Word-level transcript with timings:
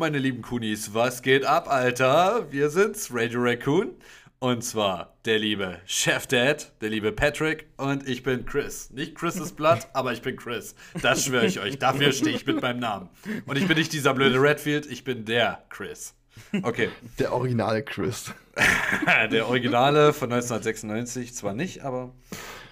Meine 0.00 0.18
lieben 0.18 0.40
Kunis, 0.40 0.94
was 0.94 1.20
geht 1.20 1.44
ab, 1.44 1.70
Alter? 1.70 2.50
Wir 2.50 2.70
sind's, 2.70 3.10
Radio 3.12 3.42
Raccoon. 3.42 3.90
Und 4.38 4.64
zwar 4.64 5.18
der 5.26 5.38
liebe 5.38 5.78
Chef 5.84 6.26
Dad, 6.26 6.72
der 6.80 6.88
liebe 6.88 7.12
Patrick 7.12 7.66
und 7.76 8.08
ich 8.08 8.22
bin 8.22 8.46
Chris. 8.46 8.88
Nicht 8.92 9.14
Chris's 9.14 9.52
Blood, 9.52 9.80
aber 9.92 10.14
ich 10.14 10.22
bin 10.22 10.36
Chris. 10.36 10.74
Das 11.02 11.26
schwöre 11.26 11.44
ich 11.44 11.60
euch. 11.60 11.78
Dafür 11.78 12.12
stehe 12.12 12.34
ich 12.34 12.46
mit 12.46 12.62
meinem 12.62 12.80
Namen. 12.80 13.10
Und 13.44 13.58
ich 13.58 13.68
bin 13.68 13.76
nicht 13.76 13.92
dieser 13.92 14.14
blöde 14.14 14.40
Redfield, 14.40 14.86
ich 14.86 15.04
bin 15.04 15.26
der 15.26 15.64
Chris. 15.68 16.14
Okay, 16.62 16.88
Der 17.18 17.34
originale 17.34 17.82
Chris. 17.82 18.32
der 19.30 19.46
Originale 19.48 20.14
von 20.14 20.32
1996, 20.32 21.34
zwar 21.34 21.52
nicht, 21.52 21.82
aber 21.82 22.14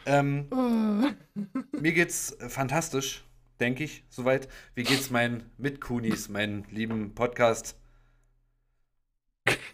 ähm, 0.07 0.47
mir 1.79 1.93
geht's 1.93 2.39
fantastisch, 2.49 3.23
denke 3.61 3.85
ich, 3.85 4.05
soweit. 4.09 4.49
Wie 4.75 4.83
geht's 4.83 5.11
meinen 5.11 5.51
Mitkunis, 5.59 6.29
meinen 6.29 6.65
lieben 6.71 7.15
Podcast? 7.15 7.77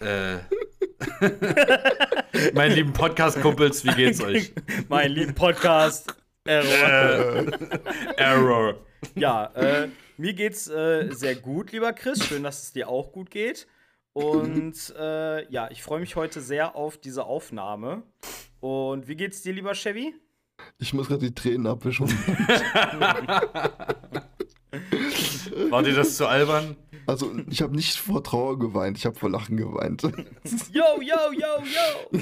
Äh, 0.01 0.39
meinen 2.55 2.75
lieben 2.75 2.93
Podcast-Kumpels, 2.93 3.85
wie 3.85 3.95
geht's 3.95 4.21
euch? 4.21 4.53
mein 4.89 5.11
lieben 5.11 5.35
Podcast. 5.35 6.15
Error. 6.45 7.47
Äh, 7.47 8.15
Error. 8.17 8.87
Ja, 9.15 9.47
äh, 9.55 9.89
mir 10.17 10.35
geht's 10.35 10.69
äh, 10.69 11.11
sehr 11.11 11.37
gut, 11.37 11.73
lieber 11.73 11.93
Chris. 11.93 12.25
Schön, 12.25 12.43
dass 12.43 12.63
es 12.63 12.73
dir 12.73 12.89
auch 12.89 13.13
gut 13.13 13.31
geht. 13.31 13.67
Und 14.13 14.95
äh, 14.97 15.51
ja, 15.51 15.71
ich 15.71 15.83
freue 15.83 16.01
mich 16.01 16.17
heute 16.17 16.41
sehr 16.41 16.77
auf 16.77 16.99
diese 16.99 17.25
Aufnahme. 17.25 18.03
Und 18.61 19.09
wie 19.09 19.17
geht's 19.17 19.43
dir, 19.43 19.53
lieber 19.53 19.75
Chevy? 19.75 20.15
Ich 20.79 20.93
muss 20.93 21.09
gerade 21.09 21.27
die 21.27 21.35
Tränen 21.35 21.67
abwischen. 21.67 22.09
War 25.71 25.83
dir 25.83 25.95
das 25.95 26.17
zu 26.17 26.27
albern? 26.27 26.77
Also, 27.07 27.33
ich 27.51 27.61
habe 27.63 27.77
nicht 27.77 27.97
vor 27.99 28.25
Trauer 28.25 28.59
geweint, 28.59 28.97
ich 28.97 29.05
habe 29.07 29.19
vor 29.19 29.31
Lachen 29.31 29.57
geweint. 29.57 30.03
Yo, 30.73 30.85
yo, 31.01 31.33
yo, 31.33 31.63
yo! 31.63 32.21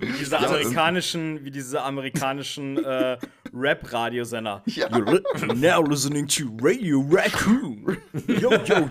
wie 0.00 0.12
diese 0.18 0.38
amerikanischen, 0.38 1.44
wie 1.44 1.50
diese 1.50 1.82
amerikanischen 1.82 2.82
äh, 2.82 3.18
Rap-Radiosender. 3.52 4.62
Ja. 4.66 4.88
You're 4.88 5.12
li- 5.12 5.54
now 5.54 5.82
listening 5.82 6.26
to 6.28 6.44
Radio 6.60 7.04
Raccoon. 7.10 7.98
Yo, 8.26 8.50
yo, 8.52 8.88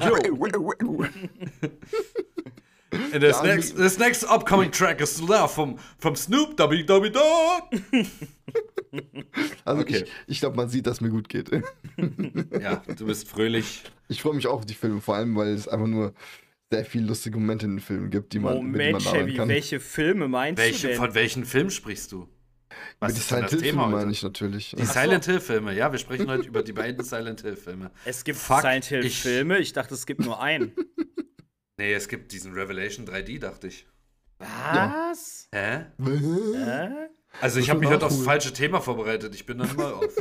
yo. 0.80 1.06
And 2.92 3.22
this, 3.22 3.38
Ja, 3.38 3.44
next, 3.44 3.76
this 3.78 3.98
next 3.98 4.24
upcoming 4.26 4.70
track 4.72 5.00
is 5.02 5.22
Love 5.22 5.48
from, 5.54 5.78
from 5.98 6.16
Snoop 6.16 6.58
Doggy 6.58 6.86
Doggy 6.86 7.12
Dogg. 7.12 7.82
Also, 9.64 9.82
Okay. 9.84 10.04
ich, 10.04 10.12
ich 10.28 10.40
glaube, 10.42 10.58
man 10.58 10.68
sieht, 10.68 10.86
dass 10.86 11.00
mir 11.00 11.10
gut 11.10 11.30
geht. 11.30 11.50
Ja, 12.60 12.84
du 12.98 13.06
bist 13.06 13.28
fröhlich. 13.30 13.84
Ich 14.10 14.22
freue 14.22 14.34
mich 14.34 14.48
auch 14.48 14.56
auf 14.56 14.66
die 14.66 14.74
Filme, 14.74 15.00
vor 15.00 15.16
allem, 15.16 15.34
weil 15.38 15.54
es 15.54 15.68
einfach 15.70 15.88
nur 15.88 16.14
sehr 16.70 16.84
viele 16.84 17.06
lustige 17.06 17.38
Momente 17.38 17.66
in 17.68 17.76
den 17.78 17.80
Filmen 17.80 18.10
gibt, 18.10 18.34
die 18.34 18.40
man, 18.40 18.66
mit 18.72 18.82
denen 18.82 18.92
man 18.94 19.04
Moment, 19.04 19.26
Chevy, 19.28 19.38
kann. 19.38 19.48
welche 19.48 19.80
Filme 19.80 20.28
meinst 20.28 20.60
du 20.60 20.64
Welche, 20.66 20.88
denn? 20.90 20.98
von 20.98 21.14
welchen 21.16 21.46
Film 21.46 21.70
sprichst 21.70 22.12
du? 22.12 22.28
Was 23.00 23.14
Mit 23.14 23.18
die 23.22 23.22
Silent 23.26 23.46
das 23.46 23.52
Hill 23.52 23.62
Thema 23.62 23.82
Filme 23.84 23.86
heute? 23.96 23.96
meine 24.06 24.12
ich 24.12 24.24
natürlich. 24.24 24.76
Die 24.78 24.86
Silent 24.86 25.26
Hill 25.26 25.40
Filme, 25.40 25.74
ja, 25.74 25.92
wir 25.92 26.00
sprechen 26.00 26.30
heute 26.30 26.48
über 26.48 26.64
die 26.64 26.74
beiden 26.74 27.04
Silent 27.06 27.42
Hill 27.42 27.56
Filme. 27.56 27.92
es 28.04 28.24
gibt 28.26 28.40
Fuck, 28.40 28.62
Silent 28.62 28.86
Hill 28.86 29.06
ich- 29.06 29.22
Filme, 29.22 29.58
ich 29.60 29.72
dachte, 29.74 29.94
es 29.94 30.06
gibt 30.06 30.20
nur 30.26 30.42
einen. 30.42 30.74
Nee, 31.78 31.94
es 31.94 32.08
gibt 32.08 32.32
diesen 32.32 32.54
Revelation 32.54 33.08
3D, 33.08 33.40
dachte 33.40 33.68
ich. 33.68 33.88
Was? 34.40 35.48
Hä? 35.54 35.86
Hä? 36.00 37.10
Also 37.40 37.60
ich 37.60 37.70
habe 37.70 37.80
mich 37.80 37.90
heute 37.90 38.06
aufs 38.06 38.16
nachholen. 38.16 38.26
falsche 38.26 38.54
Thema 38.54 38.82
vorbereitet. 38.82 39.34
Ich 39.36 39.46
bin 39.46 39.60
dann 39.60 39.76
mal 39.76 39.94
auf. 39.94 40.14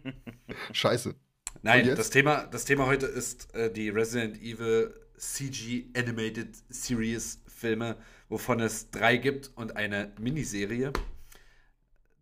Scheiße. 0.72 1.14
Nein, 1.62 1.94
das 1.96 2.10
Thema, 2.10 2.46
das 2.46 2.64
Thema 2.64 2.86
heute 2.86 3.06
ist 3.06 3.52
äh, 3.54 3.72
die 3.72 3.88
Resident 3.88 4.40
Evil 4.40 4.94
CG 5.16 5.86
Animated 5.96 6.56
Series 6.68 7.42
Filme, 7.48 7.96
wovon 8.28 8.60
es 8.60 8.90
drei 8.90 9.16
gibt 9.16 9.50
und 9.56 9.76
eine 9.76 10.12
Miniserie. 10.20 10.92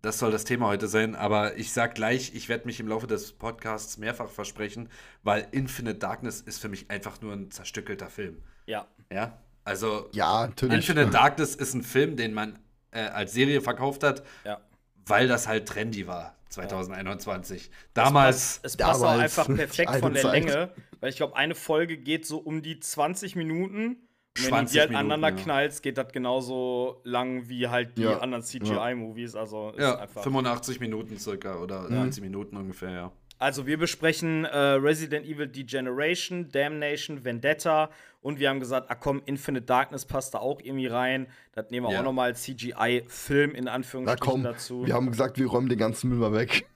Das 0.07 0.21
soll 0.21 0.31
das 0.31 0.45
Thema 0.45 0.69
heute 0.69 0.87
sein, 0.87 1.17
aber 1.17 1.57
ich 1.57 1.73
sag 1.73 1.97
gleich, 1.97 2.33
ich 2.33 2.49
werde 2.49 2.67
mich 2.67 2.79
im 2.79 2.87
Laufe 2.87 3.09
des 3.09 3.33
Podcasts 3.33 3.99
mehrfach 3.99 4.31
versprechen, 4.31 4.89
weil 5.25 5.49
Infinite 5.51 5.99
Darkness 5.99 6.41
ist 6.41 6.61
für 6.61 6.69
mich 6.69 6.89
einfach 6.93 7.21
nur 7.23 7.33
ein 7.33 7.51
zerstückelter 7.51 8.09
Film. 8.09 8.41
Ja. 8.67 8.87
Ja, 9.13 9.37
also 9.65 10.09
Ja, 10.13 10.47
natürlich. 10.47 10.77
Infinite 10.77 11.11
Darkness 11.11 11.57
ist 11.57 11.75
ein 11.75 11.83
Film, 11.83 12.15
den 12.15 12.35
man 12.35 12.57
äh, 12.93 13.01
als 13.01 13.33
Serie 13.33 13.61
verkauft 13.61 14.05
hat, 14.05 14.23
Ja. 14.45 14.61
weil 15.07 15.27
das 15.27 15.49
halt 15.49 15.67
trendy 15.67 16.07
war 16.07 16.37
2021. 16.51 17.73
Damals 17.93 18.61
Es 18.63 18.77
passt 18.77 19.01
auch 19.03 19.09
Damals, 19.09 19.23
einfach 19.39 19.47
die 19.47 19.55
perfekt 19.55 19.97
von 19.97 20.15
der 20.15 20.23
Zeit. 20.23 20.33
Länge, 20.47 20.73
weil 21.01 21.11
ich 21.11 21.17
glaube, 21.17 21.35
eine 21.35 21.57
Folge 21.57 21.97
geht 21.99 22.27
so 22.27 22.39
um 22.39 22.63
die 22.63 22.79
20 22.79 23.35
Minuten. 23.35 23.97
Wenn 24.37 24.45
du 24.45 24.49
20 24.51 24.73
die 24.75 24.81
halt 24.81 24.91
Minuten, 24.91 25.13
aneinander 25.13 25.37
ja. 25.39 25.43
knallst, 25.45 25.83
geht 25.83 25.99
das 25.99 26.13
genauso 26.13 27.01
lang 27.05 27.49
wie 27.49 27.69
halt 27.69 27.97
die 27.99 28.03
Ja. 28.03 28.19
anderen 28.19 28.43
CGI-Movies. 28.43 29.35
Also 29.37 29.71
ist 29.71 29.81
Ja, 29.81 29.97
einfach. 29.99 30.23
85 30.23 30.81
Minuten 30.81 31.19
circa 31.19 31.57
oder 31.57 31.89
90 31.89 32.23
Minuten 32.23 32.57
ungefähr, 32.57 32.91
ja. 32.91 33.13
Also 33.39 33.67
wir 33.67 33.77
besprechen 33.77 34.47
äh, 34.47 34.57
Resident 34.57 35.27
Evil 35.27 35.47
Degeneration, 35.47 36.49
Damnation, 36.51 37.23
Vendetta 37.23 37.91
und 38.23 38.39
wir 38.41 38.49
haben 38.49 38.61
gesagt, 38.61 38.91
ah 38.91 38.95
komm, 38.95 39.21
Infinite 39.27 39.67
Darkness 39.67 40.07
passt 40.07 40.33
da 40.33 40.39
auch 40.39 40.59
irgendwie 40.63 40.87
rein. 40.87 41.27
Das 41.53 41.71
nehmen 41.71 41.87
wir 41.87 41.93
Ja. 41.93 42.01
auch 42.01 42.05
nochmal 42.05 42.31
als 42.31 42.43
CGI-Film 42.45 43.55
in 43.55 43.65
Na 43.65 43.73
Anführungsstrichen 43.73 44.33
komm, 44.33 44.43
dazu. 44.43 44.87
wir 44.87 44.95
haben 44.95 45.11
gesagt, 45.11 45.39
wir 45.39 45.47
räumen 45.49 45.69
den 45.69 45.79
ganzen 45.79 46.09
Müll 46.09 46.19
mal 46.19 46.33
weg. 46.33 46.67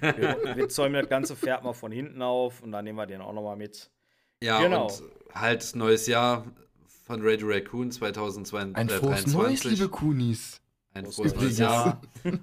wir, 0.00 0.56
wir 0.56 0.68
zäumen 0.68 0.94
das 0.94 1.08
ganze 1.08 1.36
Pferd 1.36 1.62
mal 1.62 1.72
von 1.72 1.92
hinten 1.92 2.20
auf 2.20 2.62
und 2.62 2.72
dann 2.72 2.84
nehmen 2.84 2.98
wir 2.98 3.06
den 3.06 3.20
auch 3.20 3.32
nochmal 3.32 3.56
mit. 3.56 3.88
Ja, 4.42 4.60
Genau. 4.60 4.86
und 4.86 5.02
halt 5.34 5.70
neues 5.76 6.08
Jahr 6.08 6.44
von 7.06 7.20
Radio 7.22 7.46
Raccoon 7.48 7.90
2022. 7.92 8.76
Ein 8.76 8.88
frohes 8.88 9.26
Neues, 9.28 9.64
liebe 9.64 9.88
Kunis. 9.88 10.60
Ein 10.92 11.04
Frohes 11.04 11.32
frohes 11.32 11.34
neues 11.34 11.58
Jahr. 11.58 12.00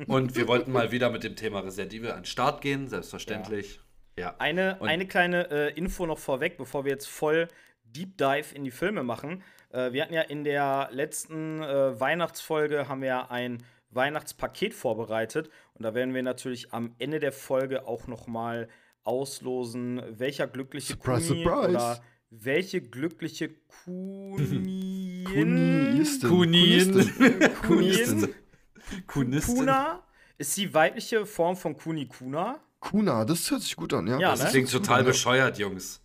und 0.07 0.35
wir 0.38 0.47
wollten 0.47 0.72
mal 0.72 0.91
wieder 0.91 1.09
mit 1.09 1.24
dem 1.24 1.35
Thema 1.35 1.59
Resident 1.59 1.94
Evil 1.94 2.12
an 2.12 2.19
den 2.19 2.25
Start 2.25 2.62
gehen, 2.62 2.88
selbstverständlich. 2.88 3.81
Ja. 4.18 4.35
Eine, 4.40 4.78
Und- 4.79 4.88
eine 4.88 5.06
kleine 5.07 5.50
äh, 5.52 5.73
Info 5.78 6.06
noch 6.06 6.19
vorweg, 6.19 6.57
bevor 6.57 6.85
wir 6.85 6.91
jetzt 6.91 7.07
voll 7.07 7.50
Deep 7.84 8.18
Dive 8.18 8.56
in 8.56 8.63
die 8.63 8.72
Filme 8.72 9.03
machen. 9.03 9.44
Äh, 9.72 9.91
wir 9.91 10.02
hatten 10.03 10.13
ja 10.13 10.22
in 10.22 10.44
der 10.46 10.88
letzten 10.91 11.62
äh, 11.62 12.00
Weihnachtsfolge 12.00 12.88
haben 12.88 13.02
wir 13.02 13.31
ein 13.31 13.63
Weihnachtspaket 13.90 14.73
vorbereitet 14.73 15.50
und 15.73 15.84
da 15.84 15.94
werden 15.94 16.13
wir 16.13 16.23
natürlich 16.23 16.73
am 16.73 16.96
Ende 17.00 17.19
der 17.19 17.31
Folge 17.34 17.85
auch 17.85 18.07
noch 18.07 18.28
mal 18.28 18.70
auslosen, 19.03 20.02
welcher 20.09 20.47
glückliche 20.47 20.93
Surprise, 20.93 21.28
Kuni 21.34 21.43
surprise. 21.43 21.70
oder 21.76 22.02
welche 22.41 22.82
glückliche 22.82 23.50
Kunien, 23.84 25.24
Kunistin. 25.26 26.30
Kunin. 26.30 27.12
Kunien, 27.66 28.35
Kunistin. 29.08 29.56
Kuna 29.56 30.03
ist 30.38 30.58
die 30.58 30.74
weibliche 30.74 31.26
Form 31.26 31.56
von 31.56 31.76
Kuni 31.76 32.08
Kuna. 32.08 32.59
Kuna, 32.80 33.24
das 33.24 33.50
hört 33.50 33.62
sich 33.62 33.76
gut 33.76 33.94
an, 33.94 34.08
ja. 34.08 34.20
Ja, 34.20 34.32
das 34.32 34.40
ne? 34.40 34.44
Das 34.46 34.53
klingt 34.53 34.72
total 34.72 35.03
bescheuert, 35.03 35.58
Jungs. 35.58 36.02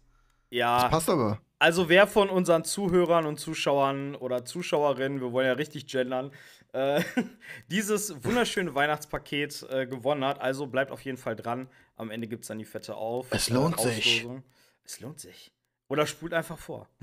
Ja, 0.51 0.89
Passt 0.89 1.09
aber. 1.11 1.41
Also 1.59 1.89
wer 1.89 2.07
von 2.07 2.31
unseren 2.31 2.65
Zuhörern 2.65 3.27
und 3.27 3.41
Zuschauern 3.41 4.15
oder 4.15 4.45
Zuschauerinnen, 4.45 5.21
wir 5.21 5.33
wollen 5.33 5.47
ja 5.47 5.55
richtig 5.55 5.89
gendern, 5.89 6.31
äh, 6.73 7.03
dieses 7.71 8.25
wunderschöne 8.25 8.75
Weihnachtspaket 8.77 9.67
äh, 9.69 9.87
gewonnen 9.87 10.25
hat. 10.25 10.41
Also 10.41 10.69
bleibt 10.69 10.93
auf 10.93 11.01
jeden 11.01 11.19
Fall 11.19 11.35
dran. 11.35 11.69
Am 11.97 12.11
Ende 12.11 12.29
gibt 12.29 12.43
es 12.43 12.49
dann 12.49 12.59
die 12.59 12.65
fette 12.65 12.95
auf. 12.95 13.27
Es 13.31 13.51
lohnt 13.51 13.77
äh, 13.81 13.89
sich. 13.89 14.25
Es 14.85 15.01
lohnt 15.01 15.19
sich. 15.19 15.53
Oder 15.89 16.07
spult 16.07 16.33
einfach 16.35 16.59
vor. 16.59 16.89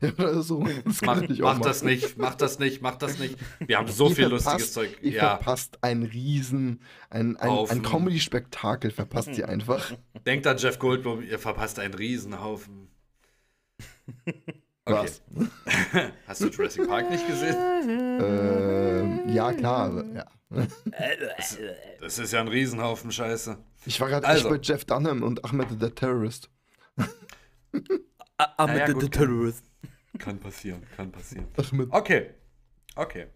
Ja, 0.00 0.12
oder 0.12 0.42
so. 0.42 0.62
Das 0.84 1.00
Mach, 1.02 1.22
ich 1.22 1.42
auch 1.42 1.54
mach 1.56 1.60
das 1.64 1.82
nicht, 1.82 2.18
mach 2.18 2.34
das 2.34 2.58
nicht, 2.58 2.82
mach 2.82 2.96
das 2.96 3.18
nicht. 3.18 3.36
Wir 3.66 3.78
haben 3.78 3.88
so 3.90 4.08
Ihr 4.10 4.14
viel 4.14 4.26
verpasst- 4.26 4.32
lustiges 4.52 4.72
Zeug. 4.74 4.98
Ihr 5.02 5.12
Ja, 5.12 5.36
verpasst 5.36 5.78
ein 5.80 6.02
Riesen, 6.02 6.82
ein, 7.10 7.36
ein, 7.38 7.50
Haufen. 7.50 7.78
ein 7.78 7.82
Comedy-Spektakel, 7.82 8.90
verpasst 8.90 9.28
ihr 9.38 9.48
einfach. 9.48 9.92
denkt 10.26 10.46
an 10.46 10.58
Jeff 10.58 10.78
Goldblum, 10.78 11.22
ihr 11.22 11.38
verpasst 11.38 11.78
einen 11.78 11.94
Riesenhaufen. 11.94 12.88
Okay. 14.84 15.08
Was? 15.08 15.22
Hast 16.28 16.40
du 16.42 16.48
Jurassic 16.48 16.86
Park 16.86 17.10
nicht 17.10 17.26
gesehen? 17.26 17.56
Ähm, 18.20 19.28
ja, 19.34 19.52
klar. 19.52 20.04
Ja. 20.14 20.26
Das 22.00 22.18
ist 22.18 22.32
ja 22.32 22.40
ein 22.40 22.48
Riesenhaufen 22.48 23.10
Scheiße. 23.10 23.56
Ich 23.86 24.00
war 24.00 24.08
gerade 24.08 24.26
Also. 24.26 24.48
bei 24.50 24.58
Jeff 24.62 24.84
Dunham 24.84 25.22
und 25.22 25.44
Ahmed 25.44 25.68
the 25.80 25.90
Terrorist. 25.90 26.50
I'm 28.38 28.76
ja, 28.76 28.86
the, 28.86 28.92
gut, 28.92 29.02
the 29.02 29.08
kann- 29.08 29.28
terrorist. 29.28 29.64
Kann 30.18 30.38
passieren, 30.38 30.82
kann 30.96 31.12
passieren. 31.12 31.46
Okay. 31.90 32.30
Okay. 32.94 33.26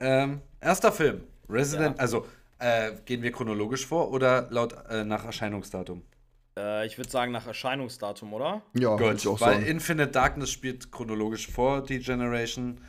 Ähm, 0.00 0.40
erster 0.60 0.92
Film. 0.92 1.22
Resident, 1.48 1.98
also 1.98 2.26
äh, 2.58 2.92
gehen 3.04 3.22
wir 3.22 3.32
chronologisch 3.32 3.86
vor 3.86 4.10
oder 4.10 4.48
laut 4.50 4.74
äh, 4.88 5.04
nach 5.04 5.24
Erscheinungsdatum? 5.24 6.02
Äh, 6.58 6.86
ich 6.86 6.98
würde 6.98 7.10
sagen 7.10 7.32
nach 7.32 7.46
Erscheinungsdatum, 7.46 8.32
oder? 8.32 8.62
Ja, 8.74 8.96
Gut, 8.96 9.14
ich 9.14 9.28
auch 9.28 9.40
weil 9.40 9.54
sagen. 9.54 9.66
Infinite 9.66 10.10
Darkness 10.10 10.50
spielt 10.50 10.90
chronologisch 10.90 11.48
vor 11.48 11.82
D-Generation. 11.82 12.80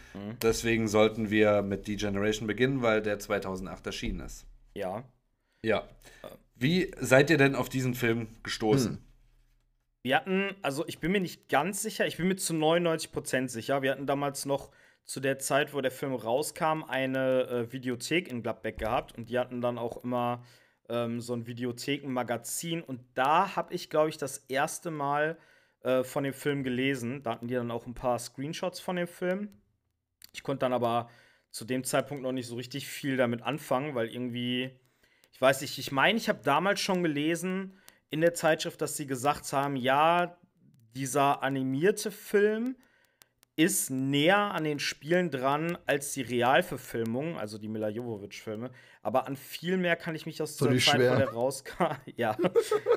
Deswegen 0.42 0.88
sollten 0.88 1.30
wir 1.30 1.62
mit 1.62 1.88
D-Generation 1.88 2.48
beginnen, 2.48 2.82
weil 2.82 3.02
der 3.02 3.20
2008 3.20 3.86
erschienen 3.86 4.22
ist. 4.22 4.46
Ja. 4.74 5.04
Ja. 5.64 5.84
Wie 6.56 6.92
seid 7.00 7.30
ihr 7.30 7.38
denn 7.38 7.56
auf 7.56 7.70
diesen 7.70 7.94
Film 7.94 8.28
gestoßen? 8.44 8.98
Wir 10.02 10.16
hatten, 10.16 10.56
also 10.62 10.88
ich 10.88 11.00
bin 11.00 11.12
mir 11.12 11.20
nicht 11.20 11.50
ganz 11.50 11.82
sicher, 11.82 12.08
ich 12.08 12.18
bin 12.18 12.28
mir 12.28 12.38
zu 12.38 12.54
99% 12.54 13.50
sicher. 13.50 13.82
Wir 13.82 13.92
hatten 13.92 14.08
damals 14.08 14.46
noch 14.46 14.72
zu 15.06 15.20
der 15.20 15.40
Zeit, 15.40 15.74
wo 15.74 15.82
der 15.82 15.92
Film 15.92 16.14
rauskam, 16.14 16.84
eine 16.88 17.48
äh, 17.48 17.74
Videothek 17.74 18.30
in 18.30 18.42
Gladbeck 18.42 18.78
gehabt 18.78 19.18
und 19.18 19.30
die 19.30 19.40
hatten 19.40 19.60
dann 19.60 19.78
auch 19.78 20.04
immer 20.04 20.44
ähm, 20.88 21.20
so 21.20 21.34
ein 21.34 21.48
Videothekenmagazin 21.48 22.82
und 22.82 23.02
da 23.16 23.56
habe 23.56 23.74
ich, 23.74 23.90
glaube 23.90 24.10
ich, 24.10 24.18
das 24.18 24.38
erste 24.48 24.92
Mal 24.92 25.38
äh, 25.82 26.04
von 26.04 26.24
dem 26.24 26.34
Film 26.34 26.64
gelesen. 26.64 27.24
Da 27.24 27.32
hatten 27.32 27.48
die 27.48 27.56
dann 27.56 27.72
auch 27.72 27.86
ein 27.86 27.94
paar 27.94 28.20
Screenshots 28.20 28.80
von 28.80 28.96
dem 28.96 29.08
Film. 29.08 29.50
Ich 30.34 30.44
konnte 30.44 30.62
dann 30.62 30.74
aber 30.74 31.10
zu 31.52 31.66
dem 31.66 31.84
Zeitpunkt 31.84 32.24
noch 32.24 32.32
nicht 32.32 32.48
so 32.48 32.56
richtig 32.56 32.88
viel 32.88 33.18
damit 33.18 33.42
anfangen, 33.42 33.96
weil 33.96 34.08
irgendwie, 34.08 34.70
ich 35.32 35.42
weiß 35.42 35.62
nicht, 35.62 35.78
ich 35.78 35.92
meine, 35.92 36.18
ich 36.18 36.30
habe 36.30 36.42
damals 36.44 36.80
schon 36.80 37.04
gelesen 37.04 37.80
in 38.10 38.22
der 38.22 38.34
Zeitschrift, 38.34 38.82
dass 38.82 38.98
sie 38.98 39.06
gesagt 39.06 39.52
haben, 39.54 39.76
ja, 39.76 40.38
dieser 40.96 41.44
animierte 41.44 42.12
Film 42.12 42.76
ist 43.60 43.90
näher 43.90 44.38
an 44.38 44.64
den 44.64 44.80
Spielen 44.80 45.32
dran 45.32 45.78
als 45.86 46.14
die 46.14 46.22
Realverfilmung, 46.22 47.38
also 47.38 47.58
die 47.58 47.68
Mila 47.68 47.90
Jovovich-Filme. 47.90 48.72
Aber 49.02 49.28
an 49.28 49.36
viel 49.36 49.76
mehr 49.76 49.98
kann 49.98 50.16
ich 50.16 50.26
mich 50.26 50.42
aus 50.42 50.56
dieser 50.56 50.72
Zeit, 50.72 50.82
schwer. 50.82 51.14
wo 51.14 51.18
der 51.18 51.30
rauskam, 51.30 51.96
ja, 52.16 52.38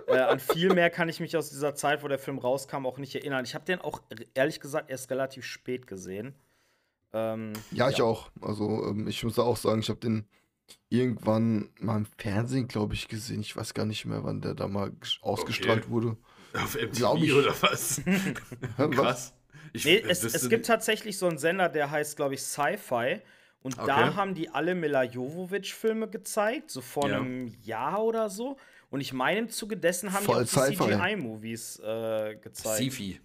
äh, 0.06 0.18
an 0.18 0.38
viel 0.38 0.72
mehr 0.72 0.88
kann 0.88 1.08
ich 1.08 1.18
mich 1.18 1.36
aus 1.36 1.50
dieser 1.50 1.74
Zeit, 1.74 2.04
wo 2.04 2.08
der 2.08 2.20
Film 2.20 2.38
rauskam, 2.38 2.86
auch 2.86 2.98
nicht 2.98 3.12
erinnern. 3.16 3.44
Ich 3.44 3.56
habe 3.56 3.64
den 3.64 3.80
auch 3.80 4.02
ehrlich 4.34 4.60
gesagt 4.60 4.88
erst 4.88 5.10
relativ 5.10 5.44
spät 5.44 5.88
gesehen. 5.88 6.36
Ähm, 7.12 7.54
Ja, 7.72 7.90
ich 7.90 8.00
auch. 8.00 8.30
Also 8.40 8.86
ähm, 8.86 9.08
ich 9.08 9.24
muss 9.24 9.40
auch 9.40 9.56
sagen, 9.56 9.80
ich 9.80 9.88
habe 9.88 9.98
den 9.98 10.28
irgendwann 10.88 11.70
mal 11.78 11.96
im 11.98 12.06
Fernsehen, 12.18 12.68
glaube 12.68 12.94
ich, 12.94 13.08
gesehen. 13.08 13.40
Ich 13.40 13.56
weiß 13.56 13.74
gar 13.74 13.86
nicht 13.86 14.04
mehr, 14.04 14.24
wann 14.24 14.40
der 14.40 14.54
da 14.54 14.68
mal 14.68 14.88
ges- 15.00 15.20
ausgestrahlt 15.22 15.88
wurde. 15.88 16.16
Auf 16.54 16.74
MTV 16.74 17.16
ich. 17.16 17.32
oder 17.32 17.54
was? 17.62 18.02
Krass. 18.76 19.34
Ich 19.72 19.84
Nee, 19.84 20.02
es, 20.06 20.22
es 20.22 20.48
gibt 20.50 20.66
tatsächlich 20.66 21.16
so 21.16 21.26
einen 21.26 21.38
Sender, 21.38 21.68
der 21.68 21.90
heißt, 21.90 22.16
glaube 22.16 22.34
ich, 22.34 22.42
Sci-Fi. 22.42 23.20
Und 23.62 23.78
da 23.78 23.82
Okay. 23.82 24.16
haben 24.16 24.34
die 24.34 24.48
alle 24.50 24.74
Mila 24.74 25.04
Jovovich-Filme 25.04 26.08
gezeigt, 26.08 26.70
so 26.70 26.80
vor 26.80 27.08
Ja. 27.08 27.16
einem 27.18 27.46
Jahr 27.62 28.02
oder 28.02 28.28
so. 28.28 28.56
Und 28.90 29.00
ich 29.00 29.12
meine, 29.12 29.38
im 29.38 29.48
Zuge 29.48 29.76
dessen 29.76 30.12
haben 30.12 30.24
Voll 30.24 30.44
die 30.44 30.50
auch 30.58 30.66
die 30.68 30.74
Sci-Fi. 30.76 30.92
CGI-Movies 30.92 31.78
äh, 31.78 32.36
gezeigt. 32.42 32.76
Sifi. 32.78 33.20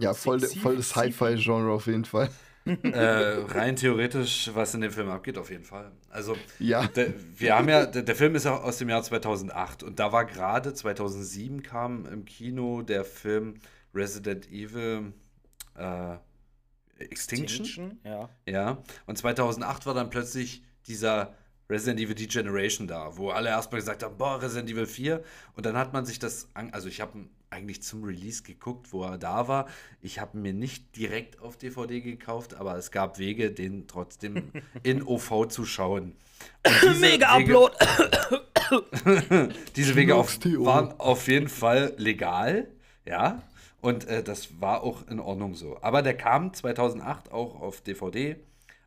Ja, 0.00 0.14
voll, 0.14 0.40
voll 0.40 0.76
das 0.76 0.96
Hi-Fi-Genre 0.96 1.70
auf 1.70 1.86
jeden 1.86 2.04
Fall. 2.06 2.30
Äh, 2.68 3.44
rein 3.48 3.76
theoretisch, 3.76 4.50
was 4.54 4.74
in 4.74 4.80
dem 4.80 4.90
Film 4.92 5.08
abgeht, 5.08 5.38
auf 5.38 5.50
jeden 5.50 5.64
Fall. 5.64 5.92
Also, 6.10 6.36
Ja. 6.58 6.86
der, 6.86 7.12
wir 7.36 7.56
haben 7.56 7.68
ja, 7.68 7.86
der, 7.86 8.02
der 8.02 8.16
Film 8.16 8.34
ist 8.34 8.44
ja 8.44 8.56
aus 8.56 8.78
dem 8.78 8.88
Jahr 8.88 9.02
2008 9.02 9.82
und 9.82 9.98
da 9.98 10.12
war 10.12 10.24
gerade 10.24 10.74
2007 10.74 11.62
kam 11.62 12.06
im 12.06 12.24
Kino 12.24 12.82
der 12.82 13.04
Film 13.04 13.54
Resident 13.94 14.50
Evil 14.50 15.12
äh, 15.76 16.16
Extinction. 16.98 17.64
Extinction, 17.64 18.00
Ja. 18.04 18.28
Ja, 18.46 18.82
und 19.06 19.16
2008 19.16 19.86
war 19.86 19.94
dann 19.94 20.10
plötzlich 20.10 20.62
dieser 20.86 21.34
Resident 21.70 22.00
Evil 22.00 22.14
Degeneration 22.14 22.86
da, 22.88 23.16
wo 23.16 23.30
alle 23.30 23.50
erstmal 23.50 23.80
gesagt 23.80 24.02
haben, 24.02 24.16
boah, 24.16 24.40
Resident 24.42 24.70
Evil 24.70 24.86
4. 24.86 25.22
Und 25.54 25.66
dann 25.66 25.76
hat 25.76 25.92
man 25.92 26.06
sich 26.06 26.18
das, 26.18 26.48
also 26.54 26.88
ich 26.88 27.00
habe 27.00 27.18
eigentlich 27.50 27.82
zum 27.82 28.04
Release 28.04 28.42
geguckt, 28.42 28.92
wo 28.92 29.04
er 29.04 29.18
da 29.18 29.48
war. 29.48 29.68
Ich 30.00 30.18
habe 30.18 30.36
mir 30.38 30.52
nicht 30.52 30.96
direkt 30.96 31.40
auf 31.40 31.56
DVD 31.56 32.00
gekauft, 32.00 32.54
aber 32.54 32.76
es 32.76 32.90
gab 32.90 33.18
Wege, 33.18 33.50
den 33.50 33.86
trotzdem 33.86 34.52
in 34.82 35.02
OV 35.02 35.48
zu 35.48 35.64
schauen. 35.64 36.14
Mega 37.00 37.36
Wege- 37.38 37.54
Upload! 37.54 37.74
diese 39.76 39.94
Wege 39.96 40.14
auf, 40.14 40.38
waren 40.44 40.92
auf 41.00 41.26
jeden 41.28 41.48
Fall 41.48 41.94
legal, 41.96 42.68
ja. 43.04 43.42
Und 43.80 44.06
äh, 44.06 44.22
das 44.22 44.60
war 44.60 44.82
auch 44.82 45.06
in 45.08 45.20
Ordnung 45.20 45.54
so. 45.54 45.78
Aber 45.82 46.02
der 46.02 46.16
kam 46.16 46.52
2008 46.52 47.30
auch 47.32 47.60
auf 47.60 47.80
DVD, 47.80 48.36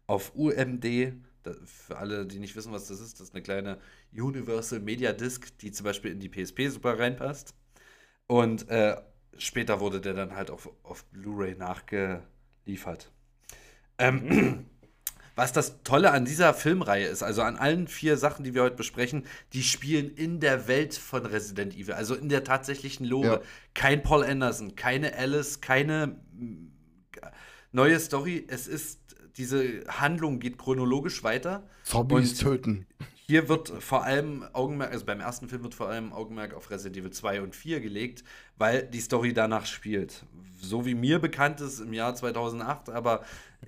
auf 0.07 0.33
UMD. 0.35 1.13
Da, 1.43 1.53
für 1.65 1.97
alle, 1.97 2.25
die 2.27 2.37
nicht 2.39 2.55
wissen, 2.55 2.71
was 2.71 2.87
das 2.87 2.99
ist, 2.99 3.19
das 3.19 3.29
ist 3.29 3.33
eine 3.33 3.41
kleine 3.41 3.79
Universal 4.13 4.79
Media 4.79 5.11
Disc, 5.13 5.57
die 5.59 5.71
zum 5.71 5.85
Beispiel 5.85 6.11
in 6.11 6.19
die 6.19 6.29
PSP 6.29 6.67
super 6.69 6.99
reinpasst. 6.99 7.55
Und 8.31 8.69
äh, 8.69 8.95
später 9.37 9.81
wurde 9.81 9.99
der 9.99 10.13
dann 10.13 10.37
halt 10.37 10.51
auch 10.51 10.61
auf 10.83 11.03
Blu-ray 11.07 11.53
nachgeliefert. 11.55 13.11
Ähm, 13.97 14.67
was 15.35 15.51
das 15.51 15.83
Tolle 15.83 16.11
an 16.11 16.23
dieser 16.23 16.53
Filmreihe 16.53 17.07
ist, 17.07 17.23
also 17.23 17.41
an 17.41 17.57
allen 17.57 17.89
vier 17.89 18.15
Sachen, 18.15 18.45
die 18.45 18.53
wir 18.53 18.63
heute 18.63 18.77
besprechen, 18.77 19.25
die 19.51 19.63
spielen 19.63 20.15
in 20.15 20.39
der 20.39 20.69
Welt 20.69 20.93
von 20.93 21.25
Resident 21.25 21.75
Evil, 21.75 21.93
also 21.93 22.15
in 22.15 22.29
der 22.29 22.45
tatsächlichen 22.45 23.05
Lore. 23.05 23.27
Ja. 23.27 23.41
Kein 23.73 24.01
Paul 24.01 24.23
Anderson, 24.23 24.77
keine 24.77 25.13
Alice, 25.13 25.59
keine 25.59 26.15
neue 27.73 27.99
Story. 27.99 28.45
Es 28.47 28.65
ist, 28.65 29.13
diese 29.35 29.83
Handlung 29.89 30.39
geht 30.39 30.57
chronologisch 30.57 31.21
weiter. 31.25 31.67
Zombies 31.83 32.37
töten. 32.37 32.87
Hier 33.31 33.47
wird 33.47 33.69
vor 33.79 34.03
allem 34.03 34.43
Augenmerk, 34.51 34.91
also 34.91 35.05
beim 35.05 35.21
ersten 35.21 35.47
Film 35.47 35.63
wird 35.63 35.73
vor 35.73 35.87
allem 35.87 36.11
Augenmerk 36.11 36.53
auf 36.53 36.69
Resident 36.69 36.97
Evil 36.97 37.11
2 37.11 37.41
und 37.41 37.55
4 37.55 37.79
gelegt, 37.79 38.25
weil 38.57 38.85
die 38.85 38.99
Story 38.99 39.31
danach 39.33 39.65
spielt. 39.67 40.25
So 40.61 40.85
wie 40.85 40.95
mir 40.95 41.17
bekannt 41.19 41.61
ist 41.61 41.79
im 41.79 41.93
Jahr 41.93 42.13
2008, 42.13 42.89
aber 42.89 43.23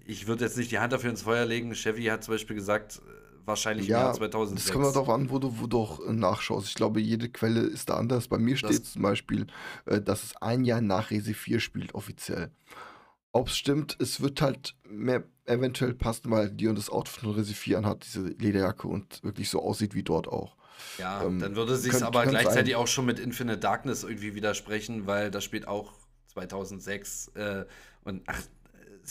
ich 0.06 0.28
würde 0.28 0.44
jetzt 0.44 0.58
nicht 0.58 0.70
die 0.72 0.80
Hand 0.80 0.92
dafür 0.92 1.12
ins 1.12 1.22
Feuer 1.22 1.46
legen. 1.46 1.72
Chevy 1.76 2.04
hat 2.08 2.26
zum 2.26 2.34
Beispiel 2.34 2.58
gesagt, 2.58 2.98
äh, 3.08 3.48
wahrscheinlich 3.48 3.88
im 3.88 3.94
Ja, 3.94 4.02
Jahr 4.02 4.14
2006. 4.14 4.66
das 4.66 4.74
kommt 4.74 4.94
darauf 4.94 5.08
an, 5.08 5.30
wo 5.30 5.40
du, 5.40 5.58
wo 5.58 5.66
du 5.66 5.78
auch 5.80 6.06
äh, 6.06 6.12
nachschaust. 6.12 6.68
Ich 6.68 6.76
glaube, 6.76 7.00
jede 7.00 7.30
Quelle 7.30 7.62
ist 7.62 7.90
da 7.90 7.94
anders. 7.94 8.28
Bei 8.28 8.40
mir 8.40 8.58
steht 8.58 8.86
zum 8.86 9.02
Beispiel, 9.02 9.48
äh, 9.86 10.02
dass 10.02 10.24
es 10.24 10.36
ein 10.42 10.66
Jahr 10.66 10.82
nach 10.82 11.10
Resi 11.10 11.34
4 11.34 11.62
spielt, 11.62 11.96
offiziell. 11.96 12.52
Ob 13.34 13.50
es 13.50 13.58
stimmt, 13.58 13.98
es 14.00 14.22
wird 14.22 14.42
halt 14.42 14.76
mehr 14.88 15.24
eventuell 15.46 15.94
passen, 15.94 16.32
weil 16.32 16.50
Dion 16.50 16.76
das 16.76 16.90
Outfit 16.90 17.24
von 17.24 17.32
Resi 17.34 17.54
4 17.54 17.80
anhat, 17.80 18.06
diese 18.06 18.22
Lederjacke 18.22 18.88
und 18.88 19.22
wirklich 19.24 19.50
so 19.50 19.62
aussieht 19.62 19.94
wie 19.96 20.04
dort 20.04 20.28
auch. 20.30 20.56
Ja, 20.98 21.24
Ähm, 21.24 21.40
dann 21.40 21.56
würde 21.56 21.76
sich 21.76 22.02
aber 22.04 22.26
gleichzeitig 22.26 22.74
sein. 22.74 22.82
auch 22.82 22.88
schon 22.88 23.06
mit 23.06 23.20
Infinite 23.20 23.58
Darkness 23.60 24.04
irgendwie 24.04 24.36
widersprechen, 24.36 25.08
weil 25.08 25.32
das 25.32 25.44
spielt 25.44 25.68
auch 25.68 25.94
2006 26.28 27.32
äh, 27.36 27.66
und 28.04 28.22
ach, 28.28 28.40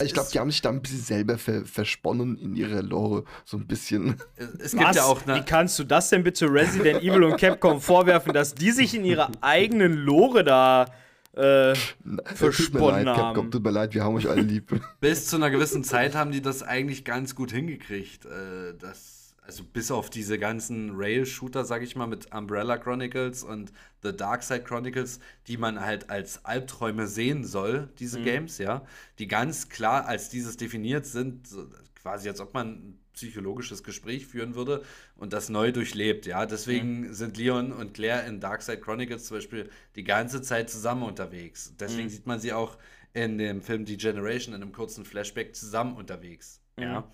Ich 0.01 0.13
glaube, 0.13 0.29
die 0.33 0.39
haben 0.39 0.49
sich 0.51 0.61
da 0.61 0.69
ein 0.69 0.81
bisschen 0.81 1.01
selber 1.01 1.37
ver 1.37 1.65
versponnen 1.65 2.37
in 2.37 2.55
ihrer 2.55 2.81
Lore, 2.81 3.25
so 3.45 3.57
ein 3.57 3.67
bisschen. 3.67 4.15
es, 4.59 4.71
gibt 4.71 4.83
Was? 4.83 4.95
ja 4.95 5.03
auch 5.03 5.25
Wie 5.27 5.31
eine, 5.31 5.45
kannst 5.45 5.77
du 5.79 5.83
das 5.83 6.09
denn 6.09 6.23
bitte 6.23 6.45
Resident 6.51 7.01
Evil 7.03 7.23
und 7.23 7.37
Capcom 7.39 7.79
vorwerfen, 7.81 8.33
dass 8.33 8.55
die 8.55 8.71
sich 8.71 8.95
in 8.95 9.05
ihrer 9.05 9.29
eigenen 9.41 9.93
Lore 9.93 10.43
da 10.43 10.85
äh, 11.33 11.73
Tut 12.03 12.05
mir 12.05 12.15
leid, 12.15 12.37
versponnen 12.37 13.05
Capcom, 13.05 13.23
haben? 13.25 13.51
tut 13.51 13.63
mir 13.63 13.71
leid, 13.71 13.93
wir 13.93 14.03
haben 14.03 14.15
euch 14.15 14.29
alle 14.29 14.41
lieb. 14.41 14.79
bis 14.99 15.27
zu 15.27 15.35
einer 15.37 15.49
gewissen 15.49 15.83
Zeit 15.83 16.15
haben 16.15 16.31
die 16.31 16.41
das 16.41 16.63
eigentlich 16.63 17.05
ganz 17.05 17.35
gut 17.35 17.51
hingekriegt. 17.51 18.25
Äh, 18.25 18.75
das, 18.79 19.35
also 19.45 19.63
bis 19.63 19.91
auf 19.91 20.09
diese 20.09 20.37
ganzen 20.37 20.91
Rail-Shooter, 20.95 21.65
sag 21.65 21.81
ich 21.81 21.95
mal, 21.95 22.07
mit 22.07 22.33
Umbrella 22.33 22.77
Chronicles 22.77 23.43
und 23.43 23.73
The 24.03 24.15
Dark 24.15 24.43
Side 24.43 24.63
Chronicles, 24.63 25.19
die 25.47 25.57
man 25.57 25.81
halt 25.81 26.09
als 26.09 26.45
Albträume 26.45 27.07
sehen 27.07 27.43
soll, 27.43 27.89
diese 27.99 28.21
Games, 28.21 28.57
ja, 28.57 28.85
die 29.19 29.27
ganz 29.27 29.69
klar 29.69 30.05
als 30.05 30.29
dieses 30.29 30.55
definiert 30.57 31.05
sind, 31.05 31.47
quasi 31.95 32.29
als 32.29 32.39
ob 32.39 32.53
man 32.53 32.99
psychologisches 33.13 33.83
Gespräch 33.83 34.25
führen 34.27 34.55
würde 34.55 34.83
und 35.15 35.33
das 35.33 35.49
neu 35.49 35.71
durchlebt. 35.71 36.25
Ja, 36.25 36.45
deswegen 36.45 37.01
Mhm. 37.01 37.13
sind 37.13 37.37
Leon 37.37 37.71
und 37.71 37.93
Claire 37.93 38.25
in 38.27 38.39
Darkside 38.39 38.79
Chronicles 38.79 39.25
zum 39.25 39.37
Beispiel 39.37 39.69
die 39.95 40.03
ganze 40.03 40.41
Zeit 40.41 40.69
zusammen 40.69 41.03
unterwegs. 41.03 41.73
Deswegen 41.79 42.05
Mhm. 42.05 42.09
sieht 42.11 42.27
man 42.27 42.39
sie 42.39 42.53
auch 42.53 42.77
in 43.13 43.37
dem 43.37 43.61
Film 43.61 43.85
Degeneration 43.85 44.55
in 44.55 44.61
einem 44.61 44.71
kurzen 44.73 45.05
Flashback 45.05 45.55
zusammen 45.55 45.95
unterwegs. 45.95 46.61
Mhm. 46.77 46.83
Ja, 46.83 47.11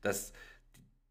das 0.00 0.32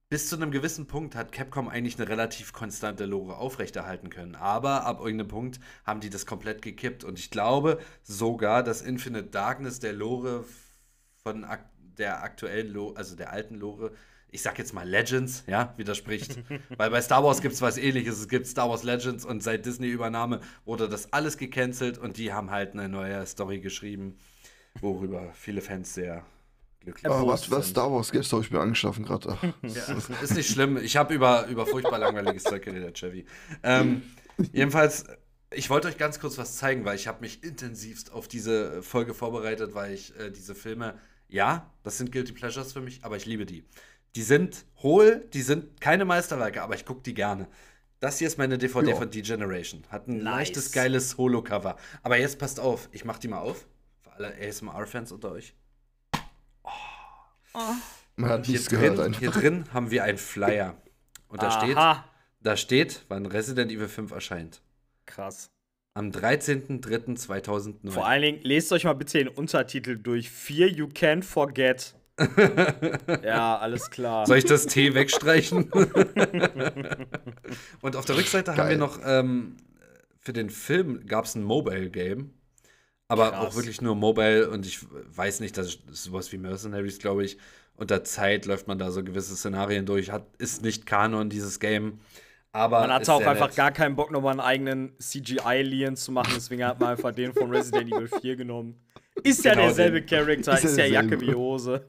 bis 0.09 0.27
zu 0.27 0.35
einem 0.35 0.51
gewissen 0.51 0.87
Punkt 0.87 1.15
hat 1.15 1.31
Capcom 1.31 1.69
eigentlich 1.69 1.97
eine 1.97 2.09
relativ 2.09 2.51
konstante 2.51 3.05
Lore 3.05 3.37
aufrechterhalten 3.37 4.09
können. 4.09 4.35
Aber 4.35 4.83
ab 4.85 4.99
irgendeinem 4.99 5.29
Punkt 5.29 5.59
haben 5.85 6.01
die 6.01 6.09
das 6.09 6.25
komplett 6.25 6.61
gekippt. 6.61 7.05
Und 7.05 7.17
ich 7.17 7.31
glaube 7.31 7.79
sogar, 8.03 8.61
dass 8.61 8.81
Infinite 8.81 9.27
Darkness 9.29 9.79
der 9.79 9.93
Lore 9.93 10.43
von 11.23 11.45
der 11.97 12.23
aktuellen 12.23 12.73
Lore, 12.73 12.97
also 12.97 13.15
der 13.15 13.31
alten 13.31 13.55
Lore, 13.55 13.93
ich 14.31 14.41
sag 14.41 14.57
jetzt 14.57 14.73
mal 14.73 14.87
Legends, 14.87 15.43
ja, 15.47 15.73
widerspricht. 15.77 16.39
Weil 16.77 16.89
bei 16.89 17.01
Star 17.01 17.23
Wars 17.23 17.41
gibt 17.41 17.53
es 17.53 17.61
was 17.61 17.77
ähnliches. 17.77 18.19
Es 18.19 18.29
gibt 18.29 18.47
Star 18.47 18.69
Wars 18.69 18.83
Legends 18.83 19.25
und 19.25 19.43
seit 19.43 19.65
Disney-Übernahme 19.65 20.39
wurde 20.65 20.87
das 20.87 21.11
alles 21.11 21.37
gecancelt 21.37 21.97
und 21.97 22.17
die 22.17 22.31
haben 22.31 22.49
halt 22.49 22.73
eine 22.73 22.87
neue 22.87 23.25
Story 23.25 23.59
geschrieben, 23.59 24.17
worüber 24.79 25.31
viele 25.33 25.61
Fans 25.61 25.93
sehr 25.93 26.25
glücklich 26.79 27.05
was, 27.05 27.19
Erbost 27.19 27.51
was 27.51 27.65
sind. 27.65 27.71
Star 27.71 27.91
Wars 27.91 28.11
Games 28.11 28.31
habe 28.31 28.41
ich 28.41 28.51
mir 28.51 28.61
angeschaffen 28.61 29.03
gerade. 29.03 29.37
Ja, 29.63 29.93
ist 30.21 30.35
nicht 30.35 30.49
schlimm. 30.49 30.77
Ich 30.77 30.95
habe 30.95 31.13
über, 31.13 31.47
über 31.47 31.65
furchtbar 31.65 31.99
langweiliges 31.99 32.43
Zeug 32.43 32.63
geredet, 32.63 32.97
Chevy. 32.97 33.25
Ähm, 33.63 34.01
jedenfalls, 34.53 35.05
ich 35.53 35.69
wollte 35.69 35.89
euch 35.89 35.97
ganz 35.97 36.21
kurz 36.21 36.37
was 36.37 36.55
zeigen, 36.55 36.85
weil 36.85 36.95
ich 36.95 37.07
habe 37.07 37.19
mich 37.19 37.43
intensivst 37.43 38.13
auf 38.13 38.29
diese 38.29 38.81
Folge 38.81 39.13
vorbereitet, 39.13 39.75
weil 39.75 39.93
ich 39.93 40.17
äh, 40.17 40.31
diese 40.31 40.55
Filme, 40.55 40.97
ja, 41.27 41.69
das 41.83 41.97
sind 41.97 42.13
Guilty 42.13 42.31
Pleasures 42.31 42.71
für 42.71 42.81
mich, 42.81 43.03
aber 43.03 43.17
ich 43.17 43.25
liebe 43.25 43.45
die. 43.45 43.65
Die 44.15 44.23
sind 44.23 44.65
hohl, 44.83 45.27
die 45.33 45.41
sind 45.41 45.79
keine 45.79 46.05
Meisterwerke, 46.05 46.61
aber 46.61 46.75
ich 46.75 46.85
gucke 46.85 47.01
die 47.01 47.13
gerne. 47.13 47.47
Das 47.99 48.17
hier 48.17 48.27
ist 48.27 48.37
meine 48.37 48.57
DVD 48.57 48.89
Ja. 48.89 48.95
von 48.95 49.09
Degeneration. 49.11 49.83
Hat 49.89 50.07
ein 50.07 50.17
Nice. 50.17 50.23
leichtes, 50.23 50.71
geiles 50.71 51.17
Holo-Cover. 51.17 51.77
Aber 52.03 52.17
jetzt 52.17 52.39
passt 52.39 52.59
auf, 52.59 52.89
ich 52.91 53.05
mach 53.05 53.19
die 53.19 53.27
mal 53.27 53.39
auf. 53.39 53.67
Für 54.01 54.11
alle 54.13 54.33
ASMR-Fans 54.35 55.11
unter 55.11 55.31
euch. 55.31 55.53
Man 58.15 58.29
hat 58.29 58.45
Hier 58.45 58.53
nichts 58.53 58.69
gehört 58.69 58.97
drin, 58.97 59.05
einfach. 59.07 59.19
hier 59.19 59.31
drin 59.31 59.65
haben 59.73 59.91
wir 59.91 60.03
einen 60.03 60.17
Flyer. 60.17 60.75
Und 61.27 61.41
da 61.41 61.51
steht, 61.51 61.77
Aha. 61.77 62.03
da 62.41 62.57
steht, 62.57 63.05
wann 63.07 63.25
Resident 63.25 63.71
Evil 63.71 63.87
5 63.87 64.11
erscheint. 64.11 64.61
Krass. 65.05 65.49
Am 65.93 66.09
13.03.2009. 66.11 67.91
Vor 67.91 68.07
allen 68.07 68.21
Dingen, 68.21 68.39
lest 68.43 68.71
euch 68.71 68.85
mal 68.85 68.93
bitte 68.93 69.17
den 69.17 69.27
Untertitel 69.27 69.97
durch. 69.97 70.29
Fear 70.29 70.69
You 70.69 70.87
Can't 70.87 71.23
Forget. 71.23 71.95
ja, 73.23 73.57
alles 73.57 73.89
klar. 73.89 74.25
Soll 74.25 74.37
ich 74.37 74.45
das 74.45 74.65
T 74.65 74.93
wegstreichen? 74.93 75.71
Und 77.81 77.95
auf 77.95 78.05
der 78.05 78.17
Rückseite 78.17 78.51
haben 78.51 78.57
Geil. 78.57 78.69
wir 78.71 78.77
noch, 78.77 78.99
ähm, 79.03 79.57
für 80.19 80.33
den 80.33 80.49
Film 80.49 81.05
gab 81.07 81.25
es 81.25 81.35
ein 81.35 81.43
Mobile-Game. 81.43 82.33
Aber 83.07 83.31
Krass. 83.31 83.47
auch 83.47 83.55
wirklich 83.55 83.81
nur 83.81 83.95
Mobile 83.95 84.49
und 84.49 84.65
ich 84.65 84.79
weiß 84.89 85.41
nicht, 85.41 85.57
das 85.57 85.75
ist 85.75 86.03
sowas 86.03 86.31
wie 86.31 86.37
Mercenaries, 86.37 86.97
glaube 86.97 87.25
ich. 87.25 87.37
Unter 87.75 88.05
Zeit 88.05 88.45
läuft 88.45 88.69
man 88.69 88.79
da 88.79 88.89
so 88.89 89.03
gewisse 89.03 89.35
Szenarien 89.35 89.85
durch. 89.85 90.11
Hat, 90.11 90.25
ist 90.37 90.61
nicht 90.61 90.85
Kanon, 90.85 91.29
dieses 91.29 91.59
Game. 91.59 91.99
Aber 92.53 92.81
Man 92.81 92.93
hatte 92.93 93.13
auch 93.13 93.25
einfach 93.25 93.47
nett. 93.47 93.57
gar 93.57 93.71
keinen 93.71 93.97
Bock, 93.97 94.11
nochmal 94.11 94.31
einen 94.31 94.39
eigenen 94.39 94.93
CGI-Lien 94.99 95.97
zu 95.97 96.11
machen, 96.11 96.31
deswegen 96.35 96.65
hat 96.65 96.79
man 96.79 96.89
einfach 96.89 97.13
den 97.13 97.33
von 97.33 97.49
Resident 97.49 97.91
Evil 97.91 98.07
4 98.07 98.35
genommen. 98.35 98.79
Ist 99.23 99.43
ja 99.45 99.51
Genau 99.53 99.65
derselbe 99.67 100.01
den. 100.01 100.07
Charakter, 100.09 100.53
Ist 100.53 100.63
ja 100.63 100.69
ist 100.69 100.77
ja 100.77 100.85
Jacke 100.85 101.19
wie 101.21 101.33
Hose. 101.33 101.85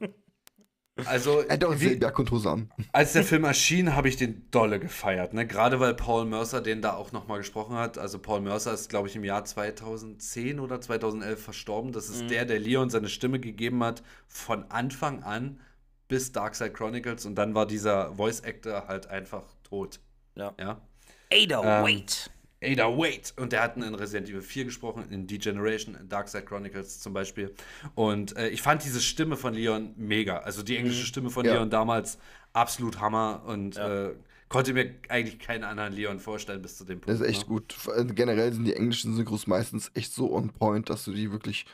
Also, 1.05 1.39
Er 1.41 1.49
hat 1.53 1.63
doch 1.63 1.79
wie- 1.79 1.99
Jack 1.99 2.19
und 2.19 2.29
Hose 2.31 2.49
an. 2.51 2.71
Als 2.91 3.13
der 3.13 3.23
Film 3.23 3.43
erschien, 3.45 3.95
habe 3.95 4.07
ich 4.09 4.15
den 4.17 4.49
dolle 4.51 4.79
gefeiert. 4.79 5.33
Ne? 5.33 5.47
Gerade 5.47 5.79
weil 5.79 5.95
Paul 5.95 6.25
Mercer 6.25 6.61
den 6.61 6.81
da 6.81 6.93
auch 6.93 7.11
nochmal 7.11 7.39
gesprochen 7.39 7.75
hat. 7.75 7.97
Also 7.97 8.19
Paul 8.19 8.41
Mercer 8.41 8.73
ist, 8.73 8.89
glaube 8.89 9.07
ich, 9.07 9.15
im 9.15 9.23
Jahr 9.23 9.43
2010 9.43 10.59
oder 10.59 10.79
2011 10.81 11.41
verstorben. 11.43 11.91
Das 11.91 12.09
ist 12.09 12.29
der, 12.29 12.45
der 12.45 12.59
Leon 12.59 12.89
seine 12.91 13.09
Stimme 13.09 13.39
gegeben 13.39 13.83
hat 13.83 14.03
von 14.27 14.65
Anfang 14.69 15.23
an 15.23 15.59
bis 16.07 16.31
Darkside 16.31 16.71
Chronicles. 16.71 17.25
Und 17.25 17.35
dann 17.35 17.55
war 17.55 17.65
dieser 17.65 18.13
Voice-Actor 18.15 18.87
halt 18.87 19.07
einfach 19.07 19.43
tot. 19.63 19.99
Ja. 20.35 20.53
ja? 20.59 20.79
Ada, 21.31 21.79
Ähm, 21.79 21.85
wait. 21.85 22.29
Ada 22.63 22.97
Wait. 22.97 23.33
Und 23.37 23.51
der 23.51 23.61
hat 23.63 23.77
in 23.77 23.95
Resident 23.95 24.29
Evil 24.29 24.41
4 24.41 24.65
gesprochen, 24.65 25.05
in 25.11 25.27
Degeneration, 25.27 25.95
in 25.95 26.09
Darkside 26.09 26.43
Chronicles 26.45 26.99
zum 26.99 27.13
Beispiel. 27.13 27.53
Und 27.95 28.35
äh, 28.37 28.49
ich 28.49 28.61
fand 28.61 28.83
diese 28.83 29.01
Stimme 29.01 29.35
von 29.37 29.53
Leon 29.53 29.93
mega. 29.97 30.37
Also 30.39 30.63
die 30.63 30.77
englische 30.77 31.05
Stimme 31.05 31.29
von 31.29 31.45
Ja. 31.45 31.53
Leon 31.55 31.69
damals 31.69 32.17
absolut 32.53 32.99
Hammer 32.99 33.43
und 33.45 33.77
äh, 33.77 34.11
konnte 34.49 34.73
mir 34.73 34.93
eigentlich 35.09 35.39
keinen 35.39 35.63
anderen 35.63 35.93
Leon 35.93 36.19
vorstellen 36.19 36.61
bis 36.61 36.77
zu 36.77 36.85
dem 36.85 37.01
Punkt. 37.01 37.09
Das 37.09 37.19
ist 37.21 37.27
echt 37.27 37.41
ne? 37.41 37.47
gut. 37.47 37.75
Generell 38.15 38.53
sind 38.53 38.65
die 38.65 38.75
englischen 38.75 39.15
Synchros 39.15 39.47
meistens 39.47 39.89
echt 39.95 40.13
so 40.13 40.31
on 40.33 40.49
point, 40.51 40.89
dass 40.89 41.03
du 41.05 41.11
die 41.13 41.31
wirklich 41.31 41.65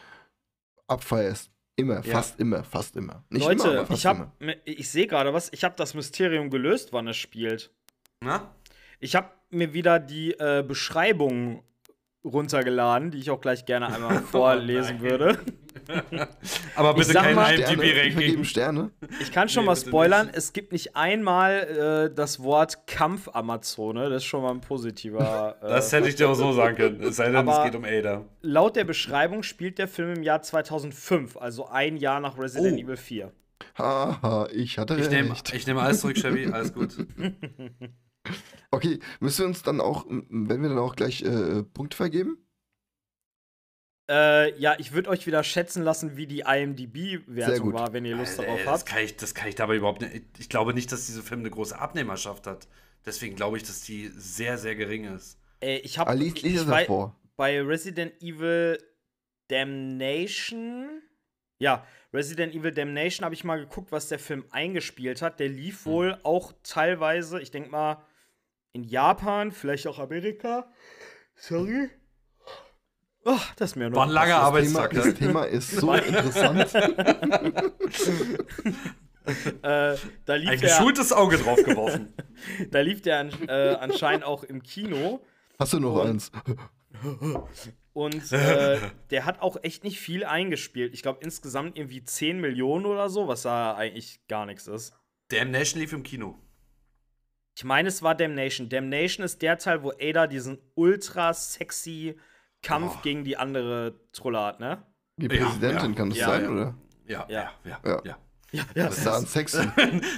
abfeierst. 0.88 1.52
Immer, 1.76 2.04
Ja. 2.06 2.14
fast 2.14 2.40
immer, 2.42 2.64
fast 2.66 2.98
immer. 2.98 3.24
Nicht 3.30 3.46
Leute, 3.46 3.64
immer, 3.64 3.72
aber 3.80 3.86
fast 3.88 4.00
ich, 4.00 4.06
hab, 4.06 4.18
immer. 4.18 4.32
mir- 4.40 4.58
ich 4.66 4.90
sehe 4.90 5.08
gerade 5.08 5.34
was. 5.34 5.50
Ich 5.54 5.64
habe 5.64 5.76
das 5.78 5.94
Mysterium 5.94 6.50
gelöst, 6.50 6.92
wann 6.92 7.08
es 7.08 7.16
spielt. 7.16 7.72
Na? 8.22 8.54
Ich 9.00 9.16
habe 9.16 9.30
mir 9.50 9.74
wieder 9.74 10.00
die 10.00 10.32
äh, 10.40 10.64
Beschreibung 10.68 11.64
runtergeladen, 12.24 13.12
die 13.12 13.18
ich 13.20 13.32
auch 13.32 13.40
gleich 13.40 13.66
gerne 13.66 13.88
einmal 13.88 14.20
vorlesen 14.32 14.98
nein. 15.02 15.10
würde. 15.10 15.40
Aber 16.76 16.90
Ich 16.92 16.96
bitte 16.98 17.14
sag 17.14 17.24
kein 17.34 17.60
IMDb-Ranking. 17.62 18.44
Sterne. 18.44 18.92
Ich 19.22 19.32
kann 19.32 19.48
schon 19.48 19.64
Nee, 19.64 19.68
mal 19.68 19.76
spoilern, 19.78 20.28
nicht. 20.28 20.38
es 20.38 20.52
gibt 20.54 20.72
nicht 20.74 20.96
einmal 20.98 22.10
äh, 22.12 22.14
das 22.14 22.44
Wort 22.44 22.86
Kampf-Amazone. 22.88 24.10
Das 24.10 24.18
ist 24.18 24.26
schon 24.26 24.44
mal 24.44 24.52
ein 24.52 24.60
positiver. 24.62 25.56
Äh, 25.62 25.68
Das 25.70 25.92
hätte 25.94 26.10
ich 26.10 26.16
dir 26.16 26.30
auch 26.30 26.34
so 26.36 26.52
sagen 26.52 26.76
können. 26.76 27.02
Es 27.02 27.16
sei 27.16 27.32
denn, 27.32 27.36
es 27.48 27.56
Aber- 27.56 27.64
geht 27.64 27.76
um 27.76 27.86
Ada. 27.86 28.26
laut 28.42 28.76
der 28.76 28.84
Beschreibung 28.84 29.42
spielt 29.44 29.78
der 29.80 29.88
Film 29.88 30.16
im 30.18 30.24
Jahr 30.24 30.42
2005, 30.42 31.38
also 31.38 31.68
ein 31.70 31.96
Jahr 31.98 32.20
nach 32.20 32.38
Resident 32.38 32.78
Oh. 32.78 32.84
Evil 32.84 32.98
4. 32.98 33.32
Haha, 33.78 34.48
ich 34.54 34.78
hatte 34.78 34.96
Ich 35.00 35.10
nehme 35.10 35.32
recht. 35.32 35.54
ich 35.54 35.66
nehm 35.66 35.78
alles 35.78 36.02
zurück, 36.02 36.18
Chevy. 36.18 36.52
Alles 36.52 36.74
gut. 36.74 36.96
Okay, 38.72 39.00
müssen 39.20 39.40
wir 39.40 39.48
uns 39.48 39.64
dann 39.64 39.82
auch, 39.82 40.06
wenn 40.08 40.62
wir 40.62 40.70
dann 40.70 40.78
auch 40.78 40.96
gleich 40.96 41.22
äh, 41.24 41.64
Punkte 41.64 41.98
vergeben? 41.98 42.38
Äh, 44.10 44.60
ja, 44.60 44.76
ich 44.80 44.92
würde 44.92 45.10
euch 45.10 45.28
wieder 45.28 45.44
schätzen 45.44 45.84
lassen, 45.84 46.18
wie 46.18 46.26
die 46.28 46.40
IMDb-Wertung 46.42 47.74
war, 47.74 47.94
wenn 47.94 48.06
ihr 48.06 48.16
Lust 48.16 48.40
Äh, 48.40 48.44
darauf 48.46 48.60
das, 48.64 48.68
habt. 48.82 48.86
kann 48.88 49.04
ich, 49.04 49.16
das 49.18 49.36
kann 49.36 49.48
ich 49.48 49.56
dabei 49.56 49.76
überhaupt 49.76 50.02
nicht. 50.02 50.24
Ich 50.40 50.50
glaube 50.50 50.74
nicht, 50.74 50.92
dass 50.92 51.06
dieser 51.06 51.22
Film 51.22 51.42
eine 51.42 51.52
große 51.52 51.78
Abnehmerschaft 51.80 52.48
hat. 52.48 52.68
Deswegen 53.06 53.36
glaube 53.36 53.58
ich, 53.58 53.64
dass 53.64 53.82
die 53.82 54.08
sehr, 54.16 54.58
sehr 54.58 54.76
gering 54.76 55.04
ist. 55.16 55.40
Äh, 55.62 55.78
ich 55.80 55.98
habe 56.00 56.10
Ah, 56.10 56.14
lies, 56.14 56.42
lies 56.42 56.62
ich 56.62 56.68
davor. 56.68 57.16
bei 57.36 57.62
Resident 57.62 58.14
Evil 58.22 58.78
Damnation. 59.48 61.02
Ja, 61.60 61.86
Resident 62.14 62.56
Evil 62.56 62.72
Damnation 62.72 63.26
habe 63.26 63.36
ich 63.36 63.44
mal 63.44 63.60
geguckt, 63.60 63.92
was 63.92 64.10
der 64.10 64.20
Film 64.20 64.46
eingespielt 64.52 65.22
hat. 65.22 65.40
Der 65.40 65.50
lief 65.50 65.86
Hm. 65.86 65.92
wohl 65.92 66.18
auch 66.24 66.54
teilweise, 66.64 67.40
ich 67.42 67.52
denke 67.52 67.70
mal, 67.70 68.04
in 68.74 68.84
Japan, 68.84 69.52
vielleicht 69.52 69.88
auch 69.88 70.00
Amerika. 70.00 70.72
Sorry. 71.36 71.90
Oh, 73.26 73.38
das 73.58 73.72
ist 73.72 73.76
mir 73.76 73.90
noch. 73.90 73.98
War 73.98 74.06
ein 74.06 74.12
langer 74.12 74.28
Das 74.52 74.64
Thema, 74.64 74.80
Arbeitstag. 74.82 74.92
das 74.94 75.06
ne? 75.06 75.14
Thema 75.14 75.44
ist 75.44 75.72
so 75.72 75.94
interessant. 75.94 76.74
Äh, 79.62 79.96
da 80.26 80.36
lief 80.36 80.50
Ein 80.50 80.60
der, 80.60 80.70
geschultes 80.70 81.12
Auge 81.12 81.38
drauf 81.38 81.62
geworfen. 81.64 82.14
da 82.72 82.80
lief 82.80 83.02
der 83.02 83.20
an, 83.20 83.32
äh, 83.48 83.76
anscheinend 83.80 84.24
auch 84.24 84.44
im 84.44 84.64
Kino. 84.64 85.22
Hast 85.60 85.74
du 85.74 85.80
noch 85.80 85.96
Und- 85.96 86.08
eins? 86.10 86.32
Und 87.94 88.32
äh, 88.32 88.80
der 89.10 89.26
hat 89.26 89.42
auch 89.42 89.58
echt 89.62 89.84
nicht 89.84 90.00
viel 90.00 90.24
eingespielt. 90.24 90.94
Ich 90.94 91.02
glaube 91.02 91.20
insgesamt 91.22 91.78
irgendwie 91.78 92.04
10 92.04 92.40
Millionen 92.40 92.86
oder 92.86 93.10
so, 93.10 93.28
was 93.28 93.42
da 93.44 93.76
eigentlich 93.76 94.26
gar 94.28 94.46
nichts 94.46 94.68
ist. 94.68 94.94
Damnation 95.30 95.82
lief 95.82 95.94
im 95.94 96.04
Kino. 96.04 96.40
Ich 97.60 97.66
meine, 97.66 97.90
es 97.90 98.02
war 98.02 98.16
Damnation. 98.16 98.70
Damnation 98.70 99.26
ist 99.26 99.42
der 99.42 99.58
Teil, 99.58 99.84
wo 99.84 99.92
Ada 100.00 100.28
diesen 100.28 100.60
ultra 100.76 101.34
sexy 101.34 102.18
Kampf 102.62 102.94
Oh. 102.96 103.00
gegen 103.04 103.26
die 103.26 103.36
andere 103.36 104.00
Trolle 104.14 104.40
hat, 104.40 104.62
ne? 104.62 104.82
Die 105.18 105.26
Ja, 105.28 105.44
Präsidentin 105.46 105.92
ja. 105.92 105.98
kann 105.98 106.10
das 106.10 106.20
Ja, 106.20 106.28
sein, 106.30 106.44
ja. 106.44 106.50
oder? 106.50 106.76
Ja, 107.06 107.26
Ja. 107.28 107.28
ja, 107.28 107.52
Ja. 107.66 107.80
ja. 107.84 108.02
ja. 108.06 108.18
Ja, 108.54 108.64
ja. 108.76 108.86
Das 108.86 108.98
ist 109.00 109.06
daran 109.06 109.26
sexy. 109.26 109.60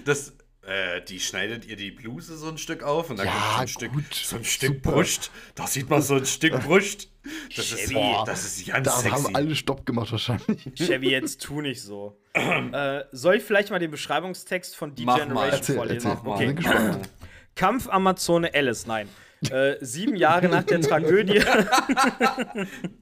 Das, 0.06 0.38
äh, 0.68 1.02
die 1.02 1.20
schneidet 1.20 1.66
ihr 1.66 1.76
die 1.78 1.90
Bluse 1.90 2.38
so 2.38 2.48
ein 2.48 2.60
Stück 2.60 2.84
auf 2.84 3.10
und 3.10 3.18
dann 3.18 3.26
Ja, 3.26 3.32
kommt 3.34 3.44
so 3.56 3.62
ein 3.62 3.68
Stück, 3.70 3.92
gut, 3.94 4.14
so 4.14 4.36
ein 4.36 4.44
Stück 4.46 4.76
super. 4.76 4.92
Brust. 4.92 5.32
Da 5.56 5.66
sieht 5.66 5.90
man 5.90 6.04
so 6.04 6.14
ein 6.18 6.26
Stück 6.28 6.62
Brust. 6.62 7.10
Das 7.56 7.72
ist, 7.72 7.90
Chevy. 7.90 8.16
das 8.28 8.46
ist 8.46 8.68
ganz 8.68 8.86
Da 8.86 8.92
sexy. 8.98 9.10
haben 9.24 9.36
alle 9.36 9.56
Stopp 9.56 9.84
gemacht 9.88 10.12
wahrscheinlich. 10.12 10.70
Chevy, 10.76 11.10
jetzt 11.10 11.42
tu 11.42 11.62
nicht 11.62 11.82
so. 11.82 12.22
äh, 12.36 13.04
soll 13.12 13.38
ich 13.38 13.44
vielleicht 13.44 13.72
mal 13.72 13.80
den 13.80 13.90
Beschreibungstext 13.90 14.76
von 14.76 14.94
Mach 15.00 15.18
mal. 15.18 15.50
D-Generation 15.50 15.52
Erzähl, 15.60 15.76
vorlesen? 15.76 16.12
erzähl. 16.12 16.54
Mach 16.54 17.00
Wir 17.56 17.68
sind 17.68 17.78
gespannt. 17.78 17.84
Kampf 17.84 17.90
Amazone 17.90 18.54
Alice, 18.54 18.88
nein. 18.88 19.10
Äh, 19.50 19.78
sieben 19.84 20.16
Jahre 20.16 20.48
nach 20.50 20.64
der 20.64 20.82
Tragödie. 20.82 21.42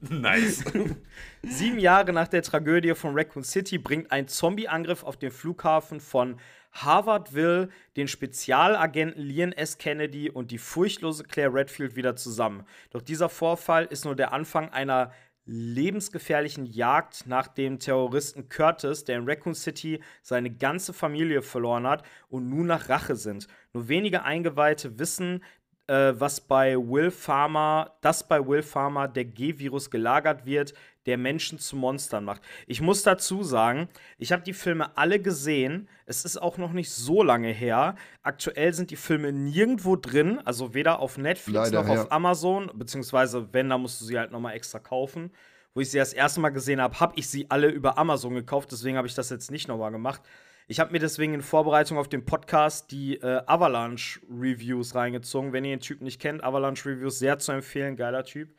nice. 0.00 0.64
Sieben 1.42 1.78
Jahre 1.78 2.12
nach 2.12 2.28
der 2.28 2.42
Tragödie 2.42 2.94
von 2.94 3.14
Raccoon 3.14 3.44
City 3.44 3.78
bringt 3.78 4.10
ein 4.10 4.26
Zombie-Angriff 4.26 5.02
auf 5.02 5.18
den 5.18 5.30
Flughafen 5.30 6.00
von 6.00 6.38
Harvard 6.72 7.34
will 7.34 7.68
den 7.96 8.08
Spezialagenten 8.08 9.22
Leon 9.22 9.52
S. 9.52 9.78
Kennedy 9.78 10.30
und 10.30 10.50
die 10.50 10.58
furchtlose 10.58 11.24
Claire 11.24 11.52
Redfield 11.52 11.96
wieder 11.96 12.16
zusammen. 12.16 12.64
Doch 12.90 13.02
dieser 13.02 13.28
Vorfall 13.28 13.86
ist 13.86 14.04
nur 14.04 14.14
der 14.14 14.32
Anfang 14.32 14.70
einer 14.70 15.12
lebensgefährlichen 15.44 16.66
Jagd 16.66 17.26
nach 17.26 17.48
dem 17.48 17.78
Terroristen 17.78 18.48
Curtis, 18.48 19.04
der 19.04 19.18
in 19.18 19.28
Raccoon 19.28 19.54
City 19.54 20.00
seine 20.22 20.50
ganze 20.50 20.92
Familie 20.92 21.42
verloren 21.42 21.86
hat 21.86 22.04
und 22.28 22.48
nun 22.48 22.66
nach 22.66 22.88
Rache 22.88 23.16
sind. 23.16 23.48
Nur 23.72 23.88
wenige 23.88 24.22
Eingeweihte 24.22 24.98
wissen, 24.98 25.42
äh, 25.86 26.14
was 26.16 26.40
bei 26.40 26.76
Will 26.76 27.10
Farmer, 27.10 27.96
dass 28.00 28.26
bei 28.26 28.46
Will 28.46 28.62
Farmer 28.62 29.08
der 29.08 29.24
G-Virus 29.24 29.90
gelagert 29.90 30.46
wird, 30.46 30.72
der 31.10 31.18
Menschen 31.18 31.58
zu 31.58 31.74
Monstern 31.74 32.24
macht. 32.24 32.40
Ich 32.68 32.80
muss 32.80 33.02
dazu 33.02 33.42
sagen, 33.42 33.88
ich 34.16 34.30
habe 34.30 34.44
die 34.44 34.52
Filme 34.52 34.96
alle 34.96 35.20
gesehen. 35.20 35.88
Es 36.06 36.24
ist 36.24 36.36
auch 36.36 36.56
noch 36.56 36.72
nicht 36.72 36.90
so 36.90 37.24
lange 37.24 37.48
her. 37.48 37.96
Aktuell 38.22 38.72
sind 38.72 38.92
die 38.92 38.96
Filme 38.96 39.32
nirgendwo 39.32 39.96
drin, 39.96 40.40
also 40.44 40.72
weder 40.72 41.00
auf 41.00 41.18
Netflix 41.18 41.54
Leider, 41.54 41.82
noch 41.82 41.92
ja. 41.92 42.02
auf 42.02 42.12
Amazon, 42.12 42.70
beziehungsweise 42.74 43.52
wenn, 43.52 43.68
dann 43.68 43.82
musst 43.82 44.00
du 44.00 44.04
sie 44.04 44.18
halt 44.18 44.30
nochmal 44.30 44.54
extra 44.54 44.78
kaufen. 44.78 45.32
Wo 45.74 45.80
ich 45.80 45.90
sie 45.90 45.98
das 45.98 46.12
erste 46.12 46.38
Mal 46.38 46.50
gesehen 46.50 46.80
habe, 46.80 46.98
habe 47.00 47.14
ich 47.16 47.28
sie 47.28 47.50
alle 47.50 47.68
über 47.68 47.98
Amazon 47.98 48.34
gekauft, 48.34 48.70
deswegen 48.70 48.96
habe 48.96 49.08
ich 49.08 49.14
das 49.14 49.30
jetzt 49.30 49.50
nicht 49.50 49.66
nochmal 49.66 49.90
gemacht. 49.90 50.22
Ich 50.68 50.78
habe 50.78 50.92
mir 50.92 51.00
deswegen 51.00 51.34
in 51.34 51.42
Vorbereitung 51.42 51.98
auf 51.98 52.08
den 52.08 52.24
Podcast 52.24 52.92
die 52.92 53.16
äh, 53.16 53.42
Avalanche 53.46 54.20
Reviews 54.30 54.94
reingezogen. 54.94 55.52
Wenn 55.52 55.64
ihr 55.64 55.76
den 55.76 55.80
Typ 55.80 56.00
nicht 56.00 56.20
kennt, 56.20 56.44
Avalanche 56.44 56.88
Reviews 56.88 57.18
sehr 57.18 57.40
zu 57.40 57.50
empfehlen, 57.50 57.96
geiler 57.96 58.22
Typ. 58.22 58.50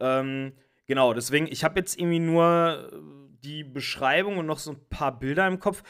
Ähm, 0.00 0.52
genau, 0.92 1.14
deswegen, 1.14 1.46
ich 1.46 1.64
habe 1.64 1.80
jetzt 1.80 1.98
irgendwie 1.98 2.18
nur 2.18 2.90
äh, 2.92 2.96
die 3.42 3.64
Beschreibung 3.64 4.36
und 4.36 4.44
noch 4.46 4.58
so 4.58 4.72
ein 4.72 4.88
paar 4.90 5.18
Bilder 5.18 5.46
im 5.46 5.58
Kopf. 5.58 5.82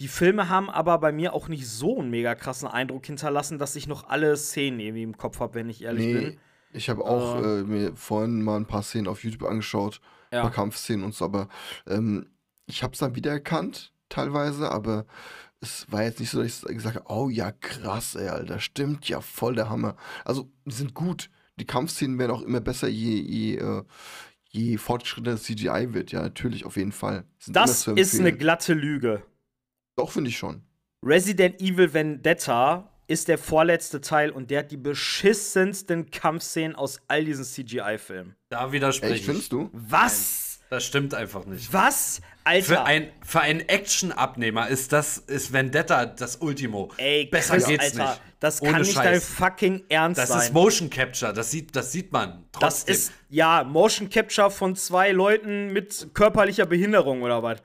Die 0.00 0.08
Filme 0.08 0.48
haben 0.48 0.70
aber 0.70 0.96
bei 0.98 1.12
mir 1.12 1.34
auch 1.34 1.48
nicht 1.48 1.68
so 1.68 1.98
einen 2.00 2.08
mega 2.08 2.34
krassen 2.34 2.66
Eindruck 2.68 3.04
hinterlassen, 3.04 3.58
dass 3.58 3.76
ich 3.76 3.86
noch 3.86 4.08
alle 4.08 4.34
Szenen 4.38 4.80
irgendwie 4.80 5.02
im 5.02 5.18
Kopf 5.18 5.40
habe, 5.40 5.54
wenn 5.56 5.68
ich 5.68 5.82
ehrlich 5.82 6.06
Nee, 6.06 6.12
bin. 6.20 6.40
ich 6.72 6.88
habe 6.88 7.04
auch 7.04 7.36
Äh. 7.36 7.60
äh, 7.60 7.64
mir 7.64 7.94
vorhin 7.96 8.42
mal 8.42 8.56
ein 8.56 8.66
paar 8.66 8.82
Szenen 8.82 9.08
auf 9.08 9.24
YouTube 9.24 9.44
angeschaut, 9.48 10.00
ein 10.30 10.36
Ja. 10.36 10.42
paar 10.42 10.50
Kampfszenen 10.52 11.04
und 11.04 11.14
so, 11.14 11.26
aber 11.26 11.48
ähm, 11.86 12.30
ich 12.64 12.82
habe 12.82 12.94
es 12.94 12.98
dann 12.98 13.14
wiedererkannt, 13.14 13.92
teilweise, 14.08 14.70
aber 14.70 15.04
es 15.60 15.86
war 15.92 16.02
jetzt 16.02 16.20
nicht 16.20 16.30
so, 16.30 16.42
dass 16.42 16.62
ich 16.64 16.74
gesagt 16.76 16.96
habe, 16.96 17.10
oh 17.10 17.28
ja, 17.28 17.52
krass, 17.52 18.14
ey, 18.14 18.28
Alter, 18.28 18.58
stimmt, 18.58 19.06
ja, 19.08 19.20
voll 19.20 19.54
der 19.54 19.68
Hammer. 19.68 19.96
Also, 20.24 20.50
die 20.64 20.74
sind 20.74 20.94
gut. 20.94 21.28
Die 21.58 21.64
Kampfszenen 21.64 22.18
werden 22.18 22.32
auch 22.32 22.42
immer 22.42 22.60
besser, 22.60 22.88
je, 22.88 23.18
je, 23.20 23.56
äh, 23.56 23.82
je 24.56 24.78
fortgeschrittener 24.78 25.36
CGI 25.36 25.92
wird, 25.92 26.12
ja, 26.12 26.22
natürlich, 26.22 26.64
auf 26.64 26.76
jeden 26.76 26.92
Fall. 26.92 27.24
Sind 27.38 27.54
Das 27.54 27.86
ist 27.86 28.18
eine 28.18 28.32
glatte 28.32 28.74
Lüge. 28.74 29.22
Doch, 29.96 30.10
finde 30.10 30.30
ich 30.30 30.38
schon. 30.38 30.62
Resident 31.04 31.60
Evil 31.60 31.92
Vendetta 31.92 32.90
ist 33.06 33.28
der 33.28 33.38
vorletzte 33.38 34.00
Teil 34.00 34.30
und 34.30 34.50
der 34.50 34.60
hat 34.60 34.72
die 34.72 34.76
beschissensten 34.76 36.10
Kampfszenen 36.10 36.74
aus 36.74 37.00
all 37.06 37.24
diesen 37.24 37.44
CGI-Filmen. 37.44 38.34
Da 38.48 38.72
widerspreche 38.72 39.14
ich. 39.14 39.24
findest 39.24 39.52
du? 39.52 39.70
Was? 39.72 40.45
Das 40.70 40.84
stimmt 40.84 41.14
einfach 41.14 41.46
nicht. 41.46 41.72
Was? 41.72 42.20
Alter. 42.44 42.66
Für, 42.66 42.84
ein, 42.84 43.10
für 43.24 43.40
einen 43.40 43.60
Action-Abnehmer 43.60 44.68
ist 44.68 44.92
das 44.92 45.18
ist 45.18 45.52
Vendetta 45.52 46.06
das 46.06 46.36
Ultimo. 46.36 46.90
Ey, 46.96 47.26
Besser 47.26 47.54
Chris, 47.54 47.66
geht's 47.66 47.84
Alter, 47.84 48.10
nicht. 48.10 48.20
Das 48.40 48.62
Ohne 48.62 48.72
kann 48.72 48.80
nicht 48.82 48.92
Scheiß. 48.94 49.04
dein 49.04 49.20
fucking 49.20 49.84
Ernst 49.88 50.18
Das 50.20 50.28
sein. 50.28 50.40
ist 50.42 50.52
Motion 50.52 50.90
Capture, 50.90 51.32
das 51.32 51.50
sieht, 51.50 51.74
das 51.74 51.90
sieht 51.92 52.12
man. 52.12 52.44
das 52.52 52.60
Trotzdem. 52.84 52.94
ist, 52.94 53.12
ja, 53.28 53.64
Motion 53.64 54.10
Capture 54.10 54.50
von 54.50 54.76
zwei 54.76 55.10
Leuten 55.12 55.72
mit 55.72 56.08
körperlicher 56.14 56.66
Behinderung 56.66 57.22
oder 57.22 57.42
was? 57.42 57.58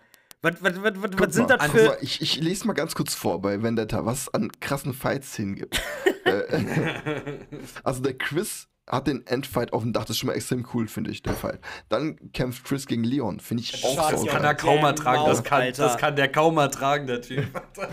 Was, 0.43 0.55
was, 0.61 0.73
was, 0.81 0.93
was, 0.95 1.11
was 1.19 1.33
sind 1.35 1.49
mal, 1.49 1.57
das 1.57 1.67
guck 1.71 1.79
für. 1.79 1.97
ich, 2.01 2.21
ich 2.21 2.37
lese 2.37 2.65
mal 2.65 2.73
ganz 2.73 2.95
kurz 2.95 3.13
vor 3.13 3.39
bei 3.41 3.61
Vendetta, 3.61 4.05
was 4.05 4.21
es 4.21 4.33
an 4.33 4.51
krassen 4.59 4.93
Fight-Szenen 4.93 5.55
gibt. 5.55 5.81
Äh, 6.23 6.63
also 7.83 8.01
der 8.03 8.15
Chris 8.15 8.67
hat 8.91 9.07
den 9.07 9.25
Endfight 9.25 9.73
auf 9.73 9.81
dem 9.83 9.93
Dach, 9.93 10.01
das 10.03 10.11
ist 10.11 10.17
schon 10.19 10.27
mal 10.27 10.33
extrem 10.33 10.67
cool, 10.73 10.87
finde 10.87 11.11
ich, 11.11 11.23
der 11.23 11.33
Fight. 11.33 11.59
Dann 11.89 12.31
kämpft 12.33 12.65
Chris 12.65 12.85
gegen 12.85 13.03
Leon, 13.03 13.39
finde 13.39 13.63
ich 13.63 13.73
auch 13.85 13.95
Scheiße, 13.95 14.11
das 14.11 14.19
saugeil. 14.21 14.35
kann 14.35 14.43
er 14.43 14.55
kaum 14.55 14.83
ertragen. 14.83 15.23
Das 15.25 15.43
kann, 15.43 15.61
Alter. 15.61 15.83
das 15.85 15.97
kann 15.97 16.15
der 16.15 16.29
kaum 16.31 16.57
ertragen, 16.57 17.07
der 17.07 17.21
Typ. 17.21 17.45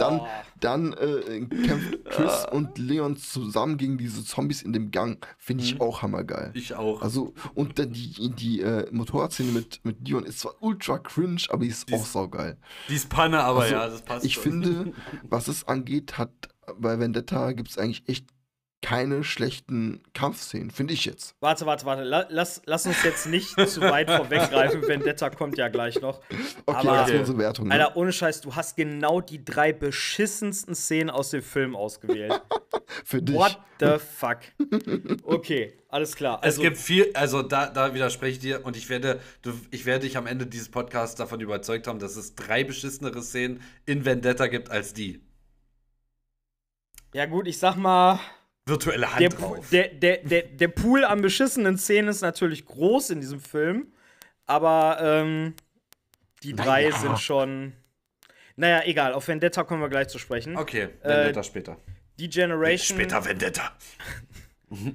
Dann, 0.00 0.20
dann 0.60 0.92
äh, 0.94 1.40
kämpft 1.66 2.04
Chris 2.06 2.46
und 2.50 2.78
Leon 2.78 3.16
zusammen 3.16 3.76
gegen 3.76 3.98
diese 3.98 4.24
Zombies 4.24 4.62
in 4.62 4.72
dem 4.72 4.90
Gang. 4.90 5.24
Finde 5.38 5.62
ich 5.64 5.80
auch 5.80 6.02
hammergeil. 6.02 6.48
Mhm. 6.48 6.56
Ich 6.56 6.74
auch. 6.74 7.02
Also, 7.02 7.34
und 7.54 7.78
dann 7.78 7.92
die, 7.92 8.30
die 8.34 8.60
äh, 8.60 8.88
Motorradszene 8.90 9.52
mit, 9.52 9.80
mit 9.84 10.06
Leon 10.08 10.24
ist 10.24 10.40
zwar 10.40 10.54
ultra 10.60 10.98
cringe, 10.98 11.42
aber 11.50 11.64
die 11.64 11.68
ist 11.70 11.92
auch 11.92 12.04
saugeil. 12.04 12.56
Die 12.88 12.94
ist 12.94 13.08
Panne, 13.08 13.40
aber 13.42 13.62
Also, 13.62 13.74
ja, 13.74 13.88
das 13.88 14.02
passt 14.02 14.24
Ich 14.24 14.34
schon. 14.34 14.42
finde, 14.44 14.92
was 15.28 15.48
es 15.48 15.66
angeht, 15.68 16.18
hat 16.18 16.30
bei 16.78 16.98
Vendetta 16.98 17.52
gibt 17.52 17.68
es 17.70 17.78
eigentlich 17.78 18.08
echt 18.08 18.26
keine 18.84 19.24
schlechten 19.24 20.02
Kampfszenen, 20.12 20.70
finde 20.70 20.92
ich 20.92 21.06
jetzt. 21.06 21.34
Warte, 21.40 21.64
warte, 21.64 21.86
warte. 21.86 22.02
La 22.02 22.26
lass, 22.28 22.60
lass 22.66 22.84
uns 22.84 23.02
jetzt 23.02 23.26
nicht 23.26 23.48
zu 23.68 23.80
weit 23.80 24.10
vorweggreifen. 24.10 24.86
Vendetta 24.86 25.30
kommt 25.30 25.56
ja 25.56 25.68
gleich 25.68 26.00
noch. 26.02 26.20
Okay, 26.66 26.86
Aber- 26.88 26.96
das 26.98 27.10
ist 27.10 27.18
unsere 27.20 27.38
Wertung. 27.38 27.68
Ne? 27.68 27.74
Alter, 27.74 27.96
ohne 27.96 28.12
Scheiß, 28.12 28.42
du 28.42 28.54
hast 28.54 28.76
genau 28.76 29.22
die 29.22 29.42
drei 29.42 29.72
beschissensten 29.72 30.74
Szenen 30.74 31.08
aus 31.08 31.30
dem 31.30 31.42
Film 31.42 31.74
ausgewählt. 31.74 32.38
Für 33.06 33.22
dich. 33.22 33.34
What 33.34 33.58
the 33.80 33.96
fuck? 33.98 34.38
Okay, 35.24 35.78
alles 35.88 36.14
klar. 36.14 36.38
Es 36.42 36.46
Also, 36.56 36.62
gibt 36.62 36.76
viel, 36.76 37.10
also 37.14 37.42
da, 37.42 37.66
da 37.70 37.94
widerspreche 37.94 38.32
ich 38.32 38.38
dir 38.38 38.64
und 38.66 38.76
ich 38.76 38.88
werde, 38.90 39.18
du, 39.42 39.52
ich 39.70 39.86
werde 39.86 40.06
dich 40.06 40.16
am 40.18 40.26
Ende 40.26 40.46
dieses 40.46 40.70
Podcasts 40.70 41.16
davon 41.16 41.40
überzeugt 41.40 41.86
haben, 41.86 41.98
dass 41.98 42.16
es 42.16 42.34
drei 42.34 42.62
beschissenere 42.64 43.22
Szenen 43.22 43.62
in 43.86 44.04
Vendetta 44.04 44.46
gibt 44.46 44.70
als 44.70 44.92
die. 44.92 45.22
ja 47.14 47.26
gut, 47.26 47.46
ich 47.48 47.58
sag 47.58 47.76
mal, 47.76 48.20
Virtuelle 48.66 49.10
Hand 49.10 49.20
der, 49.20 49.28
drauf. 49.28 49.68
der, 49.70 49.88
der, 49.88 50.16
der, 50.18 50.42
der 50.42 50.68
Pool 50.68 51.04
an 51.04 51.20
beschissenen 51.22 51.76
Szenen 51.76 52.08
ist 52.08 52.22
natürlich 52.22 52.64
groß 52.64 53.10
in 53.10 53.20
diesem 53.20 53.40
Film, 53.40 53.92
aber 54.46 54.98
ähm, 55.00 55.54
die 56.42 56.54
drei 56.54 56.84
Naja. 56.88 56.98
sind 56.98 57.18
schon. 57.20 57.72
Naja, 58.56 58.82
egal, 58.84 59.12
auf 59.14 59.26
Vendetta 59.28 59.64
kommen 59.64 59.82
wir 59.82 59.88
gleich 59.88 60.08
zu 60.08 60.18
sprechen. 60.18 60.56
okay, 60.56 60.88
Äh, 61.02 61.08
Vendetta 61.08 61.42
später. 61.42 61.76
Die 62.18 62.28
Generation. 62.30 62.96
Später 62.98 63.24
Vendetta. 63.24 63.72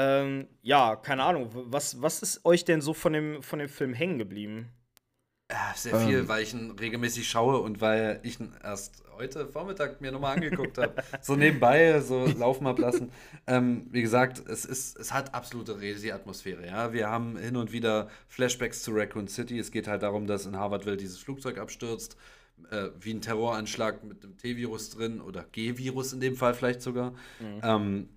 Ähm, 0.00 0.46
ja, 0.62 0.94
keine 0.94 1.24
Ahnung. 1.24 1.50
Was, 1.52 2.00
was 2.00 2.22
ist 2.22 2.44
euch 2.44 2.64
denn 2.64 2.80
so 2.80 2.94
von 2.94 3.12
dem, 3.12 3.42
von 3.42 3.58
dem 3.58 3.68
Film 3.68 3.94
hängen 3.94 4.16
geblieben? 4.18 4.68
Sehr 5.74 5.98
viel, 5.98 6.28
weil 6.28 6.44
ich 6.44 6.54
ihn 6.54 6.70
regelmäßig 6.70 7.28
schaue 7.28 7.58
und 7.58 7.80
weil 7.80 8.20
ich 8.22 8.38
ihn 8.38 8.54
erst 8.62 9.02
heute 9.18 9.48
Vormittag 9.48 10.00
mir 10.00 10.12
nochmal 10.12 10.36
angeguckt 10.36 10.78
habe. 10.78 10.94
so 11.20 11.36
nebenbei, 11.36 12.00
so 12.00 12.26
laufen 12.26 12.66
ablassen. 12.66 13.10
Ähm, 13.46 13.86
wie 13.90 14.02
gesagt, 14.02 14.42
es, 14.48 14.64
ist, 14.64 14.98
es 14.98 15.12
hat 15.12 15.34
absolute 15.34 15.80
Resi-Atmosphäre. 15.80 16.66
Ja? 16.66 16.92
Wir 16.92 17.08
haben 17.08 17.36
hin 17.36 17.56
und 17.56 17.72
wieder 17.72 18.08
Flashbacks 18.28 18.82
zu 18.82 18.92
Raccoon 18.92 19.28
City. 19.28 19.58
Es 19.58 19.70
geht 19.70 19.88
halt 19.88 20.02
darum, 20.02 20.26
dass 20.26 20.46
in 20.46 20.56
Harvardville 20.56 20.96
dieses 20.96 21.18
Flugzeug 21.18 21.58
abstürzt. 21.58 22.16
Äh, 22.70 22.88
wie 23.00 23.14
ein 23.14 23.20
Terroranschlag 23.20 24.02
mit 24.02 24.24
dem 24.24 24.36
T-Virus 24.36 24.90
drin 24.90 25.20
oder 25.20 25.44
G-Virus 25.52 26.12
in 26.12 26.20
dem 26.20 26.34
Fall 26.34 26.54
vielleicht 26.54 26.82
sogar. 26.82 27.14
Ähm, 27.62 28.08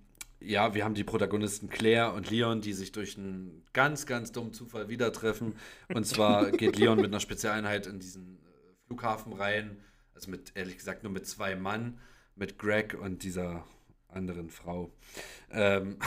ja, 0.44 0.74
wir 0.74 0.84
haben 0.84 0.94
die 0.94 1.04
Protagonisten 1.04 1.68
Claire 1.68 2.12
und 2.14 2.30
Leon, 2.30 2.60
die 2.60 2.72
sich 2.72 2.92
durch 2.92 3.16
einen 3.16 3.62
ganz, 3.72 4.06
ganz 4.06 4.32
dummen 4.32 4.52
Zufall 4.52 4.88
wieder 4.88 5.12
treffen. 5.12 5.54
Und 5.94 6.06
zwar 6.06 6.50
geht 6.50 6.76
Leon 6.76 6.96
mit 6.96 7.06
einer 7.06 7.20
Spezialeinheit 7.20 7.86
in 7.86 7.98
diesen 7.98 8.38
äh, 8.38 8.86
Flughafen 8.86 9.32
rein. 9.32 9.78
Also 10.14 10.30
mit, 10.30 10.52
ehrlich 10.54 10.76
gesagt, 10.76 11.02
nur 11.02 11.12
mit 11.12 11.26
zwei 11.26 11.56
Mann, 11.56 11.98
mit 12.36 12.58
Greg 12.58 12.94
und 12.94 13.22
dieser 13.22 13.64
anderen 14.08 14.50
Frau. 14.50 14.92
Ähm, 15.50 15.98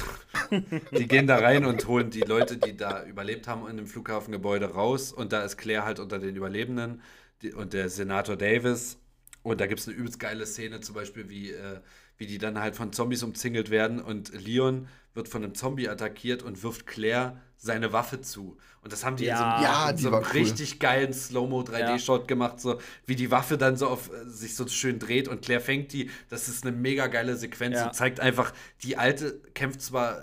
die 0.92 1.08
gehen 1.08 1.28
da 1.28 1.38
rein 1.38 1.66
und 1.66 1.88
holen 1.88 2.10
die 2.10 2.22
Leute, 2.22 2.58
die 2.58 2.76
da 2.78 3.04
überlebt 3.04 3.48
haben 3.48 3.68
in 3.68 3.78
dem 3.78 3.88
Flughafengebäude 3.88 4.74
raus. 4.74 5.12
Und 5.12 5.34
da 5.34 5.42
ist 5.42 5.58
Claire 5.58 5.86
halt 5.86 6.00
unter 6.00 6.20
den 6.20 6.36
Überlebenden 6.36 7.02
die, 7.42 7.54
und 7.54 7.74
der 7.74 7.90
Senator 7.90 8.36
Davis. 8.36 8.98
Und 9.44 9.62
da 9.62 9.68
gibt 9.68 9.80
es 9.80 9.88
eine 9.88 9.96
übelst 9.96 10.20
geile 10.20 10.46
Szene, 10.46 10.82
zum 10.82 10.96
Beispiel, 10.96 11.30
wie, 11.30 11.52
äh, 11.52 11.80
wie 12.18 12.26
die 12.26 12.38
dann 12.38 12.60
halt 12.60 12.76
von 12.76 12.94
Zombies 12.94 13.24
umzingelt 13.24 13.70
werden 13.70 14.02
und 14.02 14.34
Leon 14.34 14.88
wird 15.14 15.30
von 15.30 15.44
einem 15.44 15.54
Zombie 15.56 15.88
attackiert 15.88 16.44
und 16.44 16.64
wirft 16.64 16.88
Claire 16.88 17.42
seine 17.56 17.94
Waffe 17.94 18.22
zu. 18.22 18.58
Und 18.86 18.94
das 18.94 19.04
haben 19.04 19.16
die 19.16 19.26
in 19.26 19.36
so 19.36 19.44
einem, 19.44 19.64
Ja, 19.64 19.94
so 19.98 20.10
einem 20.10 20.18
cool. 20.20 20.32
richtig 20.32 20.80
geilen 20.80 21.12
Slow-Mo 21.12 21.62
3D-Shot 21.62 22.28
gemacht, 22.28 22.62
so 22.62 22.80
wie 23.08 23.16
die 23.16 23.32
Waffe 23.32 23.58
dann 23.58 23.78
so 23.78 23.88
auf 23.88 24.12
äh, 24.12 24.30
sich 24.30 24.56
so 24.56 24.68
schön 24.68 25.00
dreht 25.00 25.28
und 25.28 25.42
Claire 25.42 25.60
fängt 25.60 25.92
die. 25.92 26.12
Das 26.30 26.48
ist 26.48 26.64
eine 26.68 26.76
mega 26.76 27.08
geile 27.08 27.36
Sequenz 27.36 27.78
Ja. 27.78 27.88
und 27.88 27.96
zeigt 27.96 28.20
einfach, 28.20 28.54
die 28.84 28.96
alte 28.96 29.42
kämpft 29.56 29.82
zwar, 29.82 30.22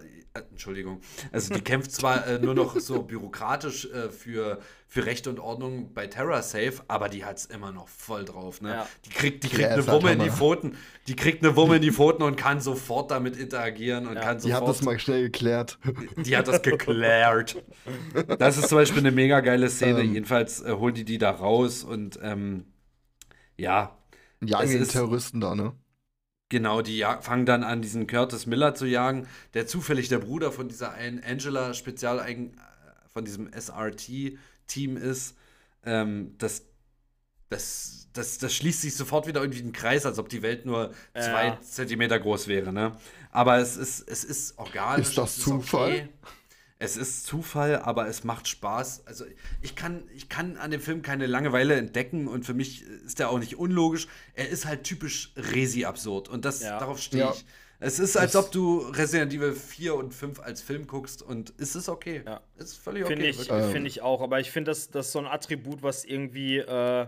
Entschuldigung, 0.51 1.01
also 1.31 1.53
die 1.53 1.61
kämpft 1.61 1.93
zwar 1.93 2.27
äh, 2.27 2.39
nur 2.39 2.55
noch 2.55 2.79
so 2.81 3.03
bürokratisch 3.03 3.85
äh, 3.93 4.09
für, 4.09 4.61
für 4.89 5.05
Recht 5.05 5.27
und 5.27 5.39
Ordnung 5.39 5.93
bei 5.93 6.07
TerraSafe, 6.07 6.83
aber 6.89 7.11
die 7.11 7.25
hat 7.27 7.37
es 7.37 7.45
immer 7.45 7.71
noch 7.71 7.87
voll 7.89 8.25
drauf. 8.25 8.63
Ne? 8.63 8.71
Ja. 8.71 8.89
Die 9.05 9.11
kriegt, 9.11 9.45
die 9.45 9.49
kriegt 9.49 9.61
Ja, 9.61 9.69
eine 9.75 9.87
halt 9.87 9.93
Wumme 10.03 10.13
in 10.15 10.21
die. 10.21 10.31
Pfoten, 10.31 10.77
die 11.07 11.17
kriegt 11.17 11.45
eine 11.45 11.55
Wumme 11.55 11.77
in 11.77 11.83
die 11.83 11.91
Pfoten 11.93 12.23
und 12.23 12.37
kann 12.37 12.63
sofort 12.63 13.11
damit 13.11 13.37
interagieren 13.37 14.07
und 14.07 14.15
kann 14.15 14.39
Die 14.39 14.45
sofort. 14.45 14.63
hat 14.63 14.69
das 14.69 14.83
mal 14.83 14.99
schnell 14.99 15.23
geklärt. 15.25 15.79
Die 16.17 16.35
hat 16.35 16.49
das 16.49 16.63
geklärt. 16.63 17.63
Das 18.39 18.57
ist 18.57 18.71
zum 18.71 18.79
Beispiel 18.79 19.01
eine 19.01 19.11
mega 19.13 19.41
geile 19.41 19.69
Szene. 19.69 20.01
Ähm. 20.01 20.15
Jedenfalls 20.15 20.63
äh, 20.63 20.73
holen 20.73 20.95
die 20.95 21.05
die 21.05 21.19
da 21.19 21.31
raus 21.31 21.85
und 21.85 22.19
ähm, 22.23 22.65
ja, 23.59 23.99
den 24.41 24.49
ist- 24.83 24.93
Terroristen 24.93 25.41
da, 25.43 25.55
ne? 25.55 25.73
Genau, 26.53 26.83
die 26.83 27.03
fangen 27.23 27.47
dann 27.47 27.65
an, 27.65 27.81
diesen 27.81 28.07
Curtis 28.07 28.45
Miller 28.45 28.75
zu 28.75 28.85
jagen, 28.85 29.27
der 29.55 29.67
zufällig 29.67 30.11
der 30.11 30.19
Bruder 30.19 30.53
von 30.53 30.69
dieser 30.69 30.93
einen 30.93 31.25
Angela 31.25 31.73
Spezialeigen, 31.73 32.61
von 33.11 33.25
diesem 33.25 33.51
SRT-Team 33.51 34.99
ist. 34.99 35.35
Ähm, 35.83 36.35
das, 36.37 36.65
das, 37.49 38.09
das, 38.13 38.37
das 38.37 38.55
schließt 38.55 38.83
sich 38.83 38.95
sofort 38.95 39.27
wieder 39.27 39.41
irgendwie 39.41 39.61
in 39.61 39.69
den 39.69 39.73
Kreis, 39.73 40.05
als 40.05 40.19
ob 40.19 40.29
die 40.29 40.43
Welt 40.43 40.67
nur 40.67 40.93
Ja. 41.17 41.23
zwei 41.23 41.59
Zentimeter 41.63 42.21
groß 42.21 42.49
wäre. 42.49 42.71
Ne? 42.71 42.99
Aber 43.31 43.57
es 43.57 43.79
ist, 43.79 44.07
es 44.07 44.23
ist 44.23 44.59
organisch. 44.59 45.09
Ist 45.09 45.17
das 45.17 45.39
es 45.39 45.45
Zufall? 45.45 46.11
Es 46.83 46.97
ist 46.97 47.25
Zufall, 47.27 47.77
aber 47.77 48.09
es 48.09 48.25
macht 48.25 48.49
Spaß. 48.49 49.07
Also 49.07 49.25
ich 49.61 49.77
kann, 49.77 50.03
ich 50.15 50.29
kann 50.29 50.57
an 50.57 50.71
dem 50.71 50.81
Film 50.81 51.03
keine 51.03 51.27
Langeweile 51.27 51.75
entdecken 51.77 52.29
und 52.29 52.45
für 52.45 52.55
mich 52.55 52.83
ist 52.83 53.19
der 53.19 53.31
auch 53.31 53.39
nicht 53.39 53.57
unlogisch. 53.57 54.09
Er 54.35 54.49
ist 54.49 54.67
halt 54.67 54.85
typisch 54.85 55.33
Resi-absurd 55.37 56.29
und 56.29 56.45
das, 56.45 56.63
Ja. 56.63 56.79
darauf 56.79 56.99
stehe 57.01 57.25
Ja. 57.25 57.33
ich. 57.33 57.45
Es 57.85 57.99
ist, 57.99 58.17
als 58.17 58.33
Das- 58.33 58.45
ob 58.47 58.53
du 58.53 58.79
Resident 58.79 59.33
Evil 59.33 59.53
4 59.55 59.95
und 59.97 60.15
5 60.15 60.39
als 60.41 60.63
Film 60.63 60.87
guckst 60.87 61.21
und 61.23 61.53
es 61.59 61.75
ist 61.75 61.89
okay. 61.89 62.23
Ja. 62.25 62.41
Es 62.57 62.67
ist 62.71 62.77
völlig 62.79 63.05
okay. 63.05 63.15
Finde 63.15 63.29
ich. 63.29 63.51
Ähm. 63.51 63.71
finde 63.73 63.89
ich 63.89 64.03
auch. 64.03 64.21
Aber 64.23 64.39
ich 64.39 64.51
finde, 64.53 64.71
das, 64.71 64.91
das 64.91 65.07
ist 65.07 65.13
so 65.13 65.19
ein 65.19 65.27
Attribut, 65.27 65.83
was 65.83 66.05
irgendwie 66.05 66.59
äh, 66.59 67.07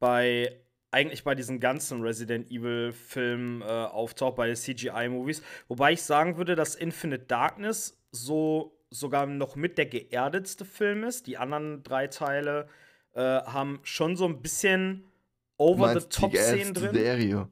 bei 0.00 0.56
eigentlich 0.90 1.24
bei 1.24 1.34
diesen 1.34 1.58
ganzen 1.58 2.02
Resident 2.02 2.50
Evil-Filmen 2.52 3.62
äh, 3.62 3.64
auftaucht, 3.64 4.36
bei 4.36 4.46
den 4.46 4.54
CGI-Movies. 4.56 5.42
Wobei 5.68 5.92
ich 5.92 6.02
sagen 6.02 6.36
würde, 6.36 6.54
dass 6.54 6.74
Infinite 6.76 7.24
Darkness 7.26 7.98
so 8.12 8.78
sogar 8.94 9.26
noch 9.26 9.56
mit 9.56 9.76
der 9.76 9.86
geerdetste 9.86 10.64
Film 10.64 11.04
ist. 11.04 11.26
Die 11.26 11.36
anderen 11.36 11.82
drei 11.82 12.06
Teile 12.06 12.68
äh, 13.12 13.20
haben 13.20 13.80
schon 13.82 14.16
so 14.16 14.26
ein 14.26 14.40
bisschen 14.40 15.04
over-the-top-Szenen 15.56 16.74
drin. 16.74 16.94
Serie. 16.94 17.48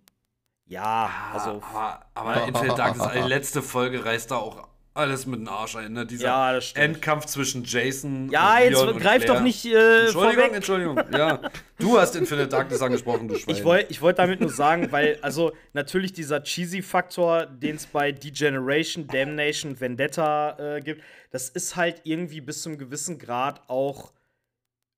Ja, 0.67 1.11
also. 1.33 1.63
aber, 1.63 2.07
aber 2.15 2.47
Infinite 2.47 2.77
Darkness, 2.77 3.09
die 3.13 3.29
letzte 3.29 3.63
Folge 3.63 4.05
reißt 4.05 4.31
da 4.31 4.37
auch 4.37 4.69
alles 4.95 5.27
mit 5.27 5.41
dem 5.41 5.49
Arsch 5.49 5.77
ein. 5.77 5.93
Ne? 5.93 6.05
Dieser 6.07 6.25
Ja. 6.25 6.59
Endkampf 6.75 7.27
zwischen 7.27 7.65
Jason 7.65 8.29
Ja, 8.31 8.57
und 8.57 8.63
jetzt 8.65 8.73
Leon 8.73 8.89
und 8.91 9.01
greif 9.01 9.25
doch 9.25 9.41
nicht 9.41 9.65
äh, 9.65 10.05
Entschuldigung, 10.05 10.35
vorweg. 10.35 10.55
Entschuldigung. 10.55 11.01
Ja, 11.13 11.41
du 11.79 11.99
hast 11.99 12.15
Infinite 12.15 12.49
Darkness 12.49 12.83
angesprochen, 12.83 13.29
du 13.29 13.35
Schwein. 13.39 13.57
Ich 13.57 13.65
wollte 13.65 13.91
ich 13.91 14.03
wollt 14.03 14.19
damit 14.19 14.41
nur 14.41 14.51
sagen, 14.51 14.93
weil, 14.93 15.19
also 15.23 15.53
natürlich 15.73 16.13
dieser 16.13 16.43
Cheesy-Faktor, 16.43 17.47
den 17.47 17.77
es 17.77 17.87
bei 17.87 18.13
Degeneration, 18.13 19.07
Damnation, 19.07 19.81
Vendetta 19.81 20.77
äh, 20.77 20.81
gibt, 20.81 21.03
das 21.31 21.49
ist 21.49 21.77
halt 21.77 22.03
irgendwie 22.05 22.41
bis 22.43 22.63
zu 22.63 22.69
einem 22.69 22.79
gewissen 22.79 23.19
Grad 23.19 23.63
auch 23.69 24.13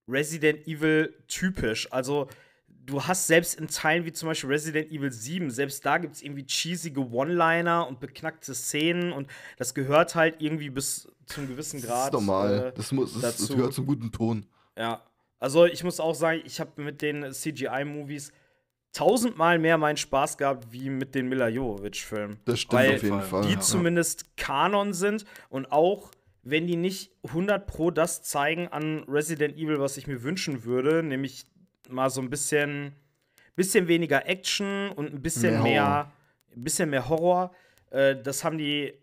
Resident 0.08 0.66
Evil 0.66 1.14
typisch. 1.28 1.90
Also, 1.92 2.28
du 2.86 3.02
hast 3.04 3.26
selbst 3.26 3.58
in 3.58 3.68
Teilen 3.68 4.04
wie 4.04 4.12
zum 4.12 4.28
Beispiel 4.28 4.50
Resident 4.50 4.90
Evil 4.90 5.10
7, 5.10 5.50
selbst 5.50 5.84
da 5.84 5.98
gibt 5.98 6.14
es 6.14 6.22
irgendwie 6.22 6.46
cheesige 6.46 7.00
One-Liner 7.00 7.86
und 7.88 8.00
beknackte 8.00 8.54
Szenen 8.54 9.12
und 9.12 9.28
das 9.56 9.74
gehört 9.74 10.14
halt 10.14 10.40
irgendwie 10.40 10.70
bis 10.70 11.08
zu 11.26 11.40
einem 11.40 11.50
gewissen 11.50 11.80
Das 11.80 11.88
Grad. 11.88 12.06
ist 12.08 12.12
normal. 12.12 12.66
äh, 12.68 12.72
das, 12.74 12.92
muss, 12.92 13.20
das, 13.20 13.36
das 13.38 13.48
gehört 13.48 13.72
zum 13.72 13.86
guten 13.86 14.12
Ton. 14.12 14.46
ja, 14.78 15.02
also 15.40 15.66
ich 15.66 15.84
muss 15.84 16.00
auch 16.00 16.14
sagen, 16.14 16.40
ich 16.44 16.58
habe 16.60 16.82
mit 16.82 17.02
den 17.02 17.30
CGI-Movies 17.30 18.32
tausendmal 18.92 19.58
mehr 19.58 19.76
meinen 19.76 19.96
Spaß 19.96 20.38
gehabt 20.38 20.68
wie 20.70 20.88
mit 20.88 21.14
den 21.14 21.28
Mila 21.28 21.48
Jovovich-Filmen. 21.48 22.38
Das 22.44 22.60
stimmt 22.60 22.82
Weil 22.82 22.94
auf 22.94 23.02
jeden 23.02 23.20
die 23.20 23.26
Fall. 23.26 23.42
Die 23.46 23.52
ja. 23.54 23.60
zumindest 23.60 24.36
Kanon 24.36 24.92
sind 24.94 25.24
und 25.50 25.70
auch 25.70 26.10
wenn 26.42 26.66
die 26.66 26.76
nicht 26.76 27.10
100 27.24 27.66
pro 27.66 27.90
das 27.90 28.22
zeigen 28.22 28.68
an 28.68 29.04
Resident 29.08 29.56
Evil, 29.56 29.80
was 29.80 29.96
ich 29.96 30.06
mir 30.06 30.22
wünschen 30.22 30.64
würde, 30.64 31.02
nämlich 31.02 31.46
mal 31.88 32.10
so 32.10 32.20
ein 32.20 32.30
bisschen, 32.30 32.92
bisschen 33.56 33.88
weniger 33.88 34.26
Action 34.28 34.90
und 34.90 35.12
ein 35.12 35.22
bisschen 35.22 35.62
Mehr 35.62 35.62
mehr, 35.62 36.12
bisschen 36.54 36.90
mehr 36.90 37.08
Horror. 37.08 37.54
Äh, 37.90 38.16
das 38.22 38.44
haben 38.44 38.58
die 38.58 38.94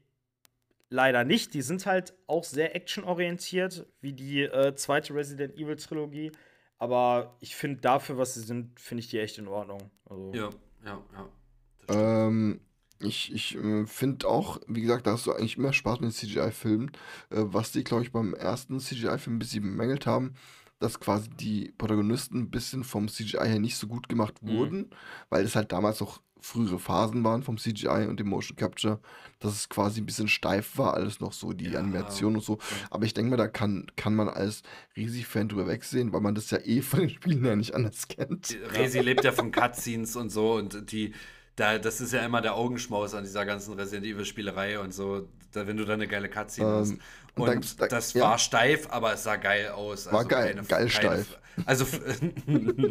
leider 0.90 1.24
nicht. 1.24 1.54
Die 1.54 1.62
sind 1.62 1.86
halt 1.86 2.14
auch 2.28 2.44
sehr 2.44 2.76
actionorientiert, 2.76 3.88
wie 4.02 4.14
die 4.14 4.42
äh, 4.42 4.76
zweite 4.76 5.14
Resident 5.14 5.56
Evil 5.58 5.76
Trilogie. 5.76 6.32
Aber 6.78 7.38
ich 7.40 7.56
finde 7.56 7.80
dafür, 7.82 8.18
was 8.18 8.34
sie 8.34 8.42
sind, 8.42 8.80
finde 8.80 9.02
ich 9.02 9.10
die 9.10 9.20
echt 9.20 9.38
in 9.38 9.48
Ordnung. 9.48 9.92
Also, 10.06 10.32
Ja, 10.34 10.50
ja, 10.86 11.02
ja. 11.14 12.28
Ähm, 12.28 12.62
ich 13.00 13.34
ich 13.34 13.56
äh, 13.56 13.86
finde 13.86 14.28
auch, 14.28 14.60
wie 14.68 14.82
gesagt, 14.82 15.08
da 15.08 15.12
hast 15.12 15.26
du 15.26 15.32
eigentlich 15.32 15.58
immer 15.58 15.74
Spaß 15.74 16.00
mit 16.00 16.14
CGI-Filmen. 16.14 16.92
Äh, 17.30 17.44
was 17.46 17.72
die, 17.72 17.84
glaube 17.84 18.04
ich, 18.04 18.12
beim 18.12 18.34
ersten 18.34 18.80
CGI-Film 18.80 19.36
ein 19.36 19.40
bisschen 19.40 19.64
bemängelt 19.64 20.06
haben, 20.06 20.34
dass 20.82 21.00
quasi 21.00 21.30
die 21.30 21.74
Protagonisten 21.78 22.40
ein 22.40 22.50
bisschen 22.52 22.84
vom 22.84 23.08
CGI 23.08 23.48
her 23.48 23.60
nicht 23.60 23.78
so 23.78 23.88
gut 23.88 24.10
gemacht 24.10 24.42
Mhm. 24.42 24.48
wurden, 24.50 24.90
weil 25.30 25.46
es 25.46 25.56
halt 25.56 25.72
damals 25.72 26.02
auch 26.02 26.22
frühere 26.44 26.80
Phasen 26.80 27.24
waren 27.24 27.44
vom 27.44 27.58
CGI 27.60 28.08
und 28.10 28.20
dem 28.20 28.28
Motion 28.28 28.56
Capture, 28.58 29.00
dass 29.40 29.54
es 29.54 29.70
quasi 29.70 30.02
ein 30.02 30.08
bisschen 30.08 30.28
steif 30.28 30.76
war, 30.76 30.96
alles 30.96 31.20
noch 31.20 31.34
so, 31.34 31.54
die 31.54 31.70
Ja. 31.70 31.80
Animation 31.80 32.34
und 32.36 32.42
so. 32.44 32.58
Aber 32.90 33.06
ich 33.06 33.14
denke 33.14 33.30
mal, 33.30 33.38
da 33.38 33.48
kann, 33.48 33.86
kann 33.96 34.16
man 34.16 34.28
als 34.28 34.64
Resi-Fan 34.98 35.50
drüber 35.50 35.68
wegsehen, 35.68 36.12
weil 36.14 36.22
man 36.22 36.34
das 36.34 36.50
ja 36.50 36.58
eh 36.64 36.82
von 36.82 37.02
den 37.02 37.10
Spielen 37.12 37.46
ja 37.46 37.56
nicht 37.56 37.76
anders 37.76 38.08
kennt. 38.08 38.58
Resi 38.72 39.02
lebt 39.02 39.24
ja 39.24 39.32
von 39.32 39.52
Cutscenes 39.52 40.16
und 40.16 40.32
so 40.32 40.54
und 40.56 40.92
die, 40.92 41.14
da, 41.58 41.78
das 41.78 42.02
ist 42.02 42.12
ja 42.12 42.26
immer 42.26 42.42
der 42.42 42.56
Augenschmaus 42.56 43.14
an 43.14 43.24
dieser 43.24 43.46
ganzen 43.46 43.76
Resident 43.76 44.08
Evil 44.08 44.26
Spielerei 44.26 44.80
und 44.80 44.96
so, 44.96 45.30
da, 45.52 45.68
wenn 45.68 45.78
du 45.78 45.86
da 45.86 45.94
eine 45.94 46.08
geile 46.08 46.30
Cutscene 46.30 46.68
Ähm, 46.68 46.74
hast. 46.80 46.92
und 47.36 47.50
Und 47.50 47.80
da 47.82 47.88
da- 47.88 47.96
das 47.96 48.14
ja. 48.14 48.24
war 48.24 48.38
steif, 48.38 48.88
aber 48.90 49.14
es 49.14 49.24
sah 49.24 49.36
geil 49.38 49.70
aus. 49.70 50.12
War 50.12 50.26
geil, 50.26 50.60
geil 50.68 50.90
steif. 50.90 51.38
Also, 51.66 51.86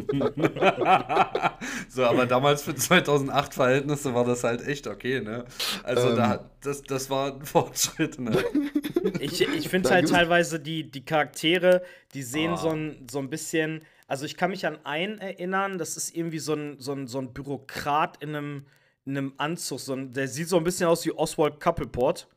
so, 1.89 2.05
aber 2.05 2.25
damals 2.25 2.63
für 2.63 2.75
2008 2.75 3.53
Verhältnisse 3.53 4.13
war 4.13 4.25
das 4.25 4.43
halt 4.43 4.65
echt 4.67 4.87
okay, 4.87 5.21
ne? 5.21 5.45
Also, 5.83 6.09
Ähm. 6.11 6.15
da, 6.15 6.49
das, 6.61 6.81
das 6.83 7.09
war 7.09 7.33
ein 7.35 7.41
Fortschritt, 7.45 8.19
ne? 8.19 8.43
Ich, 9.19 9.41
ich 9.41 9.69
finde 9.69 9.89
halt 9.89 10.09
teilweise 10.09 10.59
die, 10.59 10.89
die 10.89 11.03
Charaktere, 11.05 11.81
die 12.13 12.23
sehen 12.23 12.53
Ah. 12.53 12.57
so, 12.57 12.69
ein, 12.69 13.07
so 13.09 13.19
ein 13.19 13.29
bisschen. 13.29 13.81
Also, 14.07 14.25
ich 14.25 14.35
kann 14.37 14.51
mich 14.51 14.65
an 14.65 14.77
einen 14.85 15.19
erinnern, 15.19 15.77
das 15.77 15.97
ist 15.97 16.15
irgendwie 16.15 16.39
so 16.39 16.53
ein, 16.53 16.75
so 16.79 16.93
ein, 16.93 17.07
so 17.07 17.19
ein 17.19 17.33
Bürokrat 17.33 18.21
in 18.21 18.35
einem, 18.35 18.65
in 19.05 19.17
einem 19.17 19.33
Anzug. 19.37 19.79
So 19.79 19.93
ein, 19.93 20.13
der 20.13 20.27
sieht 20.27 20.49
so 20.49 20.57
ein 20.57 20.63
bisschen 20.63 20.87
aus 20.87 21.05
wie 21.05 21.11
Oswald 21.13 21.59
Coupleport. 21.59 22.27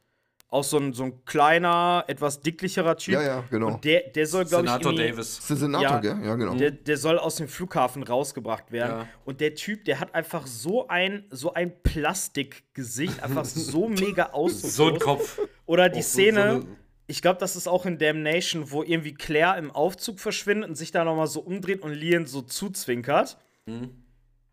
Auch 0.54 0.62
so 0.62 0.78
ein, 0.78 0.92
so 0.92 1.02
ein 1.04 1.24
kleiner, 1.24 2.04
etwas 2.06 2.40
dicklicherer 2.40 2.96
Typ. 2.96 3.14
Ja, 3.14 3.22
ja, 3.22 3.44
genau. 3.50 3.66
Und 3.74 3.84
der, 3.84 4.02
der 4.10 4.24
soll, 4.26 4.44
glaube 4.44 4.66
ich, 4.66 4.70
Senator 4.70 4.94
Davis. 4.94 5.16
Das 5.16 5.38
ist 5.40 5.50
der 5.50 5.56
Senator, 5.56 5.90
Ja. 5.90 5.98
gell? 5.98 6.16
Ja, 6.24 6.34
genau. 6.36 6.54
Der, 6.54 6.70
der 6.70 6.96
soll 6.96 7.18
aus 7.18 7.36
dem 7.36 7.48
Flughafen 7.48 8.04
rausgebracht 8.04 8.70
werden. 8.70 9.00
Ja. 9.00 9.08
Und 9.24 9.40
der 9.40 9.56
Typ, 9.56 9.84
der 9.84 9.98
hat 9.98 10.14
einfach 10.14 10.46
so 10.46 10.86
ein, 10.86 11.24
so 11.30 11.52
ein 11.54 11.72
Plastikgesicht, 11.82 13.22
einfach 13.22 13.44
so 13.44 13.88
mega 13.88 14.26
ausdruckslos. 14.30 14.76
So 14.76 14.86
ein 14.88 14.98
Kopf. 14.98 15.40
Oder 15.66 15.88
die 15.88 16.02
so- 16.02 16.08
Szene, 16.10 16.40
so 16.40 16.56
eine- 16.60 16.66
ich 17.06 17.20
glaube, 17.20 17.38
das 17.40 17.56
ist 17.56 17.66
auch 17.68 17.84
in 17.84 17.98
Damnation, 17.98 18.70
wo 18.70 18.82
irgendwie 18.82 19.12
Claire 19.12 19.58
im 19.58 19.70
Aufzug 19.70 20.20
verschwindet 20.20 20.70
und 20.70 20.74
sich 20.76 20.90
da 20.90 21.04
nochmal 21.04 21.26
so 21.26 21.40
umdreht 21.40 21.82
und 21.82 21.92
Leon 21.92 22.26
so 22.26 22.42
zuzwinkert. 22.42 23.36
Mhm. 23.66 23.90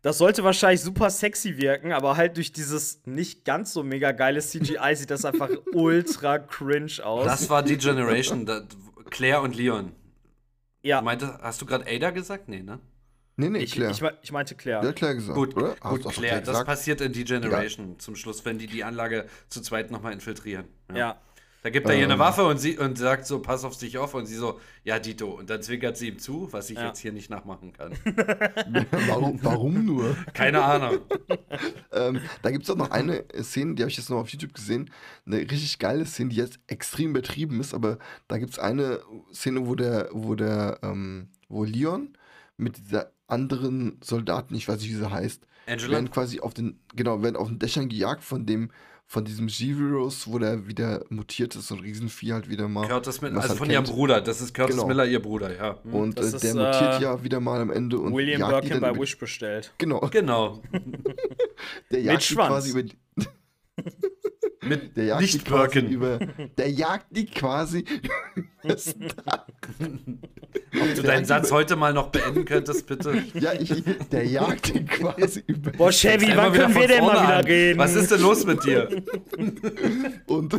Das 0.02 0.18
sollte 0.18 0.42
wahrscheinlich 0.42 0.80
super 0.80 1.10
sexy 1.10 1.56
wirken, 1.58 1.92
aber 1.92 2.16
halt 2.16 2.36
durch 2.36 2.52
dieses 2.52 3.00
nicht 3.06 3.44
ganz 3.44 3.72
so 3.72 3.84
mega 3.84 4.10
geile 4.10 4.40
CGI 4.40 4.96
sieht 4.96 5.10
das 5.10 5.24
einfach 5.24 5.48
ultra 5.72 6.38
cringe 6.40 7.04
aus. 7.04 7.24
Das 7.24 7.48
war 7.48 7.62
die 7.62 7.76
Generation, 7.78 8.44
da, 8.44 8.62
Claire 9.10 9.42
und 9.42 9.54
Leon. 9.54 9.92
ja, 10.82 10.98
Du 10.98 11.04
meinte, 11.04 11.38
hast 11.40 11.62
du 11.62 11.66
gerade 11.66 11.86
Ada 11.86 12.10
gesagt? 12.10 12.48
Nee, 12.48 12.62
ne? 12.62 12.80
nee, 13.36 13.48
nee, 13.48 13.58
ich, 13.60 13.72
Claire. 13.72 13.92
ich, 13.92 14.02
ich 14.22 14.32
meinte 14.32 14.56
Claire. 14.56 14.80
Der 14.82 14.92
Claire 14.92 15.14
gesagt, 15.14 15.36
Gut, 15.36 15.56
oder? 15.56 15.76
Gut 15.76 16.04
du 16.04 16.08
Claire. 16.08 16.42
Das 16.42 16.64
passiert 16.64 17.00
in 17.00 17.12
die 17.12 17.24
Generation 17.24 17.98
zum 18.00 18.16
Schluss, 18.16 18.44
wenn 18.44 18.58
die 18.58 18.66
die 18.66 18.82
Anlage 18.82 19.26
zu 19.48 19.60
zweit 19.62 19.92
nochmal 19.92 20.12
infiltrieren. 20.12 20.66
ja. 20.92 21.16
Da 21.62 21.70
gibt 21.70 21.88
er 21.88 21.96
ihr 21.96 22.04
eine 22.04 22.14
Ähm. 22.14 22.18
Waffe 22.18 22.44
und, 22.44 22.58
sie, 22.58 22.76
und 22.76 22.98
sagt 22.98 23.24
so, 23.24 23.40
pass 23.40 23.64
auf 23.64 23.78
dich 23.78 23.96
auf. 23.96 24.14
Und 24.14 24.26
sie 24.26 24.34
so, 24.34 24.58
ja, 24.82 24.98
Dito. 24.98 25.30
Und 25.30 25.48
dann 25.48 25.62
zwinkert 25.62 25.96
sie 25.96 26.08
ihm 26.08 26.18
zu, 26.18 26.48
was 26.52 26.68
ich 26.70 26.76
Ja. 26.76 26.88
jetzt 26.88 26.98
hier 26.98 27.12
nicht 27.12 27.30
nachmachen 27.30 27.72
kann. 27.72 27.92
warum, 29.08 29.38
warum 29.42 29.84
nur? 29.86 30.16
Keine 30.34 30.62
Ahnung. 30.62 30.98
ähm, 31.92 32.20
da 32.42 32.50
gibt 32.50 32.64
es 32.64 32.70
auch 32.70 32.76
noch 32.76 32.90
eine 32.90 33.24
Szene, 33.42 33.74
die 33.76 33.82
habe 33.82 33.90
ich 33.90 33.96
jetzt 33.96 34.10
noch 34.10 34.18
auf 34.18 34.28
YouTube 34.28 34.54
gesehen. 34.54 34.90
Eine 35.24 35.38
richtig 35.38 35.78
geile 35.78 36.04
Szene, 36.04 36.30
die 36.30 36.36
jetzt 36.36 36.58
extrem 36.66 37.10
übertrieben 37.10 37.60
ist, 37.60 37.74
aber 37.74 37.98
da 38.26 38.38
gibt 38.38 38.52
es 38.52 38.58
eine 38.58 39.00
Szene, 39.32 39.66
wo 39.66 39.74
der, 39.76 40.08
wo 40.12 40.34
der, 40.34 40.80
ähm, 40.82 41.28
wo 41.48 41.62
Leon 41.64 42.16
mit 42.56 42.76
dieser 42.76 43.12
anderen 43.28 43.98
Soldaten, 44.02 44.54
ich 44.54 44.66
weiß 44.68 44.80
nicht, 44.80 44.90
wie 44.90 44.94
sie 44.96 45.10
heißt, 45.10 45.46
Angela? 45.66 45.92
werden 45.92 46.10
quasi 46.10 46.40
auf 46.40 46.54
den, 46.54 46.80
genau, 46.94 47.22
werden 47.22 47.36
auf 47.36 47.48
den 47.48 47.58
Dächern 47.60 47.88
gejagt 47.88 48.24
von 48.24 48.46
dem, 48.46 48.70
von 49.12 49.26
diesem 49.26 49.46
G-Virus, 49.46 50.26
wo 50.26 50.38
der 50.38 50.66
wieder 50.66 51.04
mutiert 51.10 51.54
ist, 51.54 51.68
so 51.68 51.74
ein 51.74 51.80
Riesenvieh 51.82 52.32
halt 52.32 52.48
wieder 52.48 52.66
mal. 52.66 52.88
Curtis 52.88 53.20
Miller, 53.20 53.36
also 53.36 53.50
halt 53.50 53.58
von 53.58 53.68
ihrem 53.68 53.84
kennt. 53.84 53.94
Bruder. 53.94 54.22
Das 54.22 54.40
ist 54.40 54.54
Curtis 54.54 54.76
Genau. 54.76 54.88
Miller, 54.88 55.04
ihr 55.04 55.20
Bruder, 55.20 55.54
ja. 55.54 55.78
Hm. 55.84 55.94
Und 55.94 56.18
äh, 56.18 56.22
ist, 56.22 56.42
der 56.42 56.54
mutiert 56.54 56.98
äh, 56.98 57.02
ja 57.02 57.22
wieder 57.22 57.38
mal 57.38 57.60
am 57.60 57.70
Ende 57.70 57.98
und 57.98 58.14
William 58.14 58.40
jagt 58.40 58.64
die 58.64 58.68
Birkin 58.68 58.80
dann 58.82 58.94
bei 58.94 58.98
Wish 59.02 59.18
bestellt. 59.18 59.74
Genau, 59.76 60.00
Genau. 60.10 60.62
der 61.90 62.00
jagt 62.00 62.22
die 62.22 62.26
Schwanz. 62.32 62.48
quasi 62.48 62.70
über 62.70 62.84
die, 62.84 62.96
Mit 64.62 64.96
Der 64.96 65.04
jagt 65.04 65.20
die 65.20 65.24
nicht 65.24 65.44
quasi 65.44 65.80
Birken. 65.80 65.88
über. 65.90 66.18
Der 66.58 66.70
jagt 66.70 67.06
die 67.10 67.26
quasi. 67.26 67.84
übers 68.62 68.94
Dach. 69.26 69.46
Ob 70.80 70.94
du 70.94 71.02
deinen 71.02 71.24
Satz 71.24 71.50
heute 71.52 71.76
mal 71.76 71.92
noch 71.92 72.08
beenden 72.08 72.44
könntest, 72.44 72.86
bitte. 72.86 73.22
ja, 73.34 73.52
ich, 73.52 73.82
der 74.10 74.26
jagt 74.26 74.74
die 74.74 74.84
quasi 74.84 75.42
über. 75.46 75.70
Boah, 75.72 75.90
Chevy, 75.90 76.32
wann 76.34 76.52
können 76.52 76.74
wir 76.74 76.86
denn 76.88 77.04
mal 77.04 77.22
wieder 77.22 77.36
an. 77.38 77.44
reden? 77.44 77.78
Was 77.78 77.94
ist 77.94 78.10
denn 78.10 78.20
los 78.20 78.46
mit 78.46 78.64
dir? 78.64 78.88
Und, 80.26 80.58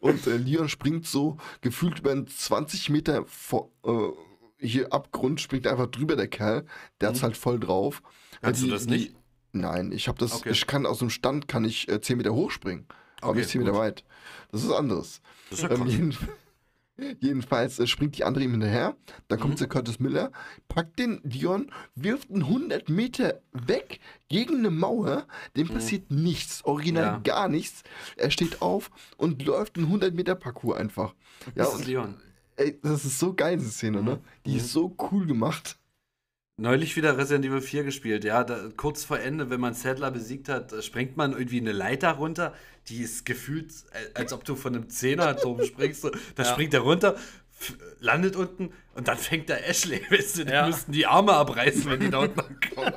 und 0.00 0.26
äh, 0.26 0.36
Leon 0.36 0.68
springt 0.68 1.06
so 1.06 1.36
gefühlt 1.60 2.00
über 2.00 2.10
einen 2.12 2.26
20 2.26 2.90
Meter 2.90 3.24
vor, 3.26 3.70
äh, 3.86 3.90
hier 4.66 4.92
Abgrund, 4.92 5.40
springt 5.40 5.66
einfach 5.66 5.86
drüber, 5.86 6.16
der 6.16 6.28
Kerl. 6.28 6.64
Der 7.00 7.08
hat's 7.10 7.22
halt 7.22 7.36
voll 7.36 7.58
drauf. 7.58 8.02
Mhm. 8.02 8.36
Kannst 8.42 8.62
Äh, 8.62 8.66
du 8.66 8.70
das 8.72 8.86
nicht? 8.86 9.14
Nein, 9.52 9.92
ich 9.92 10.08
habe 10.08 10.18
das, 10.18 10.32
Okay. 10.34 10.50
ich 10.50 10.66
kann 10.66 10.86
aus 10.86 10.98
dem 11.00 11.10
Stand 11.10 11.46
kann 11.48 11.64
ich 11.64 11.88
äh, 11.88 12.00
10 12.00 12.16
Meter 12.18 12.32
hochspringen. 12.34 12.86
Aber 13.22 13.30
Okay, 13.30 13.38
nicht 13.40 13.50
10 13.50 13.62
Meter 13.62 13.74
weit. 13.76 14.04
Das 14.50 14.62
ist 14.62 14.70
anderes. 14.70 15.20
Das 15.50 15.60
ist 15.60 15.62
ja 15.64 15.70
Ähm, 15.70 15.86
jeden, 15.86 16.16
jedenfalls 17.20 17.78
äh, 17.78 17.86
springt 17.86 18.16
die 18.18 18.24
andere 18.24 18.44
ihm 18.44 18.50
hinterher. 18.52 18.96
Dann 19.28 19.38
Mhm. 19.38 19.42
kommt 19.42 19.60
der 19.60 19.68
Curtis 19.68 19.98
Miller, 19.98 20.30
packt 20.68 20.98
den 20.98 21.20
Dion, 21.24 21.70
wirft 21.94 22.30
ihn 22.30 22.42
100 22.44 22.88
Meter 22.88 23.40
weg 23.52 24.00
gegen 24.28 24.58
eine 24.58 24.70
Mauer. 24.70 25.26
Dem 25.56 25.68
passiert 25.68 26.10
nichts, 26.10 26.64
original 26.64 27.04
Mhm. 27.04 27.10
Ja. 27.10 27.18
gar 27.34 27.48
nichts. 27.48 27.82
Er 28.16 28.30
steht 28.30 28.60
auf 28.62 28.90
und 29.16 29.44
läuft 29.44 29.76
einen 29.76 29.86
100 29.86 30.14
Meter 30.14 30.34
Parcours 30.34 30.76
einfach. 30.78 31.14
Ja, 31.46 31.52
Das 31.64 31.68
ist 31.74 31.74
und, 31.80 31.86
Leon. 31.86 32.20
ey, 32.56 32.78
das 32.82 33.04
ist 33.04 33.18
so 33.18 33.32
geil, 33.34 33.56
diese 33.56 33.70
Szene, 33.70 34.02
ne? 34.02 34.20
Die 34.46 34.56
ist 34.56 34.72
so 34.72 34.94
cool 35.10 35.26
gemacht. 35.26 35.78
Neulich 36.62 36.94
wieder 36.94 37.18
Resident 37.18 37.44
Evil 37.44 37.60
4 37.60 37.82
gespielt, 37.82 38.22
ja. 38.22 38.44
Da, 38.44 38.68
kurz 38.76 39.02
vor 39.02 39.18
Ende, 39.18 39.50
wenn 39.50 39.58
man 39.58 39.74
Sadler 39.74 40.12
besiegt 40.12 40.48
hat, 40.48 40.72
äh, 40.72 40.80
springt 40.80 41.16
man 41.16 41.32
irgendwie 41.32 41.60
eine 41.60 41.72
Leiter 41.72 42.12
runter. 42.12 42.54
Die 42.86 42.98
ist 43.02 43.26
gefühlt, 43.26 43.72
äh, 43.90 44.16
als 44.16 44.32
ob 44.32 44.44
du 44.44 44.54
von 44.54 44.76
einem 44.76 44.88
Zehner-Turm 44.88 45.60
springst. 45.64 46.08
Da 46.36 46.44
springt 46.44 46.72
er 46.72 46.82
runter, 46.82 47.16
landet 48.00 48.36
unten 48.36 48.72
und 48.94 49.08
dann 49.08 49.16
fängt 49.16 49.48
der 49.48 49.68
Ashley. 49.68 50.02
Weißt 50.10 50.38
du, 50.38 50.44
die 50.44 50.52
Ja. 50.52 50.66
müssten 50.66 50.92
die 50.92 51.06
Arme 51.06 51.32
abreißen, 51.32 51.90
wenn 51.90 52.00
die 52.00 52.10
da 52.10 52.18
unten 52.18 52.40
ankommen. 52.40 52.92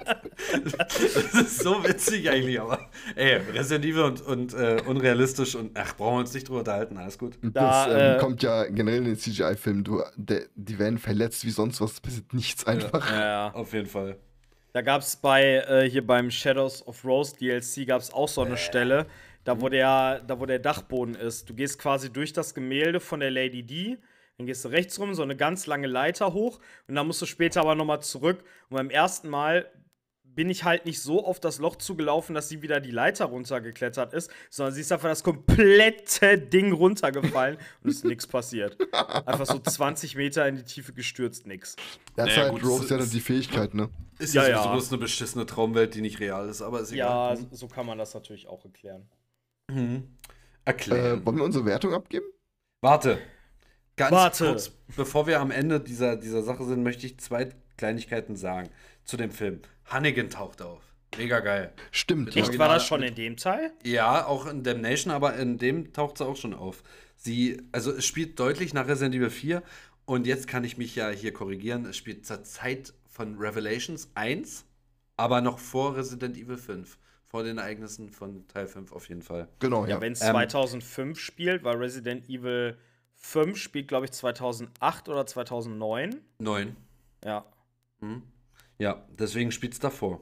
Das 0.78 1.00
ist 1.34 1.60
so 1.64 1.84
witzig 1.84 2.30
eigentlich, 2.30 2.60
aber 2.60 2.90
ey, 3.16 3.36
Resident 3.54 3.86
Evil 3.86 4.04
und, 4.04 4.22
und 4.22 4.54
äh, 4.54 4.82
unrealistisch 4.86 5.56
und 5.56 5.78
ach, 5.78 5.96
brauchen 5.96 6.16
wir 6.16 6.20
uns 6.22 6.34
nicht 6.34 6.48
drüber 6.48 6.60
unterhalten, 6.60 6.98
alles 6.98 7.18
gut. 7.18 7.38
Da, 7.42 7.86
das 7.88 7.96
ähm, 7.96 8.16
äh, 8.16 8.20
kommt 8.20 8.44
ja 8.44 8.66
generell 8.66 9.00
in 9.00 9.06
den 9.06 9.18
CGI-Filmen. 9.18 9.84
Die 10.56 10.80
werden 10.80 10.98
verletzt 10.98 11.46
wie 11.46 11.52
sonst 11.52 11.80
was, 11.82 12.00
passiert 12.02 12.34
nichts 12.34 12.66
einfach. 12.68 13.10
Ja, 13.12 13.26
ja. 13.26 13.54
Auf 13.54 13.74
jeden 13.74 13.88
Fall. 13.88 14.18
Da 14.74 14.82
gab 14.82 15.02
es 15.02 15.16
bei, 15.16 15.64
äh, 15.70 15.90
hier 15.90 16.06
beim 16.06 16.30
Shadows 16.30 16.86
of 16.86 17.06
Rose 17.06 17.34
DLC, 17.38 17.88
gab 17.88 18.02
es 18.02 18.12
auch 18.14 18.28
so 18.28 18.42
eine 18.42 18.58
Stelle, 18.58 19.06
da 19.46 19.62
wo, 19.62 19.70
der, 19.70 20.20
da 20.20 20.38
wo 20.40 20.46
der 20.46 20.60
Dachboden 20.60 21.16
ist. 21.16 21.50
Du 21.50 21.54
gehst 21.54 21.80
quasi 21.80 22.12
durch 22.12 22.34
das 22.34 22.54
Gemälde 22.54 23.00
von 23.00 23.22
der 23.22 23.32
Lady 23.32 23.64
D, 23.64 23.98
dann 24.38 24.48
gehst 24.48 24.66
du 24.66 24.70
rechts 24.70 25.00
rum, 25.00 25.14
so 25.14 25.24
eine 25.24 25.36
ganz 25.36 25.66
lange 25.68 25.88
Leiter 25.88 26.34
hoch 26.34 26.60
und 26.88 26.96
dann 26.96 27.08
musst 27.08 27.22
du 27.22 27.26
später 27.26 27.62
aber 27.62 27.76
nochmal 27.76 28.02
zurück. 28.02 28.44
Und 28.70 28.78
beim 28.78 28.90
ersten 28.90 29.30
Mal 29.30 29.72
bin 30.24 30.50
ich 30.50 30.66
halt 30.66 30.86
nicht 30.86 31.02
so 31.02 31.26
auf 31.26 31.40
das 31.40 31.60
Loch 31.60 31.78
zugelaufen, 31.78 32.36
dass 32.36 32.50
sie 32.50 32.62
wieder 32.62 32.82
die 32.82 32.92
Leiter 32.92 33.24
runtergeklettert 33.26 34.14
ist, 34.14 34.30
sondern 34.50 34.74
sie 34.74 34.82
ist 34.82 34.92
einfach 34.92 35.08
das 35.08 35.24
komplette 35.24 36.38
Ding 36.38 36.74
runtergefallen 36.74 37.56
und 37.84 37.90
es 37.90 37.98
ist 37.98 38.04
nichts 38.06 38.28
passiert. 38.28 38.78
Einfach 39.26 39.46
so 39.46 39.58
20 39.60 40.18
Meter 40.18 40.46
in 40.50 40.58
die 40.58 40.64
Tiefe 40.64 40.92
gestürzt, 40.92 41.48
nix. 41.48 41.78
Das 42.18 42.28
ist 42.28 42.36
Naja, 42.36 42.50
halt 42.52 42.62
gut, 42.62 42.70
Rose, 42.70 42.82
es 42.84 42.88
der 42.90 42.98
hat 42.98 43.04
ist- 43.06 43.14
die 43.14 43.22
Fähigkeit, 43.22 43.74
ne? 43.74 43.90
Ist 44.20 44.34
Ja, 44.34 44.44
ja, 44.44 44.50
ja. 44.50 44.56
sowieso 44.58 44.72
bloß 44.74 44.92
eine 44.92 44.98
beschissene 45.00 45.46
Traumwelt, 45.46 45.96
die 45.96 46.02
nicht 46.02 46.20
real 46.20 46.50
ist, 46.50 46.62
aber 46.62 46.82
ist 46.82 46.92
Ja, 46.92 47.32
egal. 47.34 47.48
so 47.52 47.68
kann 47.70 47.86
man 47.86 47.98
das 47.98 48.14
natürlich 48.14 48.48
auch 48.48 48.66
erklären. 48.66 49.08
Erklären. 50.66 51.22
Äh, 51.22 51.26
wollen 51.26 51.38
wir 51.38 51.44
unsere 51.46 51.66
Wertung 51.66 51.94
abgeben? 51.94 52.26
Warte. 52.82 53.20
Ganz 53.98 54.12
Warte. 54.12 54.46
kurz, 54.46 54.72
bevor 54.96 55.26
wir 55.28 55.40
am 55.40 55.52
Ende 55.52 55.80
dieser, 55.80 56.18
dieser 56.18 56.42
Sache 56.44 56.64
sind, 56.66 56.84
möchte 56.84 57.06
ich 57.06 57.18
zwei 57.20 57.50
Kleinigkeiten 57.78 58.36
sagen 58.36 58.70
zu 59.06 59.16
dem 59.18 59.32
Film. 59.32 59.62
Hannigan 59.86 60.30
taucht 60.30 60.62
auf. 60.62 60.82
Mega 61.18 61.40
geil. 61.40 61.72
Stimmt. 61.92 62.26
Mit 62.26 62.36
Ja. 62.36 62.42
Echt, 62.42 62.50
Original- 62.50 62.68
war 62.68 62.76
das 62.76 62.86
schon 62.86 63.04
in 63.04 63.16
dem 63.16 63.38
Teil? 63.38 63.72
Ja, 63.84 64.26
auch 64.26 64.48
in 64.48 64.64
Damnation, 64.64 65.14
aber 65.14 65.36
in 65.36 65.58
dem 65.58 65.94
taucht 65.94 66.18
sie 66.18 66.26
auch 66.26 66.36
schon 66.36 66.54
auf. 66.54 66.84
Sie, 67.16 67.62
also 67.72 67.92
es 67.92 68.06
spielt 68.06 68.38
deutlich 68.40 68.74
nach 68.74 68.88
Resident 68.88 69.16
Evil 69.16 69.30
4 69.30 69.64
und 70.06 70.28
jetzt 70.28 70.48
kann 70.48 70.66
ich 70.66 70.78
mich 70.78 70.94
ja 70.96 71.10
hier 71.10 71.32
korrigieren. 71.32 71.86
Es 71.86 71.96
spielt 71.96 72.26
zur 72.26 72.44
Zeit 72.44 72.94
von 73.08 73.38
Revelations 73.38 74.10
1, 74.16 74.66
aber 75.16 75.40
noch 75.40 75.58
vor 75.60 75.96
Resident 75.96 76.36
Evil 76.36 76.58
5. 76.58 76.98
Vor 77.28 77.44
den 77.44 77.58
Ereignissen 77.60 78.10
von 78.10 78.46
Teil 78.50 78.68
5 78.68 78.92
auf 78.92 79.08
jeden 79.08 79.22
Fall. 79.22 79.48
Genau, 79.60 79.84
Ja, 79.86 79.92
ja. 79.96 80.02
wenn 80.02 80.14
es 80.14 80.22
Ähm, 80.22 80.32
2005 80.32 81.18
spielt, 81.20 81.64
weil 81.64 81.78
Resident 81.78 82.28
Evil 82.30 82.78
5 83.26 83.58
spielt, 83.58 83.88
glaube 83.88 84.06
ich, 84.06 84.12
2008 84.12 85.10
oder 85.10 85.26
2009. 85.26 86.22
9. 86.40 86.76
Ja. 87.24 87.46
Ja, 88.78 89.04
deswegen 89.18 89.52
spielt 89.52 89.74
es 89.74 89.80
davor. 89.80 90.22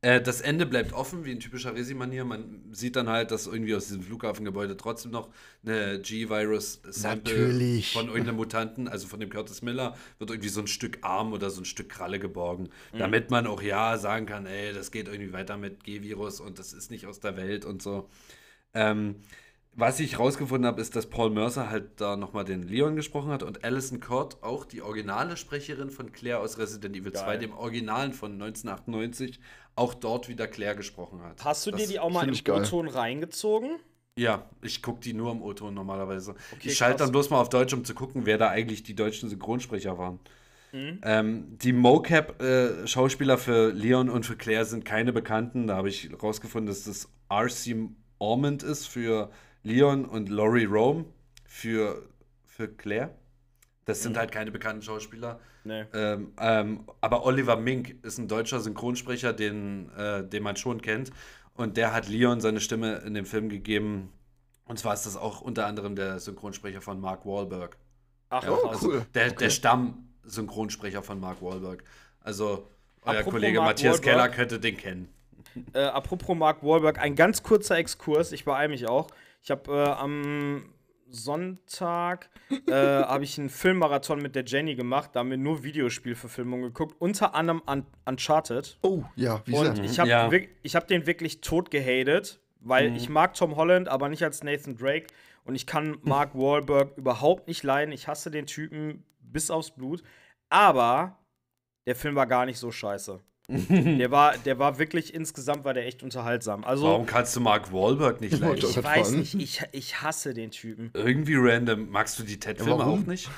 Äh, 0.00 0.20
das 0.20 0.40
Ende 0.40 0.66
bleibt 0.66 0.92
offen, 0.92 1.24
wie 1.24 1.30
in 1.30 1.38
typischer 1.38 1.76
Resi-Manier. 1.76 2.24
Man 2.24 2.64
sieht 2.72 2.96
dann 2.96 3.08
halt, 3.08 3.30
dass 3.30 3.46
irgendwie 3.46 3.76
aus 3.76 3.86
diesem 3.86 4.02
Flughafengebäude 4.02 4.76
trotzdem 4.76 5.12
noch 5.12 5.30
eine 5.64 6.00
G-Virus-Sample 6.00 7.32
Natürlich. 7.32 7.92
von 7.92 8.08
irgendeinem 8.08 8.36
Mutanten, 8.36 8.88
also 8.88 9.06
von 9.06 9.20
dem 9.20 9.30
Curtis 9.30 9.62
Miller, 9.62 9.96
wird 10.18 10.30
irgendwie 10.30 10.48
so 10.48 10.60
ein 10.60 10.66
Stück 10.66 10.98
Arm 11.02 11.32
oder 11.32 11.48
so 11.48 11.60
ein 11.60 11.64
Stück 11.64 11.90
Kralle 11.90 12.18
geborgen. 12.18 12.70
Damit 12.98 13.30
man 13.30 13.46
auch 13.46 13.62
ja 13.62 13.96
sagen 13.98 14.26
kann, 14.26 14.46
ey, 14.46 14.72
das 14.72 14.90
geht 14.90 15.06
irgendwie 15.06 15.32
weiter 15.32 15.56
mit 15.56 15.84
G-Virus 15.84 16.40
und 16.40 16.58
das 16.58 16.72
ist 16.72 16.90
nicht 16.90 17.06
aus 17.06 17.20
der 17.20 17.36
Welt 17.36 17.64
und 17.64 17.82
so. 17.82 18.08
Ähm, 18.74 19.16
was 19.74 20.00
ich 20.00 20.18
rausgefunden 20.18 20.66
habe, 20.66 20.80
ist, 20.80 20.96
dass 20.96 21.06
Paul 21.08 21.30
Mercer 21.30 21.70
halt 21.70 22.00
da 22.00 22.16
nochmal 22.16 22.44
den 22.44 22.62
Leon 22.62 22.94
gesprochen 22.96 23.30
hat 23.30 23.42
und 23.42 23.64
Alison 23.64 24.00
Cord, 24.00 24.42
auch 24.42 24.64
die 24.64 24.82
originale 24.82 25.36
Sprecherin 25.36 25.90
von 25.90 26.12
Claire 26.12 26.40
aus 26.40 26.58
Resident 26.58 26.94
Evil 26.96 27.12
2, 27.12 27.24
Geil. 27.24 27.38
dem 27.38 27.52
Originalen 27.54 28.12
von 28.12 28.32
1998, 28.32 29.40
auch 29.74 29.94
dort 29.94 30.28
wieder 30.28 30.46
Claire 30.46 30.76
gesprochen 30.76 31.22
hat. 31.22 31.42
Hast 31.44 31.66
du 31.66 31.70
Das- 31.70 31.80
dir 31.80 31.86
die 31.88 31.98
auch 32.00 32.10
mal 32.10 32.28
im. 32.28 32.34
O-Ton 32.34 32.88
reingezogen? 32.88 33.78
Ja, 34.18 34.44
ich 34.60 34.82
gucke 34.82 35.00
die 35.00 35.14
nur 35.14 35.32
im 35.32 35.40
O-Ton 35.40 35.72
normalerweise. 35.72 36.32
Okay, 36.52 36.68
ich 36.68 36.76
schalte 36.76 36.98
dann 36.98 37.12
bloß 37.12 37.30
mal 37.30 37.40
auf 37.40 37.48
Deutsch, 37.48 37.72
um 37.72 37.82
zu 37.82 37.94
gucken, 37.94 38.26
wer 38.26 38.36
da 38.36 38.50
eigentlich 38.50 38.82
die 38.82 38.94
deutschen 38.94 39.30
Synchronsprecher 39.30 39.96
waren. 39.96 40.20
Mhm. 40.72 41.00
Ähm, 41.02 41.58
die 41.58 41.72
Mocap-Schauspieler 41.72 43.38
für 43.38 43.70
Leon 43.72 44.10
und 44.10 44.26
für 44.26 44.36
Claire 44.36 44.64
sind 44.66 44.84
keine 44.84 45.12
Bekannten. 45.14 45.66
Da 45.66 45.76
habe 45.76 45.88
ich 45.88 46.10
rausgefunden, 46.22 46.66
dass 46.66 46.84
das 46.84 47.08
R.C. 47.30 47.88
Ormond 48.18 48.62
ist 48.62 48.86
für 48.86 49.30
Leon 49.62 50.04
und 50.04 50.28
Laurie 50.28 50.64
Rome 50.64 51.04
für, 51.46 52.02
für 52.46 52.68
Claire. 52.68 53.10
Das 53.84 53.98
Mhm. 53.98 54.02
sind 54.02 54.16
halt 54.18 54.32
keine 54.32 54.50
bekannten 54.50 54.82
Schauspieler. 54.82 55.40
Nee. 55.64 55.84
Ähm, 55.92 56.32
ähm, 56.40 56.84
aber 57.00 57.24
Oliver 57.24 57.56
Mink 57.56 57.96
ist 58.04 58.18
ein 58.18 58.26
deutscher 58.28 58.60
Synchronsprecher, 58.60 59.32
den, 59.32 59.90
äh, 59.96 60.24
den 60.24 60.42
man 60.42 60.56
schon 60.56 60.82
kennt. 60.82 61.10
Und 61.54 61.76
der 61.76 61.92
hat 61.92 62.08
Leon 62.08 62.40
seine 62.40 62.60
Stimme 62.60 62.96
in 63.06 63.14
dem 63.14 63.26
Film 63.26 63.48
gegeben. 63.48 64.12
Und 64.64 64.78
zwar 64.78 64.94
ist 64.94 65.06
das 65.06 65.16
auch 65.16 65.40
unter 65.40 65.66
anderem 65.66 65.94
der 65.94 66.18
Synchronsprecher 66.18 66.80
von 66.80 67.00
Mark 67.00 67.26
Wahlberg. 67.26 67.76
Ach, 68.30 68.42
Oh, 68.48 68.68
krass. 68.68 68.82
cool. 68.82 69.04
Der, 69.14 69.26
Okay. 69.26 69.36
der 69.40 69.50
Stamm-Synchronsprecher 69.50 71.02
von 71.02 71.20
Mark 71.20 71.42
Wahlberg. 71.42 71.84
Also, 72.20 72.66
euer 73.02 73.12
Apropos 73.18 73.32
Kollege 73.32 73.58
Mark 73.58 73.70
Matthias 73.70 73.96
Wahlberg. 73.98 74.14
Keller 74.14 74.28
könnte 74.30 74.58
den 74.60 74.76
kennen. 74.76 75.08
Äh, 75.74 75.80
apropos 75.82 76.36
Mark 76.36 76.62
Wahlberg, 76.62 76.98
ein 76.98 77.14
ganz 77.14 77.42
kurzer 77.42 77.76
Exkurs, 77.76 78.32
ich 78.32 78.44
beeile 78.44 78.68
mich 78.70 78.88
auch. 78.88 79.08
Ich 79.42 79.50
habe 79.50 79.72
äh, 79.72 79.84
am 79.90 80.72
Sonntag 81.08 82.30
äh, 82.66 82.72
habe 82.72 83.24
ich 83.24 83.38
einen 83.38 83.50
Filmmarathon 83.50 84.20
mit 84.22 84.34
der 84.34 84.44
Jenny 84.44 84.74
gemacht, 84.74 85.10
da 85.12 85.20
haben 85.20 85.30
wir 85.30 85.36
nur 85.36 85.62
Videospielverfilmungen 85.62 86.66
geguckt, 86.66 86.96
unter 87.00 87.34
anderem 87.34 87.62
Un 87.68 87.86
Uncharted. 88.06 88.78
Oh, 88.82 89.02
ja, 89.16 89.42
wie 89.44 89.54
Und 89.54 89.78
ich 89.84 89.98
habe 90.00 90.08
Ja. 90.08 90.30
ich 90.62 90.76
hab 90.76 90.86
den 90.88 91.06
wirklich 91.06 91.40
tot 91.40 91.70
gehatet, 91.70 92.40
weil 92.60 92.96
ich 92.96 93.08
mag 93.08 93.34
Tom 93.34 93.56
Holland, 93.56 93.88
aber 93.88 94.08
nicht 94.08 94.22
als 94.22 94.42
Nathan 94.42 94.76
Drake. 94.76 95.08
Und 95.44 95.56
ich 95.56 95.66
kann 95.66 95.98
Mark 96.02 96.34
Wahlberg 96.34 96.96
überhaupt 96.96 97.48
nicht 97.48 97.62
leiden. 97.64 97.92
Ich 97.92 98.06
hasse 98.08 98.30
den 98.30 98.46
Typen 98.46 99.04
bis 99.20 99.50
aufs 99.50 99.72
Blut. 99.72 100.02
Aber 100.48 101.18
der 101.86 101.96
Film 101.96 102.14
war 102.14 102.26
gar 102.26 102.46
nicht 102.46 102.58
so 102.58 102.70
scheiße. 102.70 103.20
der, 103.48 104.10
war, 104.10 104.38
der 104.38 104.58
war 104.58 104.78
wirklich 104.78 105.12
insgesamt 105.12 105.64
war 105.64 105.74
der 105.74 105.86
echt 105.86 106.02
unterhaltsam. 106.02 106.64
Also, 106.64 106.84
Warum 106.84 107.06
kannst 107.06 107.34
du 107.36 107.40
Mark 107.40 107.72
Wahlberg 107.72 108.20
nicht 108.20 108.38
leiden? 108.38 108.56
ich 108.56 108.82
weiß 108.82 109.08
fragen. 109.08 109.18
nicht, 109.18 109.34
ich, 109.34 109.62
ich 109.72 110.00
hasse 110.02 110.32
den 110.32 110.50
Typen. 110.50 110.90
Irgendwie 110.94 111.34
random. 111.36 111.90
Magst 111.90 112.18
du 112.18 112.22
die 112.22 112.38
Ted-Filme 112.38 112.84
auch 112.84 112.98
nicht? 113.00 113.28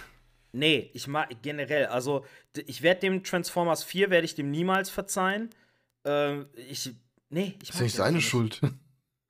Nee, 0.52 0.90
ich 0.92 1.08
mag 1.08 1.30
generell, 1.42 1.86
also 1.86 2.24
ich 2.66 2.82
werde 2.82 3.00
dem 3.00 3.24
Transformers 3.24 3.82
4 3.82 4.10
werde 4.10 4.24
ich 4.24 4.36
dem 4.36 4.52
niemals 4.52 4.88
verzeihen. 4.88 5.50
Ähm, 6.04 6.46
ich 6.68 6.92
nee, 7.30 7.54
ich 7.60 7.70
Das 7.70 7.70
ist 7.70 7.74
mag 7.74 7.82
nicht 7.82 7.94
seine 7.96 8.16
einfach 8.18 8.28
Schuld. 8.28 8.60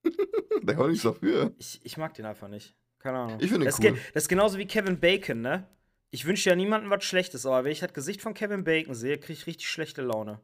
Der 0.63 0.75
kann 0.75 0.89
nichts 0.91 1.05
dafür. 1.05 1.55
Ich, 1.59 1.81
ich 1.83 1.97
mag 1.97 2.13
den 2.13 2.27
einfach 2.27 2.49
nicht. 2.49 2.75
Keine 2.99 3.19
Ahnung. 3.19 3.39
Ich 3.41 3.51
finde 3.51 3.67
cool. 3.67 3.99
das 4.13 4.25
ist 4.25 4.29
genauso 4.29 4.59
wie 4.59 4.67
Kevin 4.67 5.01
Bacon, 5.01 5.41
ne? 5.41 5.67
Ich 6.11 6.27
wünsche 6.27 6.51
ja 6.51 6.57
niemandem 6.57 6.91
was 6.91 7.05
Schlechtes, 7.05 7.47
aber 7.47 7.65
wenn 7.65 7.73
ich 7.73 7.81
das 7.81 7.93
Gesicht 7.93 8.21
von 8.21 8.35
Kevin 8.35 8.65
Bacon 8.65 8.95
sehe, 8.95 9.19
kriege 9.19 9.33
ich 9.33 9.47
richtig 9.47 9.69
schlechte 9.69 10.03
Laune. 10.03 10.41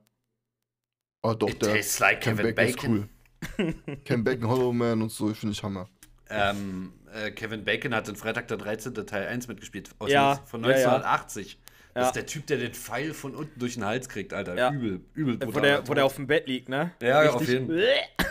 Oh, 1.22 1.34
doch, 1.34 1.48
It 1.50 1.62
der 1.62 1.74
tastes 1.74 1.98
like 1.98 2.20
Ken 2.20 2.36
Kevin 2.36 2.54
Bacon 2.54 2.68
ist 2.68 2.76
Bacon. 2.76 3.08
cool. 3.58 3.98
Ken 4.04 4.24
Bacon, 4.24 4.48
Hollow 4.48 4.72
Man 4.72 5.02
und 5.02 5.10
so, 5.10 5.32
finde 5.34 5.52
ich 5.52 5.62
Hammer. 5.62 5.88
ähm, 6.28 6.92
äh, 7.12 7.30
Kevin 7.30 7.64
Bacon 7.64 7.94
hat 7.94 8.08
in 8.08 8.16
Freitag 8.16 8.48
der 8.48 8.56
13. 8.56 8.94
Teil 9.06 9.26
1 9.26 9.48
mitgespielt. 9.48 9.90
Aus 9.98 10.10
Ja, 10.10 10.36
von 10.46 10.62
ja, 10.64 10.78
ja. 10.78 11.02
1980. 11.94 11.94
Das 11.94 12.02
Ja. 12.02 12.06
ist 12.08 12.16
der 12.16 12.26
Typ, 12.26 12.46
der 12.46 12.56
den 12.58 12.72
Pfeil 12.74 13.12
von 13.14 13.34
unten 13.34 13.58
durch 13.58 13.74
den 13.74 13.84
Hals 13.84 14.08
kriegt, 14.08 14.32
Alter. 14.32 14.56
Ja. 14.56 14.72
Übel, 14.72 15.00
übel 15.14 15.34
Wo 15.40 15.46
brutal. 15.46 15.62
der, 15.62 15.88
wo 15.88 15.94
der 15.94 16.04
auf 16.04 16.16
dem 16.16 16.26
Bett 16.26 16.46
liegt, 16.48 16.68
ne? 16.68 16.92
Ja, 17.02 17.30
auf 17.30 17.46
jeden 17.46 17.68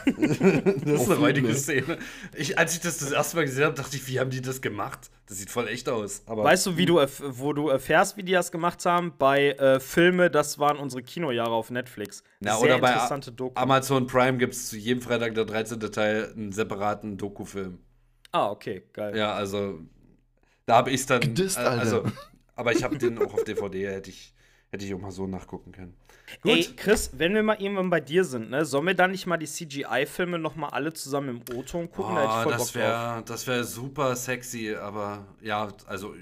Das 0.05 1.01
ist 1.01 1.11
eine 1.11 1.15
Fall. 1.15 1.53
Szene. 1.55 1.97
Ich, 2.35 2.57
als 2.57 2.73
ich 2.73 2.79
das 2.79 2.99
das 2.99 3.11
erste 3.11 3.35
Mal 3.37 3.45
gesehen 3.45 3.65
habe, 3.65 3.75
dachte 3.75 3.95
ich, 3.95 4.07
wie 4.07 4.19
haben 4.19 4.29
die 4.29 4.41
das 4.41 4.61
gemacht? 4.61 5.09
Das 5.27 5.37
sieht 5.37 5.49
voll 5.51 5.67
echt 5.67 5.87
aus. 5.89 6.23
Aber 6.25 6.43
Weißt 6.43 6.65
du, 6.65 6.77
wie 6.77 6.85
du, 6.85 6.95
wo 7.19 7.53
du 7.53 7.69
erfährst, 7.69 8.17
wie 8.17 8.23
die 8.23 8.31
das 8.31 8.51
gemacht 8.51 8.83
haben? 8.85 9.13
Bei 9.19 9.51
äh, 9.51 9.79
Filme, 9.79 10.31
das 10.31 10.57
waren 10.57 10.77
unsere 10.77 11.03
Kinojahre 11.03 11.51
auf 11.51 11.69
Netflix. 11.69 12.23
Na, 12.39 12.53
Sehr 12.55 12.63
oder 12.63 12.79
bei 12.79 12.93
interessante 12.93 13.31
Doku. 13.31 13.59
Amazon 13.59 14.07
Prime 14.07 14.37
gibt 14.37 14.53
es 14.53 14.69
zu 14.69 14.77
jedem 14.77 15.01
Freitag 15.01 15.35
der 15.35 15.45
13. 15.45 15.79
Teil 15.91 16.31
einen 16.35 16.51
separaten 16.51 17.17
Dokufilm. 17.17 17.79
ah, 18.31 18.49
okay, 18.49 18.83
geil. 18.93 19.15
Ja, 19.15 19.33
also 19.33 19.79
da 20.65 20.77
habe 20.77 20.89
ich 20.91 21.01
es 21.01 21.05
dann. 21.05 21.21
Gedisst, 21.21 21.57
äh, 21.57 21.61
Alter. 21.61 21.79
also, 21.81 22.03
aber 22.59 22.73
ich 22.73 22.83
habe 22.83 22.97
den 22.97 23.17
auch 23.17 23.33
auf 23.33 23.43
DVD, 23.45 23.87
hätte 23.87 24.09
ich, 24.09 24.33
hätte 24.69 24.85
ich 24.85 24.93
auch 24.93 24.99
mal 24.99 25.11
so 25.11 25.25
nachgucken 25.27 25.71
können. 25.71 25.95
Ey, 26.43 26.63
Chris, 26.75 27.11
wenn 27.13 27.33
wir 27.33 27.41
mal 27.41 27.59
irgendwann 27.59 27.89
bei 27.89 28.01
dir 28.01 28.25
sind, 28.25 28.49
ne, 28.49 28.65
sollen 28.65 28.85
wir 28.85 28.93
dann 28.93 29.11
nicht 29.11 29.25
mal 29.25 29.37
die 29.37 29.47
CGI-Filme 29.47 30.37
noch 30.37 30.55
mal 30.57 30.67
alle 30.67 30.91
zusammen 30.93 31.41
im 31.47 31.57
O-Ton 31.57 31.89
gucken? 31.89 32.15
da 32.15 32.25
Boah, 32.25 32.43
voll 32.43 32.51
das 32.51 32.75
wäre 32.75 33.23
das 33.25 33.47
wär 33.47 33.63
super 33.63 34.15
sexy, 34.15 34.75
aber 34.75 35.25
ja, 35.41 35.69
also 35.87 36.13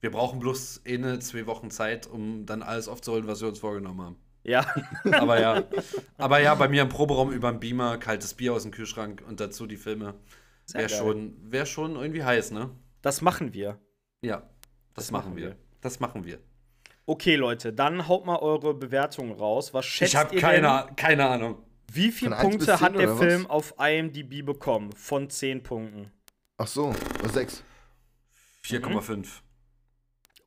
wir 0.00 0.10
brauchen 0.10 0.38
bloß 0.38 0.82
eine, 0.86 1.18
zwei 1.18 1.46
Wochen 1.46 1.70
Zeit, 1.70 2.06
um 2.06 2.44
dann 2.44 2.62
alles 2.62 2.88
aufzuholen, 2.88 3.26
was 3.26 3.40
wir 3.40 3.48
uns 3.48 3.58
vorgenommen 3.58 4.02
haben. 4.02 4.16
Ja, 4.44 4.66
Aber 5.12 5.40
ja, 5.40 5.64
aber 6.18 6.40
ja, 6.40 6.54
bei 6.54 6.68
mir 6.68 6.82
im 6.82 6.88
Proberaum 6.88 7.32
über 7.32 7.50
dem 7.50 7.58
Beamer, 7.58 7.96
kaltes 7.98 8.34
Bier 8.34 8.52
aus 8.52 8.62
dem 8.62 8.70
Kühlschrank 8.70 9.24
und 9.26 9.40
dazu 9.40 9.66
die 9.66 9.76
Filme. 9.76 10.14
Wäre 10.72 10.88
schon, 10.88 11.36
wär 11.40 11.64
schon 11.66 11.96
irgendwie 11.96 12.22
heiß, 12.22 12.50
ne? 12.50 12.70
das 13.02 13.22
machen 13.22 13.52
wir. 13.54 13.80
Ja, 14.20 14.38
das, 14.94 15.06
Das 15.06 15.10
machen 15.10 15.30
machen 15.30 15.36
wir. 15.36 15.48
wir. 15.48 15.65
Das 15.86 16.00
machen 16.00 16.24
wir. 16.24 16.40
Okay, 17.06 17.36
Leute, 17.36 17.72
dann 17.72 18.08
haut 18.08 18.26
mal 18.26 18.38
eure 18.40 18.74
Bewertungen 18.74 19.30
raus. 19.30 19.72
Was 19.72 19.86
schätzt 19.86 20.14
Ich 20.14 20.16
habe 20.16 20.34
ihr 20.34 20.40
keine, 20.40 20.88
keine 20.96 21.28
Ahnung. 21.28 21.62
Wie 21.92 22.10
viele 22.10 22.34
Punkte 22.34 22.66
bis 22.66 22.80
hat 22.80 22.94
zehn 22.96 22.98
der 22.98 23.16
Film 23.16 23.42
was? 23.44 23.50
auf 23.50 23.74
IMDb 23.78 24.44
bekommen? 24.44 24.90
Von 24.90 25.30
10 25.30 25.62
Punkten. 25.62 26.10
Ach 26.58 26.66
so, 26.66 26.92
sechs. 27.32 27.62
4,5. 28.64 29.28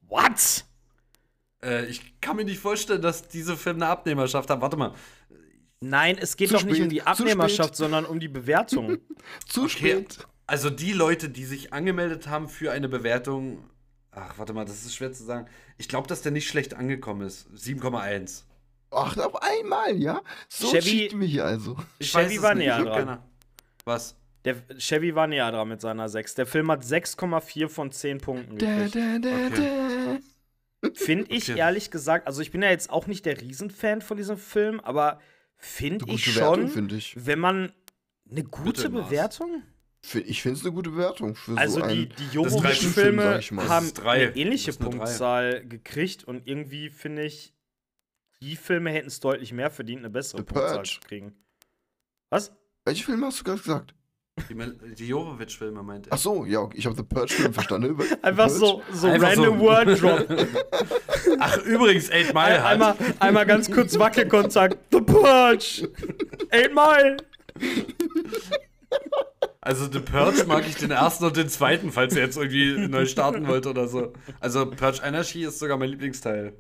What? 0.10 0.66
Äh, 1.64 1.86
ich 1.86 2.20
kann 2.20 2.36
mir 2.36 2.44
nicht 2.44 2.60
vorstellen, 2.60 3.02
dass 3.02 3.30
diese 3.30 3.56
Filme 3.56 3.86
eine 3.86 3.92
Abnehmerschaft 3.94 4.50
haben. 4.50 4.62
Warte 4.62 4.76
mal. 4.76 4.94
Nein, 5.80 6.18
es 6.20 6.36
geht 6.36 6.50
Zu 6.50 6.56
doch 6.56 6.64
nicht 6.66 6.80
um 6.82 6.88
spät, 6.88 6.92
die 6.92 7.02
Abnehmerschaft, 7.04 7.70
spät. 7.70 7.78
sondern 7.78 8.04
um 8.06 8.20
die 8.20 8.28
Bewertung. 8.28 8.98
Zu 9.48 9.62
Okay. 9.64 9.70
spät. 9.70 10.28
Also 10.48 10.70
die 10.70 10.92
Leute, 10.92 11.30
die 11.30 11.46
sich 11.46 11.72
angemeldet 11.72 12.28
haben 12.28 12.50
für 12.50 12.74
eine 12.74 12.90
Bewertung. 12.90 13.70
Ach, 14.12 14.38
warte 14.38 14.54
mal, 14.54 14.66
das 14.66 14.84
ist 14.86 14.96
schwer 14.96 15.12
zu 15.14 15.24
sagen. 15.24 15.48
Ich 15.78 15.88
glaube, 15.88 16.08
dass 16.08 16.22
der 16.22 16.32
nicht 16.32 16.48
schlecht 16.48 16.74
angekommen 16.74 17.22
ist. 17.28 17.48
7,1. 17.56 18.44
Ach, 18.92 19.16
auf 19.18 19.42
einmal, 19.44 19.96
ja? 19.98 20.22
So 20.48 20.72
Chevy- 20.72 21.26
hier 21.28 21.46
also. 21.46 21.78
Ich 22.00 22.12
Chevy 22.12 22.42
war 22.42 22.56
nicht, 22.56 22.66
näher 22.68 22.84
dran. 22.84 23.20
Was? 23.86 24.16
Der 24.46 24.56
Chevy 24.80 25.14
war 25.14 25.28
näher 25.28 25.52
dran 25.52 25.68
mit 25.68 25.80
seiner 25.82 26.10
6. 26.10 26.34
Der 26.36 26.48
Film 26.48 26.72
hat 26.72 26.84
6,4 26.84 27.68
von 27.70 27.92
10 27.92 28.20
Punkten 28.20 28.58
Da, 28.58 28.86
gekriegt. 28.86 28.96
da, 28.96 29.20
da, 29.20 29.48
Okay. 29.48 30.20
Finde 30.94 31.26
ich 31.36 31.50
Okay. 31.52 31.60
ehrlich 31.60 31.92
gesagt, 31.92 32.26
also 32.26 32.42
ich 32.42 32.52
bin 32.52 32.62
ja 32.64 32.70
jetzt 32.70 32.90
auch 32.90 33.06
nicht 33.06 33.26
der 33.26 33.40
Riesenfan 33.42 34.02
von 34.02 34.16
diesem 34.16 34.38
Film, 34.38 34.80
aber 34.80 35.20
finde 35.58 36.06
ich 36.08 36.26
gute 36.26 36.36
Wertung, 36.40 36.56
schon, 36.62 36.68
finde 36.70 36.96
ich. 36.96 37.14
wenn 37.26 37.38
man 37.40 37.74
eine 38.32 38.44
gute. 38.46 38.90
Bewertung? 38.90 39.62
Ich 40.14 40.42
finde 40.42 40.58
es 40.58 40.66
eine 40.66 40.74
gute 40.74 40.92
Bewertung 40.92 41.36
für 41.36 41.58
Also 41.58 41.82
so 41.82 41.88
die, 41.88 42.08
die 42.08 42.30
drei 42.32 43.12
mal. 43.52 43.68
haben 43.70 43.94
drei. 43.94 44.28
eine 44.28 44.36
ähnliche 44.36 44.72
eine 44.72 44.80
drei. 44.80 44.86
Punktzahl 44.86 45.66
gekriegt 45.66 46.24
und 46.24 46.48
irgendwie 46.48 46.90
finde 46.90 47.24
ich, 47.26 47.54
die 48.42 48.56
Filme 48.56 48.92
hätten 48.92 49.08
es 49.10 49.20
deutlich 49.20 49.52
mehr 49.52 49.70
verdient, 49.70 50.00
eine 50.00 50.10
bessere 50.10 50.38
The 50.40 50.44
Punktzahl 50.46 50.76
Purge. 50.78 50.90
zu 50.90 51.00
kriegen. 51.02 51.36
Was? 52.30 52.54
Welche 52.86 53.04
Filme 53.04 53.26
hast 53.28 53.42
du 53.42 53.44
gerade 53.44 53.60
gesagt? 53.62 53.94
Die, 54.50 54.96
die 54.96 55.08
Jovovich-Filme 55.10 55.84
meint 55.84 56.08
er. 56.08 56.14
Ach 56.14 56.18
so, 56.18 56.46
ja, 56.46 56.70
ich 56.74 56.86
habe 56.86 56.96
The 56.96 57.04
Purge-Film 57.04 57.54
verstanden. 57.54 57.98
Einfach 58.22 58.48
so, 58.48 58.82
so 58.94 59.08
Einfach 59.08 59.34
so. 59.34 59.42
random 59.44 59.60
Word 59.60 60.02
Drop. 60.02 60.26
Ach, 61.40 61.58
übrigens, 61.66 62.10
8 62.10 62.34
Mile 62.34 62.36
Ein, 62.36 62.64
hat. 62.64 62.66
einmal, 62.72 62.96
einmal 63.20 63.46
ganz 63.46 63.70
kurz 63.70 64.00
Wackelkontakt. 64.00 64.78
The 64.94 65.02
Purge! 65.02 65.90
Eight 66.52 66.74
Mile! 66.74 67.18
Also 69.70 69.86
The 69.92 70.00
Purge 70.00 70.46
mag 70.48 70.68
ich 70.68 70.78
den 70.78 70.90
ersten 70.90 71.26
und 71.26 71.38
den 71.38 71.48
zweiten, 71.48 71.92
falls 71.92 72.16
ihr 72.16 72.24
jetzt 72.24 72.38
irgendwie 72.38 72.88
neu 72.88 73.06
starten 73.06 73.48
wollt 73.48 73.68
oder 73.68 73.88
so. 73.88 74.14
Also 74.40 74.66
Purge 74.72 75.04
Anarchy 75.04 75.44
ist 75.46 75.60
sogar 75.60 75.78
mein 75.78 75.90
Lieblingsteil. 75.90 76.54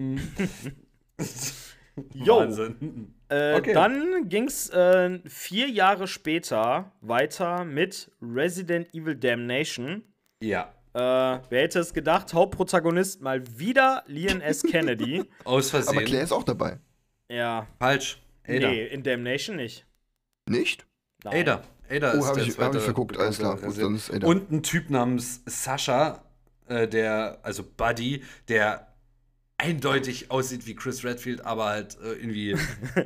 Jo. 2.14 2.38
Wahnsinn. 2.38 3.14
Äh, 3.30 3.56
Okay. 3.58 3.74
Dann 3.74 4.30
ging's 4.30 4.70
äh, 4.70 5.20
vier 5.28 5.70
Jahre 5.70 6.08
später 6.08 6.92
weiter 7.02 7.64
mit 7.66 8.12
Resident 8.22 8.94
Evil 8.94 9.16
Damnation. 9.16 10.04
Ja. 10.42 10.72
Äh, 10.94 11.00
wer 11.00 11.62
hätte 11.64 11.80
es 11.80 11.94
gedacht? 11.94 12.34
Hauptprotagonist 12.34 13.22
mal 13.22 13.42
wieder 13.60 14.04
Leon 14.08 14.42
S. 14.42 14.64
Kennedy. 14.64 15.24
Aus 15.46 15.74
Aber 15.74 15.84
Versehen. 15.84 16.06
Claire 16.06 16.24
ist 16.24 16.32
auch 16.32 16.44
dabei. 16.44 16.80
ja. 17.28 17.68
Falsch. 17.80 18.22
Ada. 18.48 18.70
Nee, 18.70 18.86
in 18.88 19.04
Damnation 19.04 19.56
nicht. 19.58 19.86
Nicht? 20.48 20.86
Nein. 21.24 21.42
Ada. 21.42 21.62
Ada 21.90 22.14
Oh, 22.14 22.20
ist 22.20 22.34
der 22.34 22.44
ich- 22.44 22.54
zweite 22.54 22.78
ich 22.78 22.84
verguckt, 22.84 23.18
alles 23.18 23.40
klar. 23.40 23.58
Gut, 23.58 23.78
dann 23.78 23.96
ist 23.96 24.12
Ada. 24.12 24.28
Und 24.28 24.52
ein 24.52 24.64
Typ 24.64 24.90
namens 24.90 25.42
Sascha, 25.46 26.24
äh, 26.68 26.88
der, 26.88 27.40
also 27.44 27.64
Buddy, 27.64 28.24
der 28.48 28.94
eindeutig 29.58 30.32
aussieht 30.32 30.66
wie 30.68 30.76
Chris 30.76 31.04
Redfield, 31.04 31.42
aber 31.46 31.66
halt 31.66 31.98
äh, 32.02 32.14
irgendwie, 32.14 32.56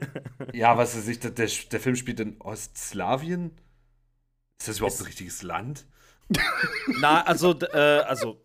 ja, 0.54 0.78
was 0.78 0.96
weiß 0.96 1.08
ich, 1.08 1.20
der, 1.20 1.32
der, 1.32 1.50
der 1.72 1.80
Film 1.80 1.96
spielt 1.96 2.20
in 2.20 2.40
Ostslawien. 2.42 3.52
Ist 4.60 4.68
das 4.68 4.78
überhaupt 4.78 5.00
ein 5.00 5.06
richtiges 5.06 5.42
Land? 5.44 5.86
Na, 7.00 7.24
also, 7.24 7.58
äh, 7.60 7.78
also. 8.08 8.42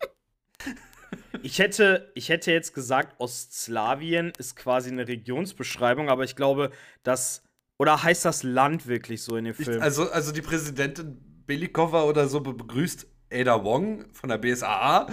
Ich 1.41 1.59
hätte, 1.59 2.11
ich 2.15 2.29
hätte 2.29 2.51
jetzt 2.51 2.73
gesagt, 2.73 3.19
Ostslawien 3.19 4.33
ist 4.37 4.55
quasi 4.55 4.89
eine 4.91 5.07
Regionsbeschreibung, 5.07 6.09
aber 6.09 6.23
ich 6.23 6.35
glaube, 6.35 6.71
dass. 7.03 7.43
Oder 7.79 8.03
heißt 8.03 8.25
das 8.25 8.43
Land 8.43 8.87
wirklich 8.87 9.23
so 9.23 9.37
in 9.37 9.45
dem 9.45 9.55
Ich, 9.57 9.65
Film? 9.65 9.81
also, 9.81 10.11
also 10.11 10.33
die 10.33 10.41
Präsidentin 10.41 11.17
Belikova 11.47 12.03
oder 12.03 12.27
so 12.27 12.41
be- 12.41 12.53
begrüßt 12.53 13.07
Ada 13.31 13.63
Wong 13.63 14.05
von 14.13 14.29
der 14.29 14.37
BSAA. 14.37 15.07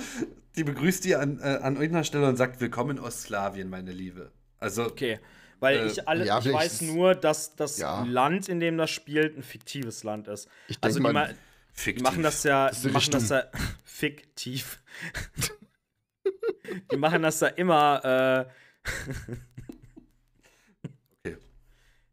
Die 0.57 0.65
begrüßt 0.65 1.05
die 1.05 1.15
an, 1.15 1.39
äh, 1.39 1.61
an 1.63 1.75
irgendeiner 1.77 2.03
Stelle 2.05 2.29
und 2.29 2.37
sagt, 2.37 2.61
willkommen 2.61 2.97
in 2.99 3.03
Ostslawien, 3.03 3.71
meine 3.71 3.93
Liebe. 3.93 4.33
Also, 4.59 4.85
okay. 4.85 5.21
Weil 5.61 5.77
Äh, 5.79 5.87
ich, 5.87 6.09
alle, 6.09 6.27
ja, 6.27 6.39
ich 6.41 6.53
weiß 6.53 6.83
nur, 6.83 7.15
dass 7.15 7.55
das 7.55 7.79
Ja. 7.79 8.03
Land, 8.05 8.49
in 8.49 8.59
dem 8.59 8.77
das 8.77 8.91
spielt, 8.91 9.37
ein 9.39 9.43
fiktives 9.45 10.03
Land 10.03 10.27
ist. 10.29 10.49
Ich 10.67 10.79
Also 10.81 10.99
die, 10.99 11.03
mal, 11.05 11.13
ma 11.13 11.27
die 11.29 11.35
fiktiv. 11.73 12.03
machen 12.03 12.23
das 12.25 12.43
ja, 12.43 12.69
Das 12.69 12.83
machen 12.93 13.11
das 13.13 13.29
ja 13.29 13.45
fiktiv. 13.85 14.83
die 16.91 16.97
machen 16.97 17.23
das 17.23 17.39
da 17.39 17.47
immer, 17.47 18.49
äh. 18.49 18.91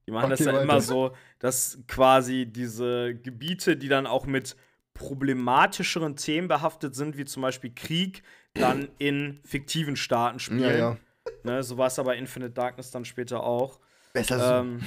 Die 0.08 0.12
machen 0.12 0.30
das 0.30 0.42
Okay, 0.42 0.52
ja 0.52 0.62
immer 0.62 0.74
weiter. 0.74 0.82
so, 0.82 1.12
dass 1.40 1.80
quasi 1.88 2.46
diese 2.46 3.16
Gebiete, 3.16 3.78
die 3.78 3.88
dann 3.88 4.06
auch 4.08 4.26
mit 4.26 4.56
problematischeren 4.94 6.16
Themen 6.16 6.48
behaftet 6.48 6.96
sind, 6.96 7.18
wie 7.18 7.26
zum 7.26 7.42
Beispiel 7.42 7.72
Krieg, 7.74 8.22
dann 8.54 8.90
in 9.00 9.40
fiktiven 9.44 9.96
Staaten 9.96 10.40
spielen. 10.40 10.62
ja, 10.62 10.72
ja. 10.72 10.98
Ne, 11.44 11.64
so 11.64 11.78
war 11.78 11.88
es 11.88 11.98
aber 12.00 12.16
Infinite 12.18 12.52
Darkness 12.52 12.92
dann 12.92 13.06
später 13.06 13.42
auch. 13.44 13.80
Besser 14.12 14.40
so. 14.40 14.46
Ähm, 14.56 14.82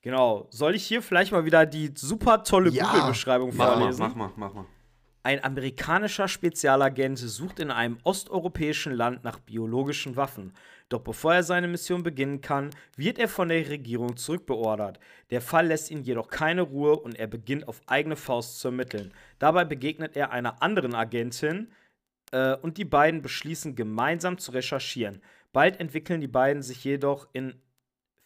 genau. 0.00 0.46
Soll 0.50 0.74
ich 0.76 0.84
hier 0.86 1.02
vielleicht 1.02 1.32
mal 1.32 1.44
wieder 1.44 1.66
die 1.66 1.92
super 1.96 2.44
tolle 2.44 2.70
Ja. 2.70 2.86
Google-Beschreibung 2.86 3.50
Mach 3.54 3.66
mal, 3.66 3.78
vorlesen? 3.78 4.00
mach 4.00 4.14
mal, 4.14 4.30
mach 4.36 4.54
mal. 4.54 4.66
Ein 5.24 5.42
amerikanischer 5.42 6.28
Spezialagent 6.28 7.18
sucht 7.18 7.58
in 7.58 7.70
einem 7.70 7.98
osteuropäischen 8.04 8.92
Land 8.94 9.24
nach 9.24 9.38
biologischen 9.40 10.16
Waffen. 10.16 10.52
Doch 10.90 11.00
bevor 11.00 11.34
er 11.34 11.42
seine 11.42 11.66
Mission 11.66 12.02
beginnen 12.02 12.40
kann, 12.40 12.70
wird 12.96 13.18
er 13.18 13.28
von 13.28 13.48
der 13.48 13.68
Regierung 13.68 14.16
zurückbeordert. 14.16 15.00
Der 15.30 15.40
Fall 15.40 15.66
lässt 15.68 15.90
ihn 15.90 16.02
jedoch 16.02 16.28
keine 16.28 16.62
Ruhe 16.62 16.96
und 16.98 17.18
er 17.18 17.26
beginnt 17.26 17.66
auf 17.68 17.80
eigene 17.86 18.16
Faust 18.16 18.60
zu 18.60 18.68
ermitteln. 18.68 19.12
Dabei 19.38 19.64
begegnet 19.64 20.16
er 20.16 20.30
einer 20.30 20.62
anderen 20.62 20.94
Agentin 20.94 21.72
äh, 22.32 22.54
und 22.56 22.76
die 22.76 22.84
beiden 22.84 23.22
beschließen 23.22 23.74
gemeinsam 23.74 24.38
zu 24.38 24.52
recherchieren. 24.52 25.22
Bald 25.52 25.80
entwickeln 25.80 26.20
die 26.20 26.28
beiden 26.28 26.62
sich 26.62 26.84
jedoch 26.84 27.28
in 27.32 27.54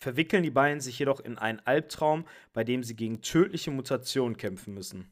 verwickeln 0.00 0.44
die 0.44 0.50
beiden 0.50 0.80
sich 0.80 0.98
jedoch 0.98 1.18
in 1.18 1.38
einen 1.38 1.58
Albtraum, 1.60 2.24
bei 2.52 2.62
dem 2.62 2.84
sie 2.84 2.94
gegen 2.94 3.20
tödliche 3.20 3.72
Mutationen 3.72 4.36
kämpfen 4.36 4.72
müssen. 4.72 5.10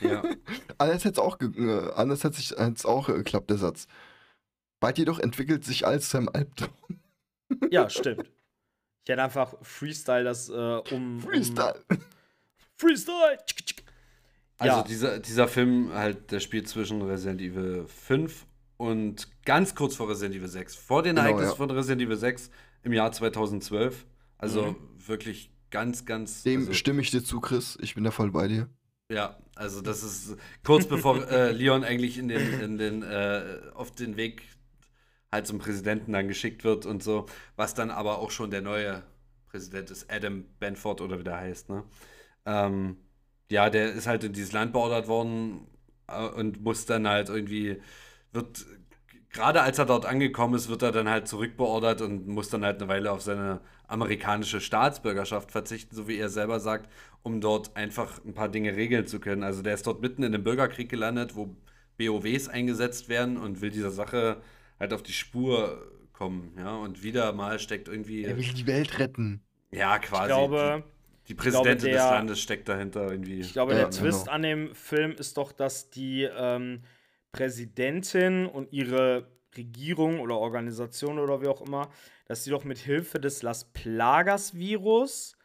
Ja. 0.00 0.22
Anders 0.78 1.04
hätte 1.04 1.12
es 1.12 1.18
auch, 1.18 1.38
ge- 1.38 1.52
äh, 1.56 1.92
anders 1.94 2.24
hätte 2.24 2.36
sich 2.36 2.56
auch 2.84 3.08
äh, 3.08 3.12
geklappt, 3.12 3.50
der 3.50 3.58
Satz. 3.58 3.86
Bald 4.80 4.98
jedoch 4.98 5.18
entwickelt 5.18 5.64
sich 5.64 5.86
alles 5.86 6.08
zu 6.08 6.16
einem 6.18 6.28
Albtraum. 6.32 6.70
Ja, 7.70 7.90
stimmt. 7.90 8.30
Ich 9.04 9.10
hätte 9.10 9.22
einfach 9.22 9.54
Freestyle 9.62 10.22
das 10.24 10.48
äh, 10.48 10.52
um. 10.52 11.20
Freestyle. 11.20 11.84
Um 11.90 11.98
Freestyle! 12.76 13.38
Also 14.58 14.76
Ja. 14.76 14.82
dieser, 14.82 15.18
dieser 15.20 15.48
Film 15.48 15.90
halt, 15.94 16.30
der 16.32 16.38
spielt 16.40 16.68
zwischen 16.68 17.00
Resident 17.00 17.40
Evil 17.40 17.86
5 17.86 18.46
und 18.76 19.26
ganz 19.46 19.74
kurz 19.74 19.96
vor 19.96 20.10
Resident 20.10 20.34
Evil 20.36 20.48
6. 20.48 20.74
Vor 20.76 21.02
den 21.02 21.16
Genau, 21.16 21.28
Ereignissen 21.28 21.50
ja. 21.52 21.56
von 21.56 21.70
Resident 21.70 22.02
Evil 22.02 22.16
6 22.18 22.50
im 22.82 22.92
Jahr 22.92 23.10
2012. 23.10 24.04
Also 24.36 24.72
Mhm. 24.72 24.76
wirklich 25.06 25.50
ganz, 25.70 26.04
ganz. 26.04 26.42
Dem 26.42 26.60
also, 26.60 26.74
stimme 26.74 27.00
ich 27.00 27.10
dir 27.10 27.24
zu, 27.24 27.40
Chris. 27.40 27.78
Ich 27.80 27.94
bin 27.94 28.04
da 28.04 28.10
voll 28.10 28.30
bei 28.32 28.48
dir. 28.48 28.68
Ja, 29.10 29.38
also 29.56 29.80
das 29.80 30.02
ist 30.02 30.36
kurz 30.62 30.86
bevor 30.86 31.26
äh, 31.30 31.52
Leon 31.52 31.82
eigentlich 31.82 32.18
in 32.18 32.28
den, 32.28 32.60
in 32.60 32.76
den, 32.76 33.02
äh, 33.02 33.60
auf 33.74 33.90
den 33.92 34.16
Weg 34.18 34.42
halt 35.32 35.46
zum 35.46 35.58
Präsidenten 35.58 36.12
dann 36.12 36.28
geschickt 36.28 36.64
wird 36.64 36.86
und 36.86 37.02
so, 37.02 37.26
was 37.56 37.74
dann 37.74 37.90
aber 37.90 38.18
auch 38.18 38.30
schon 38.30 38.50
der 38.50 38.62
neue 38.62 39.02
Präsident 39.48 39.90
ist, 39.90 40.10
Adam 40.10 40.44
Benford 40.58 41.00
oder 41.00 41.18
wie 41.18 41.24
der 41.24 41.38
heißt, 41.38 41.68
ne? 41.68 41.84
Ähm, 42.46 42.96
ja, 43.50 43.70
der 43.70 43.92
ist 43.92 44.06
halt 44.06 44.24
in 44.24 44.32
dieses 44.32 44.52
Land 44.52 44.72
beordert 44.72 45.08
worden 45.08 45.66
äh, 46.08 46.26
und 46.26 46.62
muss 46.62 46.86
dann 46.86 47.08
halt 47.08 47.28
irgendwie, 47.28 47.80
wird, 48.32 48.64
gerade 49.30 49.62
als 49.62 49.78
er 49.78 49.86
dort 49.86 50.06
angekommen 50.06 50.54
ist, 50.54 50.68
wird 50.68 50.82
er 50.82 50.92
dann 50.92 51.08
halt 51.08 51.28
zurückbeordert 51.28 52.00
und 52.00 52.28
muss 52.28 52.48
dann 52.50 52.64
halt 52.64 52.80
eine 52.80 52.88
Weile 52.88 53.12
auf 53.12 53.22
seine 53.22 53.60
amerikanische 53.88 54.60
Staatsbürgerschaft 54.60 55.50
verzichten, 55.50 55.94
so 55.96 56.08
wie 56.08 56.16
er 56.18 56.28
selber 56.28 56.60
sagt, 56.60 56.88
um 57.22 57.40
dort 57.40 57.76
einfach 57.76 58.24
ein 58.24 58.34
paar 58.34 58.48
Dinge 58.48 58.76
regeln 58.76 59.06
zu 59.06 59.20
können. 59.20 59.42
Also 59.42 59.62
der 59.62 59.74
ist 59.74 59.86
dort 59.86 60.00
mitten 60.00 60.22
in 60.22 60.34
einem 60.34 60.44
Bürgerkrieg 60.44 60.88
gelandet, 60.88 61.34
wo 61.36 61.56
BOWs 61.98 62.48
eingesetzt 62.48 63.08
werden 63.08 63.36
und 63.36 63.60
will 63.60 63.70
dieser 63.70 63.90
Sache 63.90 64.40
halt 64.80 64.92
auf 64.92 65.02
die 65.02 65.12
Spur 65.12 65.86
kommen, 66.12 66.52
ja, 66.58 66.76
und 66.76 67.02
wieder 67.02 67.32
mal 67.32 67.58
steckt 67.58 67.86
irgendwie, 67.88 68.24
Er 68.24 68.36
will 68.36 68.52
die 68.52 68.66
Welt 68.66 68.98
retten. 68.98 69.42
ja, 69.70 69.98
quasi, 69.98 70.22
Ich 70.22 70.36
glaube, 70.36 70.84
die, 71.24 71.28
die 71.28 71.34
Präsidentin 71.34 71.90
der- 71.92 72.02
des 72.02 72.10
Landes 72.10 72.40
steckt 72.40 72.68
dahinter 72.68 73.10
irgendwie. 73.10 73.40
ich 73.40 73.52
glaube 73.52 73.72
Ja, 73.72 73.78
der 73.80 73.90
Twist 73.90 74.24
genau. 74.24 74.32
an 74.32 74.42
dem 74.42 74.74
Film 74.74 75.12
ist 75.12 75.36
doch, 75.36 75.52
dass 75.52 75.90
die 75.90 76.22
ähm, 76.24 76.82
Präsidentin 77.32 78.46
und 78.46 78.72
ihre 78.72 79.28
Regierung 79.56 80.20
oder 80.20 80.36
Organisation 80.38 81.18
oder 81.18 81.40
wie 81.42 81.46
auch 81.48 81.60
immer, 81.62 81.88
dass 82.26 82.44
sie 82.44 82.50
doch 82.50 82.64
mit 82.64 82.78
Hilfe 82.78 83.18
des 83.20 83.42
Las 83.42 83.72
Plagas-Virus 83.72 85.36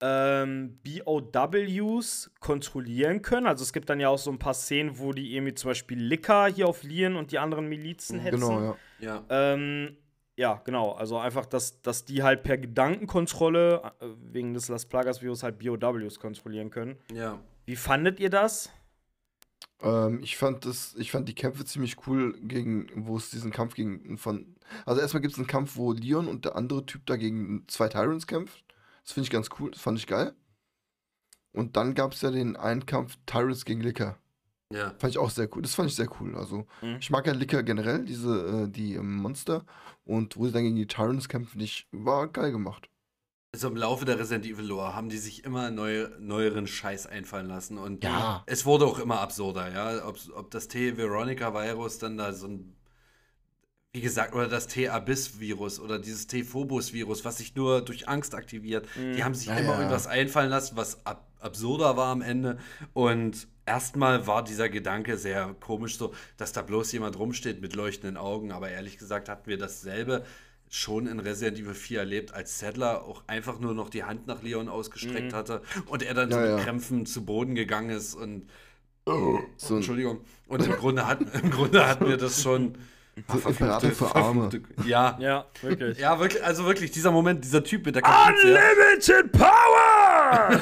ähm, 0.00 0.78
BOWs 0.84 2.30
kontrollieren 2.40 3.22
können. 3.22 3.46
Also 3.46 3.62
es 3.62 3.72
gibt 3.72 3.90
dann 3.90 4.00
ja 4.00 4.08
auch 4.08 4.18
so 4.18 4.30
ein 4.30 4.38
paar 4.38 4.54
Szenen, 4.54 4.98
wo 4.98 5.12
die 5.12 5.34
irgendwie 5.34 5.54
zum 5.54 5.70
Beispiel 5.70 5.98
Licker 5.98 6.46
hier 6.46 6.68
auf 6.68 6.82
Lien 6.82 7.16
und 7.16 7.32
die 7.32 7.38
anderen 7.38 7.68
Milizen 7.68 8.20
hetzen. 8.20 8.40
Genau, 8.40 8.62
ja. 8.62 8.76
ja. 9.00 9.24
Ähm, 9.28 9.96
ja, 10.36 10.62
genau. 10.64 10.92
Also 10.92 11.18
einfach, 11.18 11.46
dass, 11.46 11.82
dass 11.82 12.04
die 12.04 12.22
halt 12.22 12.44
per 12.44 12.58
Gedankenkontrolle 12.58 13.92
äh, 14.00 14.06
wegen 14.32 14.54
des 14.54 14.68
Las 14.68 14.86
Plagas-Virus 14.86 15.42
halt 15.42 15.58
BOWs 15.58 16.20
kontrollieren 16.20 16.70
können. 16.70 16.96
Ja. 17.12 17.40
Wie 17.66 17.76
fandet 17.76 18.20
ihr 18.20 18.30
das? 18.30 18.70
Ähm, 19.82 20.20
ich 20.22 20.36
fand 20.36 20.64
das, 20.64 20.94
ich 20.96 21.10
fand 21.10 21.28
die 21.28 21.34
Kämpfe 21.34 21.64
ziemlich 21.64 21.96
cool, 22.06 22.38
gegen, 22.40 22.88
wo 22.94 23.16
es 23.16 23.30
diesen 23.30 23.50
Kampf 23.50 23.74
gegen 23.74 24.16
von. 24.16 24.54
Also 24.86 25.00
erstmal 25.00 25.22
gibt 25.22 25.32
es 25.32 25.38
einen 25.38 25.48
Kampf, 25.48 25.76
wo 25.76 25.92
Leon 25.92 26.28
und 26.28 26.44
der 26.44 26.54
andere 26.54 26.86
Typ 26.86 27.04
da 27.06 27.16
gegen 27.16 27.64
zwei 27.66 27.88
Tyrants 27.88 28.26
kämpft. 28.26 28.62
Das 29.08 29.14
finde 29.14 29.24
ich 29.24 29.30
ganz 29.30 29.48
cool, 29.58 29.70
das 29.70 29.80
fand 29.80 29.98
ich 29.98 30.06
geil. 30.06 30.34
Und 31.56 31.76
dann 31.76 31.94
gab 31.94 32.12
es 32.12 32.20
ja 32.20 32.30
den 32.30 32.56
einen 32.56 32.84
Kampf 32.84 33.16
Tyrants 33.24 33.64
gegen 33.64 33.80
Licker. 33.80 34.18
Ja. 34.70 34.90
Fand 34.98 35.12
ich 35.12 35.16
auch 35.16 35.30
sehr 35.30 35.48
cool. 35.56 35.62
Das 35.62 35.74
fand 35.74 35.88
ich 35.88 35.96
sehr 35.96 36.10
cool. 36.20 36.36
Also, 36.36 36.66
Mhm. 36.82 36.98
ich 37.00 37.08
mag 37.08 37.26
ja 37.26 37.32
Licker 37.32 37.62
generell, 37.62 38.04
diese, 38.04 38.64
äh, 38.66 38.68
die 38.68 38.96
ähm, 38.96 39.16
Monster. 39.16 39.64
Und 40.04 40.36
wo 40.36 40.44
sie 40.44 40.52
dann 40.52 40.62
gegen 40.64 40.76
die 40.76 40.86
Tyrants 40.86 41.26
kämpfen, 41.30 41.58
ich, 41.60 41.88
war 41.90 42.28
geil 42.28 42.52
gemacht. 42.52 42.90
Also 43.54 43.68
im 43.68 43.76
Laufe 43.76 44.04
der 44.04 44.18
Resident 44.18 44.44
Evil 44.44 44.66
Lore 44.66 44.94
haben 44.94 45.08
die 45.08 45.16
sich 45.16 45.42
immer 45.42 45.70
neue, 45.70 46.14
neueren 46.20 46.66
Scheiß 46.66 47.06
einfallen 47.06 47.46
lassen 47.48 47.78
und 47.78 48.04
Ja. 48.04 48.42
es 48.44 48.66
wurde 48.66 48.84
auch 48.84 48.98
immer 48.98 49.20
absurder, 49.20 49.72
ja. 49.72 50.06
Ob, 50.06 50.18
ob 50.34 50.50
das 50.50 50.68
T-Veronica-Virus 50.68 51.96
dann 51.96 52.18
da 52.18 52.34
so 52.34 52.46
ein, 52.48 52.76
wie 53.98 54.02
gesagt, 54.02 54.32
oder 54.32 54.46
das 54.46 54.68
T-Abyss-Virus 54.68 55.80
oder 55.80 55.98
dieses 55.98 56.28
T-Phobos-Virus, 56.28 57.24
was 57.24 57.38
sich 57.38 57.56
nur 57.56 57.80
durch 57.82 58.06
Angst 58.08 58.32
aktiviert. 58.36 58.86
Die 58.96 59.24
haben 59.24 59.34
sich 59.34 59.48
Ja, 59.48 59.56
immer 59.56 59.70
ja. 59.72 59.78
irgendwas 59.78 60.06
einfallen 60.06 60.50
lassen, 60.50 60.76
was 60.76 61.04
ab, 61.04 61.26
absurder 61.40 61.96
war 61.96 62.12
am 62.12 62.22
Ende. 62.22 62.58
Und 62.92 63.48
erstmal 63.66 64.28
war 64.28 64.44
dieser 64.44 64.68
Gedanke 64.68 65.16
sehr 65.16 65.52
komisch, 65.58 65.98
so, 65.98 66.14
dass 66.36 66.52
da 66.52 66.62
bloß 66.62 66.92
jemand 66.92 67.18
rumsteht 67.18 67.60
mit 67.60 67.74
leuchtenden 67.74 68.16
Augen. 68.16 68.52
Aber 68.52 68.70
ehrlich 68.70 68.98
gesagt 68.98 69.28
hatten 69.28 69.50
wir 69.50 69.58
dasselbe 69.58 70.24
schon 70.70 71.08
in 71.08 71.18
Resident 71.18 71.58
Evil 71.58 71.74
4 71.74 71.98
erlebt, 71.98 72.34
als 72.34 72.60
Sadler 72.60 73.02
auch 73.02 73.24
einfach 73.26 73.58
nur 73.58 73.74
noch 73.74 73.90
die 73.90 74.04
Hand 74.04 74.28
nach 74.28 74.42
Leon 74.44 74.68
ausgestreckt 74.68 75.32
hatte 75.32 75.60
und 75.86 76.04
er 76.04 76.14
dann 76.14 76.30
so 76.30 76.38
Ja, 76.38 76.46
mit 76.46 76.58
ja. 76.58 76.64
Krämpfen 76.64 77.04
zu 77.04 77.24
Boden 77.24 77.56
gegangen 77.56 77.90
ist 77.90 78.14
und 78.14 78.46
So 79.56 79.74
ein 79.74 79.76
Entschuldigung. 79.78 80.20
Und 80.46 80.64
im 80.64 80.72
Grunde, 80.72 81.04
hat, 81.08 81.20
im 81.42 81.50
Grunde 81.50 81.84
hatten 81.88 82.06
wir 82.06 82.16
das 82.16 82.42
schon. 82.42 82.74
So 83.26 83.48
Imperator 83.48 83.90
für 83.90 84.14
Arme. 84.14 84.50
Ja. 84.86 85.16
Ja, 85.20 85.46
wirklich. 85.62 85.98
Ja, 85.98 86.18
wirklich, 86.18 86.44
also 86.44 86.64
wirklich, 86.64 86.90
dieser 86.90 87.10
Moment, 87.10 87.44
dieser 87.44 87.64
Typ 87.64 87.86
mit 87.86 87.94
der 87.94 88.02
Kapuze. 88.02 88.48
Ja, 88.48 88.60
Unlimited 88.60 89.32
Power! 89.32 90.60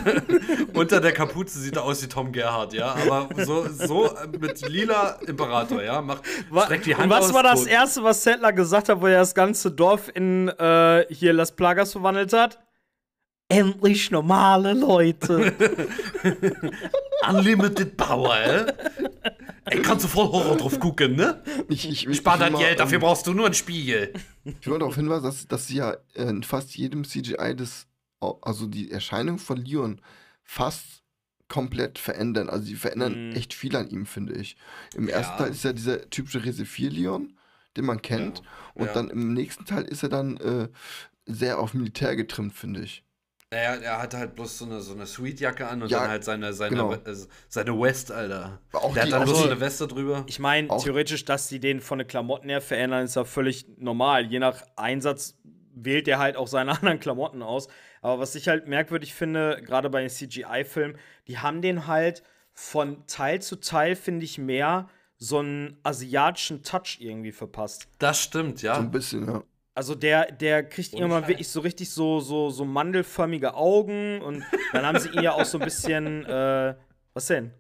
unter 0.75 1.01
der 1.01 1.13
Kapuze 1.13 1.59
sieht 1.59 1.77
er 1.77 1.85
aus 1.85 2.03
wie 2.03 2.09
Tom 2.09 2.33
Gerhardt, 2.33 2.73
ja. 2.73 2.95
Aber 2.95 3.29
so, 3.45 3.67
so 3.69 4.11
mit 4.39 4.67
lila 4.69 5.19
Imperator, 5.27 5.83
ja. 5.83 6.01
Macht, 6.01 6.25
streckt 6.65 6.87
die 6.87 6.95
Hand 6.95 7.05
Und 7.05 7.11
was 7.11 7.27
aus, 7.27 7.35
war 7.35 7.43
das 7.43 7.61
tot. 7.61 7.69
Erste, 7.69 8.05
was 8.05 8.23
Settler 8.23 8.53
gesagt 8.53 8.89
hat, 8.89 9.01
wo 9.01 9.07
er 9.07 9.19
das 9.19 9.35
ganze 9.35 9.71
Dorf 9.71 10.11
in 10.15 10.49
äh, 10.49 11.07
hier 11.11 11.33
Las 11.33 11.53
Plagas 11.55 11.93
verwandelt 11.93 12.33
hat? 12.33 12.59
Endlich 13.49 14.11
normale 14.11 14.73
Leute. 14.75 15.53
Unlimited 17.29 17.97
Power, 17.97 18.37
ey. 18.37 18.67
Ey, 19.67 19.83
kannst 19.83 20.05
du 20.05 20.09
voll 20.09 20.27
Horror 20.27 20.57
drauf 20.57 20.79
gucken, 20.81 21.17
ne? 21.17 21.43
Ich, 21.69 21.89
ich, 21.89 22.07
ich, 22.07 22.17
Spar 22.19 22.39
dein 22.39 22.55
Geld, 22.55 22.79
dafür 22.81 22.97
ähm, 22.97 23.01
brauchst 23.03 23.27
du 23.27 23.33
nur 23.35 23.47
einen 23.47 23.55
Spiegel. 23.55 24.13
Ich 24.45 24.67
will 24.67 24.79
darauf 24.79 24.95
hinweisen, 24.95 25.25
dass, 25.25 25.47
dass 25.49 25.67
sie 25.67 25.77
ja 25.77 25.93
äh, 26.15 26.23
in 26.29 26.43
fast 26.43 26.77
jedem 26.77 27.05
CGI 27.05 27.55
das, 27.57 27.87
also 28.43 28.67
die 28.67 28.91
Erscheinung 28.91 29.39
von 29.39 29.57
Leon 29.59 30.01
fast 30.45 31.03
komplett 31.49 31.99
verändern. 31.99 32.49
Also 32.49 32.65
sie 32.67 32.75
verändern 32.77 33.31
Mhm. 33.31 33.37
echt 33.37 33.55
viel 33.55 33.75
an 33.77 33.89
ihm, 33.91 34.07
finde 34.07 34.35
ich. 34.35 34.57
Im 34.97 35.09
Ja. 35.09 35.17
ersten 35.17 35.39
Teil 35.39 35.51
ist 35.51 35.65
ja 35.65 35.73
dieser 35.73 36.11
typische 36.11 36.45
Rese 36.45 36.65
4 36.65 36.91
Leon, 36.91 37.37
den 37.77 37.85
man 37.87 38.03
kennt. 38.03 38.43
Und 38.75 38.87
Ja. 38.87 38.93
dann 38.93 39.11
im 39.11 39.33
nächsten 39.35 39.65
Teil 39.65 39.85
ist 39.85 40.03
er 40.03 40.09
dann 40.09 40.37
äh, 40.39 40.69
sehr 41.27 41.59
auf 41.61 41.75
Militär 41.75 42.15
getrimmt, 42.17 42.55
finde 42.55 42.83
ich. 42.83 43.03
Er, 43.51 43.81
er 43.81 44.03
hatte 44.03 44.19
halt 44.19 44.35
bloß 44.35 44.59
so 44.59 44.65
eine, 44.65 44.81
so 44.81 44.93
eine 44.93 45.07
Sweetjacke 45.07 45.69
an 45.69 45.81
und 45.83 45.89
Ja, 45.89 46.01
dann 46.01 46.11
halt 46.11 46.25
seine, 46.25 46.53
seine, 46.53 46.71
genau. 46.71 46.93
äh, 46.93 47.01
seine 47.49 47.81
West, 47.81 48.11
Alter. 48.11 48.61
Auch 48.73 48.93
Der 48.93 49.07
die- 49.07 49.13
hat 49.13 49.21
dann 49.21 49.25
bloß 49.25 49.37
die- 49.39 49.43
so 49.45 49.51
eine 49.51 49.61
Weste 49.61 49.87
drüber. 49.87 50.25
Ich 50.27 50.41
meine, 50.41 50.67
theoretisch, 50.69 51.25
dass 51.25 51.49
sie 51.49 51.61
den 51.61 51.81
von 51.81 51.99
den 51.99 52.09
Klamotten 52.09 52.49
her 52.49 52.61
verändern, 52.61 53.05
ist 53.05 53.15
ja 53.15 53.25
völlig 53.25 53.67
normal. 53.79 54.27
Je 54.27 54.41
nach 54.41 54.63
Einsatz 54.75 55.39
wählt 55.75 56.09
er 56.09 56.19
halt 56.19 56.37
auch 56.37 56.49
seine 56.49 56.71
anderen 56.83 56.99
Klamotten 56.99 57.43
aus. 57.43 57.69
Aber 58.03 58.19
was 58.19 58.35
ich 58.35 58.49
halt 58.49 58.67
merkwürdig 58.67 59.15
finde, 59.15 59.63
gerade 59.65 59.91
bei 59.91 60.01
den 60.01 60.11
CGI-Filmen, 60.11 60.99
die 61.29 61.39
haben 61.39 61.63
den 61.63 61.87
halt 61.87 62.25
von 62.53 63.07
Teil 63.07 63.41
zu 63.43 63.57
Teil, 63.61 63.95
finde 63.95 64.25
ich, 64.25 64.39
mehr 64.39 64.89
so 65.19 65.39
einen 65.39 65.79
asiatischen 65.85 66.63
Touch 66.65 66.99
irgendwie 67.01 67.33
verpasst. 67.33 67.87
Das 68.01 68.21
stimmt, 68.21 68.61
ja. 68.63 68.75
So 68.75 68.81
ein 68.81 68.91
bisschen, 68.91 69.27
ja. 69.29 69.43
Also 69.77 69.95
der, 69.95 70.33
der 70.33 70.63
kriegt 70.63 70.95
irgendwann 70.95 71.23
Scheiß. 71.25 71.29
wirklich 71.29 71.49
so 71.49 71.61
richtig 71.61 71.91
so, 71.91 72.19
so, 72.21 72.49
so 72.49 72.65
mandelförmige 72.65 73.53
Augen 73.53 74.23
und 74.23 74.43
dann 74.73 74.87
haben 74.87 74.99
sie 74.99 75.11
ihn 75.11 75.23
ja 75.23 75.33
auch 75.33 75.45
so 75.45 75.59
ein 75.59 75.65
bisschen, 75.65 76.25
äh, 76.27 76.75
was 77.13 77.27
denn? 77.27 77.53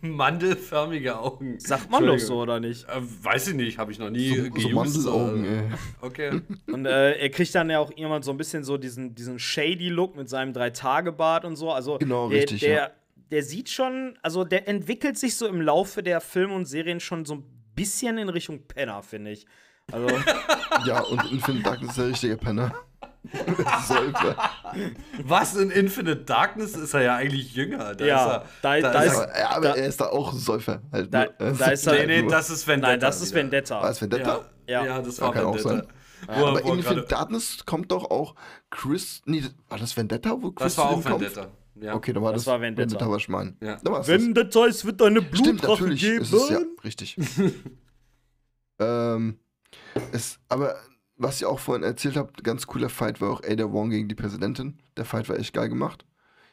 Mandelförmige 0.00 1.18
Augen. 1.18 1.58
Sagt 1.58 1.90
man 1.90 2.06
doch 2.06 2.20
so, 2.20 2.40
oder 2.42 2.60
nicht? 2.60 2.88
Äh, 2.88 3.00
weiß 3.00 3.48
ich 3.48 3.54
nicht, 3.54 3.76
habe 3.76 3.90
ich 3.90 3.98
noch 3.98 4.10
nie 4.10 4.36
So, 4.36 4.44
so 4.44 4.50
geused, 4.50 4.72
Mandelaugen, 4.72 5.44
äh, 5.44 5.58
ey. 5.58 5.64
Okay. 6.00 6.40
Und 6.72 6.86
äh, 6.86 7.18
er 7.18 7.30
kriegt 7.30 7.52
dann 7.56 7.70
ja 7.70 7.80
auch 7.80 7.90
irgendwann 7.90 8.22
so 8.22 8.30
ein 8.30 8.36
bisschen 8.36 8.62
so 8.62 8.78
diesen, 8.78 9.16
diesen 9.16 9.40
Shady-Look 9.40 10.14
mit 10.14 10.28
seinem 10.28 10.52
Drei-Tage-Bart 10.52 11.44
und 11.44 11.56
so. 11.56 11.72
Also 11.72 11.98
Genau, 11.98 12.28
der, 12.28 12.38
richtig, 12.42 12.60
der, 12.60 12.72
ja. 12.72 12.90
der 13.32 13.42
sieht 13.42 13.68
schon, 13.68 14.16
also 14.22 14.44
der 14.44 14.68
entwickelt 14.68 15.18
sich 15.18 15.34
so 15.34 15.48
im 15.48 15.60
Laufe 15.60 16.04
der 16.04 16.20
Filme 16.20 16.54
und 16.54 16.66
Serien 16.66 17.00
schon 17.00 17.24
so 17.24 17.34
ein 17.34 17.44
bisschen 17.74 18.16
in 18.16 18.28
Richtung 18.28 18.68
Penner, 18.68 19.02
finde 19.02 19.32
ich. 19.32 19.46
Also, 19.92 20.08
Ja, 20.86 21.00
und 21.02 21.30
Infinite 21.30 21.62
Darkness 21.64 21.90
ist 21.90 21.98
der 21.98 22.06
richtige 22.08 22.36
Penner. 22.36 22.74
Säufer. 23.88 24.36
Was 25.24 25.56
in 25.56 25.70
Infinite 25.70 26.16
Darkness 26.24 26.76
ist 26.76 26.94
er 26.94 27.02
ja 27.02 27.16
eigentlich 27.16 27.54
jünger. 27.54 27.94
Da 27.94 28.04
Ja, 28.04 28.16
ist 28.26 28.32
er, 28.62 28.80
da- 28.82 28.92
da 28.92 29.02
ist 29.02 29.12
ist- 29.12 29.18
er, 29.18 29.24
Aber, 29.26 29.38
ja, 29.38 29.50
aber 29.50 29.68
da- 29.68 29.74
er 29.74 29.86
ist 29.86 30.00
da 30.00 30.06
auch 30.06 30.32
ein 30.32 30.38
Säufer. 30.38 30.80
Halt 30.92 31.12
Da- 31.12 31.26
da 31.26 31.70
ist 31.70 31.86
er- 31.86 31.92
Nee, 31.94 32.06
nee, 32.06 32.22
nur- 32.22 32.30
das 32.30 32.50
ist 32.50 32.66
Vendetta. 32.66 32.90
nein, 32.92 33.00
das 33.00 33.20
ist. 33.20 33.34
Vendetta. 33.34 33.82
War 33.82 33.90
es 33.90 34.00
Vendetta? 34.00 34.44
Ja. 34.68 34.82
Ja, 34.82 34.86
ja, 34.86 35.02
das 35.02 35.16
Ja, 35.18 35.24
war 35.24 35.32
kann 35.32 35.44
auch 35.44 35.54
Vendetta. 35.56 35.68
sein. 35.70 35.86
Wo, 36.28 36.46
Aber 36.46 36.60
in 36.62 36.78
Infinite 36.78 37.06
Darkness 37.08 37.64
kommt 37.66 37.90
doch 37.92 38.10
auch 38.10 38.34
Chris. 38.70 39.22
Nee, 39.26 39.42
war 39.68 39.78
das 39.78 39.96
Vendetta, 39.96 40.30
wo 40.40 40.50
Chris 40.52 40.74
das 40.74 40.78
war 40.78 40.90
auch 40.90 41.02
kommt? 41.02 41.20
Vendetta. 41.20 41.46
Ja. 41.80 41.94
Okay, 41.94 42.12
dann 42.12 42.22
war 42.22 42.32
Das 42.32 42.42
das, 42.44 42.52
war 42.52 42.60
Vendetta. 42.60 43.10
was 43.10 43.18
ich 43.22 43.28
meine. 43.28 43.54
Ja. 43.60 43.76
Da 43.82 43.90
war's 43.92 44.06
das. 44.06 44.20
Vendetta, 44.20 44.66
es 44.66 44.84
wird 44.84 45.02
eine 45.02 45.20
Stimmt, 45.20 45.32
Blutrache 45.60 45.70
natürlich. 45.82 46.00
geben. 46.00 46.22
Ist 46.22 46.32
es, 46.32 46.48
ja, 46.48 46.58
richtig. 46.84 47.16
ähm, 48.78 49.38
es, 50.12 50.38
aber 50.48 50.76
was 51.16 51.36
ich 51.36 51.46
auch 51.46 51.58
vorhin 51.60 51.82
erzählt 51.84 52.16
habe, 52.16 52.32
ganz 52.42 52.66
cooler 52.66 52.88
Fight 52.90 53.20
war 53.20 53.30
auch 53.30 53.42
Ada 53.42 53.72
Wong 53.72 53.90
gegen 53.90 54.08
die 54.08 54.14
Präsidentin. 54.14 54.78
Der 54.96 55.04
Fight 55.04 55.28
war 55.28 55.38
echt 55.38 55.54
geil 55.54 55.68
gemacht. 55.68 56.04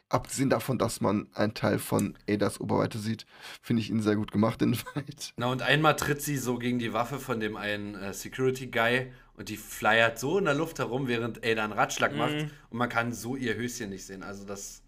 abgesehen 0.10 0.50
davon, 0.50 0.78
dass 0.78 1.02
man 1.02 1.28
einen 1.34 1.54
Teil 1.56 1.80
von 1.80 2.16
Adas 2.30 2.62
Oberweite 2.62 3.00
sieht, 3.00 3.26
finde 3.62 3.82
ich 3.82 3.90
ihn 3.90 4.02
sehr 4.02 4.16
gut 4.16 4.32
gemacht 4.32 4.62
in 4.62 4.76
Fight. 4.76 5.34
Na, 5.38 5.48
und 5.48 5.62
einmal 5.64 5.96
tritt 5.96 6.22
sie 6.22 6.38
so 6.38 6.58
gegen 6.58 6.78
die 6.80 6.94
Waffe 6.94 7.20
von 7.20 7.40
dem 7.40 7.58
einen 7.58 7.96
äh, 7.96 8.14
Security-Guy 8.14 9.12
und 9.36 9.50
die 9.50 9.58
flyert 9.58 10.20
so 10.20 10.38
in 10.38 10.46
der 10.46 10.54
Luft 10.54 10.78
herum, 10.80 11.08
während 11.08 11.44
Ada 11.44 11.64
einen 11.64 11.74
Ratschlag 11.74 12.16
macht 12.16 12.36
und 12.70 12.78
man 12.78 12.90
kann 12.90 13.12
so 13.12 13.36
ihr 13.36 13.56
Höschen 13.56 13.90
nicht 13.90 14.06
sehen. 14.06 14.22
Also 14.24 14.46
das. 14.46 14.83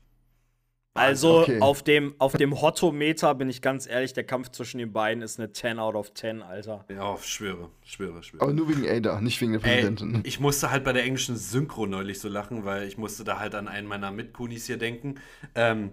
Also 0.95 1.41
Okay. 1.41 1.59
auf 1.59 1.83
dem, 1.83 2.15
auf 2.19 2.33
dem 2.33 2.61
Hottometer 2.61 3.35
bin 3.35 3.49
ich 3.49 3.61
ganz 3.61 3.85
ehrlich, 3.85 4.13
der 4.13 4.23
Kampf 4.23 4.49
zwischen 4.51 4.77
den 4.77 4.93
beiden 4.93 5.21
ist 5.21 5.37
eine 5.39 5.51
10 5.51 5.77
out 5.77 5.95
of 5.95 6.13
10, 6.13 6.41
Alter. 6.41 6.85
Ja, 6.89 7.17
schwöre, 7.17 7.69
schwöre, 7.83 8.23
schwöre. 8.23 8.41
Aber 8.43 8.53
nur 8.53 8.69
wegen 8.69 8.87
Ada, 8.87 9.19
nicht 9.19 9.41
wegen 9.41 9.51
der 9.51 9.63
Ey, 9.63 9.81
Präsidentin. 9.81 10.21
ich 10.23 10.39
musste 10.39 10.71
halt 10.71 10.85
bei 10.85 10.93
der 10.93 11.03
englischen 11.03 11.35
Synchro 11.35 11.85
neulich 11.85 12.19
so 12.19 12.29
lachen, 12.29 12.63
weil 12.63 12.87
ich 12.87 12.97
musste 12.97 13.25
da 13.25 13.39
halt 13.39 13.55
an 13.55 13.67
einen 13.67 13.87
meiner 13.87 14.11
Mitkunis 14.11 14.67
hier 14.67 14.77
denken. 14.77 15.15
Ähm, 15.53 15.91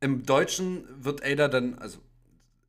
Im 0.00 0.24
Deutschen 0.26 0.84
wird 1.02 1.24
Ada 1.24 1.48
dann, 1.48 1.78
also 1.78 1.98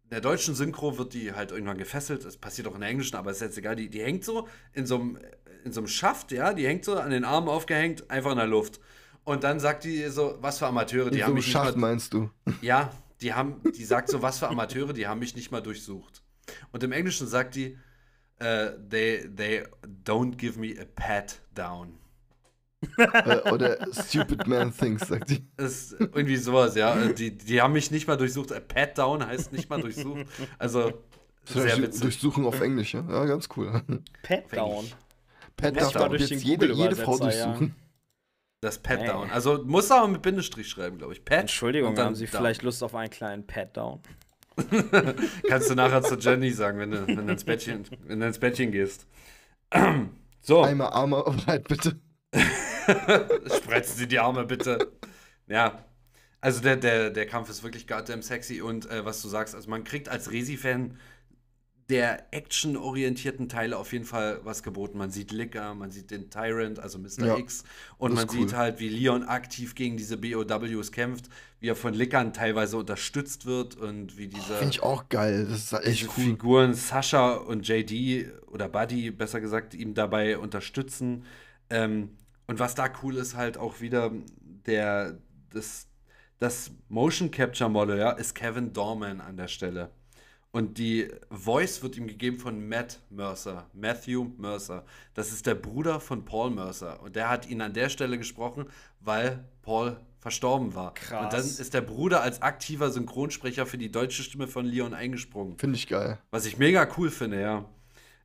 in 0.06 0.12
der 0.12 0.22
deutschen 0.22 0.56
Synchro 0.56 0.98
wird 0.98 1.14
die 1.14 1.34
halt 1.34 1.52
irgendwann 1.52 1.78
gefesselt. 1.78 2.24
Das 2.24 2.38
passiert 2.38 2.70
auch 2.70 2.76
in 2.76 2.80
der 2.80 2.90
englischen, 2.90 3.18
aber 3.18 3.32
ist 3.32 3.42
jetzt 3.42 3.58
egal. 3.58 3.76
Die, 3.76 3.90
die 3.90 4.02
hängt 4.02 4.24
so 4.24 4.48
in 4.72 4.86
so 4.86 4.96
einem 4.96 5.18
in 5.66 5.74
so 5.74 5.82
einem 5.82 5.88
Schaft, 5.88 6.32
ja, 6.32 6.54
die 6.54 6.66
hängt 6.66 6.86
so 6.86 6.96
an 6.98 7.10
den 7.10 7.26
Armen 7.26 7.50
aufgehängt, 7.50 8.10
einfach 8.10 8.32
in 8.32 8.38
der 8.38 8.48
Luft. 8.48 8.80
Und 9.28 9.44
dann 9.44 9.60
sagt 9.60 9.84
die 9.84 10.06
so, 10.08 10.38
was 10.40 10.58
für 10.58 10.68
Amateure, 10.68 11.10
die 11.12 11.18
so 11.20 11.26
haben 11.26 11.34
mich 11.34 11.46
nicht 11.48 11.52
Schacht 11.52 11.76
mal, 11.76 11.90
meinst 11.90 12.14
du? 12.14 12.30
ja, 12.62 12.90
die 13.20 13.34
haben, 13.34 13.62
die 13.78 13.84
sagt 13.84 14.08
so, 14.10 14.22
was 14.22 14.40
für 14.40 14.48
Amateure, 14.48 14.94
die 14.94 15.06
haben 15.06 15.20
mich 15.20 15.36
nicht 15.36 15.52
mal 15.52 15.60
durchsucht. 15.60 16.24
Und 16.72 16.82
im 16.84 16.94
Englischen 16.94 17.28
sagt 17.28 17.56
die, 17.56 17.78
äh, 18.40 18.70
they, 18.90 19.30
they 19.36 19.64
don't 20.06 20.38
give 20.38 20.58
me 20.58 20.76
a 20.80 20.86
pat 20.96 21.42
down. 21.54 21.98
äh, 22.98 23.52
oder 23.52 23.86
Stupid 23.92 24.48
Man 24.48 24.72
Thinks, 24.74 25.10
sagt 25.10 25.30
die. 25.30 25.46
Ist 25.58 25.92
irgendwie 26.00 26.38
sowas, 26.38 26.76
ja. 26.76 26.96
Äh, 26.98 27.14
Die, 27.14 27.38
die 27.38 27.62
haben 27.62 27.74
mich 27.74 27.92
nicht 27.92 28.08
mal 28.08 28.16
durchsucht. 28.16 28.54
A 28.54 28.62
pat 28.62 28.98
down 28.98 29.26
heißt 29.28 29.52
nicht 29.52 29.70
mal 29.70 29.82
durchsucht. 29.82 30.26
Also, 30.58 30.94
sehr 31.44 31.64
Durch- 31.64 31.82
witzig. 31.82 32.02
Durchsuchung 32.02 32.46
auf 32.46 32.62
Englisch, 32.62 32.94
ja? 32.94 33.04
Ja, 33.10 33.26
ganz 33.26 33.50
cool. 33.58 33.82
Pat 34.24 34.56
down. 34.56 34.86
Pat 35.58 35.78
ab 35.98 36.10
durch 36.12 36.30
jetzt 36.30 36.44
jede, 36.46 36.72
jede 36.72 36.96
Frau 36.96 37.14
Google-Übersetzer, 37.18 37.62
ja. 37.62 37.70
Das 38.62 38.80
pat 38.80 39.02
Ey. 39.02 39.08
down. 39.08 39.30
Also, 39.30 39.64
muss 39.64 39.92
aber 39.92 40.08
mit 40.08 40.22
Bindestrich 40.22 40.68
schreiben, 40.68 40.98
glaube 40.98 41.14
ich. 41.14 41.24
Pat. 41.24 41.42
Entschuldigung, 41.42 41.90
und 41.90 41.98
dann 41.98 42.08
haben 42.08 42.16
Sie 42.16 42.26
down. 42.26 42.42
vielleicht 42.42 42.64
Lust 42.64 42.82
auf 42.84 42.96
einen 42.96 43.12
kleinen 43.12 43.46
Pat 43.46 43.78
down? 43.78 44.02
Kannst 45.48 45.70
du 45.70 45.76
nachher 45.76 46.02
zu 46.02 46.16
Jenny 46.16 46.52
sagen, 46.52 46.80
wenn 46.80 46.90
du, 46.92 47.08
wenn 47.08 47.28
du, 47.28 47.34
ins, 47.34 47.44
Bettchen, 47.44 47.86
wenn 48.06 48.20
du 48.20 48.26
ins 48.26 48.40
Bettchen 48.40 48.72
gehst. 48.72 49.08
So. 50.40 50.62
Einmal 50.62 50.94
Arme 50.94 51.22
breit, 51.24 51.68
bitte. 51.68 52.00
Spretzen 53.54 53.98
Sie 53.98 54.08
die 54.08 54.18
Arme 54.18 54.46
bitte. 54.46 54.94
Ja. 55.48 55.84
Also 56.40 56.62
der, 56.62 56.78
der, 56.78 57.10
der 57.10 57.26
Kampf 57.26 57.50
ist 57.50 57.64
wirklich 57.64 57.86
goddamn 57.86 58.22
sexy 58.22 58.62
und 58.62 58.90
äh, 58.90 59.04
was 59.04 59.22
du 59.22 59.28
sagst, 59.28 59.56
also 59.56 59.70
man 59.70 59.84
kriegt 59.84 60.08
als 60.08 60.32
Resi-Fan 60.32 60.98
der 61.90 62.34
actionorientierten 62.34 63.48
Teile 63.48 63.78
auf 63.78 63.94
jeden 63.94 64.04
Fall 64.04 64.42
was 64.44 64.62
geboten. 64.62 64.98
Man 64.98 65.10
sieht 65.10 65.32
Licker, 65.32 65.74
man 65.74 65.90
sieht 65.90 66.12
den 66.12 66.30
Tyrant, 66.30 66.80
also 66.80 67.00
Mr. 67.00 67.28
Ja, 67.28 67.38
X 67.38 67.64
und 67.98 68.14
man 68.14 68.28
cool. 68.30 68.42
sieht 68.42 68.54
halt, 68.54 68.80
wie 68.80 68.90
Leon 68.90 69.24
aktiv 69.24 69.74
gegen 69.74 69.96
diese 69.96 70.18
BOWs 70.18 70.92
kämpft, 70.92 71.30
wie 71.62 71.70
er 71.70 71.78
von 71.78 71.94
Lickern 71.94 72.34
teilweise 72.34 72.76
unterstützt 72.76 73.46
wird 73.46 73.76
und 73.76 74.18
wie 74.18 74.28
diese 74.28 74.56
Finde 74.56 74.74
ich 74.74 74.84
auch 74.84 75.08
geil. 75.08 75.48
Das 75.50 75.72
ist 75.72 75.74
echt 75.86 76.10
cool. 76.18 76.26
Figuren 76.26 76.74
Sascha 76.74 77.36
und 77.36 77.66
JD 77.66 78.32
oder 78.48 78.68
Buddy, 78.68 79.12
besser 79.12 79.40
gesagt, 79.40 79.74
ihm 79.74 79.94
dabei 79.94 80.38
unterstützen. 80.38 81.24
Ähm, 81.70 82.18
und 82.48 82.60
was 82.60 82.76
da 82.76 82.90
cool 83.02 83.16
ist, 83.16 83.36
halt 83.36 83.58
auch 83.58 83.80
wieder 83.80 84.12
der, 84.66 85.18
das, 85.52 85.88
das 86.38 86.72
Motion 86.90 87.32
Capture 87.32 87.70
Model, 87.70 87.98
ja, 87.98 88.12
ist 88.12 88.36
Kevin 88.36 88.74
Dorman 88.74 89.22
an 89.22 89.38
der 89.38 89.48
Stelle. 89.48 89.90
Und 90.52 90.78
die 90.78 91.10
Voice 91.30 91.84
wird 91.84 91.98
ihm 91.98 92.08
gegeben 92.08 92.38
von 92.38 92.68
Matt 92.68 93.00
Mercer, 93.10 93.70
Matthew 93.74 94.32
Mercer. 94.38 94.86
Das 95.14 95.32
ist 95.32 95.46
der 95.46 95.56
Bruder 95.56 96.00
von 96.00 96.26
Paul 96.26 96.52
Mercer. 96.52 97.02
Und 97.04 97.16
der 97.16 97.30
hat 97.30 97.48
ihn 97.50 97.62
an 97.62 97.74
der 97.74 97.90
Stelle 97.90 98.18
gesprochen, 98.18 98.66
weil 99.00 99.44
Paul 99.62 100.00
verstorben 100.20 100.74
war. 100.74 100.94
Krass. 100.94 101.24
Und 101.24 101.34
dann 101.34 101.46
ist 101.46 101.74
der 101.74 101.82
Bruder 101.82 102.22
als 102.22 102.42
aktiver 102.42 102.90
Synchronsprecher 102.90 103.66
für 103.66 103.78
die 103.78 103.92
deutsche 103.92 104.24
Stimme 104.24 104.48
von 104.48 104.66
Leon 104.66 104.94
eingesprungen. 104.94 105.58
Finde 105.58 105.76
ich 105.76 105.88
geil. 105.88 106.18
Was 106.32 106.46
ich 106.46 106.58
mega 106.58 106.88
cool 106.98 107.12
finde, 107.12 107.42
ja. 107.42 107.66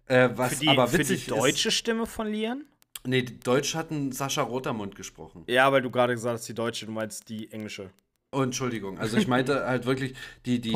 Äh, 0.06 0.30
was 0.34 0.54
Für 0.54 0.60
die, 0.60 0.68
aber 0.68 0.88
für 0.88 0.98
die 0.98 1.10
witzig 1.10 1.26
deutsche 1.26 1.70
Stimme 1.70 2.06
von 2.06 2.32
ist. 2.32 2.66
Nee, 3.04 3.22
Deutsch 3.22 3.74
hat 3.74 3.90
ein 3.90 4.12
Sascha 4.12 4.42
Rotermund 4.42 4.94
gesprochen. 4.94 5.44
Ja, 5.48 5.72
weil 5.72 5.82
du 5.82 5.90
gerade 5.90 6.14
gesagt 6.14 6.38
hast, 6.38 6.48
die 6.48 6.54
deutsche, 6.54 6.86
du 6.86 6.92
meinst 6.92 7.28
die 7.28 7.50
englische. 7.50 7.90
Oh, 8.34 8.42
Entschuldigung. 8.42 8.98
Also 8.98 9.18
ich 9.18 9.28
meinte 9.28 9.66
halt 9.66 9.84
wirklich, 9.84 10.14
die, 10.46 10.58
die, 10.60 10.72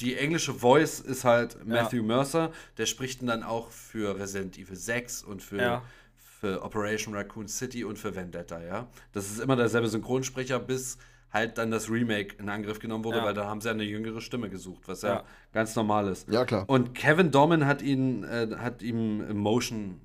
die 0.00 0.16
englische 0.16 0.54
Voice 0.54 1.00
ist 1.00 1.24
halt 1.24 1.66
Matthew 1.66 2.02
Mercer. 2.04 2.52
Der 2.78 2.86
spricht 2.86 3.26
dann 3.28 3.42
auch 3.42 3.70
für 3.72 4.16
Resident 4.18 4.56
Evil 4.56 4.76
6 4.76 5.24
und 5.24 5.42
für, 5.42 5.58
Ja. 5.60 5.82
für 6.16 6.62
Operation 6.62 7.14
Raccoon 7.14 7.48
City 7.48 7.82
und 7.84 7.98
für 7.98 8.14
Vendetta, 8.14 8.62
ja. 8.62 8.86
Das 9.12 9.28
ist 9.30 9.40
immer 9.40 9.56
derselbe 9.56 9.88
Synchronsprecher, 9.88 10.60
bis 10.60 10.96
halt 11.32 11.58
dann 11.58 11.72
das 11.72 11.90
Remake 11.90 12.36
in 12.38 12.48
Angriff 12.48 12.78
genommen 12.78 13.02
wurde, 13.04 13.18
Ja. 13.18 13.24
weil 13.24 13.34
da 13.34 13.46
haben 13.46 13.60
sie 13.60 13.68
eine 13.68 13.82
jüngere 13.82 14.20
Stimme 14.20 14.48
gesucht, 14.48 14.84
was 14.86 15.02
ja, 15.02 15.08
Ja. 15.08 15.24
ganz 15.52 15.74
normal 15.74 16.06
ist. 16.06 16.28
Ja, 16.28 16.44
klar. 16.44 16.64
Und 16.68 16.94
Kevin 16.94 17.32
Dorman 17.32 17.66
hat 17.66 17.82
ihn, 17.82 18.22
äh, 18.22 18.46
hat 18.58 18.80
ihm 18.82 19.36
Motion 19.36 20.00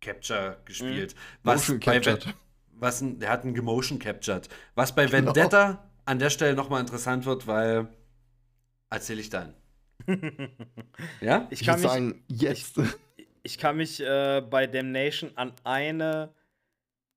Capture 0.00 0.56
gespielt. 0.64 1.14
Was 1.44 1.68
Motion 1.68 1.78
bei 1.80 1.94
captured. 2.00 2.26
Ven- 2.26 2.34
was 2.82 3.00
ein, 3.02 3.18
der 3.20 3.28
hat 3.30 3.44
einen 3.44 3.54
Gemotion 3.54 3.98
captured. 3.98 4.48
Was 4.74 4.94
bei 4.94 5.04
Genau. 5.06 5.26
Vendetta 5.34 5.84
an 6.10 6.18
der 6.18 6.30
Stelle 6.30 6.54
nochmal 6.54 6.80
interessant 6.80 7.24
wird, 7.24 7.46
weil 7.46 7.86
erzähle 8.90 9.20
ich 9.20 9.30
dann. 9.30 9.54
ja? 11.20 11.46
Ich 11.50 11.60
Ich 11.60 11.66
kann 11.66 11.80
mich, 11.80 11.88
sagen, 11.88 12.24
jetzt. 12.26 12.80
ich 13.44 13.58
kann 13.58 13.76
mich 13.76 14.00
äh, 14.00 14.42
bei 14.50 14.66
Damnation 14.66 15.30
an 15.36 15.52
eine 15.62 16.34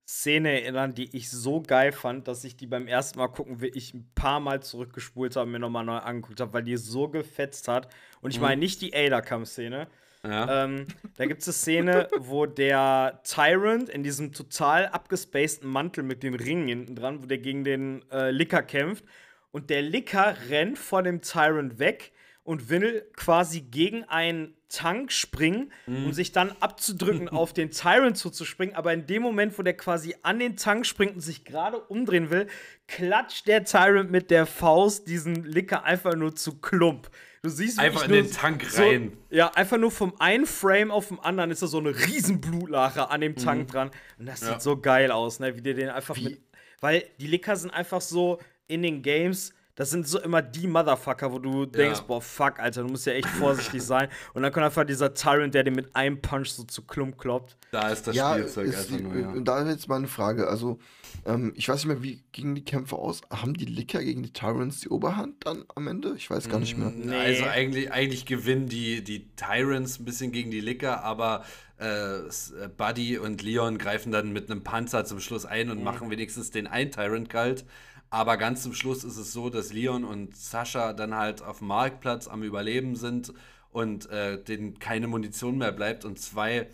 Szene 0.07 0.61
erinnern, 0.61 0.93
die 0.93 1.15
ich 1.17 1.31
so 1.31 1.63
geil 1.63 1.91
fand, 1.91 2.27
dass 2.27 2.43
ich 2.43 2.55
die 2.55 2.67
beim 2.67 2.87
ersten 2.87 3.17
Mal 3.17 3.29
gucken 3.29 3.61
wirklich 3.61 3.95
ein 3.95 4.11
paar 4.13 4.39
Mal 4.39 4.61
zurückgespult 4.61 5.37
habe 5.37 5.47
und 5.47 5.53
mir 5.53 5.59
nochmal 5.59 5.85
neu 5.85 5.97
angeguckt 5.97 6.39
habe, 6.39 6.53
weil 6.53 6.63
die 6.63 6.77
so 6.77 7.07
gefetzt 7.07 7.67
hat. 7.67 7.91
Und 8.21 8.29
ich 8.29 8.39
meine 8.39 8.59
nicht 8.59 8.79
die 8.83 8.93
Ada-Kampf-Szene. 8.93 9.87
Ja. 10.25 10.63
Ähm, 10.63 10.87
da 11.17 11.25
gibt 11.25 11.41
es 11.41 11.47
eine 11.47 11.53
Szene, 11.53 12.07
wo 12.17 12.45
der 12.45 13.21
Tyrant 13.23 13.89
in 13.89 14.03
diesem 14.03 14.31
total 14.31 14.87
abgespaceden 14.87 15.69
Mantel 15.69 16.03
mit 16.03 16.23
den 16.23 16.33
Ringen 16.33 16.67
hinten 16.67 16.95
dran, 16.95 17.21
wo 17.21 17.25
der 17.25 17.39
gegen 17.39 17.63
den 17.63 18.03
äh, 18.11 18.31
Licker 18.31 18.63
kämpft. 18.63 19.03
Und 19.51 19.69
der 19.69 19.81
Licker 19.81 20.35
rennt 20.49 20.79
vor 20.79 21.03
dem 21.03 21.21
Tyrant 21.21 21.77
weg 21.77 22.13
und 22.43 22.69
will 22.69 23.05
quasi 23.15 23.61
gegen 23.61 24.03
einen 24.05 24.55
Tank 24.67 25.11
springen, 25.11 25.71
um 25.85 26.11
sich 26.13 26.31
dann 26.31 26.51
abzudrücken, 26.59 27.29
auf 27.29 27.53
den 27.53 27.69
Tyrant 27.71 28.17
zuzuspringen. 28.17 28.75
Aber 28.75 28.91
in 28.91 29.05
dem 29.05 29.21
Moment, 29.21 29.57
wo 29.57 29.61
der 29.61 29.77
quasi 29.77 30.15
an 30.23 30.39
den 30.39 30.57
Tank 30.57 30.85
springt 30.85 31.13
und 31.13 31.21
sich 31.21 31.45
gerade 31.45 31.79
umdrehen 31.79 32.31
will, 32.31 32.47
klatscht 32.87 33.47
der 33.47 33.63
Tyrant 33.65 34.09
mit 34.11 34.31
der 34.31 34.45
Faust 34.45 35.07
diesen 35.07 35.45
Licker 35.45 35.83
einfach 35.83 36.15
nur 36.15 36.35
zu 36.35 36.59
Klump. 36.59 37.09
Du 37.43 37.49
siehst 37.49 37.77
Einfach 37.77 38.05
in 38.05 38.11
den 38.13 38.31
Tank 38.31 38.63
so- 38.69 38.81
rein. 38.81 39.17
ja, 39.29 39.49
einfach 39.53 39.77
nur 39.77 39.91
vom 39.91 40.13
einen 40.17 40.45
Frame 40.45 40.91
auf 40.91 41.09
dem 41.09 41.19
anderen 41.19 41.51
ist 41.51 41.61
da 41.61 41.67
so 41.67 41.77
eine 41.77 41.89
riesen 41.89 42.39
Blutlache 42.39 43.09
an 43.09 43.19
dem 43.19 43.35
Tank 43.35 43.67
dran. 43.69 43.91
Und 44.17 44.27
das 44.27 44.39
Mhm. 44.41 44.47
Ja. 44.47 44.53
sieht 44.53 44.61
so 44.61 44.77
geil 44.77 45.11
aus, 45.11 45.41
ne? 45.41 45.53
Wie 45.57 45.61
der 45.61 45.73
den 45.73 45.89
einfach 45.89 46.15
mit. 46.17 46.41
Weil 46.79 47.03
die 47.19 47.27
Licker 47.27 47.57
sind 47.57 47.71
einfach 47.71 47.99
so 47.99 48.39
in 48.67 48.81
den 48.81 49.01
Games. 49.01 49.53
Das 49.75 49.89
sind 49.89 50.07
so 50.07 50.19
immer 50.19 50.43
die 50.43 50.67
Motherfucker, 50.67 51.31
wo 51.31 51.39
du 51.39 51.65
denkst, 51.65 52.01
boah, 52.01 52.21
fuck, 52.21 52.59
Alter, 52.59 52.83
du 52.83 52.89
musst 52.89 53.07
ja 53.07 53.13
echt 53.13 53.27
vorsichtig 53.27 53.81
sein. 53.81 54.07
Und 54.33 54.43
dann 54.43 54.51
kommt 54.51 54.65
einfach 54.65 54.85
dieser 54.85 55.13
Tyrant, 55.15 55.55
der 55.55 55.63
den 55.63 55.73
mit 55.73 55.95
einem 55.95 56.21
Punch 56.21 56.49
so 56.49 56.63
zu 56.63 56.83
Klump 56.83 57.17
kloppt. 57.17 57.57
Da 57.71 57.89
ist 57.89 58.05
das 58.05 58.15
ja, 58.15 58.33
Spielzeug 58.33 58.67
ist 58.67 58.77
einfach 58.77 58.97
die, 58.97 59.03
nur, 59.03 59.15
ja. 59.15 59.29
und 59.29 59.45
da 59.45 59.67
jetzt 59.67 59.87
mal 59.87 59.95
eine 59.95 60.07
Frage. 60.07 60.47
Also, 60.47 60.77
ähm, 61.25 61.53
ich 61.55 61.67
weiß 61.67 61.77
nicht 61.77 61.87
mehr, 61.87 62.03
wie 62.03 62.23
gingen 62.31 62.53
die 62.53 62.63
Kämpfe 62.63 62.97
aus? 62.97 63.21
Haben 63.31 63.55
die 63.55 63.65
Licker 63.65 64.03
gegen 64.03 64.21
die 64.21 64.31
Tyrants 64.31 64.81
die 64.81 64.89
Oberhand 64.89 65.45
dann 65.45 65.65
am 65.73 65.87
Ende? 65.87 66.13
Ich 66.17 66.29
weiß 66.29 66.49
gar 66.49 66.59
nicht 66.59 66.77
mehr. 66.77 66.91
Nee. 66.91 67.15
Also 67.15 67.45
eigentlich, 67.45 67.91
eigentlich 67.91 68.27
gewinnen 68.27 68.67
die, 68.67 69.03
die 69.03 69.27
Tyrants 69.35 69.99
ein 69.99 70.05
bisschen 70.05 70.31
gegen 70.31 70.51
die 70.51 70.61
Licker, 70.61 71.03
aber 71.03 71.45
äh, 71.79 72.17
äh, 72.19 72.29
Buddy 72.77 73.17
und 73.17 73.41
Leon 73.41 73.77
greifen 73.77 74.11
dann 74.11 74.31
mit 74.31 74.49
einem 74.49 74.63
Panzer 74.63 75.05
zum 75.05 75.19
Schluss 75.19 75.45
ein 75.45 75.69
und 75.71 75.83
machen 75.83 76.09
wenigstens 76.11 76.51
den 76.51 76.67
einen 76.67 76.91
Tyrant 76.91 77.29
kalt. 77.29 77.65
Aber 78.13 78.37
ganz 78.37 78.61
zum 78.61 78.75
Schluss 78.75 79.03
ist 79.03 79.17
es 79.17 79.33
so, 79.33 79.49
dass 79.49 79.73
Leon 79.73 80.03
und 80.03 80.37
Sascha 80.37 80.93
dann 80.93 81.15
halt 81.15 81.41
auf 81.41 81.57
dem 81.57 81.67
Marktplatz 81.69 82.27
am 82.27 82.43
Überleben 82.43 82.95
sind 82.95 83.33
und 83.71 84.07
äh, 84.11 84.39
denen 84.39 84.77
keine 84.77 85.07
Munition 85.07 85.57
mehr 85.57 85.71
bleibt 85.71 86.05
und 86.05 86.19
zwei 86.19 86.67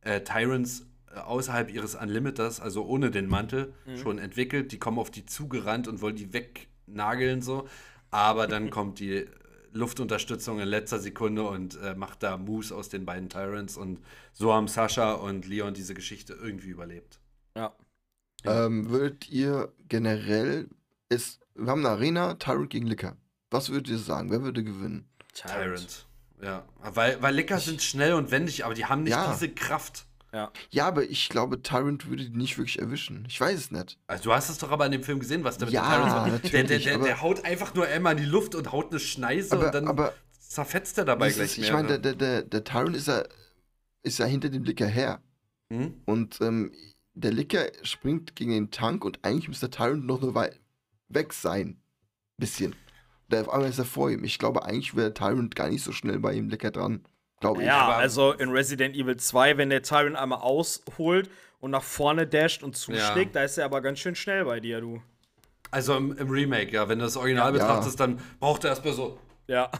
äh, 0.00 0.22
Tyrants 0.22 0.86
äh, 1.14 1.18
außerhalb 1.18 1.70
ihres 1.70 1.94
Unlimiters, 1.94 2.58
also 2.58 2.86
ohne 2.86 3.10
den 3.10 3.28
Mantel, 3.28 3.74
schon 3.96 4.16
entwickelt. 4.16 4.72
Die 4.72 4.78
kommen 4.78 4.98
auf 4.98 5.10
die 5.10 5.26
zugerannt 5.26 5.88
und 5.88 6.00
wollen 6.00 6.16
die 6.16 6.32
wegnageln 6.32 7.42
so. 7.42 7.68
Aber 8.10 8.46
dann 8.46 8.70
kommt 8.70 8.98
die 8.98 9.26
Luftunterstützung 9.72 10.58
in 10.58 10.68
letzter 10.68 11.00
Sekunde 11.00 11.42
und 11.42 11.78
äh, 11.82 11.94
macht 11.96 12.22
da 12.22 12.38
Moves 12.38 12.72
aus 12.72 12.88
den 12.88 13.04
beiden 13.04 13.28
Tyrants. 13.28 13.76
Und 13.76 14.00
so 14.32 14.54
haben 14.54 14.68
Sascha 14.68 15.12
und 15.12 15.46
Leon 15.46 15.74
diese 15.74 15.92
Geschichte 15.92 16.32
irgendwie 16.32 16.70
überlebt. 16.70 17.20
Ja. 17.54 17.76
Ähm, 18.44 18.88
würdet 18.88 19.28
ihr 19.28 19.70
generell 19.88 20.68
ist, 21.08 21.40
wir 21.54 21.70
haben 21.70 21.80
eine 21.80 21.90
Arena, 21.90 22.34
Tyrant 22.34 22.70
gegen 22.70 22.86
Licker. 22.86 23.16
Was 23.50 23.70
würdet 23.70 23.88
ihr 23.88 23.98
sagen? 23.98 24.30
Wer 24.30 24.42
würde 24.42 24.62
gewinnen? 24.62 25.08
Tyrant. 25.34 26.06
Ja, 26.42 26.64
weil, 26.94 27.20
weil 27.22 27.34
Licker 27.34 27.58
sind 27.58 27.82
schnell 27.82 28.12
und 28.14 28.30
wendig, 28.30 28.64
aber 28.64 28.74
die 28.74 28.84
haben 28.86 29.02
nicht 29.02 29.12
Ja. 29.12 29.32
diese 29.32 29.48
Kraft. 29.48 30.06
Ja. 30.32 30.52
Ja, 30.70 30.86
aber 30.86 31.04
ich 31.04 31.30
glaube, 31.30 31.62
Tyrant 31.62 32.06
würde 32.08 32.24
die 32.28 32.36
nicht 32.36 32.58
wirklich 32.58 32.78
erwischen. 32.78 33.24
Ich 33.28 33.40
weiß 33.40 33.58
es 33.58 33.70
nicht. 33.70 33.98
Also 34.06 34.24
du 34.24 34.32
hast 34.34 34.50
es 34.50 34.58
doch 34.58 34.70
aber 34.70 34.84
in 34.86 34.92
dem 34.92 35.02
Film 35.02 35.18
gesehen, 35.20 35.42
was 35.42 35.56
der 35.56 35.66
mit 35.66 35.74
Ja, 35.74 35.82
den 35.82 36.06
Tyrants 36.08 36.42
macht. 36.42 36.52
Der, 36.52 36.64
der, 36.64 36.78
der, 36.78 36.98
der 36.98 37.22
haut 37.22 37.44
einfach 37.44 37.74
nur 37.74 37.86
einmal 37.86 38.12
in 38.12 38.18
die 38.24 38.28
Luft 38.28 38.54
und 38.54 38.70
haut 38.70 38.90
eine 38.90 39.00
Schneise 39.00 39.52
Aber, 39.56 39.66
und 39.66 39.74
dann 39.74 39.88
aber 39.88 40.12
zerfetzt 40.38 40.98
er 40.98 41.06
dabei 41.06 41.30
gleich 41.30 41.52
ist, 41.52 41.58
mehr. 41.58 41.66
ich 41.66 41.72
meine, 41.72 41.88
der, 41.88 41.98
der, 41.98 42.14
der, 42.14 42.42
der 42.42 42.62
Tyrant 42.64 42.94
ist 42.94 43.08
ja, 43.08 43.24
ist 44.02 44.18
ja 44.18 44.26
hinter 44.26 44.50
dem 44.50 44.64
Licker 44.64 44.86
her. 44.86 45.22
hm? 45.72 45.94
Und 46.04 46.40
ähm, 46.42 46.72
der 47.14 47.32
Licker 47.32 47.66
springt 47.82 48.36
gegen 48.36 48.50
den 48.52 48.70
Tank 48.70 49.04
und 49.06 49.18
eigentlich 49.24 49.48
muss 49.48 49.60
der 49.60 49.70
Tyrant 49.70 50.06
noch 50.06 50.20
nur 50.20 50.34
wei- 50.34 50.54
weg 51.08 51.32
sein. 51.32 51.80
Bisschen. 52.36 52.74
Der 53.30 53.42
auf 53.42 53.50
einmal 53.50 53.68
ist 53.68 53.78
er 53.78 53.84
vor 53.84 54.10
ihm. 54.10 54.24
Ich 54.24 54.38
glaube, 54.38 54.64
eigentlich 54.64 54.94
wäre 54.96 55.10
der 55.10 55.14
Tyrant 55.14 55.54
gar 55.56 55.68
nicht 55.68 55.82
so 55.82 55.92
schnell 55.92 56.18
bei 56.18 56.32
ihm 56.34 56.48
Licker 56.48 56.70
dran. 56.70 57.04
Glaube 57.40 57.60
ich. 57.60 57.66
Ja, 57.66 57.88
also 57.90 58.32
in 58.32 58.48
Resident 58.50 58.96
Evil 58.96 59.16
2, 59.16 59.56
wenn 59.58 59.70
der 59.70 59.82
Tyrant 59.82 60.16
einmal 60.16 60.40
ausholt 60.40 61.30
und 61.60 61.70
nach 61.70 61.82
vorne 61.82 62.26
dasht 62.26 62.62
und 62.62 62.76
zuschlägt, 62.76 63.36
da 63.36 63.42
ist 63.44 63.58
er 63.58 63.64
aber 63.64 63.80
ganz 63.80 63.98
schön 64.00 64.14
schnell 64.14 64.44
bei 64.44 64.60
dir, 64.60 64.80
du. 64.80 65.02
Also 65.70 65.96
im, 65.96 66.16
im 66.16 66.30
Remake, 66.30 66.72
ja, 66.72 66.88
wenn 66.88 66.98
du 66.98 67.04
das 67.04 67.16
Original 67.16 67.46
Ja. 67.46 67.50
betrachtest, 67.52 68.00
dann 68.00 68.18
braucht 68.40 68.64
er 68.64 68.70
erstmal 68.70 68.94
so 68.94 69.18
Ja. 69.46 69.70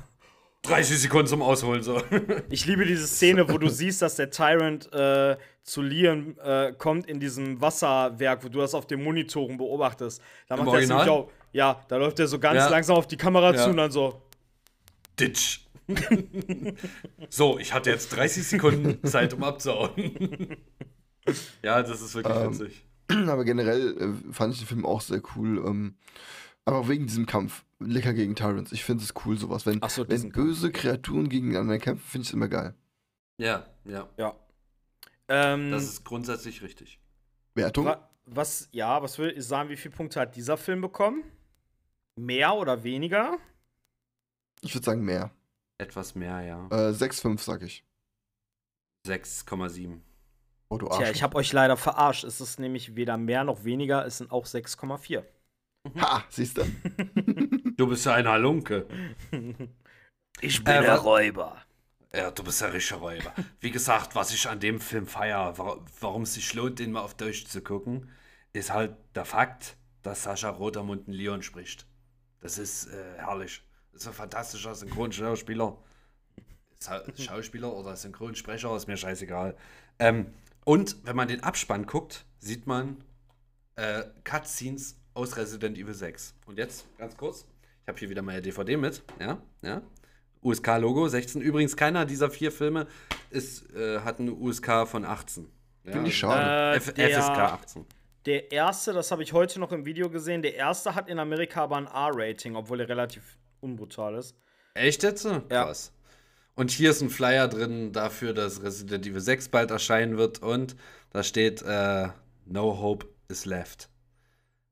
30 0.62 0.98
Sekunden 1.00 1.28
zum 1.28 1.40
Ausholen. 1.40 1.82
So. 1.82 2.02
Ich 2.50 2.66
liebe 2.66 2.84
diese 2.84 3.06
Szene, 3.06 3.48
wo 3.48 3.58
du 3.58 3.68
siehst, 3.70 4.02
dass 4.02 4.16
der 4.16 4.30
Tyrant 4.30 4.92
äh, 4.92 5.36
zu 5.68 5.82
Leon 5.82 6.36
äh, 6.38 6.72
kommt 6.76 7.06
in 7.06 7.20
diesem 7.20 7.60
Wasserwerk, 7.60 8.42
wo 8.44 8.48
du 8.48 8.58
das 8.58 8.74
auf 8.74 8.86
den 8.86 9.02
Monitoren 9.02 9.56
beobachtest. 9.58 10.22
Da 10.48 10.56
Im 10.56 10.64
macht 10.64 10.74
er 10.80 10.86
nämlich 10.86 11.08
auch, 11.08 11.30
ja, 11.52 11.80
da 11.88 11.96
läuft 11.96 12.18
er 12.20 12.26
so 12.26 12.38
ganz 12.38 12.56
Ja. 12.58 12.68
langsam 12.68 12.96
auf 12.96 13.06
die 13.06 13.16
Kamera 13.16 13.52
Ja. 13.54 13.64
zu 13.64 13.70
und 13.70 13.76
dann 13.76 13.90
so. 13.90 14.22
Ditch. 15.18 15.60
so, 17.30 17.58
ich 17.58 17.72
hatte 17.72 17.90
jetzt 17.90 18.08
30 18.14 18.46
Sekunden 18.46 19.04
Zeit, 19.06 19.32
um 19.34 19.42
abzuhauen. 19.44 20.56
ja, 21.62 21.82
das 21.82 22.00
ist 22.00 22.14
wirklich 22.14 22.36
Ähm, 22.36 22.50
witzig. 22.58 22.84
Aber 23.28 23.44
generell 23.44 23.96
äh, 24.28 24.32
fand 24.32 24.52
ich 24.54 24.60
den 24.60 24.66
Film 24.68 24.86
auch 24.86 25.00
sehr 25.00 25.22
cool. 25.36 25.64
Ähm, 25.66 25.96
aber 26.64 26.80
auch 26.80 26.88
wegen 26.88 27.06
diesem 27.06 27.24
Kampf. 27.24 27.64
Licker 27.80 28.12
gegen 28.12 28.34
Tyrants. 28.34 28.72
Ich 28.72 28.84
finde 28.84 29.02
es 29.04 29.14
cool, 29.24 29.38
sowas. 29.38 29.64
Wenn, 29.64 29.80
so, 29.88 30.02
wenn 30.02 30.08
diesen 30.10 30.32
Kampf. 30.32 30.46
böse 30.46 30.70
Kreaturen 30.72 31.28
gegeneinander 31.30 31.78
kämpfen, 31.78 32.04
finde 32.06 32.22
ich 32.24 32.28
es 32.28 32.34
immer 32.34 32.48
geil. 32.48 32.74
Ja, 33.38 33.64
ja. 33.86 34.06
Ja. 34.18 34.34
Ähm, 35.28 35.70
Das 35.70 35.84
ist 35.84 36.04
grundsätzlich 36.04 36.62
richtig. 36.62 37.00
Wertung? 37.54 37.86
wa 37.86 38.08
was, 38.30 38.68
ja, 38.72 39.00
was 39.02 39.18
will 39.18 39.30
ich 39.36 39.44
sagen, 39.46 39.70
wie 39.70 39.76
viele 39.76 39.94
Punkte 39.94 40.20
hat 40.20 40.36
dieser 40.36 40.58
Film 40.58 40.82
bekommen? 40.82 41.24
Mehr 42.16 42.54
oder 42.54 42.82
weniger? 42.84 43.38
Ich 44.60 44.74
würde 44.74 44.84
sagen 44.84 45.02
mehr. 45.02 45.30
Etwas 45.78 46.14
mehr, 46.14 46.42
ja. 46.42 46.66
Äh, 46.70 46.92
6,5 46.92 47.38
sag 47.40 47.62
ich. 47.62 47.84
6,7. 49.06 50.00
Oh, 50.68 50.76
du 50.76 50.86
Tja, 50.88 50.98
Arsch. 50.98 51.10
ich 51.12 51.22
habe 51.22 51.36
euch 51.36 51.52
leider 51.52 51.76
verarscht. 51.78 52.24
Es 52.24 52.40
ist 52.42 52.58
nämlich 52.58 52.96
weder 52.96 53.16
mehr 53.16 53.44
noch 53.44 53.64
weniger, 53.64 54.04
es 54.04 54.18
sind 54.18 54.30
auch 54.30 54.44
6,4. 54.44 55.24
Ha, 55.98 56.24
siehst 56.28 56.58
du? 56.58 56.64
Du 57.76 57.86
bist 57.86 58.04
ja 58.04 58.14
ein 58.14 58.28
Halunke. 58.28 58.86
Ich 60.40 60.62
bin 60.62 60.66
der 60.82 60.98
Räuber. 60.98 61.60
Ja, 62.14 62.30
du 62.30 62.42
bist 62.42 62.60
ja 62.60 62.68
richtiger 62.68 63.00
Räuber. 63.00 63.34
Wie 63.60 63.70
gesagt, 63.70 64.14
was 64.14 64.32
ich 64.32 64.48
an 64.48 64.60
dem 64.60 64.80
Film 64.80 65.06
feiere, 65.06 65.58
wa- 65.58 65.78
warum 66.00 66.22
es 66.22 66.34
sich 66.34 66.54
lohnt, 66.54 66.78
den 66.78 66.92
mal 66.92 67.00
auf 67.02 67.14
Deutsch 67.14 67.44
zu 67.46 67.60
gucken, 67.62 68.10
ist 68.52 68.72
halt 68.72 68.96
der 69.14 69.24
Fakt, 69.26 69.76
dass 70.02 70.22
Sascha 70.22 70.48
Rotermund 70.50 71.06
einen 71.06 71.16
Leon 71.16 71.42
spricht. 71.42 71.86
Das 72.40 72.56
ist 72.58 72.86
äh, 72.86 73.14
herrlich. 73.18 73.62
Das 73.92 74.02
ist 74.02 74.08
ein 74.08 74.14
fantastischer 74.14 74.74
Synchronschauspieler. 74.74 75.76
Schauspieler 77.16 77.74
oder 77.74 77.96
Synchronsprecher, 77.96 78.74
ist 78.76 78.86
mir 78.86 78.96
scheißegal. 78.96 79.56
Ähm, 79.98 80.32
und 80.64 80.96
wenn 81.04 81.16
man 81.16 81.28
den 81.28 81.42
Abspann 81.42 81.86
guckt, 81.86 82.24
sieht 82.38 82.66
man 82.66 83.02
äh, 83.76 84.04
Cutscenes 84.24 84.98
aus 85.14 85.36
Resident 85.36 85.78
Evil 85.78 85.94
6. 85.94 86.34
Und 86.46 86.58
jetzt, 86.58 86.86
ganz 86.98 87.16
kurz, 87.16 87.46
ich 87.82 87.88
habe 87.88 87.98
hier 87.98 88.10
wieder 88.10 88.22
meine 88.22 88.42
DVD 88.42 88.76
mit, 88.76 89.02
ja, 89.20 89.42
ja. 89.62 89.82
USK-Logo 90.42 91.08
16. 91.08 91.40
Übrigens, 91.40 91.76
keiner 91.76 92.04
dieser 92.06 92.30
vier 92.30 92.52
Filme 92.52 92.86
ist, 93.30 93.70
äh, 93.74 94.00
hat 94.00 94.20
eine 94.20 94.32
USK 94.32 94.86
von 94.86 95.04
18. 95.04 95.48
Ja, 95.84 95.92
Finde 95.92 96.08
ich 96.08 96.18
schade. 96.18 96.76
Äh, 96.76 96.92
der- 96.94 97.10
FSK 97.10 97.38
18. 97.38 97.86
Der 98.26 98.52
erste, 98.52 98.92
das 98.92 99.10
habe 99.10 99.22
ich 99.22 99.32
heute 99.32 99.58
noch 99.58 99.72
im 99.72 99.86
Video 99.86 100.10
gesehen, 100.10 100.42
der 100.42 100.54
erste 100.54 100.94
hat 100.94 101.08
in 101.08 101.18
Amerika 101.18 101.62
aber 101.62 101.76
ein 101.76 101.86
R-Rating, 101.86 102.56
obwohl 102.56 102.80
er 102.80 102.88
relativ 102.88 103.38
unbrutal 103.60 104.16
ist. 104.16 104.34
Echt 104.74 105.02
jetzt? 105.02 105.26
Krass. 105.48 105.92
Und 106.54 106.70
hier 106.72 106.90
ist 106.90 107.00
ein 107.00 107.08
Flyer 107.10 107.48
drin 107.48 107.92
dafür, 107.92 108.34
dass 108.34 108.62
Resident 108.62 109.06
Evil 109.06 109.20
6 109.20 109.48
bald 109.48 109.70
erscheinen 109.70 110.18
wird 110.18 110.42
und 110.42 110.76
da 111.10 111.22
steht 111.22 111.62
äh, 111.62 112.08
No 112.44 112.80
Hope 112.80 113.06
is 113.28 113.44
left. 113.46 113.88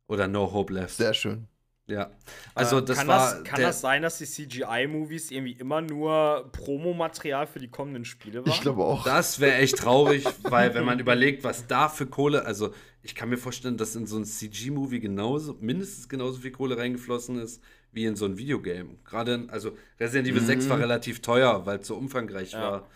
Oder 0.09 0.29
No 0.29 0.53
Hope 0.53 0.73
left. 0.75 0.97
Sehr 0.97 1.15
schön. 1.15 1.49
Ja. 1.89 2.11
Also 2.55 2.79
Äh, 2.79 2.85
das 2.85 2.99
kann 2.99 3.07
war 3.09 3.35
das, 3.35 3.45
kann 3.45 3.61
das 3.63 3.81
sein, 3.81 4.03
dass 4.03 4.19
die 4.19 4.27
CGI-Movies 4.27 5.31
irgendwie 5.31 5.53
immer 5.53 5.81
nur 5.81 6.49
Promomaterial 6.53 7.47
für 7.47 7.61
die 7.61 7.69
kommenden 7.69 8.05
Spiele 8.05 8.45
waren? 8.45 8.53
Ich 8.53 8.61
glaube 8.61 8.83
auch. 8.85 9.05
Das 9.05 9.39
wäre 9.39 9.57
echt 9.59 9.77
traurig, 9.79 10.25
weil 10.43 10.75
wenn 10.75 10.85
man 10.85 10.99
überlegt, 10.99 11.45
was 11.45 11.67
da 11.69 11.89
für 11.89 12.07
Kohle, 12.07 12.45
also 12.45 12.75
ich 13.03 13.15
kann 13.15 13.29
mir 13.29 13.37
vorstellen, 13.39 13.77
dass 13.77 13.95
in 13.95 14.07
so 14.07 14.17
ein 14.17 14.25
CG-Movie 14.25 14.99
genauso, 14.99 15.57
mindestens 15.61 16.09
genauso 16.09 16.41
viel 16.41 16.51
Kohle 16.51 16.77
reingeflossen 16.77 17.39
ist, 17.39 17.63
wie 17.93 18.05
in 18.05 18.17
so 18.17 18.25
ein 18.25 18.37
Videogame. 18.37 18.97
Gerade, 19.05 19.35
in- 19.35 19.51
also 19.51 19.77
Resident 20.01 20.27
Evil 20.29 20.43
6 20.43 20.69
war 20.69 20.79
relativ 20.81 21.23
teuer, 21.23 21.67
weil 21.67 21.79
es 21.79 21.87
so 21.87 21.95
umfangreich 21.97 22.51
Ja. 22.53 22.61
war, 22.63 22.87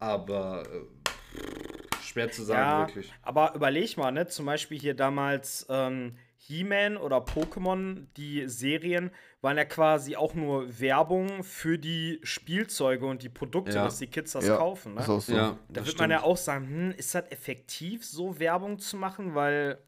aber 0.00 0.64
äh, 0.64 2.02
schwer 2.02 2.30
zu 2.32 2.42
sagen, 2.42 2.60
ja, 2.60 2.88
wirklich. 2.88 3.12
aber 3.22 3.54
überleg 3.54 3.96
mal, 3.96 4.10
ne? 4.10 4.26
Zum 4.26 4.44
Beispiel 4.46 4.78
hier 4.78 4.94
damals 4.94 5.66
ähm, 5.70 6.16
He-Man 6.42 6.96
oder 6.96 7.18
Pokémon, 7.18 8.06
die 8.16 8.48
Serien 8.48 9.10
waren 9.42 9.58
ja 9.58 9.64
quasi 9.66 10.16
auch 10.16 10.32
nur 10.34 10.80
Werbung 10.80 11.44
für 11.44 11.78
die 11.78 12.18
Spielzeuge 12.22 13.04
und 13.06 13.22
die 13.22 13.28
Produkte, 13.28 13.72
Ja. 13.76 13.84
dass 13.84 13.98
die 13.98 14.06
Kids 14.06 14.32
das 14.32 14.46
ja, 14.46 14.56
kaufen. 14.56 14.94
Ne? 14.94 15.00
ist 15.00 15.08
auch 15.10 15.20
so. 15.20 15.32
Ja, 15.34 15.50
Da 15.68 15.80
das 15.80 15.86
wird 15.86 15.98
man 15.98 16.10
ja 16.10 16.18
stimmt. 16.18 16.30
auch 16.32 16.36
sagen, 16.38 16.66
hm, 16.66 16.90
ist 16.92 17.14
das 17.14 17.24
effektiv, 17.30 18.04
so 18.06 18.38
Werbung 18.38 18.78
zu 18.78 18.96
machen? 18.96 19.34
Weil 19.34 19.78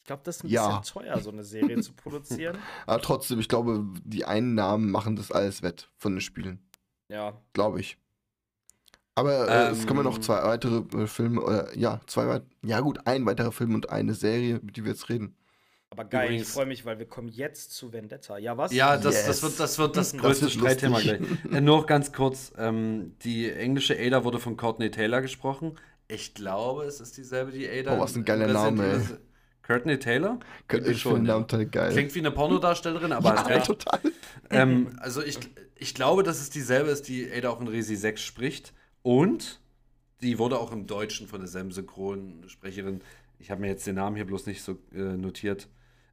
ich 0.00 0.06
glaube, 0.06 0.22
das 0.24 0.36
ist 0.36 0.44
ein 0.44 0.48
Ja. 0.50 0.78
bisschen 0.78 1.02
teuer, 1.02 1.18
so 1.20 1.30
eine 1.30 1.42
Serie 1.42 1.80
zu 1.80 1.92
produzieren. 1.96 2.58
Aber 2.86 3.02
trotzdem, 3.02 3.40
ich 3.40 3.48
glaube, 3.48 3.84
die 4.04 4.24
Einnahmen 4.24 4.90
machen 4.92 5.16
das 5.16 5.32
alles 5.32 5.62
wett 5.62 5.90
von 5.96 6.12
den 6.14 6.20
Spielen. 6.20 6.60
Ja. 7.08 7.40
Glaube 7.54 7.80
ich. 7.80 7.98
Aber 9.16 9.48
äh, 9.48 9.70
es 9.70 9.80
Ähm. 9.80 9.86
kommen 9.86 10.04
noch 10.04 10.18
zwei 10.18 10.42
weitere 10.44 10.84
äh, 11.02 11.06
Filme, 11.08 11.40
oder 11.42 11.76
ja, 11.76 12.00
zwei 12.06 12.28
weit 12.28 12.44
ja 12.62 12.78
gut, 12.80 13.00
ein 13.06 13.26
weiterer 13.26 13.50
Film 13.50 13.74
und 13.74 13.90
eine 13.90 14.14
Serie, 14.14 14.56
über 14.56 14.70
die 14.70 14.84
wir 14.84 14.92
jetzt 14.92 15.08
reden. 15.08 15.34
Aber 15.98 16.08
geil, 16.08 16.26
Übrigens- 16.26 16.48
ich 16.48 16.52
freue 16.54 16.66
mich, 16.66 16.84
weil 16.84 16.98
wir 16.98 17.06
kommen 17.06 17.28
jetzt 17.28 17.72
zu 17.72 17.92
Vendetta. 17.92 18.36
Ja, 18.36 18.56
was? 18.58 18.72
Ja, 18.72 18.96
das, 18.96 19.14
das, 19.26 19.26
Yes. 19.26 19.42
wird, 19.42 19.60
das 19.60 19.78
wird 19.78 19.96
das 19.96 20.12
Das 20.12 20.20
größte 20.20 20.50
Streitthema 20.50 21.00
gleich. 21.00 21.20
Äh, 21.50 21.60
nur 21.62 21.78
noch 21.78 21.86
ganz 21.86 22.12
kurz, 22.12 22.52
ähm, 22.58 23.14
die 23.22 23.50
englische 23.50 23.96
Ada 23.98 24.24
wurde 24.24 24.38
von 24.38 24.56
Courtney 24.56 24.90
Taylor 24.90 25.22
gesprochen. 25.22 25.78
Ich 26.08 26.34
glaube, 26.34 26.84
es 26.84 27.00
ist 27.00 27.16
dieselbe, 27.16 27.50
die 27.50 27.66
Ada. 27.68 27.96
Oh, 27.96 28.00
was 28.00 28.14
ein 28.14 28.18
in 28.20 28.24
geiler 28.26 28.46
Name, 28.48 29.18
Courtney 29.62 29.98
Taylor? 29.98 30.38
Könnt 30.68 30.82
Irgendwie 30.82 30.92
ich 30.96 31.02
finde 31.02 31.18
den 31.20 31.26
ja. 31.26 31.32
Namen 31.32 31.48
total 31.48 31.66
geil. 31.66 31.92
Klingt 31.92 32.14
wie 32.14 32.18
eine 32.20 32.30
Pornodarstellerin, 32.30 33.12
aber 33.12 33.34
ja, 33.34 33.42
recht. 33.42 33.66
total. 33.66 33.98
ähm, 34.50 34.96
also 35.00 35.22
ich, 35.22 35.38
ich 35.74 35.94
glaube, 35.94 36.22
dass 36.22 36.40
es 36.40 36.50
dieselbe 36.50 36.90
ist, 36.90 37.08
die 37.08 37.28
Ada 37.32 37.50
auch 37.50 37.60
in 37.60 37.66
Resi 37.68 37.96
6 37.96 38.20
spricht. 38.20 38.72
Und 39.02 39.60
die 40.20 40.38
wurde 40.38 40.58
auch 40.58 40.72
im 40.72 40.86
Deutschen 40.86 41.26
von 41.26 41.40
derselben 41.40 41.70
Synchronsprecherin. 41.72 43.00
Ich 43.38 43.50
habe 43.50 43.60
mir 43.60 43.68
jetzt 43.68 43.86
den 43.86 43.96
Namen 43.96 44.16
hier 44.16 44.24
bloß 44.24 44.46
nicht 44.46 44.62
so 44.62 44.78
äh, 44.94 44.98
notiert. 44.98 45.68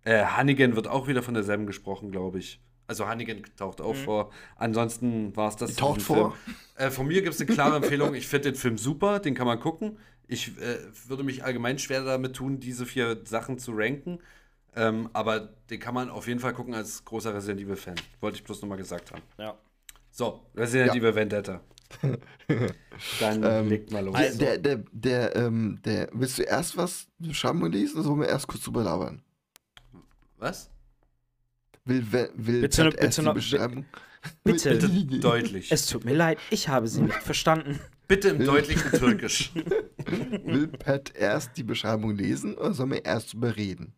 Äh, 0.05 0.23
Hannigan 0.25 0.75
wird 0.75 0.87
auch 0.87 1.07
wieder 1.07 1.23
von 1.23 1.33
derselben 1.33 1.65
gesprochen, 1.65 2.11
glaube 2.11 2.39
ich. 2.39 2.59
Also 2.87 3.07
Hannigan 3.07 3.41
taucht 3.55 3.79
auch 3.79 3.95
vor. 3.95 4.31
Ansonsten 4.57 5.35
war 5.37 5.47
es 5.47 5.55
das. 5.55 5.71
Die 5.71 5.75
taucht 5.77 6.01
vor? 6.01 6.35
Äh, 6.75 6.89
von 6.91 7.07
mir 7.07 7.21
gibt 7.21 7.33
es 7.35 7.41
eine 7.41 7.49
klare 7.53 7.77
Empfehlung. 7.77 8.13
Ich 8.13 8.27
finde 8.27 8.51
den 8.51 8.55
Film 8.59 8.77
super, 8.77 9.19
den 9.19 9.35
kann 9.35 9.47
man 9.47 9.59
gucken. 9.59 9.97
Ich 10.27 10.49
äh, 10.59 10.77
würde 11.07 11.23
mich 11.23 11.43
allgemein 11.45 11.79
schwer 11.79 12.03
damit 12.03 12.35
tun, 12.35 12.59
diese 12.59 12.85
vier 12.85 13.21
Sachen 13.25 13.57
zu 13.57 13.71
ranken. 13.73 14.19
Ähm, 14.75 15.09
aber 15.13 15.53
den 15.69 15.79
kann 15.79 15.93
man 15.93 16.09
auf 16.09 16.27
jeden 16.27 16.39
Fall 16.39 16.53
gucken 16.53 16.73
als 16.73 17.05
großer 17.05 17.33
Resident 17.33 17.61
Evil-Fan. 17.61 17.95
Wollte 18.19 18.37
ich 18.37 18.43
bloß 18.43 18.61
nochmal 18.61 18.77
gesagt 18.79 19.11
haben. 19.11 19.21
Ja. 19.37 19.57
So, 20.11 20.41
Resident 20.55 20.93
Ja. 20.95 20.99
Evil 21.01 21.15
Vendetta. 21.15 21.61
Dann 23.19 23.43
Ähm, 23.43 23.69
legt 23.69 23.91
mal 23.91 24.03
los. 24.03 24.15
Also- 24.15 24.39
Der, 24.39 24.57
der, 24.57 24.83
der, 24.91 25.35
ähm, 25.35 25.79
der, 25.85 26.09
willst 26.13 26.37
du 26.39 26.43
erst 26.43 26.75
was 26.77 27.07
beschreiben 27.19 27.65
lesen 27.71 27.95
oder 27.95 28.03
sollen 28.03 28.19
wir 28.21 28.27
erst 28.27 28.47
kurz 28.47 28.63
drüber 28.63 28.83
labern? 28.83 29.21
Was? 30.43 30.69
Will, 31.85 32.11
will, 32.11 32.29
will 32.35 32.61
Bitte- 32.61 32.83
Pat 32.83 32.91
bitte 32.91 33.05
erst 33.05 33.17
die 33.17 33.21
noch- 33.21 33.33
Beschreibung? 33.33 33.85
Bitte. 34.43 34.77
Deutlich. 34.77 35.71
Es 35.71 35.85
tut 35.85 36.03
mir 36.05 36.13
leid, 36.15 36.37
ich 36.49 36.67
habe 36.67 36.87
sie 36.87 37.01
nicht 37.01 37.15
verstanden. 37.23 37.79
Bitte 38.09 38.29
im 38.29 38.43
deutlichen 38.45 38.91
Türkisch. 38.91 39.51
Will 40.45 40.67
Pat 40.67 41.13
erst 41.15 41.57
die 41.57 41.63
Beschreibung 41.63 42.15
lesen 42.15 42.55
oder 42.57 42.73
sollen 42.73 42.91
wir 42.91 43.05
erst 43.05 43.33
drüber 43.33 43.55
reden? 43.55 43.93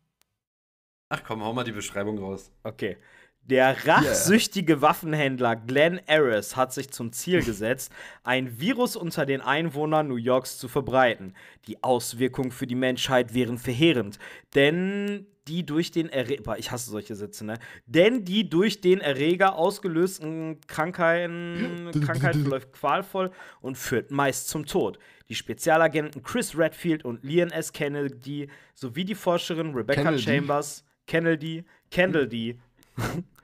Ach 1.10 1.24
komm, 1.24 1.43
hau 1.43 1.52
mal 1.54 1.64
die 1.64 1.72
Beschreibung 1.72 2.18
raus. 2.20 2.52
Okay. 2.64 2.98
Der 3.41 3.86
rachsüchtige 3.88 4.82
Waffenhändler 4.82 5.56
Glenn 5.56 6.00
Harris 6.08 6.56
hat 6.56 6.74
sich 6.74 6.89
zum 6.91 7.12
Ziel 7.12 7.43
gesetzt, 7.43 7.91
ein 8.24 8.60
Virus 8.60 8.96
unter 8.96 9.26
den 9.28 9.41
Einwohnern 9.41 10.08
New 10.08 10.16
Yorks 10.16 10.58
zu 10.60 10.68
verbreiten. 10.68 11.36
Die 11.68 11.84
Auswirkungen 11.84 12.52
für 12.52 12.66
die 12.68 12.74
Menschheit 12.76 13.34
wären 13.36 13.58
verheerend, 13.60 14.18
denn 14.56 15.28
die 15.48 15.66
durch 15.66 15.91
den 15.91 16.10
Erreger, 16.10 16.58
ich 16.58 16.72
hasse 16.72 16.89
solche 16.89 17.16
Sätze, 17.16 17.46
ne? 17.46 17.60
Denn 17.86 18.26
die 18.26 18.50
durch 18.50 18.82
den 18.82 19.02
Erreger 19.02 19.56
ausgelösten 19.56 20.60
Krankheiten, 20.68 21.91
Krankheit 22.06 22.36
verläuft 22.41 22.74
qualvoll 22.74 23.32
und 23.62 23.78
führt 23.78 24.12
meist 24.12 24.50
zum 24.50 24.66
Tod. 24.66 24.98
Die 25.30 25.36
Spezialagenten 25.36 26.24
Chris 26.24 26.58
Redfield 26.58 27.06
und 27.06 27.24
Leon 27.24 27.52
S. 27.52 27.74
Kennedy 27.74 28.50
sowie 28.74 29.06
die 29.06 29.16
Forscherin 29.16 29.74
Rebecca 29.74 30.04
Kennedy? 30.04 30.24
Chambers, 30.24 30.84
Kennedy, 31.08 31.66
Kennedy, 31.91 32.60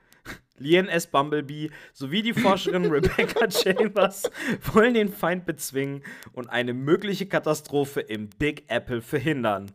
Lien 0.58 0.88
S. 0.88 1.06
Bumblebee 1.06 1.70
sowie 1.92 2.22
die 2.22 2.32
Forscherin 2.32 2.84
Rebecca 2.90 3.50
Chambers 3.50 4.30
wollen 4.72 4.94
den 4.94 5.08
Feind 5.08 5.44
bezwingen 5.44 6.02
und 6.32 6.48
eine 6.48 6.72
mögliche 6.72 7.26
Katastrophe 7.26 8.00
im 8.00 8.28
Big 8.28 8.64
Apple 8.68 9.02
verhindern. 9.02 9.70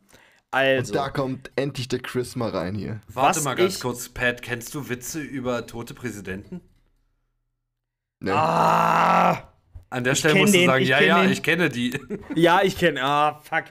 Also, 0.51 0.93
Und 0.93 0.95
da 0.95 1.09
kommt 1.09 1.51
endlich 1.55 1.87
der 1.89 1.99
Chris 1.99 2.35
mal 2.35 2.49
rein 2.49 2.73
hier. 2.75 3.01
Warte 3.07 3.37
Was 3.39 3.43
mal 3.43 3.55
ganz 3.55 3.75
ich- 3.75 3.81
kurz, 3.81 4.09
Pat, 4.09 4.41
kennst 4.41 4.73
du 4.73 4.87
Witze 4.89 5.21
über 5.21 5.67
tote 5.67 5.93
Präsidenten? 5.93 6.61
Ne? 8.19 8.33
ah, 8.33 9.53
An 9.89 10.03
der 10.03 10.13
Ich 10.13 10.19
Stelle 10.19 10.35
musst 10.35 10.53
du 10.53 10.57
den, 10.57 10.67
sagen, 10.67 10.85
ja, 10.85 10.99
ja, 11.01 11.21
den. 11.21 11.31
ich 11.31 11.43
kenne 11.43 11.69
die. 11.69 11.99
ja, 12.35 12.61
ich 12.63 12.77
kenne, 12.77 13.01
ah, 13.03 13.41
fuck. 13.41 13.65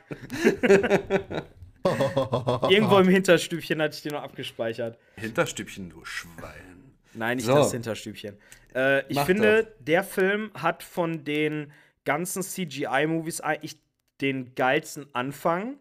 Irgendwo 2.70 2.98
im 2.98 3.08
Hinterstübchen 3.08 3.80
hatte 3.80 3.96
ich 3.96 4.02
den 4.02 4.12
noch 4.12 4.22
abgespeichert. 4.22 4.98
Hinterstübchen, 5.16 5.88
du 5.90 6.04
Schwein. 6.04 6.92
Nein, 7.14 7.36
nicht 7.36 7.46
So. 7.46 7.54
das 7.54 7.72
Hinterstübchen. 7.72 8.36
Äh, 8.74 9.06
ich 9.08 9.16
Mach 9.16 9.26
finde, 9.26 9.74
der 9.80 10.04
Film 10.04 10.50
hat 10.54 10.82
von 10.82 11.24
den 11.24 11.72
ganzen 12.04 12.42
CGI-Movies 12.42 13.40
eigentlich 13.40 13.78
den 14.20 14.54
geilsten 14.54 15.06
Anfang, 15.14 15.76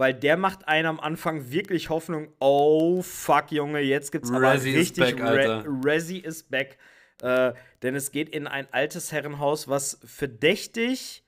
weil 0.00 0.14
der 0.14 0.38
macht 0.38 0.66
einem 0.66 0.88
am 0.98 1.00
Anfang 1.00 1.50
wirklich 1.50 1.90
Hoffnung. 1.90 2.28
Oh 2.38 3.02
fuck, 3.02 3.52
Junge, 3.52 3.80
jetzt 3.80 4.10
gibt's 4.12 4.30
aber 4.30 4.54
Resi 4.54 4.70
is 4.70 4.76
richtig 4.78 5.16
back, 5.16 5.20
Alter. 5.22 5.64
Re 5.66 5.80
Resi 5.84 6.16
is 6.16 6.42
back. 6.42 6.78
Äh, 7.22 7.52
denn 7.82 7.94
es 7.94 8.10
geht 8.10 8.30
in 8.30 8.46
ein 8.46 8.66
altes 8.72 9.12
Herrenhaus, 9.12 9.68
was 9.68 10.00
verdächtig 10.04 11.22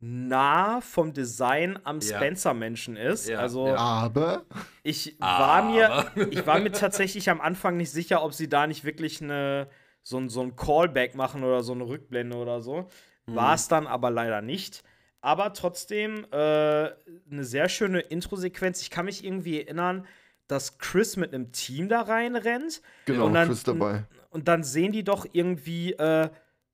nah 0.00 0.80
vom 0.80 1.12
Design 1.12 1.78
am 1.84 2.00
Ja. 2.00 2.16
Spencer-Menschen 2.16 2.96
ist. 2.96 3.28
Ja, 3.28 3.38
also 3.38 3.68
ja. 3.68 3.76
Aber 3.76 4.46
ich 4.82 5.16
war 5.20 5.62
mir, 5.70 5.92
Aber- 5.92 6.32
ich 6.32 6.44
war 6.44 6.58
mir 6.58 6.72
tatsächlich 6.72 7.30
am 7.30 7.40
Anfang 7.40 7.76
nicht 7.76 7.92
sicher, 7.92 8.24
ob 8.24 8.34
sie 8.34 8.48
da 8.48 8.66
nicht 8.66 8.82
wirklich 8.84 9.22
eine, 9.22 9.68
so, 10.02 10.18
ein, 10.18 10.28
so 10.28 10.40
ein 10.42 10.56
Callback 10.56 11.14
machen 11.14 11.44
oder 11.44 11.62
so 11.62 11.72
eine 11.72 11.86
Rückblende 11.86 12.36
oder 12.36 12.60
so. 12.60 12.88
War 13.26 13.54
es 13.54 13.68
dann 13.68 13.86
aber 13.86 14.10
leider 14.10 14.42
nicht. 14.42 14.82
Aber 15.22 15.52
trotzdem 15.54 16.26
äh, 16.32 16.36
eine 16.36 17.44
sehr 17.44 17.68
schöne 17.70 18.00
Intro-Sequenz. 18.00 18.82
Ich 18.82 18.90
kann 18.90 19.06
mich 19.06 19.24
irgendwie 19.24 19.60
erinnern, 19.62 20.06
dass 20.48 20.76
Chris 20.78 21.16
mit 21.16 21.32
einem 21.32 21.52
Team 21.52 21.88
da 21.88 22.02
reinrennt. 22.02 22.82
genau, 23.06 23.26
Und 23.26 23.34
dann- 23.34 23.48
Chris 23.48 23.62
dabei. 23.62 24.04
Und 24.30 24.48
dann 24.48 24.64
sehen 24.64 24.92
die 24.92 25.04
doch 25.04 25.26
irgendwie 25.32 25.92
äh, 25.92 26.28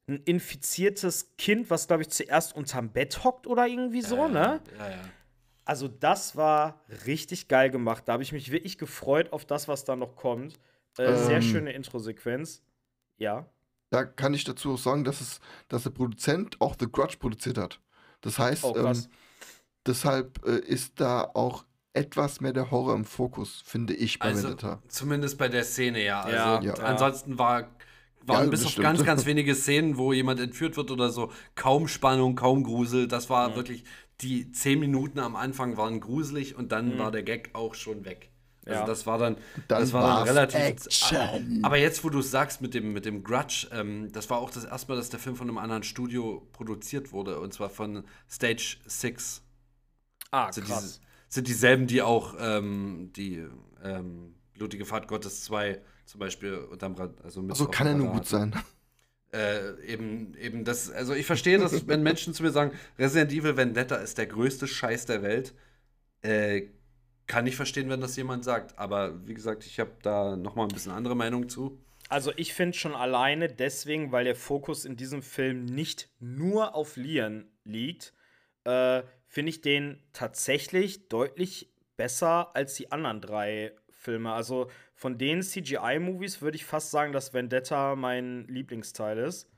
ein 0.09 0.17
infiziertes 0.25 1.35
Kind, 1.37 1.69
was, 1.71 1.87
glaube 1.87 2.03
ich, 2.03 2.09
zuerst 2.09 2.57
unterm 2.57 2.91
Bett 2.91 3.23
hockt 3.25 3.47
oder 3.47 3.67
irgendwie 3.67 4.01
so, 4.03 4.27
ne? 4.29 4.61
Ja, 4.79 4.91
ja. 4.91 4.97
Also 5.65 5.87
das 5.87 6.35
war 6.35 6.81
richtig 7.05 7.49
geil 7.49 7.69
gemacht. 7.69 8.05
Da 8.07 8.15
habe 8.15 8.23
ich 8.23 8.33
mich 8.33 8.51
wirklich 8.51 8.79
gefreut 8.79 9.33
auf 9.35 9.45
das, 9.45 9.69
was 9.69 9.85
da 9.85 9.97
noch 9.97 10.17
kommt. 10.17 10.59
Äh, 10.97 11.15
Sehr 11.15 11.37
Ähm. 11.37 11.43
schöne 11.43 11.73
Intro-Sequenz. 11.73 12.63
Ja. 13.19 13.47
Da 13.91 14.05
kann 14.05 14.33
ich 14.33 14.45
dazu 14.45 14.73
auch 14.75 14.79
sagen, 14.79 15.05
dass, 15.05 15.21
es, 15.21 15.41
dass 15.69 15.83
der 15.83 15.91
Produzent 15.91 16.59
auch 16.61 16.75
The 16.79 16.87
Grudge 16.91 17.17
produziert 17.19 17.59
hat. 17.59 17.81
Das 18.21 18.39
heißt, 18.39 18.65
Oh, 18.65 18.75
ähm, 18.77 19.05
deshalb 19.87 20.45
äh, 20.47 20.59
ist 20.59 21.01
da 21.01 21.23
auch 21.35 21.65
etwas 21.93 22.41
mehr 22.41 22.53
der 22.53 22.71
Horror 22.71 22.95
im 22.95 23.05
Fokus, 23.05 23.63
finde 23.65 23.95
ich, 23.95 24.19
bei 24.19 24.27
Also, 24.29 24.49
Vendetta. 24.49 24.83
zumindest 24.89 25.39
bei 25.39 25.49
der 25.49 25.65
Szene, 25.65 26.05
ja. 26.05 26.23
Also, 26.23 26.37
Ja, 26.37 26.63
ja. 26.63 26.75
ansonsten 26.75 27.39
war, 27.39 27.69
waren 28.27 28.45
Ja, 28.45 28.51
bis 28.51 28.65
auf 28.67 28.77
ganz, 28.77 29.05
ganz 29.05 29.27
wenige 29.27 29.55
Szenen, 29.55 29.97
wo 29.97 30.13
jemand 30.13 30.41
entführt 30.41 30.77
wird 30.77 30.91
oder 30.91 31.11
so, 31.11 31.33
kaum 31.55 31.89
Spannung, 31.89 32.35
kaum 32.37 32.63
Grusel. 32.65 33.09
Das 33.09 33.31
war 33.31 33.57
wirklich, 33.57 33.85
die 34.21 34.53
zehn 34.53 34.81
Minuten 34.81 35.19
am 35.19 35.37
Anfang 35.37 35.77
waren 35.77 36.01
gruselig 36.01 36.57
und 36.57 36.73
dann 36.73 36.99
war 36.99 37.11
der 37.11 37.23
Gag 37.23 37.51
auch 37.55 37.75
schon 37.75 38.05
weg. 38.05 38.31
Also 38.69 38.81
Ja. 38.81 38.87
das 38.87 39.07
war 39.07 39.19
dann, 39.19 39.37
Dann 39.67 39.81
das 39.81 39.93
war 39.93 40.19
dann 40.19 40.29
relativ. 40.29 40.61
Action. 40.61 41.65
Aber 41.65 41.77
jetzt, 41.79 42.05
wo 42.05 42.11
du 42.11 42.19
es 42.21 42.31
sagst 42.31 42.61
mit 42.61 42.75
dem, 42.75 42.93
mit 42.93 43.05
dem 43.07 43.25
Grudge, 43.25 43.67
ähm, 43.73 44.13
das 44.13 44.29
war 44.31 44.39
auch 44.39 44.51
das 44.51 44.65
erste 44.65 44.89
Mal, 44.93 44.97
dass 44.97 45.09
der 45.09 45.19
Film 45.19 45.37
von 45.37 45.49
einem 45.49 45.59
anderen 45.59 45.83
Studio 45.83 46.47
produziert 46.53 47.13
wurde, 47.13 47.41
und 47.41 47.53
zwar 47.55 47.71
von 47.71 48.05
Stage 48.31 48.77
6. 48.87 49.43
Ah, 50.31 50.53
sind, 50.53 50.67
krass. 50.67 50.83
diese, 50.83 51.01
sind 51.29 51.49
dieselben, 51.49 51.87
die 51.87 52.03
auch 52.03 52.35
ähm, 52.39 53.11
die 53.17 53.47
ähm, 53.83 54.35
Blutige 54.55 54.85
Fahrt 54.85 55.09
Gottes 55.09 55.45
2 55.45 55.81
zum 56.05 56.21
Beispiel 56.21 56.55
unterm 56.55 56.95
Rad, 56.95 57.23
also 57.23 57.41
mit 57.43 57.53
Also 57.53 57.67
kann 57.67 57.87
er 57.87 57.95
nur 57.95 58.09
gut 58.13 58.27
sein. 58.27 58.55
Äh, 59.33 59.79
eben, 59.87 60.35
eben 60.39 60.65
das, 60.65 60.91
also 60.91 61.13
ich 61.15 61.27
verstehe 61.27 61.59
das, 61.59 61.87
wenn 61.87 62.03
Menschen 62.03 62.33
zu 62.35 62.43
mir 62.43 62.51
sagen, 62.51 62.73
Resident 62.99 63.31
Evil 63.33 63.57
Vendetta 63.57 63.97
ist 63.97 64.17
der 64.19 64.27
größte 64.27 64.67
Scheiß 64.67 65.05
der 65.07 65.23
Welt. 65.23 65.55
Äh, 66.23 66.69
kann 67.29 67.47
ich 67.47 67.55
verstehen, 67.55 67.89
wenn 67.89 68.01
das 68.01 68.17
jemand 68.17 68.43
sagt. 68.43 68.77
Aber 68.79 69.27
wie 69.27 69.35
gesagt, 69.35 69.65
ich 69.65 69.79
habe 69.79 69.93
da 70.03 70.37
noch 70.37 70.57
mal 70.57 70.65
ein 70.65 70.69
bisschen 70.69 70.93
andere 70.93 71.15
Meinung 71.15 71.49
zu. 71.49 71.79
Also 72.09 72.33
ich 72.37 72.55
finde 72.55 72.77
schon 72.77 72.95
alleine 72.95 73.49
deswegen, 73.49 74.11
weil 74.13 74.25
der 74.25 74.35
Fokus 74.35 74.85
in 74.85 74.97
diesem 74.97 75.23
Film 75.23 75.67
nicht 75.67 76.09
nur 76.19 76.75
auf 76.75 76.97
Lian 76.97 77.47
liegt, 77.65 78.15
äh, 78.65 79.03
finde 79.27 79.51
ich 79.51 79.61
den 79.61 80.03
tatsächlich 80.15 81.09
deutlich 81.09 81.71
besser 81.97 82.57
als 82.57 82.75
die 82.75 82.91
anderen 82.91 83.21
drei 83.21 83.73
Filme. 83.91 84.33
Also 84.33 84.71
von 84.95 85.19
den 85.19 85.43
CGI-Movies 85.43 86.41
würde 86.41 86.57
ich 86.57 86.65
fast 86.65 86.91
sagen, 86.91 87.13
dass 87.13 87.35
Vendetta 87.35 87.95
mein 87.95 88.47
Lieblingsteil 88.49 89.19
ist. 89.19 89.51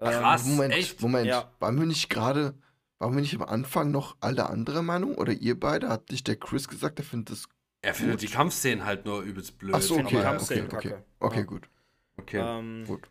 Ähm, 0.00 0.10
Krass, 0.10 0.44
Moment, 0.46 0.74
echt? 0.74 1.00
Moment. 1.02 1.26
Ja. 1.26 1.50
Waren 1.58 1.78
wir 1.78 1.86
nicht 1.86 2.08
gerade, 2.08 2.54
waren 2.98 3.14
wir 3.14 3.20
nicht 3.20 3.34
am 3.34 3.42
Anfang 3.42 3.90
noch 3.90 4.16
alle 4.20 4.48
andere 4.48 4.82
Meinung? 4.82 5.14
Oder 5.16 5.32
ihr 5.32 5.58
beide? 5.58 5.88
Hat 5.88 6.10
nicht 6.10 6.26
der 6.26 6.36
Chris 6.36 6.68
gesagt, 6.68 6.98
er 6.98 7.04
findet 7.04 7.30
das. 7.30 7.48
Er 7.80 7.94
findet 7.94 8.22
die 8.22 8.26
Kampfszenen 8.26 8.84
halt 8.84 9.04
nur 9.04 9.22
übelst 9.22 9.58
blöd. 9.58 9.74
Ach 9.74 9.80
so, 9.80 9.94
find 9.94 10.10
die 10.10 10.16
okay. 10.16 10.24
Okay, 10.24 10.30
Kampfszenen 10.30 10.66
okay, 10.72 10.94
okay 11.20 11.38
Ja. 11.38 11.44
gut. 11.44 11.68
Okay. 12.16 12.40
Ähm, 12.44 12.84
Gut. 12.86 13.08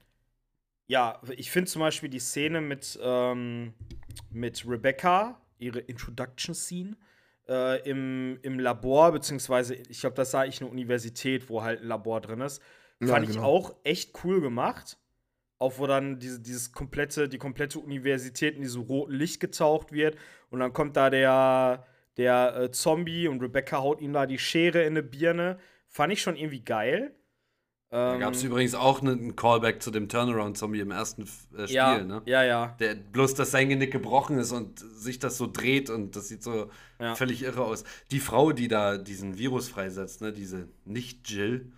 Ja, 0.87 1.21
ich 1.35 1.51
finde 1.51 1.69
zum 1.69 1.81
Beispiel 1.81 2.09
die 2.09 2.19
Szene 2.19 2.61
mit, 2.61 2.97
ähm, 3.01 3.73
mit 4.29 4.65
Rebecca, 4.67 5.41
ihre 5.57 5.79
Introduction-Scene, 5.79 6.95
äh, 7.47 7.89
im, 7.89 8.39
im 8.41 8.59
Labor, 8.59 9.11
beziehungsweise, 9.11 9.75
ich 9.75 9.99
glaube, 9.99 10.15
das 10.15 10.31
sah 10.31 10.45
ich 10.45 10.61
eine 10.61 10.69
Universität, 10.69 11.49
wo 11.49 11.63
halt 11.63 11.81
ein 11.81 11.87
Labor 11.87 12.21
drin 12.21 12.41
ist. 12.41 12.61
Ja, 13.01 13.07
Fand 13.07 13.27
ich 13.27 13.35
genau. 13.35 13.45
auch 13.45 13.75
echt 13.83 14.23
cool 14.23 14.41
gemacht. 14.41 14.97
Auch 15.59 15.79
wo 15.79 15.87
dann 15.87 16.19
diese, 16.19 16.39
dieses 16.39 16.71
komplette, 16.71 17.27
die 17.29 17.39
komplette 17.39 17.79
Universität 17.79 18.55
in 18.55 18.61
diesem 18.61 18.83
roten 18.83 19.13
Licht 19.13 19.39
getaucht 19.39 19.91
wird. 19.91 20.15
Und 20.51 20.59
dann 20.59 20.71
kommt 20.73 20.95
da 20.95 21.09
der, 21.09 21.85
der 22.17 22.55
äh, 22.55 22.71
Zombie 22.71 23.27
und 23.27 23.41
Rebecca 23.41 23.77
haut 23.79 23.99
ihm 24.01 24.13
da 24.13 24.25
die 24.27 24.37
Schere 24.39 24.81
in 24.83 24.93
eine 24.93 25.03
Birne. 25.03 25.57
Fand 25.87 26.13
ich 26.13 26.21
schon 26.21 26.35
irgendwie 26.35 26.61
geil. 26.63 27.15
da 27.89 28.13
Ähm, 28.13 28.19
gab 28.19 28.33
es 28.35 28.43
übrigens 28.43 28.75
auch 28.75 29.01
ne- 29.01 29.13
einen 29.13 29.35
Callback 29.35 29.81
zu 29.81 29.89
dem 29.89 30.09
Turnaround-Zombie 30.09 30.79
im 30.81 30.91
ersten 30.91 31.23
äh, 31.23 31.63
Spiel, 31.63 31.75
ja, 31.75 32.03
ne? 32.03 32.21
ja, 32.25 32.43
ja. 32.43 32.75
Der, 32.79 32.93
bloß, 32.93 33.33
dass 33.33 33.49
sein 33.51 33.69
Genick 33.69 33.91
gebrochen 33.91 34.37
ist 34.37 34.51
und 34.51 34.77
sich 34.79 35.17
das 35.17 35.37
so 35.37 35.47
dreht 35.51 35.89
und 35.89 36.15
das 36.15 36.27
sieht 36.27 36.43
so 36.43 36.69
Ja. 36.99 37.15
völlig 37.15 37.41
irre 37.43 37.63
aus. 37.63 37.83
Die 38.11 38.19
Frau, 38.19 38.51
die 38.51 38.67
da 38.67 38.97
diesen 38.99 39.37
Virus 39.39 39.69
freisetzt, 39.69 40.21
ne, 40.21 40.31
diese 40.33 40.67
Nicht-Jill, 40.85 41.71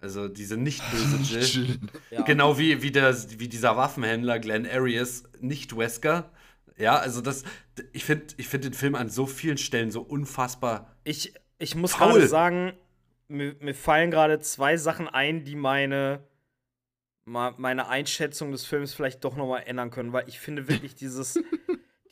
also 0.00 0.28
diese 0.28 0.56
nicht 0.56 0.82
böse 0.90 1.16
Jill. 1.22 1.78
Ja. 2.10 2.22
genau 2.22 2.58
wie, 2.58 2.82
wie, 2.82 2.90
der, 2.90 3.14
wie 3.38 3.48
dieser 3.48 3.76
Waffenhändler 3.76 4.38
Glenn 4.38 4.66
Arias, 4.66 5.24
nicht 5.40 5.76
Wesker. 5.76 6.30
Ja, 6.76 6.96
also 6.96 7.20
das, 7.20 7.44
ich 7.92 8.04
finde 8.04 8.26
ich 8.36 8.46
find 8.48 8.64
den 8.64 8.72
Film 8.74 8.94
an 8.94 9.08
so 9.08 9.26
vielen 9.26 9.58
Stellen 9.58 9.90
so 9.90 10.00
unfassbar. 10.00 10.94
Ich, 11.02 11.34
ich 11.58 11.74
muss 11.74 11.96
gerade 11.96 12.26
sagen, 12.28 12.72
mir, 13.26 13.56
mir 13.60 13.74
fallen 13.74 14.10
gerade 14.10 14.38
zwei 14.38 14.76
Sachen 14.76 15.08
ein, 15.08 15.44
die 15.44 15.56
meine, 15.56 16.22
meine 17.24 17.88
Einschätzung 17.88 18.52
des 18.52 18.64
Films 18.64 18.94
vielleicht 18.94 19.24
doch 19.24 19.36
noch 19.36 19.48
mal 19.48 19.60
ändern 19.60 19.90
können, 19.90 20.12
weil 20.12 20.28
ich 20.28 20.38
finde 20.38 20.68
wirklich 20.68 20.94
dieses, 20.94 21.38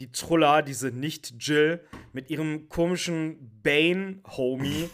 die 0.00 0.10
Trulla, 0.10 0.62
diese 0.62 0.88
Nicht-Jill 0.88 1.80
mit 2.12 2.30
ihrem 2.30 2.68
komischen 2.68 3.60
Bane-Homie, 3.62 4.90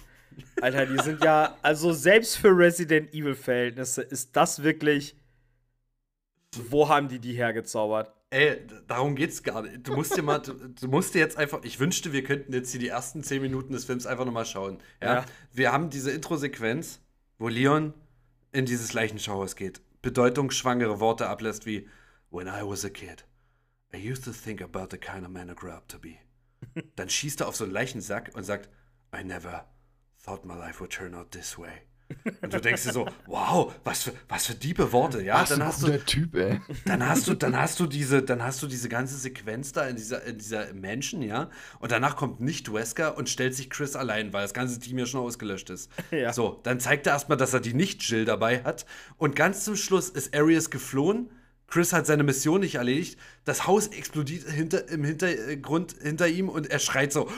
Alter, 0.61 0.87
die 0.87 1.03
sind 1.03 1.23
ja, 1.25 1.57
also 1.63 1.93
selbst 1.93 2.37
für 2.37 2.57
Resident 2.57 3.13
Evil-Verhältnisse 3.13 4.03
ist 4.03 4.37
das 4.37 4.63
wirklich, 4.63 5.17
wo 6.71 6.89
haben 6.89 7.09
die 7.09 7.19
die 7.19 7.35
hergezaubert? 7.35 8.13
ey, 8.33 8.67
darum 8.87 9.15
geht's 9.15 9.43
gar 9.43 9.63
nicht. 9.63 9.87
Du 9.87 9.95
musst 9.95 10.17
dir 10.17 10.23
mal, 10.23 10.39
du, 10.39 10.55
du 10.55 10.89
musst 10.89 11.15
dir 11.15 11.19
jetzt 11.19 11.37
einfach, 11.37 11.63
ich 11.65 11.79
wünschte, 11.79 12.13
wir 12.13 12.25
könnten 12.25 12.53
jetzt 12.53 12.71
hier 12.71 12.81
die 12.81 12.89
ersten 12.89 13.23
zehn 13.23 13.43
Minuten 13.43 13.73
des 13.75 13.85
Films 13.85 14.07
einfach 14.07 14.25
nochmal 14.25 14.47
schauen. 14.47 14.79
Ja? 15.01 15.15
Ja. 15.15 15.25
Wir 15.53 15.73
haben 15.73 15.91
diese 15.91 16.11
Intro-Sequenz, 16.11 17.01
wo 17.39 17.49
Leon 17.49 17.93
in 18.53 18.65
dieses 18.65 18.95
Leichenschauhaus 18.95 19.55
geht, 19.55 19.83
bedeutungsschwangere 20.01 20.99
Worte 20.99 21.29
ablässt 21.29 21.67
wie 21.67 21.89
When 22.31 22.47
I 22.47 22.63
was 22.63 22.85
a 22.85 22.89
kid, 22.89 23.27
I 23.95 24.11
used 24.11 24.25
to 24.25 24.33
think 24.33 24.63
about 24.63 24.89
the 24.91 24.97
kind 24.97 25.25
of 25.25 25.29
man 25.29 25.51
I 25.51 25.55
grew 25.55 25.71
up 25.71 25.87
to 25.89 25.99
be. 25.99 26.15
Dann 26.97 27.11
schießt 27.11 27.43
er 27.43 27.49
auf 27.49 27.57
so 27.57 27.65
einen 27.65 27.73
Leichensack 27.75 28.31
und 28.35 28.45
sagt, 28.45 28.71
I 29.15 29.23
never 29.23 29.67
thought 30.25 30.45
my 30.45 30.55
life 30.55 30.81
would 30.81 30.91
turn 30.91 31.15
out 31.15 31.31
this 31.33 31.59
way. 31.59 31.83
Und 32.43 32.53
du 32.53 32.61
denkst 32.61 32.85
dir 32.85 32.93
so, 32.93 33.07
wow, 33.27 33.73
was 33.85 34.03
für, 34.05 34.13
was 34.29 34.47
für 34.47 34.55
diebe 34.55 34.93
Worte, 34.93 35.23
ja? 35.23 35.41
Was 35.41 35.51
Dann 35.51 35.63
ein 35.63 35.69
hast 35.69 35.83
du, 35.83 35.99
Typ, 36.05 36.35
ey. 36.35 36.61
dann 36.85 37.07
hast 37.07 37.27
du, 37.27 37.35
dann 37.35 37.57
hast 37.57 37.81
du 37.81 37.87
diese, 37.87 38.23
dann 38.23 38.43
hast 38.43 38.63
du 38.63 38.67
diese 38.67 38.89
ganze 38.89 39.17
Sequenz 39.17 39.73
da 39.73 39.87
in 39.87 39.97
dieser, 39.97 40.23
in 40.25 40.39
dieser 40.39 40.73
Menschen, 40.75 41.23
ja. 41.23 41.51
Und 41.81 41.93
danach 41.93 42.17
kommt 42.17 42.41
nicht 42.41 42.73
Wesker 42.73 43.17
und 43.17 43.29
stellt 43.29 43.55
sich 43.55 43.71
Chris 43.71 43.97
allein, 43.97 44.33
weil 44.33 44.43
das 44.43 44.55
ganze 44.55 44.79
Team 44.79 44.99
ja 44.99 45.07
schon 45.07 45.21
ausgelöscht 45.21 45.71
ist. 45.71 45.91
Ja. 46.11 46.33
So, 46.33 46.61
dann 46.63 46.79
zeigt 46.79 47.07
er 47.07 47.15
erstmal, 47.15 47.39
dass 47.39 47.55
er 47.55 47.61
die 47.61 47.73
nicht 47.73 48.03
Jill 48.03 48.27
dabei 48.27 48.63
hat. 48.65 48.85
Und 49.17 49.35
ganz 49.35 49.65
zum 49.65 49.77
Schluss 49.77 50.11
ist 50.11 50.37
Arius 50.37 50.69
geflohen. 50.71 51.31
Chris 51.73 51.95
hat 51.95 52.07
seine 52.07 52.23
Mission 52.23 52.61
nicht 52.61 52.75
erledigt. 52.75 53.19
Das 53.47 53.67
Haus 53.67 53.87
explodiert 53.87 54.47
hinter, 54.47 54.91
im 54.91 55.05
Hintergrund 55.05 55.95
hinter 56.03 56.29
ihm 56.29 56.51
und 56.51 56.71
er 56.71 56.79
schreit 56.79 57.15
so, 57.15 57.31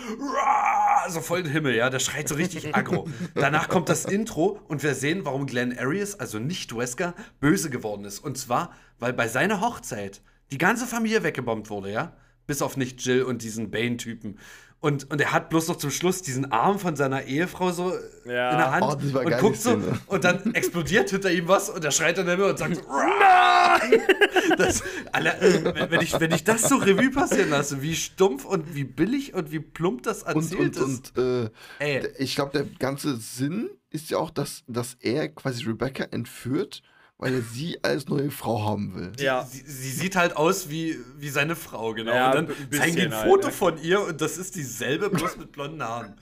so 1.09 1.21
voll 1.21 1.39
in 1.39 1.45
den 1.45 1.53
Himmel, 1.53 1.77
ja. 1.77 1.89
Der 1.89 2.01
schreit 2.01 2.29
so 2.29 2.35
richtig 2.35 2.75
aggro. 2.75 3.09
Danach 3.37 3.69
kommt 3.69 3.89
das 3.89 4.05
Intro 4.05 4.59
und 4.67 4.83
wir 4.83 4.97
sehen, 4.97 5.25
warum 5.25 5.47
Glenn 5.47 5.79
Arias, 5.79 6.19
also 6.19 6.41
nicht 6.41 6.77
Wesker, 6.77 7.15
böse 7.39 7.71
geworden 7.71 8.05
ist. 8.05 8.19
Und 8.19 8.37
zwar, 8.37 8.75
weil 8.99 9.13
bei 9.13 9.29
seiner 9.29 9.61
Hochzeit 9.61 10.21
die 10.51 10.59
ganze 10.59 10.89
Familie 10.89 11.23
weggebombt 11.23 11.71
wurde, 11.71 11.93
ja. 11.93 12.17
Bis 12.49 12.61
auf 12.61 12.77
nicht 12.77 13.07
Jill 13.07 13.23
und 13.23 13.41
diesen 13.41 13.71
Bane-Typen. 13.71 14.41
Und, 14.85 15.11
und 15.11 15.19
er 15.19 15.33
hat 15.33 15.49
bloß 15.49 15.69
noch 15.69 15.77
zum 15.77 15.91
Schluss 15.91 16.21
diesen 16.21 16.53
Arm 16.53 16.79
von 16.79 16.95
seiner 16.95 17.23
Ehefrau 17.23 17.73
so 17.73 17.95
Ja. 18.27 18.51
in 18.51 18.59
der 18.59 18.71
Hand 18.71 18.85
Oh, 18.85 19.19
und 19.19 19.39
guckt 19.39 19.57
so 19.57 19.81
und 20.09 20.25
dann 20.25 20.55
explodiert 20.55 21.09
hinter 21.09 21.33
ihm 21.33 21.49
was 21.49 21.71
und 21.71 21.83
er 21.83 21.91
schreit 21.91 22.19
der 22.19 22.27
Himmel 22.27 22.51
und 22.51 22.59
sagt 22.59 22.77
so, 22.77 22.83
Nein! 22.87 24.03
Das, 24.59 24.83
Alter, 25.11 25.37
wenn, 25.41 25.91
wenn, 25.91 26.01
ich, 26.03 26.21
wenn 26.21 26.33
ich 26.33 26.45
das 26.45 26.69
so 26.69 26.77
Revue 26.77 27.11
passieren 27.11 27.49
lasse, 27.49 27.81
wie 27.81 27.97
stumpf 27.97 28.45
und 28.45 28.75
wie 28.75 28.85
billig 28.85 29.33
und 29.33 29.53
wie 29.53 29.61
plump 29.61 30.03
das 30.03 30.23
Und, 30.23 30.35
erzählt 30.53 30.77
und, 30.77 30.93
ist. 30.93 31.17
und 31.19 31.51
äh, 31.81 32.09
ich 32.19 32.35
glaube, 32.35 32.53
der 32.53 32.65
ganze 32.79 33.17
Sinn 33.17 33.71
ist 33.89 34.11
ja 34.11 34.19
auch, 34.19 34.29
dass, 34.29 34.65
dass 34.69 34.99
er 35.01 35.31
quasi 35.31 35.65
Rebecca 35.65 36.05
entführt, 36.05 36.83
weil 37.19 37.35
er 37.35 37.43
sie 37.43 37.83
als 37.83 38.09
neue 38.09 38.31
Frau 38.31 38.65
haben 38.65 38.95
will. 38.95 39.13
Ja. 39.19 39.45
Sie, 39.45 39.63
sie 39.65 39.91
sieht 39.91 40.17
halt 40.17 40.37
aus 40.37 40.69
wie, 40.69 40.99
wie 41.17 41.29
seine 41.29 41.57
Frau, 41.57 41.95
genau. 41.95 42.13
Ja, 42.13 42.33
und 42.33 42.51
dann 42.51 42.57
zeigen 42.71 42.97
die 42.97 43.03
ein 43.03 43.15
halt, 43.15 43.29
Foto 43.29 43.47
ne? 43.47 43.53
von 43.53 43.83
ihr 43.83 44.01
und 44.03 44.21
das 44.21 44.37
ist 44.37 44.57
dieselbe, 44.57 45.11
bloß 45.11 45.37
mit 45.37 45.53
blonden 45.53 45.83
Haaren. 45.83 46.15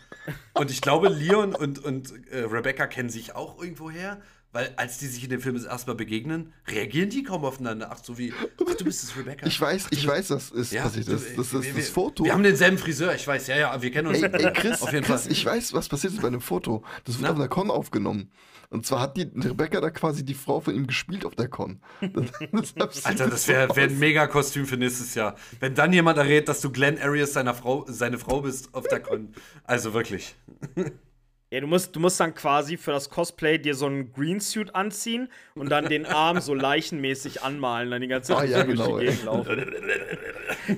Und 0.55 0.71
ich 0.71 0.81
glaube, 0.81 1.09
Leon 1.09 1.55
und, 1.55 1.79
und 1.79 2.13
äh, 2.31 2.41
Rebecca 2.41 2.87
kennen 2.87 3.09
sich 3.09 3.35
auch 3.35 3.61
irgendwoher, 3.61 4.21
weil 4.53 4.73
als 4.77 4.99
die 4.99 5.07
sich 5.07 5.25
in 5.25 5.31
dem 5.31 5.41
Film 5.41 5.55
das 5.55 5.65
erste 5.65 5.91
Mal 5.91 5.95
begegnen, 5.97 6.53
reagieren 6.69 7.09
die 7.11 7.23
kaum 7.23 7.45
aufeinander. 7.45 7.89
Ach, 7.91 7.99
so 8.03 8.19
wie, 8.19 8.33
ach, 8.39 8.47
du 8.77 8.85
bist 8.85 9.03
es, 9.03 9.17
Rebecca. 9.17 9.47
Ich 9.47 9.61
weiß, 9.61 9.87
ich 9.91 10.07
weiß, 10.07 10.31
was 10.31 10.51
ist 10.51 10.73
Ja, 10.73 10.83
passiert. 10.85 11.09
du- 11.09 11.13
Das, 11.13 11.23
das, 11.35 11.51
das, 11.51 11.63
wir- 11.65 11.73
das 11.75 11.89
Foto. 11.89 12.25
Wir 12.25 12.33
haben 12.33 12.43
denselben 12.43 12.79
Friseur, 12.79 13.15
ich 13.15 13.27
weiß, 13.27 13.47
ja, 13.49 13.57
ja, 13.57 13.81
wir 13.83 13.91
kennen 13.91 14.09
uns. 14.09 14.23
Ey, 14.23 14.31
ey 14.31 14.53
Chris, 14.53 14.83
auf 14.83 14.93
jeden 14.93 15.05
Chris 15.05 15.23
Fall. 15.23 15.33
ich 15.33 15.45
weiß, 15.47 15.73
was 15.73 15.89
passiert 15.89 16.13
ist 16.13 16.21
bei 16.23 16.29
einem 16.29 16.41
Foto. 16.41 16.83
Das 17.05 17.15
wird 17.17 17.23
Na? 17.25 17.31
auf 17.31 17.37
einer 17.37 17.49
Con 17.49 17.71
aufgenommen. 17.71 18.31
Und 18.69 18.87
zwar 18.87 19.01
hat 19.01 19.19
die 19.19 19.31
Rebecca 19.35 19.83
da 19.83 19.91
quasi 19.91 20.25
die 20.25 20.33
Frau 20.33 20.61
von 20.61 20.75
ihm 20.75 20.87
gespielt 20.87 21.27
auf 21.27 21.35
der 21.35 21.47
Con. 21.49 21.81
Das, 22.53 22.73
das 22.75 23.05
Alter, 23.05 23.29
das 23.29 23.47
wäre 23.47 23.75
wär 23.77 23.85
ein 23.85 23.99
mega 23.99 24.27
Kostüm 24.27 24.65
für 24.67 24.79
nächstes 24.79 25.15
Jahr. 25.15 25.37
Wenn 25.61 25.75
dann 25.75 25.93
jemand 25.93 26.17
errät, 26.17 26.49
dass 26.49 26.63
du 26.63 26.71
Glenn 26.71 26.99
Arias 26.99 27.35
seiner 27.35 27.53
Frau, 27.53 27.85
seine 27.89 28.19
Frau 28.19 28.41
bist 28.41 28.73
auf 28.75 28.87
der 28.89 29.01
Con. 29.01 29.35
Also 29.65 29.93
wirklich. 29.93 30.35
Ja, 31.53 31.61
du 31.61 31.67
musst, 31.67 31.95
du 31.95 32.01
musst 32.01 32.19
dann 32.19 32.35
quasi 32.35 32.79
für 32.79 32.93
das 32.93 33.11
Cosplay 33.11 33.59
dir 33.59 33.75
so 33.75 33.85
einen 33.85 34.11
Greensuit 34.15 34.75
anziehen 34.75 35.29
und 35.55 35.69
dann 35.69 35.85
den 35.87 36.07
Arm 36.07 36.41
so 36.41 36.55
leichenmäßig 36.55 37.43
anmalen, 37.43 37.91
dann 37.91 38.01
die 38.01 38.09
ganze 38.09 38.35
Ah, 38.35 38.39
Zeit 38.39 38.49
ja, 38.51 38.65
durch 38.65 38.79
genau, 38.79 38.99
die 38.99 39.05
ey. 39.05 39.11
Gegend 39.11 39.25
laufen. 39.27 39.75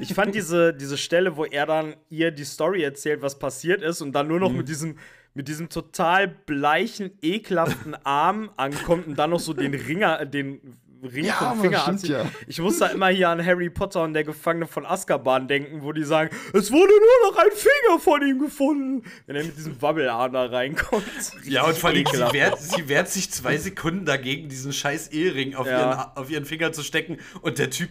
Ich 0.00 0.14
fand 0.14 0.34
diese, 0.34 0.74
diese 0.74 0.96
Stelle, 0.98 1.36
wo 1.36 1.44
er 1.44 1.66
dann 1.66 1.94
ihr 2.10 2.32
die 2.32 2.42
Story 2.44 2.82
erzählt, 2.82 3.22
was 3.22 3.38
passiert 3.38 3.82
ist, 3.82 4.00
und 4.00 4.12
dann 4.12 4.26
nur 4.26 4.40
noch 4.40 4.50
Mhm. 4.50 4.56
mit 4.58 4.68
diesem 4.68 4.98
mit 5.36 5.48
diesem 5.48 5.68
total 5.68 6.28
bleichen, 6.28 7.18
ekelhaften 7.20 7.96
Arm 8.04 8.50
ankommt 8.56 9.08
und 9.08 9.16
dann 9.18 9.30
noch 9.30 9.40
so 9.40 9.52
den 9.52 9.74
Ringer, 9.74 10.26
den 10.26 10.60
Ring 11.04 11.24
Ja, 11.26 11.34
vom 11.34 11.60
Finger 11.60 11.78
stimmt 11.80 11.88
anzieht. 11.94 12.10
ja. 12.10 12.26
Ich 12.46 12.58
muss 12.60 12.78
da 12.78 12.86
immer 12.86 13.08
hier 13.08 13.28
an 13.28 13.44
Harry 13.44 13.70
Potter 13.70 14.02
und 14.02 14.14
der 14.14 14.24
Gefangene 14.24 14.66
von 14.66 14.86
Azkaban 14.86 15.48
denken, 15.48 15.82
wo 15.82 15.92
die 15.92 16.04
sagen, 16.04 16.30
es 16.52 16.70
wurde 16.72 16.92
nur 16.92 17.30
noch 17.30 17.38
ein 17.38 17.50
Finger 17.52 18.00
von 18.00 18.22
ihm 18.26 18.38
gefunden. 18.40 19.02
Wenn 19.26 19.36
er 19.36 19.44
mit 19.44 19.56
diesem 19.56 19.80
Wabbelarm 19.80 20.32
da 20.32 20.46
reinkommt. 20.46 21.04
Ja, 21.44 21.64
und 21.64 21.76
vor 21.76 21.90
allem, 21.90 22.04
sie 22.06 22.32
wehrt, 22.32 22.60
sie 22.60 22.88
wehrt 22.88 23.08
sich 23.08 23.30
zwei 23.30 23.56
Sekunden 23.58 24.04
dagegen, 24.04 24.48
diesen 24.48 24.72
scheiß 24.72 25.08
Ehering 25.08 25.54
auf, 25.54 25.66
Ja. 25.66 25.78
ihren, 25.80 26.16
auf 26.16 26.30
ihren 26.30 26.44
Finger 26.44 26.72
zu 26.72 26.82
stecken. 26.82 27.18
Und 27.42 27.58
der 27.58 27.70
Typ 27.70 27.90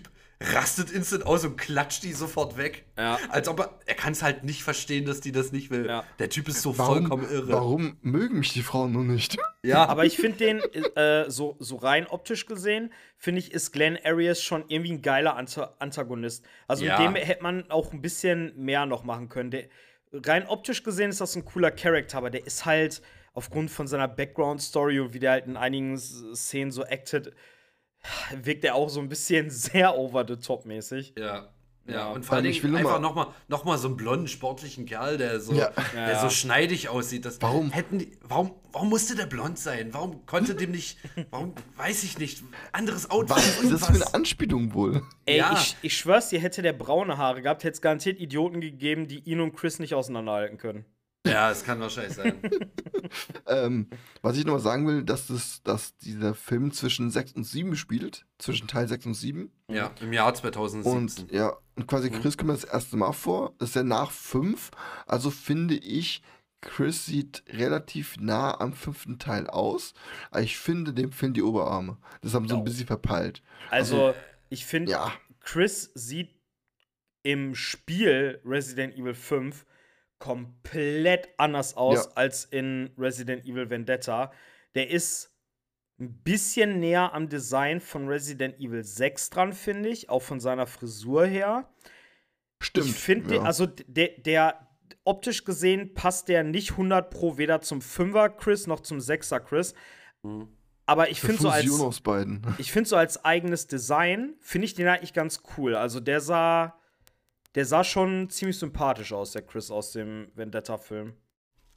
rastet 0.53 0.91
instant 0.91 1.25
aus 1.25 1.45
und 1.45 1.55
klatscht 1.57 2.03
die 2.03 2.13
sofort 2.13 2.57
weg. 2.57 2.85
Ja. 2.97 3.17
Als 3.29 3.47
ob 3.47 3.59
er, 3.59 3.79
er 3.85 3.95
kann 3.95 4.11
es 4.13 4.21
halt 4.21 4.43
nicht 4.43 4.63
verstehen, 4.63 5.05
dass 5.05 5.21
die 5.21 5.31
das 5.31 5.51
nicht 5.51 5.71
will. 5.71 5.85
Ja. 5.87 6.03
Der 6.19 6.29
Typ 6.29 6.47
ist 6.49 6.61
so 6.61 6.77
warum, 6.77 6.97
vollkommen 7.07 7.31
irre. 7.31 7.49
warum 7.51 7.97
mögen 8.01 8.39
mich 8.39 8.51
die 8.53 8.61
Frauen 8.63 8.91
nur 8.91 9.03
nicht? 9.03 9.37
Ja, 9.63 9.85
Aber 9.85 10.05
ich 10.05 10.17
finde 10.17 10.37
den, 10.37 10.59
äh, 10.95 11.29
so, 11.31 11.55
so 11.59 11.77
rein 11.77 12.05
optisch 12.07 12.45
gesehen, 12.45 12.91
finde 13.17 13.39
ich, 13.39 13.51
ist 13.53 13.71
Glenn 13.71 13.97
Arias 14.03 14.41
schon 14.41 14.65
irgendwie 14.67 14.91
ein 14.93 15.01
geiler 15.01 15.37
Anta 15.37 15.73
Antagonist. 15.79 16.43
Also 16.67 16.83
Ja. 16.83 16.99
mit 16.99 17.07
dem 17.07 17.23
hätte 17.23 17.41
man 17.43 17.71
auch 17.71 17.93
ein 17.93 18.01
bisschen 18.01 18.53
mehr 18.57 18.85
noch 18.85 19.03
machen 19.03 19.29
können. 19.29 19.51
Der, 19.51 19.63
rein 20.11 20.45
optisch 20.47 20.83
gesehen 20.83 21.09
ist 21.09 21.21
das 21.21 21.35
ein 21.35 21.45
cooler 21.45 21.71
Charakter, 21.71 22.17
aber 22.17 22.29
der 22.29 22.45
ist 22.45 22.65
halt 22.65 23.01
aufgrund 23.33 23.71
von 23.71 23.87
seiner 23.87 24.07
Background-Story 24.07 24.99
und 24.99 25.13
wie 25.13 25.19
der 25.19 25.31
halt 25.31 25.47
in 25.47 25.57
einigen 25.57 25.97
Szenen 25.97 26.71
so 26.71 26.83
acted, 26.83 27.33
wirkt 28.43 28.63
er 28.65 28.75
auch 28.75 28.89
so 28.89 28.99
ein 28.99 29.09
bisschen 29.09 29.49
sehr 29.51 29.97
over 29.97 30.25
the 30.27 30.35
top 30.37 30.65
mäßig. 30.65 31.13
Ja. 31.17 31.49
Ja, 31.85 32.11
und 32.11 32.23
vor 32.25 32.37
allem 32.37 32.45
ich 32.45 32.63
will 32.63 32.69
nur 32.69 32.79
einfach 32.79 32.93
mal- 32.93 32.99
nochmal 33.01 33.27
noch 33.49 33.65
mal 33.65 33.77
so 33.77 33.89
einen 33.89 33.97
blonden, 33.97 34.29
sportlichen 34.29 34.85
Kerl, 34.85 35.17
der 35.17 35.41
so, 35.41 35.51
Ja. 35.53 35.69
der 35.93 36.17
so 36.21 36.29
schneidig 36.29 36.87
aussieht. 36.87 37.25
Das 37.25 37.41
Warum? 37.41 37.71
Hätten 37.71 37.99
die, 37.99 38.17
warum, 38.21 38.51
warum 38.71 38.87
musste 38.87 39.17
der 39.17 39.25
blond 39.25 39.59
sein? 39.59 39.89
Warum 39.93 40.25
konnte 40.25 40.55
dem 40.55 40.71
nicht, 40.71 40.97
warum, 41.29 41.53
weiß 41.75 42.05
ich 42.05 42.17
nicht, 42.17 42.41
anderes 42.71 43.11
Outfit, 43.11 43.35
Was 43.35 43.59
ist 43.63 43.73
das 43.73 43.85
für 43.87 43.93
eine 43.95 44.13
Anspielung 44.13 44.73
wohl? 44.73 45.01
Ey, 45.25 45.39
Ja. 45.39 45.51
ich, 45.57 45.75
ich 45.81 45.97
schwör's 45.97 46.29
dir, 46.29 46.39
hätte 46.39 46.61
der 46.61 46.71
braune 46.71 47.17
Haare 47.17 47.41
gehabt, 47.41 47.65
hätte 47.65 47.73
es 47.73 47.81
garantiert 47.81 48.17
Idioten 48.17 48.61
gegeben, 48.61 49.09
die 49.09 49.19
ihn 49.19 49.41
und 49.41 49.53
Chris 49.53 49.79
nicht 49.79 49.93
auseinanderhalten 49.93 50.57
können. 50.57 50.85
Ja, 51.26 51.49
es 51.51 51.63
kann 51.63 51.80
wahrscheinlich 51.80 52.13
sein. 52.13 52.36
Ähm, 53.45 53.89
was 54.21 54.38
ich 54.38 54.45
noch 54.45 54.53
mal 54.53 54.59
sagen 54.59 54.88
will, 54.88 55.03
dass, 55.03 55.28
das, 55.28 55.61
dass 55.63 55.95
dieser 55.97 56.34
Film 56.34 56.71
zwischen 56.71 57.11
6 57.11 57.34
und 57.34 57.43
7 57.43 57.76
spielt, 57.76 58.26
zwischen 58.39 58.67
Teil 58.67 58.88
6 58.88 59.05
und 59.07 59.13
7. 59.13 59.51
ja, 59.69 59.91
im 60.01 60.13
Jahr 60.13 60.34
2017. 60.34 61.26
Und 61.26 61.32
ja, 61.32 61.55
und 61.76 61.86
quasi 61.88 62.09
Chris 62.09 62.38
kommt 62.38 62.49
das 62.51 62.63
erste 62.63 62.97
Mal 62.97 63.11
vor. 63.11 63.53
Das 63.59 63.69
ist 63.69 63.76
ja 63.76 63.84
nach 63.84 64.09
5. 64.09 64.71
Also 65.05 65.30
finde 65.30 65.76
ich, 65.76 66.24
Chris 66.61 67.05
sieht 67.05 67.43
relativ 67.49 68.17
nah 68.17 68.59
am 68.59 68.74
fünften 68.74 69.19
Teil 69.19 69.47
aus. 69.47 69.93
Aber 70.32 70.41
ich 70.41 70.57
finde, 70.57 70.93
dem 70.93 71.11
fehlen 71.11 71.34
die 71.34 71.43
Oberarme. 71.43 71.97
Das 72.21 72.34
haben 72.34 72.47
sie 72.47 72.55
ein 72.55 72.63
bisschen 72.63 72.88
verpeilt. 72.88 73.43
Also, 73.69 74.15
ich 74.49 74.65
finde, 74.65 74.91
Ja. 74.91 75.11
Chris 75.41 75.91
sieht 75.93 76.34
im 77.21 77.53
Spiel 77.53 78.41
Resident 78.45 78.95
Evil 78.95 79.13
5 79.13 79.65
komplett 80.24 81.28
anders 81.38 81.76
aus 81.76 82.05
Ja. 82.05 82.11
als 82.15 82.45
in 82.45 82.91
Resident 82.97 83.43
Evil 83.45 83.69
Vendetta. 83.69 84.32
Der 84.74 84.89
ist 84.89 85.36
ein 85.99 86.13
bisschen 86.24 86.80
näher 86.80 87.13
am 87.13 87.28
Design 87.28 87.82
von 87.82 88.07
Resident 88.07 88.57
Evil 88.57 88.86
6 88.86 89.32
dran, 89.32 89.51
finde 89.51 89.89
ich, 89.89 90.09
auch 90.09 90.21
von 90.21 90.39
seiner 90.39 90.65
Frisur 90.65 91.26
her. 91.26 91.69
Stimmt. 92.61 92.88
Ich 92.88 92.95
finde, 92.95 93.36
ja. 93.36 93.41
also 93.41 93.65
der, 93.65 94.11
der 94.19 94.69
optisch 95.03 95.43
gesehen 95.43 95.93
passt 95.93 96.30
der 96.30 96.45
nicht 96.45 96.71
100 96.71 97.09
pro 97.09 97.38
weder 97.38 97.59
zum 97.59 97.80
5er 97.80 98.30
Chris 98.30 98.65
noch 98.65 98.80
zum 98.80 98.99
6er 98.99 99.41
Chris. 99.41 99.74
Aber 100.86 101.09
ich 101.09 101.19
finde 101.19 101.41
so 101.41 101.49
als 101.49 101.65
Fusion 101.65 101.88
aus 101.88 101.99
beiden. 101.99 102.47
ich 102.59 102.71
finde 102.71 102.88
so 102.88 102.95
als 102.95 103.26
eigenes 103.26 103.67
Design, 103.67 104.36
finde 104.39 104.67
ich 104.67 104.74
den 104.74 104.88
eigentlich 104.88 105.11
ganz 105.11 105.43
cool. 105.57 105.76
Also 105.76 105.99
der 105.99 106.21
sah, 106.21 106.80
der 107.55 107.65
sah 107.65 107.83
schon 107.83 108.29
ziemlich 108.29 108.57
sympathisch 108.57 109.13
aus, 109.13 109.31
der 109.31 109.43
Chris 109.43 109.71
aus 109.71 109.91
dem 109.91 110.27
Vendetta-Film. 110.35 111.13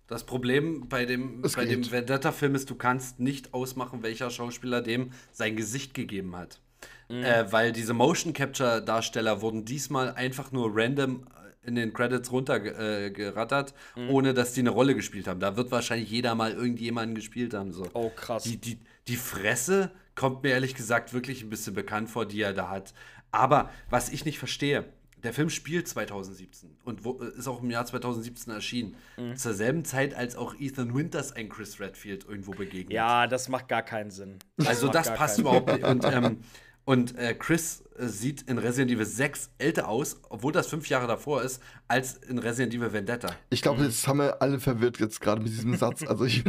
Das 0.07 0.25
Problem 0.25 0.89
bei 0.89 1.05
dem, 1.05 1.43
Es 1.45 1.55
bei 1.57 1.65
dem. 1.65 1.91
Vendetta-Film 1.91 2.55
ist, 2.55 2.71
du 2.71 2.77
kannst 2.77 3.19
nicht 3.19 3.55
ausmachen, 3.55 4.03
welcher 4.03 4.31
Schauspieler 4.31 4.81
dem 4.81 5.11
sein 5.33 5.57
Gesicht 5.57 5.95
gegeben 5.95 6.37
hat. 6.37 6.61
Äh, 7.09 7.47
weil 7.51 7.73
diese 7.73 7.95
Motion 7.95 8.33
Capture-Darsteller 8.33 9.41
wurden 9.41 9.65
diesmal 9.65 10.13
einfach 10.15 10.53
nur 10.53 10.71
random 10.75 11.27
in 11.63 11.75
den 11.75 11.93
Credits 11.93 12.31
runtergerattert, 12.31 13.07
äh, 13.07 13.11
gerattert, 13.11 13.75
ohne 14.09 14.35
dass 14.35 14.53
die 14.53 14.61
eine 14.61 14.71
Rolle 14.71 14.95
gespielt 14.95 15.27
haben. 15.27 15.41
Da 15.41 15.57
wird 15.57 15.71
wahrscheinlich 15.73 16.11
jeder 16.11 16.35
mal 16.35 16.53
irgendjemanden 16.53 17.15
gespielt 17.15 17.55
haben. 17.55 17.73
So. 17.73 17.89
Oh, 17.93 18.11
krass. 18.11 18.45
Die, 18.45 18.57
die, 18.57 18.79
die 19.09 19.17
Fresse 19.17 19.91
kommt 20.15 20.43
mir 20.45 20.51
ehrlich 20.51 20.75
gesagt 20.75 21.13
wirklich 21.13 21.43
ein 21.43 21.51
bisschen 21.51 21.75
bekannt 21.75 22.09
vor, 22.09 22.27
die 22.27 22.41
er 22.41 22.53
da 22.53 22.71
hat. 22.71 22.95
Aber 23.33 23.71
was 23.91 24.09
ich 24.09 24.25
nicht 24.25 24.39
verstehe, 24.39 24.85
der 25.27 25.33
Film 25.33 25.51
spielt 25.51 25.89
2017 25.89 26.71
und 26.85 27.05
wo, 27.05 27.21
äh, 27.21 27.37
ist 27.37 27.49
auch 27.49 27.61
im 27.61 27.69
Jahr 27.69 27.85
2017 27.85 28.53
erschienen. 28.53 28.97
Mhm. 29.17 29.37
Zur 29.37 29.55
selben 29.55 29.85
Zeit, 29.85 30.15
als 30.15 30.37
auch 30.37 30.55
Ethan 30.59 30.95
Winters 30.95 31.33
ein 31.33 31.49
Chris 31.49 31.81
Redfield 31.81 32.25
irgendwo 32.29 32.53
begegnet. 32.53 32.93
Ja, 32.93 33.27
das 33.27 33.49
macht 33.49 33.67
gar 33.67 33.83
keinen 33.83 34.13
Sinn. 34.13 34.39
Also 34.65 34.87
macht 34.87 34.95
das 34.95 35.13
passt 35.13 35.41
überhaupt 35.41 35.73
nicht. 35.73 35.85
Und, 35.85 36.05
ähm, 36.05 36.39
und 36.87 37.19
äh, 37.19 37.35
Chris 37.35 37.83
äh, 37.99 38.07
sieht 38.07 38.43
in 38.43 38.59
Resident 38.59 38.93
Evil 38.93 39.05
6 39.05 39.51
älter 39.59 39.89
aus, 39.89 40.21
obwohl 40.31 40.53
das 40.53 40.69
fünf 40.69 40.89
Jahre 40.89 41.09
davor 41.09 41.43
ist, 41.43 41.61
als 41.89 42.15
in 42.17 42.39
Resident 42.39 42.73
Evil 42.75 42.93
Vendetta. 42.93 43.29
Ich 43.51 43.61
glaube, 43.61 43.83
jetzt 43.83 44.07
haben 44.07 44.19
wir 44.21 44.41
alle 44.41 44.61
verwirrt 44.61 45.01
jetzt 45.01 45.21
gerade 45.21 45.43
mit 45.43 45.51
diesem 45.51 45.75
Satz. 45.77 46.05
Also 46.07 46.25
ich 46.25 46.45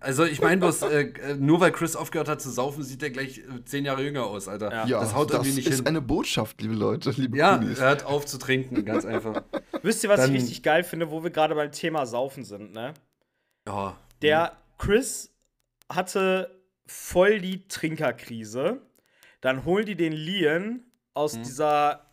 Also 0.00 0.24
ich 0.24 0.40
meine 0.40 0.56
bloß, 0.62 0.82
äh, 0.82 1.36
nur 1.38 1.60
weil 1.60 1.70
Chris 1.72 1.96
aufgehört 1.96 2.28
hat 2.28 2.40
zu 2.40 2.50
saufen, 2.50 2.82
sieht 2.82 3.02
er 3.02 3.10
gleich 3.10 3.38
äh, 3.38 3.42
zehn 3.66 3.84
Jahre 3.84 4.02
jünger 4.02 4.24
aus, 4.24 4.48
Alter. 4.48 4.72
Ja. 4.72 4.86
Ja, 4.86 5.00
das 5.00 5.14
haut 5.14 5.32
irgendwie 5.32 5.52
nicht 5.52 5.68
ist 5.68 5.76
hin. 5.76 5.86
eine 5.86 6.00
Botschaft, 6.00 6.62
liebe 6.62 6.74
Leute, 6.74 7.10
liebe 7.10 7.36
ja, 7.36 7.58
Kunis. 7.58 7.78
hört 7.78 8.06
auf 8.06 8.24
zu 8.24 8.38
trinken, 8.38 8.84
ganz 8.86 9.04
einfach. 9.04 9.42
Wisst 9.82 10.02
ihr, 10.02 10.08
was 10.08 10.20
Dann- 10.22 10.34
ich 10.34 10.40
richtig 10.40 10.62
geil 10.62 10.82
finde, 10.82 11.10
wo 11.10 11.22
wir 11.22 11.30
gerade 11.30 11.54
beim 11.54 11.70
Thema 11.72 12.06
Saufen 12.06 12.44
sind, 12.44 12.72
ne? 12.72 12.94
Ja. 13.66 13.98
Der 14.22 14.56
Chris 14.78 15.30
hatte 15.90 16.58
voll 16.86 17.40
die 17.40 17.68
Trinkerkrise. 17.68 18.80
Dann 19.40 19.64
holen 19.64 19.86
die 19.86 19.94
den 19.96 20.12
Lian 20.12 20.80
aus 21.14 21.36
Mhm. 21.36 21.42
dieser 21.44 22.04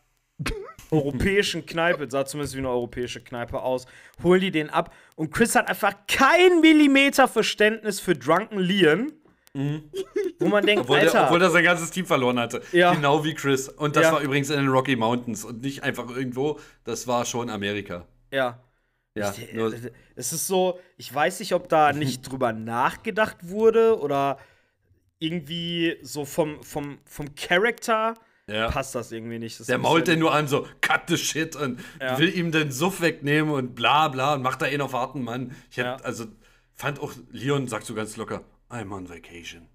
europäischen 0.91 1.65
Kneipe, 1.65 2.07
sah 2.09 2.25
zumindest 2.25 2.53
wie 2.55 2.59
eine 2.59 2.69
europäische 2.69 3.21
Kneipe 3.23 3.61
aus, 3.61 3.85
holen 4.23 4.41
die 4.41 4.51
den 4.51 4.69
ab 4.69 4.93
und 5.15 5.31
Chris 5.31 5.55
hat 5.55 5.67
einfach 5.67 5.93
kein 6.07 6.61
Millimeter 6.61 7.27
Verständnis 7.27 7.99
für 7.99 8.15
Drunken 8.15 8.59
Lian. 8.59 9.11
Wo 10.39 10.47
man 10.49 10.65
denkt, 10.65 10.79
Mhm. 10.79 10.81
Obwohl, 10.81 10.97
Alter, 10.97 11.11
der, 11.13 11.23
obwohl 11.27 11.41
er 11.41 11.49
sein 11.49 11.63
ganzes 11.63 11.89
Team 11.89 12.05
verloren 12.05 12.37
hatte. 12.37 12.61
Ja. 12.73 12.93
Genau 12.93 13.23
wie 13.23 13.33
Chris. 13.33 13.69
Und 13.69 13.95
das 13.95 14.03
Ja. 14.03 14.11
war 14.11 14.19
übrigens 14.19 14.49
in 14.49 14.57
den 14.57 14.67
Rocky 14.67 14.97
Mountains 14.97 15.45
und 15.45 15.61
nicht 15.61 15.81
einfach 15.81 16.09
irgendwo. 16.13 16.59
Das 16.83 17.07
war 17.07 17.23
schon 17.25 17.49
Amerika. 17.49 18.05
ja. 18.31 18.59
Ja, 19.17 19.31
Ich- 19.37 19.53
nur, 19.53 19.73
Es 20.15 20.33
ist 20.33 20.45
so, 20.45 20.77
ich 20.97 21.13
weiß 21.15 21.39
nicht, 21.39 21.53
ob 21.53 21.69
da 21.69 21.93
nicht 21.93 22.23
drüber 22.29 22.51
nachgedacht 22.51 23.37
wurde 23.47 23.97
oder 23.97 24.37
irgendwie 25.19 25.97
so 26.01 26.25
vom, 26.25 26.61
vom, 26.63 26.99
vom 27.05 27.33
Charakter 27.35 28.13
ja. 28.47 28.69
passt 28.69 28.93
das 28.95 29.11
irgendwie 29.11 29.39
nicht. 29.39 29.59
Das 29.59 29.67
Der 29.67 29.77
mault 29.77 30.07
den 30.07 30.19
nur 30.19 30.33
an, 30.33 30.47
so, 30.47 30.67
cut 30.81 31.01
the 31.07 31.17
shit 31.17 31.55
und 31.55 31.79
Ja. 31.99 32.17
will 32.19 32.35
ihm 32.37 32.51
den 32.51 32.71
Suff 32.71 33.01
wegnehmen 33.01 33.51
und 33.53 33.75
bla 33.75 34.07
bla 34.09 34.33
und 34.35 34.41
macht 34.41 34.61
da 34.61 34.67
eh 34.67 34.77
noch 34.77 34.93
warten, 34.93 35.23
Mann. 35.23 35.55
Ich 35.71 35.77
hätte, 35.77 35.87
Ja. 35.89 35.95
also, 35.97 36.25
fand 36.73 36.99
auch, 36.99 37.13
Leon 37.31 37.67
sagt 37.67 37.85
so 37.85 37.95
ganz 37.95 38.17
locker, 38.17 38.43
I'm 38.69 38.91
on 38.93 39.09
vacation. 39.09 39.67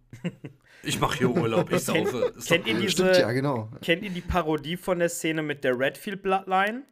Ich 0.83 1.01
mache 1.01 1.19
hier 1.19 1.31
Urlaub, 1.31 1.71
ich 1.73 1.85
Kennt, 1.87 2.09
saufe. 2.09 2.33
Ist 2.37 2.49
kennt 2.49 2.67
ihr 2.67 2.75
diese, 2.75 2.91
Stimmt, 2.91 3.17
ja, 3.17 3.33
genau. 3.33 3.71
kennt 3.83 4.03
ihr 4.03 4.11
die 4.11 4.21
Parodie 4.21 4.77
von 4.77 4.99
der 4.99 5.09
Szene 5.09 5.43
mit 5.43 5.63
der 5.65 5.79
Redfield 5.79 6.23
Bloodline? 6.23 6.85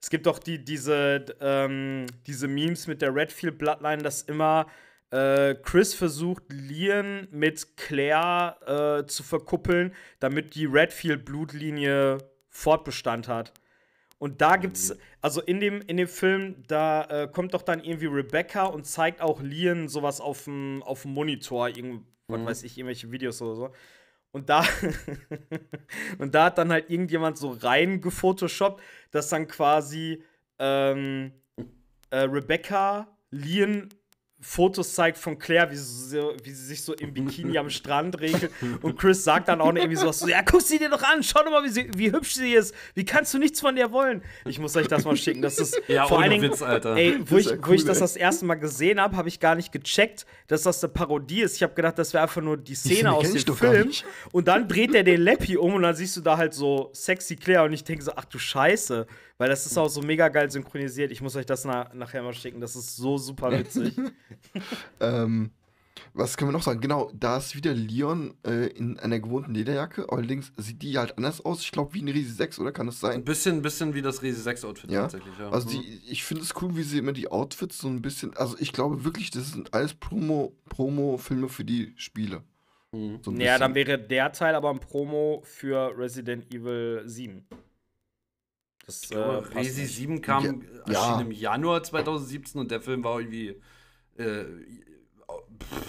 Es 0.00 0.10
gibt 0.10 0.26
doch 0.26 0.38
die, 0.38 0.64
diese, 0.64 1.24
ähm, 1.40 2.06
diese 2.26 2.46
Memes 2.46 2.86
mit 2.86 3.02
der 3.02 3.14
Redfield 3.14 3.58
Bloodline, 3.58 4.02
dass 4.02 4.22
immer 4.22 4.66
äh, 5.10 5.54
Chris 5.54 5.94
versucht, 5.94 6.44
Lian 6.48 7.28
mit 7.30 7.76
Claire 7.76 9.00
äh, 9.02 9.06
zu 9.06 9.22
verkuppeln, 9.22 9.94
damit 10.18 10.54
die 10.54 10.66
Redfield-Blutlinie 10.66 12.18
Fortbestand 12.48 13.28
hat. 13.28 13.52
Und 14.18 14.40
da 14.40 14.56
gibt's, 14.56 14.96
also 15.20 15.40
in 15.40 15.60
dem, 15.60 15.80
in 15.82 15.96
dem 15.96 16.08
Film, 16.08 16.64
da 16.66 17.04
äh, 17.04 17.28
kommt 17.28 17.54
doch 17.54 17.62
dann 17.62 17.82
irgendwie 17.82 18.06
Rebecca 18.06 18.64
und 18.64 18.84
zeigt 18.84 19.20
auch 19.20 19.40
Lian 19.40 19.88
sowas 19.88 20.20
auf 20.20 20.44
dem 20.44 20.82
auf 20.82 21.02
dem 21.02 21.14
Monitor, 21.14 21.68
irgend, 21.68 22.04
was 22.26 22.44
weiß 22.44 22.62
ich, 22.64 22.76
irgendwelche 22.76 23.12
Videos 23.12 23.40
oder 23.40 23.54
so. 23.54 23.70
Und 24.32 24.48
da, 24.50 24.64
und 26.18 26.34
da 26.34 26.46
hat 26.46 26.58
dann 26.58 26.72
halt 26.72 26.90
irgendjemand 26.90 27.38
so 27.38 27.56
rein 27.60 28.00
gefotoshoppt, 28.00 28.82
dass 29.12 29.28
dann 29.28 29.46
quasi 29.46 30.22
ähm, 30.58 31.32
äh, 32.10 32.18
Rebecca 32.18 33.16
Lian 33.30 33.88
Fotos 34.40 34.94
zeigt 34.94 35.18
von 35.18 35.36
Claire, 35.36 35.68
wie 35.72 35.76
sie, 35.76 36.10
so- 36.10 36.32
wie 36.44 36.50
sie 36.52 36.64
sich 36.66 36.82
so 36.82 36.94
im 36.94 37.12
Bikini 37.12 37.58
am 37.58 37.68
Strand 37.70 38.20
regelt. 38.20 38.52
Und 38.82 38.96
Chris 38.96 39.24
sagt 39.24 39.48
dann 39.48 39.60
auch 39.60 39.74
irgendwie 39.74 39.96
sowas 39.96 40.20
so: 40.20 40.28
Ja, 40.28 40.42
guck 40.42 40.62
sie 40.62 40.78
dir 40.78 40.88
doch 40.88 41.02
an, 41.02 41.24
schau 41.24 41.42
doch 41.42 41.50
mal, 41.50 41.64
wie, 41.64 41.68
sie, 41.68 41.90
wie 41.96 42.12
hübsch 42.12 42.34
sie 42.34 42.52
ist. 42.54 42.72
Wie 42.94 43.04
kannst 43.04 43.34
du 43.34 43.38
nichts 43.38 43.60
von 43.60 43.74
der 43.74 43.90
wollen? 43.90 44.22
Ich 44.44 44.60
muss 44.60 44.76
euch 44.76 44.86
das 44.86 45.04
mal 45.04 45.16
schicken. 45.16 45.42
Das 45.42 45.58
ist 45.58 45.80
Ja, 45.88 46.06
vor 46.06 46.20
allen 46.20 46.30
Dingen, 46.30 46.44
Witz, 46.52 46.62
Alter. 46.62 46.94
Ey, 46.94 47.18
wo, 47.28 47.36
ich, 47.36 47.46
ja 47.46 47.52
wo 47.66 47.72
ich 47.72 47.80
cool, 47.82 47.86
das 47.88 47.98
das 47.98 48.14
erste 48.14 48.44
Mal 48.44 48.54
gesehen 48.54 49.00
habe, 49.00 49.16
habe 49.16 49.28
ich 49.28 49.40
gar 49.40 49.56
nicht 49.56 49.72
gecheckt, 49.72 50.24
dass 50.46 50.62
das 50.62 50.84
eine 50.84 50.92
Parodie 50.92 51.40
ist. 51.42 51.56
Ich 51.56 51.62
habe 51.64 51.74
gedacht, 51.74 51.98
das 51.98 52.12
wäre 52.14 52.22
einfach 52.22 52.40
nur 52.40 52.56
die 52.56 52.76
Szene 52.76 53.10
aus 53.12 53.24
dem 53.32 53.56
Film. 53.56 53.90
Und 54.30 54.46
dann 54.46 54.68
dreht 54.68 54.94
er 54.94 55.02
den 55.02 55.20
Leppi 55.20 55.56
um 55.56 55.74
und 55.74 55.82
dann 55.82 55.96
siehst 55.96 56.16
du 56.16 56.20
da 56.20 56.36
halt 56.36 56.54
so 56.54 56.90
sexy 56.92 57.34
Claire 57.34 57.64
und 57.64 57.72
ich 57.72 57.82
denke 57.82 58.04
so, 58.04 58.12
ach 58.14 58.24
du 58.26 58.38
Scheiße. 58.38 59.06
Weil 59.38 59.48
das 59.48 59.64
ist 59.66 59.78
auch 59.78 59.88
so 59.88 60.02
mega 60.02 60.28
geil 60.28 60.50
synchronisiert. 60.50 61.12
Ich 61.12 61.22
muss 61.22 61.36
euch 61.36 61.46
das 61.46 61.64
na 61.64 61.88
nachher 61.94 62.22
mal 62.22 62.34
schicken. 62.34 62.60
Das 62.60 62.74
ist 62.76 62.96
so 62.96 63.16
super 63.18 63.50
witzig. 63.52 63.94
Ähm, 65.00 65.50
was 66.14 66.36
können 66.36 66.50
wir 66.50 66.52
noch 66.52 66.62
sagen? 66.62 66.80
Genau, 66.80 67.10
da 67.14 67.36
ist 67.38 67.54
wieder 67.56 67.74
Leon 67.74 68.34
äh, 68.46 68.66
in 68.68 68.98
einer 68.98 69.18
gewohnten 69.20 69.54
Lederjacke. 69.54 70.06
Allerdings 70.10 70.52
sieht 70.56 70.82
die 70.82 70.96
halt 70.98 71.16
anders 71.16 71.44
aus. 71.44 71.60
Ich 71.62 71.72
glaube, 71.72 71.94
wie 71.94 72.02
ein 72.02 72.08
Riese 72.08 72.34
6, 72.34 72.58
oder? 72.60 72.72
Kann 72.72 72.86
das 72.86 72.96
Ein 73.04 73.12
sein? 73.12 73.24
bisschen, 73.24 73.62
bisschen 73.62 73.94
wie 73.94 74.02
das 74.02 74.22
Resi 74.22 74.40
6 74.40 74.64
Outfit 74.64 74.90
Ja. 74.90 75.02
tatsächlich, 75.02 75.34
ja. 75.38 75.50
Also 75.50 75.68
Mhm. 75.68 75.82
die, 75.82 76.00
ich 76.08 76.24
finde 76.24 76.42
es 76.44 76.54
cool, 76.62 76.76
wie 76.76 76.82
sie 76.82 76.98
immer 76.98 77.12
die 77.12 77.30
Outfits 77.30 77.78
so 77.78 77.88
ein 77.88 78.00
bisschen. 78.02 78.36
Also 78.36 78.56
ich 78.58 78.72
glaube 78.72 79.04
wirklich, 79.04 79.30
das 79.30 79.52
sind 79.52 79.74
alles 79.74 79.94
Promo, 79.94 80.52
Promo-Filme 80.68 81.48
für 81.48 81.64
die 81.64 81.92
Spiele. 81.96 82.42
Mhm. 82.92 83.18
So 83.22 83.30
ein 83.32 83.40
ja, 83.40 83.58
dann 83.58 83.74
wäre 83.74 83.98
der 83.98 84.32
Teil 84.32 84.54
aber 84.54 84.70
ein 84.70 84.80
Promo 84.80 85.42
für 85.44 85.96
Resident 85.96 86.52
Evil 86.54 87.02
7. 87.06 87.44
Das 88.88 89.02
glaube, 89.02 89.46
äh, 89.54 89.58
Resi 89.58 89.82
nicht. 89.82 89.94
7 89.94 90.22
kam, 90.22 90.64
Ja. 90.88 91.20
im 91.20 91.30
Januar 91.30 91.82
2017 91.82 92.58
und 92.60 92.70
der 92.70 92.80
Film 92.80 93.04
war 93.04 93.20
irgendwie 93.20 93.60
äh, 94.18 94.44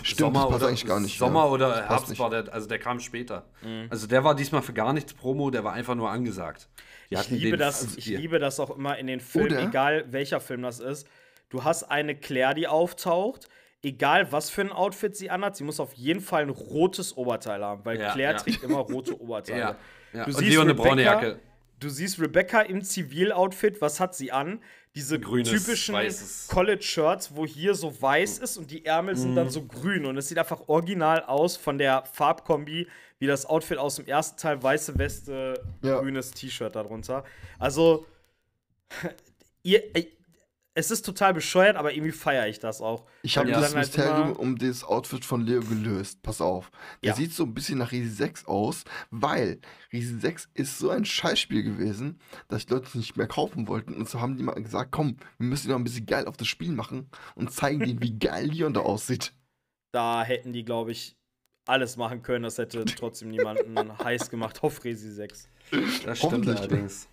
Stimmt, 0.04 0.36
das 0.36 0.50
passt 0.50 0.64
eigentlich 0.66 0.86
gar 0.86 1.00
nicht, 1.00 1.18
Sommer 1.18 1.46
ja. 1.46 1.50
oder 1.50 1.88
Herbst 1.88 2.10
nicht. 2.10 2.20
war 2.20 2.30
der, 2.30 2.52
also 2.54 2.68
der 2.68 2.80
kam 2.80 3.00
später. 3.00 3.46
Mhm. 3.62 3.88
Also 3.90 4.08
der 4.08 4.24
war 4.24 4.36
diesmal 4.36 4.62
für 4.62 4.74
gar 4.74 4.92
nichts 4.92 5.14
Promo, 5.14 5.50
der 5.50 5.64
war 5.64 5.74
einfach 5.74 5.96
nur 5.96 6.10
angesagt. 6.10 6.68
Die 7.10 7.16
Ich 7.16 7.30
liebe, 7.30 7.52
den- 7.52 7.60
das, 7.60 7.84
also 7.84 7.98
ich 7.98 8.06
liebe 8.08 8.40
das 8.40 8.60
auch 8.60 8.76
immer 8.76 8.98
in 8.98 9.08
den 9.08 9.20
Filmen, 9.22 9.54
Oder? 9.54 9.64
egal 9.64 10.06
welcher 10.12 10.42
Film 10.42 10.62
das 10.64 10.80
ist. 10.80 11.08
Du 11.50 11.64
hast 11.64 11.84
eine 11.84 12.16
Claire, 12.16 12.54
die 12.54 12.68
auftaucht, 12.68 13.48
egal 13.82 14.32
was 14.32 14.50
für 14.50 14.62
ein 14.62 14.72
Outfit 14.74 15.16
sie 15.16 15.30
anhat, 15.30 15.56
sie 15.56 15.64
muss 15.64 15.80
auf 15.80 15.94
jeden 15.94 16.20
Fall 16.22 16.42
ein 16.44 16.50
rotes 16.50 17.16
Oberteil 17.16 17.64
haben, 17.64 17.86
weil 17.86 18.00
Ja, 18.00 18.12
Claire 18.12 18.34
ja. 18.34 18.38
trägt 18.40 18.64
immer 18.64 18.80
rote 18.80 19.18
Oberteile. 19.22 19.60
Ja, 19.60 19.76
ja. 20.14 20.26
Du 20.26 20.32
Und 20.32 20.38
siehst 20.38 20.52
Leon 20.52 20.64
eine 20.66 20.74
braune 20.76 21.02
Rebecca- 21.04 21.14
Jacke. 21.28 21.40
Du 21.80 21.90
siehst 21.90 22.20
Rebecca 22.20 22.62
im 22.62 22.84
Ziviloutfit, 22.84 23.82
was 23.82 24.00
hat 24.00 24.14
sie 24.16 24.32
an? 24.32 24.62
Diese 24.96 25.20
Grünes, 25.20 25.50
typischen. 25.50 25.96
College-Shirts, 26.50 27.36
wo 27.36 27.46
hier 27.46 27.76
so 27.76 28.02
weiß 28.02 28.40
ist 28.40 28.58
und 28.58 28.70
die 28.72 28.86
Ärmel 28.86 29.16
sind 29.16 29.36
dann 29.36 29.50
so 29.50 29.64
grün. 29.64 30.06
Und 30.06 30.18
es 30.18 30.28
sieht 30.28 30.38
einfach 30.40 30.68
original 30.68 31.24
aus 31.24 31.56
von 31.58 31.78
der 31.78 32.04
Farbkombi, 32.12 32.88
wie 33.20 33.28
das 33.28 33.46
Outfit 33.46 33.78
aus 33.78 33.96
dem 33.98 34.08
ersten 34.08 34.38
Teil, 34.40 34.62
weiße 34.62 34.98
Weste, 34.98 35.62
Ja. 35.84 36.00
grünes 36.00 36.32
T-Shirt 36.32 36.76
darunter. 36.76 37.24
Also, 37.60 38.06
ihr, 39.64 39.84
es 40.76 40.92
ist 40.92 41.04
total 41.06 41.34
bescheuert, 41.34 41.76
aber 41.76 41.94
irgendwie 41.94 42.12
feiere 42.12 42.48
ich 42.48 42.60
das 42.60 42.80
auch. 42.82 43.06
Ich 43.24 43.38
habe 43.38 43.52
das 43.52 43.64
halt 43.66 43.76
Mysterium 43.76 44.30
immer- 44.30 44.40
um 44.40 44.58
das 44.58 44.84
Outfit 44.84 45.26
von 45.26 45.42
Leo 45.46 45.62
gelöst. 45.62 46.22
Pass 46.22 46.40
auf. 46.42 46.72
Der 47.04 47.10
Ja. 47.10 47.16
sieht 47.16 47.34
so 47.34 47.44
ein 47.44 47.54
bisschen 47.54 47.80
nach 47.80 47.92
Riese 47.92 48.14
6 48.14 48.46
aus, 48.46 48.84
weil 49.10 49.60
Riese 49.92 50.20
6 50.20 50.48
ist 50.54 50.80
so 50.80 50.90
ein 50.90 51.04
Scheißspiel 51.06 51.64
gewesen, 51.64 52.20
dass 52.48 52.66
die 52.66 52.74
Leute 52.74 52.86
es 52.88 52.96
nicht 52.96 53.18
mehr 53.18 53.28
kaufen 53.28 53.68
wollten. 53.68 53.94
Und 53.94 54.08
so 54.08 54.22
haben 54.22 54.38
die 54.38 54.44
mal 54.44 54.54
gesagt, 54.62 54.92
komm, 54.92 55.18
wir 55.38 55.48
müssen 55.48 55.70
noch 55.70 55.78
ein 55.78 55.84
bisschen 55.84 56.06
geil 56.06 56.28
auf 56.28 56.38
das 56.38 56.48
Spiel 56.48 56.72
machen 56.72 57.10
und 57.36 57.52
zeigen 57.52 57.80
denen, 57.80 58.02
wie 58.02 58.18
geil 58.18 58.46
Leon 58.48 58.74
da 58.74 58.82
aussieht. 58.82 59.34
da 59.92 60.24
hätten 60.24 60.54
die, 60.54 60.64
glaube 60.64 60.92
ich, 60.92 61.16
alles 61.68 61.98
machen 61.98 62.22
können. 62.22 62.44
Das 62.44 62.58
hätte 62.60 62.86
trotzdem 62.86 63.30
niemanden 63.32 63.76
heiß 64.06 64.30
gemacht 64.30 64.64
auf 64.64 64.84
Resi 64.84 65.12
6. 65.12 65.50
Das 65.72 66.18
stimmt 66.20 66.22
Hoffentlich. 66.34 66.58
allerdings. 66.58 67.08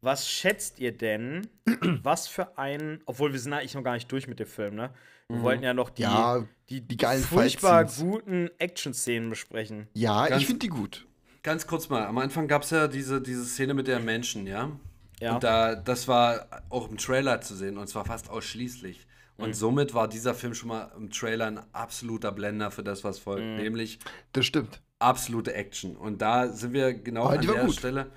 Was 0.00 0.28
schätzt 0.28 0.78
ihr 0.78 0.96
denn, 0.96 1.48
was 2.02 2.28
für 2.28 2.58
ein, 2.58 3.00
obwohl 3.06 3.32
wir 3.32 3.40
sind 3.40 3.52
eigentlich 3.52 3.74
noch 3.74 3.82
gar 3.82 3.94
nicht 3.94 4.10
durch 4.12 4.28
mit 4.28 4.38
dem 4.38 4.46
Film, 4.46 4.74
ne? 4.76 4.90
Wir 5.28 5.42
wollten 5.42 5.64
ja 5.64 5.74
noch 5.74 5.90
die, 5.90 6.02
Ja, 6.02 6.44
die, 6.68 6.80
die 6.82 6.96
geilen 6.96 7.20
furchtbar 7.22 7.80
Fight-Scenes. 7.88 8.12
guten 8.12 8.50
Action-Szenen 8.58 9.28
besprechen. 9.28 9.88
Ja, 9.92 10.28
Ganz- 10.28 10.40
ich 10.42 10.46
finde 10.46 10.60
die 10.60 10.68
gut. 10.68 11.04
Ganz 11.42 11.66
kurz 11.66 11.88
mal, 11.88 12.06
am 12.06 12.18
Anfang 12.18 12.46
gab 12.46 12.62
es 12.62 12.70
ja 12.70 12.86
diese, 12.86 13.20
diese 13.20 13.44
Szene 13.44 13.74
mit 13.74 13.88
der 13.88 13.98
Menschen, 13.98 14.46
ja? 14.46 14.70
Ja. 15.18 15.34
Und 15.34 15.42
da, 15.44 15.74
das 15.74 16.06
war 16.06 16.46
auch 16.68 16.88
im 16.90 16.96
Trailer 16.98 17.40
zu 17.40 17.56
sehen 17.56 17.76
und 17.78 17.88
zwar 17.88 18.04
fast 18.04 18.30
ausschließlich. 18.30 19.06
Und 19.38 19.54
somit 19.54 19.92
war 19.94 20.08
dieser 20.08 20.32
Film 20.34 20.54
schon 20.54 20.68
mal 20.70 20.92
im 20.96 21.10
Trailer 21.10 21.46
ein 21.46 21.60
absoluter 21.74 22.32
Blender 22.32 22.70
für 22.70 22.82
das, 22.84 23.02
was 23.04 23.18
folgt. 23.18 23.42
Nämlich 23.44 23.98
Das 24.32 24.46
stimmt. 24.46 24.80
absolute 24.98 25.52
Action. 25.54 25.96
Und 25.96 26.22
da 26.22 26.48
sind 26.48 26.72
wir 26.72 26.94
genau 26.94 27.24
Aber 27.24 27.38
an 27.38 27.46
der 27.46 27.64
gut. 27.66 27.74
Stelle. 27.74 28.12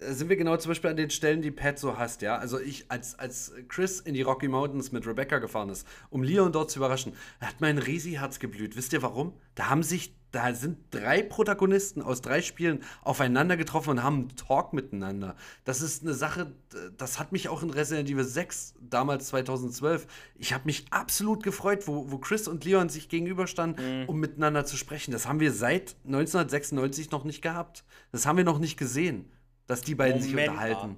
Äh, 0.00 0.12
Sind 0.12 0.28
wir 0.28 0.36
genau 0.36 0.56
zum 0.56 0.70
Beispiel 0.70 0.90
an 0.90 0.96
den 0.96 1.10
Stellen, 1.10 1.42
die 1.42 1.50
Pat 1.50 1.78
so 1.78 1.96
hasst, 1.98 2.22
ja? 2.22 2.36
Also 2.36 2.58
ich, 2.58 2.86
als, 2.90 3.18
als 3.18 3.52
Chris 3.68 4.00
in 4.00 4.14
die 4.14 4.22
Rocky 4.22 4.48
Mountains 4.48 4.92
mit 4.92 5.06
Rebecca 5.06 5.38
gefahren 5.38 5.70
ist, 5.70 5.86
um 6.10 6.22
Leon 6.22 6.52
dort 6.52 6.70
zu 6.70 6.78
überraschen, 6.78 7.12
hat 7.40 7.60
mein 7.60 7.78
Resi-Herz 7.78 8.38
geblüht. 8.38 8.76
Wisst 8.76 8.92
ihr 8.92 9.02
warum? 9.02 9.32
Da 9.54 9.68
haben 9.68 9.82
sich 9.82 10.14
da 10.32 10.54
sind 10.54 10.78
drei 10.92 11.22
Protagonisten 11.22 12.02
aus 12.02 12.20
drei 12.20 12.40
Spielen 12.40 12.84
aufeinander 13.02 13.56
getroffen 13.56 13.90
und 13.90 14.02
haben 14.04 14.14
einen 14.14 14.36
Talk 14.36 14.72
miteinander. 14.72 15.34
Das 15.64 15.82
ist 15.82 16.02
eine 16.04 16.14
Sache, 16.14 16.52
das 16.96 17.18
hat 17.18 17.32
mich 17.32 17.48
auch 17.48 17.64
in 17.64 17.70
Resident 17.70 18.08
Evil 18.08 18.22
6 18.22 18.74
damals 18.80 19.26
2012. 19.26 20.06
Ich 20.36 20.52
habe 20.52 20.66
mich 20.66 20.86
absolut 20.90 21.42
gefreut, 21.42 21.88
wo, 21.88 22.12
wo 22.12 22.18
Chris 22.18 22.46
und 22.46 22.64
Leon 22.64 22.88
sich 22.90 23.08
gegenüberstanden, 23.08 24.02
Mhm. 24.02 24.08
um 24.08 24.20
miteinander 24.20 24.64
zu 24.64 24.76
sprechen. 24.76 25.10
Das 25.10 25.26
haben 25.26 25.40
wir 25.40 25.50
seit 25.52 25.96
1996 26.04 27.10
noch 27.10 27.24
nicht 27.24 27.42
gehabt. 27.42 27.84
Das 28.12 28.24
haben 28.26 28.36
wir 28.36 28.44
noch 28.44 28.58
nicht 28.60 28.76
gesehen, 28.76 29.24
dass 29.70 29.82
die 29.82 29.94
beiden 29.94 30.20
sich 30.20 30.32
Moment 30.32 30.50
unterhalten. 30.50 30.88
mal. 30.88 30.96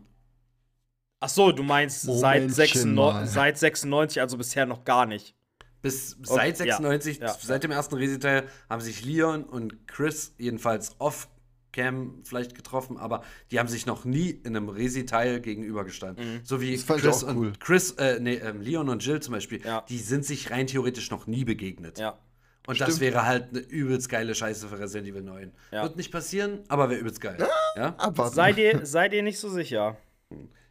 Ach 1.20 1.28
so, 1.28 1.52
du 1.52 1.62
meinst 1.62 2.02
seit 2.02 2.40
Momentchen 2.42 2.50
96, 2.50 2.94
mal. 2.96 3.26
seit 3.26 3.58
96, 3.58 4.20
also 4.20 4.36
bisher 4.38 4.66
noch 4.66 4.84
gar 4.84 5.06
nicht. 5.06 5.36
Bis 5.82 6.16
Okay, 6.16 6.24
seit 6.24 6.58
ja, 6.60 6.64
96, 6.78 7.18
ja, 7.18 7.36
seit 7.40 7.64
dem 7.64 7.70
ersten 7.70 7.94
Resi-Teil, 7.96 8.48
haben 8.68 8.80
sich 8.80 9.04
Leon 9.04 9.44
und 9.44 9.86
Chris 9.86 10.34
jedenfalls 10.38 10.96
off-cam 11.00 12.22
vielleicht 12.24 12.54
getroffen, 12.54 12.96
aber 12.96 13.22
die 13.50 13.58
haben 13.58 13.68
sich 13.68 13.86
noch 13.86 14.04
nie 14.04 14.30
in 14.30 14.56
einem 14.56 14.68
Resi-Teil 14.68 15.40
gegenübergestanden. 15.40 16.40
So 16.44 16.60
wie 16.60 16.76
Chris 16.76 17.22
cool. 17.24 17.28
und 17.30 17.60
Chris, 17.60 17.92
äh, 17.92 18.18
nee, 18.20 18.34
ähm, 18.34 18.60
Leon 18.60 18.88
und 18.88 19.04
Jill 19.04 19.20
zum 19.20 19.32
Beispiel, 19.34 19.64
Ja. 19.64 19.82
die 19.88 19.98
sind 19.98 20.24
sich 20.24 20.50
rein 20.50 20.66
theoretisch 20.66 21.10
noch 21.10 21.26
nie 21.26 21.44
begegnet. 21.44 21.98
Ja. 21.98 22.18
Und 22.66 22.80
das 22.80 23.00
wäre 23.00 23.26
halt 23.26 23.48
eine 23.50 23.58
übelst 23.60 24.08
geile 24.08 24.34
Scheiße 24.34 24.68
für 24.68 24.78
Resident 24.78 25.08
Evil 25.08 25.22
9. 25.22 25.52
Ja. 25.72 25.82
Wird 25.82 25.96
nicht 25.96 26.12
passieren, 26.12 26.60
aber 26.68 26.90
wäre 26.90 27.00
übelst 27.00 27.20
geil. 27.20 27.38
Ja? 27.76 27.94
Abwarten. 27.96 28.34
Sei 28.34 28.52
dir, 28.52 28.86
sei 28.86 29.08
dir 29.08 29.22
nicht 29.22 29.38
so 29.38 29.48
sicher. 29.48 29.96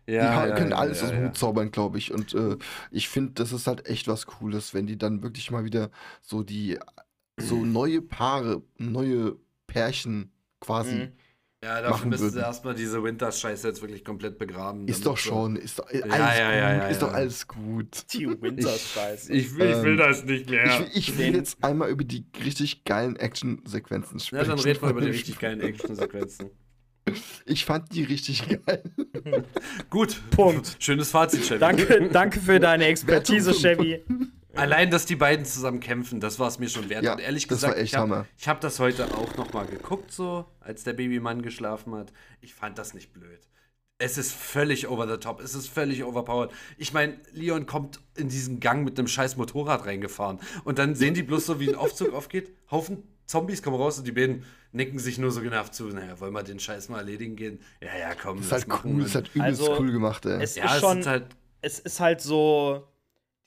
die 0.08 0.20
ha- 0.20 0.48
ja, 0.48 0.56
können 0.56 0.72
ja, 0.72 0.78
alles 0.78 1.00
ja, 1.02 1.06
aus 1.08 1.12
dem 1.12 1.22
ja. 1.22 1.28
Hut 1.28 1.38
zaubern, 1.38 1.72
glaube 1.72 1.98
ich. 1.98 2.14
Und 2.14 2.34
äh, 2.34 2.58
ich 2.92 3.10
finde, 3.10 3.34
das 3.34 3.52
ist 3.52 3.68
halt 3.68 3.88
echt 3.88 4.08
was 4.08 4.26
Cooles, 4.26 4.74
wenn 4.74 4.88
die 4.88 4.98
dann 4.98 5.22
wirklich 5.22 5.52
mal 5.52 5.66
wieder 5.66 5.92
so 6.22 6.44
die 6.44 6.80
so 7.38 7.66
neue 7.66 8.02
Paare, 8.02 8.62
neue 8.78 9.36
Pärchen 9.68 10.32
quasi. 10.60 10.96
Mhm. 10.96 11.12
Ja, 11.64 11.76
dafür 11.80 11.92
machen 11.92 12.10
müssen 12.10 12.30
sie 12.30 12.36
würden. 12.38 12.46
erstmal 12.46 12.74
diese 12.74 13.04
Winters-Scheiße 13.04 13.68
jetzt 13.68 13.82
wirklich 13.84 14.04
komplett 14.04 14.40
begraben. 14.40 14.88
Ist 14.88 15.06
doch 15.06 15.18
schon, 15.18 15.56
ist 15.56 15.78
doch 15.78 15.88
alles 15.88 16.06
Ja, 16.08 16.34
ja, 16.34 16.54
ja, 16.56 16.74
gut, 16.74 16.82
ja, 16.82 16.88
ist 16.88 17.02
ja. 17.02 17.08
doch 17.08 17.14
alles 17.14 17.48
gut. 17.48 18.14
Die 18.14 18.28
Winters-Scheiße. 18.42 19.32
Ich 19.32 19.56
will, 19.56 19.70
ich 19.70 19.84
will 19.84 19.92
Ähm, 19.92 19.98
das 19.98 20.24
nicht 20.26 20.50
mehr. 20.50 20.66
Ich, 20.66 20.80
will- 20.80 20.90
ich 20.94 21.18
will 21.20 21.36
jetzt 21.36 21.64
einmal 21.64 21.90
über 21.92 22.04
die 22.04 22.26
richtig 22.44 22.84
geilen 22.84 23.16
Action-Sequenzen 23.16 24.18
Ja, 24.18 24.26
sprechen. 24.26 24.50
dann 24.50 24.60
reden 24.60 24.82
wir 24.82 24.90
über 24.90 25.02
die 25.02 25.10
richtig 25.12 25.38
geilen 25.40 25.62
Action-Sequenzen. 25.62 26.50
Ich 27.46 27.66
fand 27.66 27.94
die 27.94 28.04
richtig 28.06 28.48
geil. 28.48 28.84
Gut. 29.92 30.20
Punkt. 30.32 30.78
Schönes 30.80 31.12
Fazit, 31.12 31.44
Chevy. 31.46 31.60
Danke, 31.60 32.10
danke 32.12 32.40
für 32.40 32.60
deine 32.60 32.86
Expertise, 32.86 33.54
Chevy. 33.54 34.04
Allein, 34.56 34.92
dass 34.92 35.06
die 35.06 35.16
beiden 35.16 35.46
zusammen 35.46 35.80
kämpfen, 35.80 36.20
das 36.20 36.40
war 36.40 36.48
es 36.48 36.60
mir 36.60 36.70
schon 36.70 36.90
wert. 36.90 37.04
Ja, 37.04 37.14
Und 37.14 37.20
ehrlich 37.20 37.48
das 37.48 37.62
gesagt, 37.62 37.80
ich 37.80 37.96
habe 37.96 38.26
hab 38.46 38.62
das 38.62 38.80
heute 38.80 39.16
auch 39.16 39.36
noch 39.38 39.54
mal 39.54 39.66
geguckt, 39.66 40.12
so, 40.12 40.46
als 40.60 40.84
der 40.84 40.94
Babymann 40.94 41.42
geschlafen 41.42 41.96
hat. 41.96 42.12
Ich 42.42 42.54
fand 42.54 42.78
das 42.78 42.94
nicht 42.94 43.14
blöd. 43.14 43.48
Es 43.98 44.18
ist 44.18 44.34
völlig 44.34 44.88
over 44.88 45.08
the 45.08 45.18
top. 45.18 45.42
Es 45.42 45.54
ist 45.54 45.68
völlig 45.68 46.04
overpowered. 46.04 46.52
Ich 46.78 46.92
meine, 46.92 47.20
Leon 47.34 47.68
kommt 47.68 48.00
in 48.16 48.30
diesen 48.30 48.60
Gang 48.60 48.84
mit 48.84 48.98
einem 48.98 49.08
scheiß 49.08 49.38
Motorrad 49.38 49.86
reingefahren. 49.86 50.40
Und 50.64 50.80
dann 50.80 50.96
sehen 50.96 51.14
die 51.14 51.22
bloß 51.22 51.46
so, 51.46 51.60
wie 51.60 51.70
ein 51.70 51.76
Aufzug 51.76 52.14
aufgeht. 52.14 52.52
Haufen 52.72 53.04
Zombies 53.32 53.64
kommen 53.64 53.78
raus 53.78 53.98
und 53.98 54.06
die 54.06 54.12
beiden 54.12 54.44
nicken 54.74 55.00
sich 55.00 55.18
nur 55.18 55.32
so 55.32 55.42
genervt 55.42 55.74
zu. 55.74 55.86
Naja, 55.86 56.20
wollen 56.20 56.34
wir 56.34 56.44
den 56.44 56.60
Scheiß 56.60 56.90
mal 56.90 56.98
erledigen 56.98 57.36
gehen? 57.38 57.60
Ja, 57.80 57.98
ja, 57.98 58.14
komm. 58.14 58.38
Das 58.38 58.48
ist 58.48 58.52
halt 58.70 58.84
cool, 58.84 59.04
ist 59.06 59.16
halt 59.16 59.30
übelst 59.34 59.62
Also, 59.62 59.80
cool 59.80 59.92
gemacht, 59.92 60.26
ey. 60.26 60.42
Es 60.44 60.56
ja, 60.56 60.66
ist 60.66 60.74
es 60.74 60.80
schon, 60.82 61.00
ist 61.00 61.08
halt. 61.08 61.26
es 61.62 61.80
ist 61.80 62.00
halt 62.02 62.22
so 62.22 62.88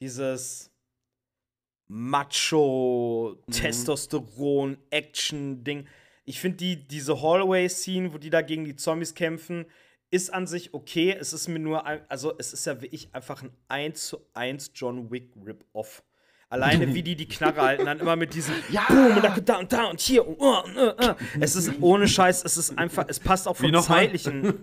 dieses 0.01 0.71
Macho, 1.89 3.37
Mhm. 3.47 3.53
Testosteron, 3.53 4.79
Action-Ding. 4.91 5.87
Ich 6.25 6.41
finde 6.41 6.57
die, 6.59 6.89
diese 6.89 7.21
Hallway-Scene, 7.21 8.13
wo 8.13 8.19
die 8.19 8.31
da 8.31 8.41
gegen 8.41 8.65
die 8.65 8.77
Zombies 8.77 9.15
kämpfen, 9.15 9.67
ist 10.11 10.33
an 10.33 10.47
sich 10.47 10.73
okay. 10.73 11.15
Es 11.19 11.33
ist 11.33 11.49
mir 11.49 11.59
nur, 11.59 11.85
ein, 11.87 12.01
also 12.09 12.33
es 12.39 12.53
ist 12.53 12.67
ja 12.67 12.81
wirklich 12.81 13.15
einfach 13.15 13.43
ein 13.43 13.51
1 13.69 14.07
zu 14.09 14.19
1 14.33 14.71
John 14.75 15.11
Wick 15.11 15.33
Rip-Off. 15.45 16.03
Alleine 16.55 16.95
wie 16.95 17.03
die 17.09 17.17
die 17.17 17.27
Knarre 17.29 17.61
halten, 17.61 17.85
dann 17.87 17.99
immer 17.99 18.17
mit 18.17 18.33
diesem 18.33 18.55
Boom 18.89 19.17
und 19.17 19.25
da, 19.25 19.37
da 19.45 19.57
und 19.59 19.73
da 19.73 19.85
und 19.87 20.01
hier 20.01 20.27
und, 20.27 20.39
uh, 20.39 20.51
uh, 20.81 21.11
uh. 21.11 21.15
Es 21.41 21.57
ist 21.57 21.73
ohne 21.81 22.07
Scheiß, 22.09 22.45
es 22.45 22.57
ist 22.57 22.79
einfach, 22.79 23.05
es 23.09 23.19
passt 23.19 23.49
auch 23.49 23.57
vom 23.57 23.75
zeitlichen. 23.83 24.55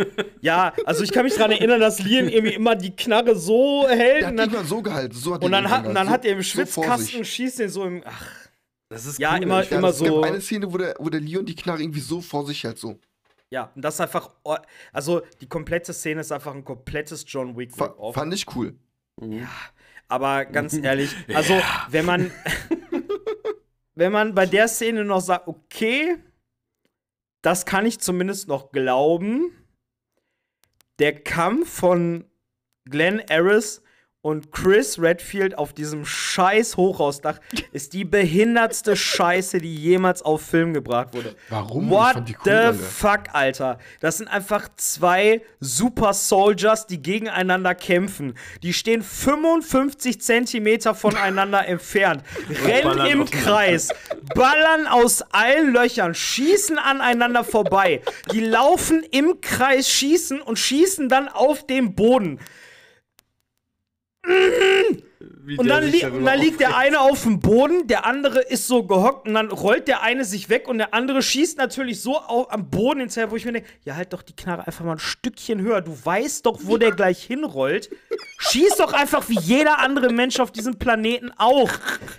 Ja, 0.42 0.74
also 0.86 1.04
ich 1.04 1.12
kann 1.12 1.26
mich 1.26 1.36
daran 1.36 1.52
erinnern, 1.52 1.80
dass 1.80 2.00
Lian 2.00 2.30
irgendwie 2.30 2.54
immer 2.54 2.76
die 2.76 2.96
Knarre 2.96 3.36
so 3.36 3.86
hält 3.90 4.22
Der 4.22 4.30
und 4.30 4.38
dann 4.38 4.52
mal 4.52 4.64
so 4.66 4.82
gehalten. 4.82 5.14
So 5.16 5.34
hat 5.36 5.44
und 5.44 5.52
dann 5.52 5.70
hat, 5.70 5.86
dann 5.86 5.94
gehalten. 5.94 6.10
hat 6.10 6.26
er 6.26 6.32
im 6.32 6.38
So- 6.42 6.44
so 6.44 6.50
Schwitzkasten 6.52 7.20
und 7.20 7.26
schießt 7.26 7.60
den 7.60 7.70
so 7.70 7.84
im. 7.86 8.02
Ach, 8.06 8.26
Das 8.90 9.06
ist 9.06 9.20
Ja, 9.20 9.36
cool, 9.36 9.44
immer- 9.44 9.64
Ja, 9.64 9.78
immer 9.78 9.90
es 9.90 9.98
so- 10.00 10.06
gab 10.22 10.24
eine 10.32 10.42
Szene, 10.42 10.72
wo 10.72 10.78
der, 10.78 10.96
wo 11.00 11.10
der 11.10 11.22
Leon 11.22 11.46
die 11.46 11.56
Knarre 11.56 11.82
irgendwie 11.82 12.00
so 12.00 12.22
vor 12.22 12.46
sich 12.46 12.64
hält, 12.64 12.78
so. 12.80 13.00
ja, 13.50 13.70
und 13.76 13.82
das 13.84 13.96
ist 13.96 14.02
einfach. 14.02 14.30
Also, 14.94 15.22
die 15.42 15.48
komplette 15.48 15.92
Szene 15.94 16.22
ist 16.22 16.32
einfach 16.32 16.54
ein 16.56 16.64
komplettes 16.64 17.26
John 17.28 17.58
Wick 17.58 17.76
Fa 17.76 17.94
fand 18.14 18.34
ich 18.34 18.46
cool. 18.56 18.76
Aber 20.12 20.44
ganz 20.44 20.74
ehrlich, 20.84 21.16
also, 21.34 21.60
wenn 21.90 22.06
man. 22.06 22.32
wenn 23.96 24.12
man 24.12 24.36
bei 24.36 24.46
der 24.46 24.68
Szene 24.68 25.06
noch 25.06 25.22
sagt, 25.22 25.48
okay, 25.48 26.18
das 27.42 27.66
kann 27.66 27.86
ich 27.86 28.00
zumindest 28.00 28.48
noch 28.48 28.72
glauben. 28.72 29.52
Der 31.00 31.24
Kampf 31.24 31.72
von 31.72 32.26
Glenn 32.86 33.22
Harris 33.30 33.84
und 34.24 34.52
Chris 34.52 35.00
Redfield 35.00 35.58
auf 35.58 35.74
diesem 35.74 36.06
scheiß 36.06 36.78
Hochhausdach 36.78 37.40
ist 37.72 37.94
die 37.94 38.06
behindertste 38.06 38.96
Scheiße, 38.96 39.58
die 39.58 39.76
jemals 39.76 40.22
auf 40.22 40.44
Film 40.44 40.76
gebracht 40.76 41.16
wurde. 41.16 41.36
Warum? 41.50 41.90
What 41.90 42.18
cool, 42.18 42.26
the 42.44 42.52
Alter. 42.52 42.74
fuck, 42.76 43.22
Alter? 43.34 43.80
Das 44.00 44.18
sind 44.20 44.28
einfach 44.28 44.70
zwei 44.76 45.42
Super 45.60 46.14
Soldiers, 46.14 46.86
die 46.86 47.02
gegeneinander 47.02 47.74
kämpfen. 47.74 48.36
Die 48.62 48.74
stehen 48.74 49.02
55 49.02 50.22
Zentimeter 50.22 50.94
voneinander 50.94 51.68
entfernt, 51.68 52.24
rennen 52.64 53.06
im. 53.08 53.26
Kreis, 53.26 53.90
ballern 54.36 54.88
aus 54.88 55.22
allen 55.32 55.74
Löchern, 55.74 56.14
schießen 56.14 56.78
aneinander 56.78 57.44
vorbei. 57.44 58.02
Die 58.34 58.42
laufen 58.42 59.04
im 59.12 59.42
Kreis, 59.42 59.90
schießen 59.90 60.42
und 60.42 60.60
schießen 60.60 61.08
dann 61.08 61.28
auf 61.28 61.66
den 61.66 61.96
Boden. 61.96 62.40
Wie 64.24 65.58
Und 65.58 65.68
dann, 65.68 65.84
li 65.84 66.06
und 66.06 66.26
dann 66.26 66.40
liegt 66.40 66.60
der 66.60 66.78
eine 66.78 67.00
auf 67.00 67.24
dem 67.24 67.40
Boden, 67.40 67.88
der 67.88 68.06
andere 68.06 68.40
ist 68.40 68.68
so 68.68 68.84
gehockt 68.84 69.28
und 69.28 69.34
dann 69.34 69.50
rollt 69.50 69.88
der 69.88 70.02
eine 70.02 70.24
sich 70.26 70.50
weg 70.50 70.68
und 70.68 70.78
der 70.78 70.94
andere 70.94 71.22
schießt 71.22 71.58
natürlich 71.58 72.02
so 72.02 72.18
au 72.18 72.48
am 72.50 72.70
Boden 72.70 73.00
hinterher, 73.00 73.32
wo 73.32 73.36
ich 73.36 73.46
mir 73.46 73.54
denke, 73.54 73.70
ja, 73.84 73.96
halt 73.96 74.14
doch 74.14 74.22
die 74.22 74.36
Knarre 74.36 74.68
einfach 74.68 74.86
mal 74.86 74.94
ein 74.94 75.00
Stückchen 75.00 75.62
höher. 75.62 75.82
Du 75.82 75.98
weißt 76.04 76.46
doch, 76.46 76.60
wo 76.64 76.78
der 76.78 76.92
gleich 76.92 77.24
hinrollt. 77.24 77.90
Schieß 78.38 78.78
doch 78.78 78.94
einfach 78.94 79.28
wie 79.30 79.40
jeder 79.40 79.80
andere 79.80 80.12
Mensch 80.12 80.40
auf 80.40 80.52
diesem 80.52 80.78
Planeten 80.78 81.32
auch. 81.38 81.72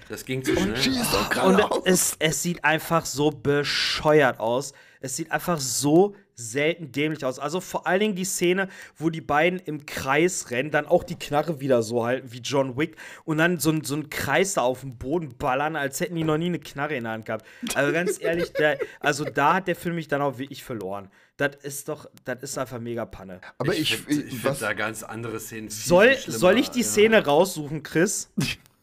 Das 0.08 0.24
ging 0.24 0.44
zu 0.44 0.56
schnell. 0.56 0.76
Schieß 0.76 1.06
doch 1.10 1.44
Und 1.44 1.62
es, 1.84 2.16
es 2.18 2.42
sieht 2.42 2.64
einfach 2.64 3.06
so 3.06 3.30
bescheuert 3.30 4.40
aus. 4.40 4.72
Es 5.00 5.16
sieht 5.16 5.30
einfach 5.32 5.58
so 5.58 6.14
selten 6.50 6.92
dämlich 6.92 7.24
aus. 7.24 7.38
Also 7.38 7.60
vor 7.60 7.86
allen 7.86 8.00
Dingen 8.00 8.14
die 8.16 8.24
Szene, 8.24 8.68
wo 8.96 9.10
die 9.10 9.20
beiden 9.20 9.58
im 9.60 9.86
Kreis 9.86 10.50
rennen, 10.50 10.70
dann 10.70 10.86
auch 10.86 11.04
die 11.04 11.16
Knarre 11.18 11.60
wieder 11.60 11.82
so 11.82 12.04
halten 12.04 12.32
wie 12.32 12.38
John 12.40 12.76
Wick 12.76 12.96
und 13.24 13.38
dann 13.38 13.58
so, 13.58 13.70
ein- 13.70 13.84
so 13.84 13.94
einen 13.94 14.10
Kreis 14.10 14.54
da 14.54 14.62
auf 14.62 14.80
den 14.80 14.96
Boden 14.98 15.36
ballern, 15.36 15.76
als 15.76 16.00
hätten 16.00 16.14
die 16.14 16.24
noch 16.24 16.38
nie 16.38 16.46
eine 16.46 16.58
Knarre 16.58 16.96
in 16.96 17.04
der 17.04 17.12
Hand 17.12 17.26
gehabt. 17.26 17.46
Also 17.74 17.92
ganz 17.92 18.20
ehrlich, 18.20 18.52
der, 18.52 18.78
also 19.00 19.24
da 19.24 19.54
hat 19.54 19.68
der 19.68 19.76
Film 19.76 19.94
mich 19.94 20.08
dann 20.08 20.22
auch 20.22 20.38
wirklich 20.38 20.64
verloren. 20.64 21.08
Das 21.36 21.56
ist 21.62 21.88
doch, 21.88 22.06
das 22.24 22.42
ist 22.42 22.58
einfach 22.58 22.78
mega 22.78 23.04
Panne. 23.06 23.40
Aber 23.58 23.74
ich, 23.74 23.96
finde 23.96 24.22
ich, 24.24 24.30
find 24.32 24.44
was, 24.44 24.58
da 24.60 24.72
ganz 24.74 25.02
andere 25.02 25.40
Szenen. 25.40 25.70
Viel, 25.70 25.86
Soll, 25.88 26.16
soll 26.18 26.58
ich 26.58 26.70
die 26.70 26.80
ja. 26.80 26.86
Szene 26.86 27.24
raussuchen, 27.24 27.82
Chris? 27.82 28.30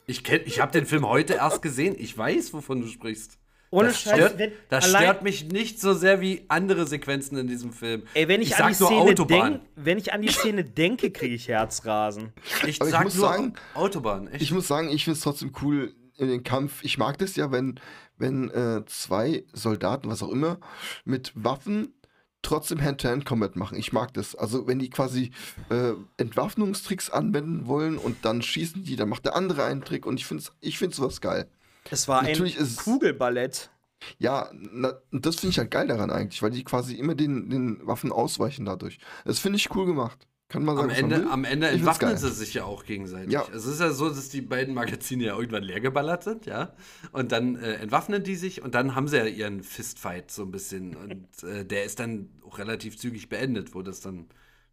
Ich, 0.08 0.20
kenn- 0.24 0.42
ich 0.46 0.60
habe 0.60 0.72
den 0.72 0.86
Film 0.86 1.08
heute 1.08 1.34
erst 1.36 1.62
gesehen. 1.62 1.96
Ich 1.98 2.18
weiß, 2.18 2.54
wovon 2.54 2.82
du 2.82 2.88
sprichst. 2.88 3.39
Ohne 3.72 3.90
das 3.90 4.02
Scheiß, 4.02 4.16
stört, 4.16 4.38
wenn- 4.40 4.52
das 4.70 4.86
allein- 4.86 5.04
stört 5.04 5.24
mich 5.24 5.46
nicht 5.52 5.80
so 5.80 5.94
sehr 5.94 6.22
wie 6.22 6.46
andere 6.48 6.88
Sequenzen 6.88 7.38
in 7.38 7.48
diesem 7.48 7.72
Film. 7.72 8.04
Ey, 8.16 8.28
wenn 8.28 8.42
ich, 8.42 8.50
ich 8.50 8.58
an 8.58 8.70
die 8.70 8.74
Szene 8.74 8.90
Autobahn. 9.02 9.52
denk, 9.52 9.62
wenn 9.76 9.98
ich 10.00 10.12
an 10.14 10.22
die 10.24 10.30
Szene 10.30 10.64
denke, 10.64 11.12
kriege 11.12 11.36
ich 11.36 11.48
Herzrasen. 11.48 12.34
Ich 12.66 12.80
Aber 12.82 12.90
ich 12.90 12.92
sag 12.96 13.04
muss 13.04 13.16
nur 13.16 13.28
sagen- 13.28 13.54
Autobahn. 13.76 14.28
Echt. 14.30 14.42
ich 14.42 14.52
muss 14.52 14.68
sagen, 14.68 14.90
ich 14.90 15.04
finde 15.04 15.18
es 15.18 15.24
trotzdem 15.24 15.52
cool 15.62 15.94
in 16.18 16.28
den 16.28 16.44
Kampf. 16.44 16.84
Ich 16.84 16.98
mag 16.98 17.18
das 17.20 17.36
ja, 17.36 17.52
wenn, 17.52 17.80
wenn 18.18 18.50
äh, 18.50 18.84
zwei 18.88 19.44
Soldaten, 19.54 20.10
was 20.10 20.24
auch 20.24 20.30
immer, 20.32 20.58
mit 21.06 21.32
Waffen 21.36 21.94
trotzdem 22.42 22.82
Hand-to-Hand-Combat 22.82 23.56
machen. 23.56 23.78
Ich 23.78 23.92
mag 23.94 24.14
das. 24.14 24.34
Also 24.36 24.66
wenn 24.66 24.80
die 24.80 24.90
quasi 24.90 25.32
äh, 25.70 25.92
Entwaffnungstricks 26.18 27.10
anwenden 27.10 27.68
wollen 27.68 27.98
und 27.98 28.24
dann 28.26 28.42
schießen 28.42 28.84
die, 28.84 28.96
dann 28.96 29.10
macht 29.10 29.26
der 29.26 29.36
andere 29.36 29.64
einen 29.66 29.82
Trick 29.82 30.06
und 30.06 30.20
ich 30.20 30.26
finde 30.26 30.44
ich 30.62 30.78
find 30.78 30.96
sowas 30.96 31.22
geil. 31.22 31.50
Es 31.92 32.08
war 32.08 32.24
Natürlich 32.24 32.60
ein 32.60 32.76
Kugelballett. 32.76 33.70
Ja, 34.18 34.50
na, 34.54 34.94
das 35.12 35.36
finde 35.36 35.52
ich 35.52 35.60
halt 35.60 35.72
geil 35.72 35.88
daran 35.88 36.10
eigentlich, 36.10 36.42
weil 36.42 36.52
die 36.52 36.64
quasi 36.64 36.96
immer 36.96 37.16
den, 37.16 37.50
den 37.50 37.86
Waffen 37.86 38.12
ausweichen 38.12 38.66
dadurch. 38.66 39.00
Das 39.26 39.40
finde 39.40 39.58
ich 39.58 39.74
cool 39.76 39.86
gemacht. 39.86 40.28
Kann 40.50 40.66
man 40.66 40.78
sagen, 40.78 40.90
Am 40.90 40.96
Ende, 40.96 41.30
am 41.30 41.44
Ende 41.44 41.68
entwaffnen 41.68 42.18
sie 42.18 42.32
sich 42.32 42.56
ja 42.56 42.64
auch 42.64 42.84
gegenseitig. 42.84 43.32
Ja. 43.32 43.46
Es 43.54 43.68
ist 43.68 43.80
ja 43.80 43.92
so, 43.92 44.10
dass 44.10 44.30
die 44.30 44.42
beiden 44.42 44.74
Magazine 44.74 45.24
ja 45.24 45.38
irgendwann 45.38 45.62
leer 45.62 45.80
geballert 45.80 46.24
sind, 46.24 46.48
ja. 46.48 46.74
Und 47.12 47.32
dann 47.32 47.56
äh, 47.58 47.74
entwaffnen 47.74 48.24
die 48.24 48.36
sich 48.36 48.64
und 48.64 48.74
dann 48.74 48.96
haben 48.96 49.08
sie 49.08 49.18
ja 49.18 49.26
ihren 49.26 49.62
Fistfight 49.62 50.32
so 50.32 50.42
ein 50.42 50.50
bisschen. 50.50 50.96
Und 50.96 51.44
äh, 51.44 51.66
der 51.66 51.84
ist 51.84 52.00
dann 52.00 52.30
auch 52.44 52.58
relativ 52.58 52.98
zügig 52.98 53.30
beendet, 53.30 53.76
wo 53.76 53.84
das 53.84 54.02
dann, 54.02 54.26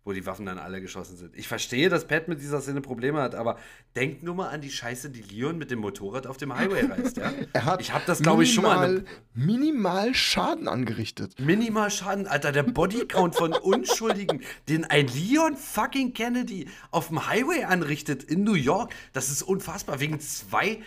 wo 0.06 0.12
die 0.12 0.24
Waffen 0.24 0.46
dann 0.46 0.58
alle 0.58 0.80
geschossen 0.80 1.16
sind. 1.16 1.36
Ich 1.36 1.48
verstehe, 1.48 1.88
dass 1.88 2.06
Pat 2.06 2.28
mit 2.28 2.40
dieser 2.40 2.60
Szene 2.60 2.80
Probleme 2.80 3.20
hat, 3.20 3.34
aber 3.34 3.58
denkt 3.96 4.22
nur 4.22 4.36
mal 4.36 4.48
an 4.50 4.60
die 4.60 4.70
Scheiße, 4.70 5.10
die 5.10 5.20
Leon 5.20 5.58
mit 5.58 5.72
dem 5.72 5.80
Motorrad 5.80 6.28
auf 6.28 6.36
dem 6.36 6.56
Highway 6.56 6.86
reißt, 6.90 7.16
ja. 7.16 7.32
Er 7.52 7.64
hat 7.64 7.80
ich 7.80 7.92
habe 7.92 8.04
das, 8.06 8.22
glaube 8.22 8.44
ich, 8.44 8.54
schon 8.54 8.62
mal. 8.62 8.78
Eine, 8.78 9.04
minimal 9.34 10.14
Schaden 10.14 10.68
angerichtet. 10.68 11.38
Minimal 11.40 11.90
Schaden, 11.90 12.28
Alter, 12.28 12.52
der 12.52 12.62
Bodycount 12.62 13.34
von 13.34 13.52
Unschuldigen, 13.62 14.42
den 14.68 14.84
ein 14.84 15.08
Leon 15.08 15.56
fucking 15.56 16.14
Kennedy 16.14 16.68
auf 16.92 17.08
dem 17.08 17.26
Highway 17.26 17.64
anrichtet 17.64 18.22
in 18.22 18.44
New 18.44 18.54
York, 18.54 18.94
das 19.12 19.28
ist 19.28 19.42
unfassbar. 19.42 19.98
Wegen 19.98 20.20
zwei, 20.20 20.78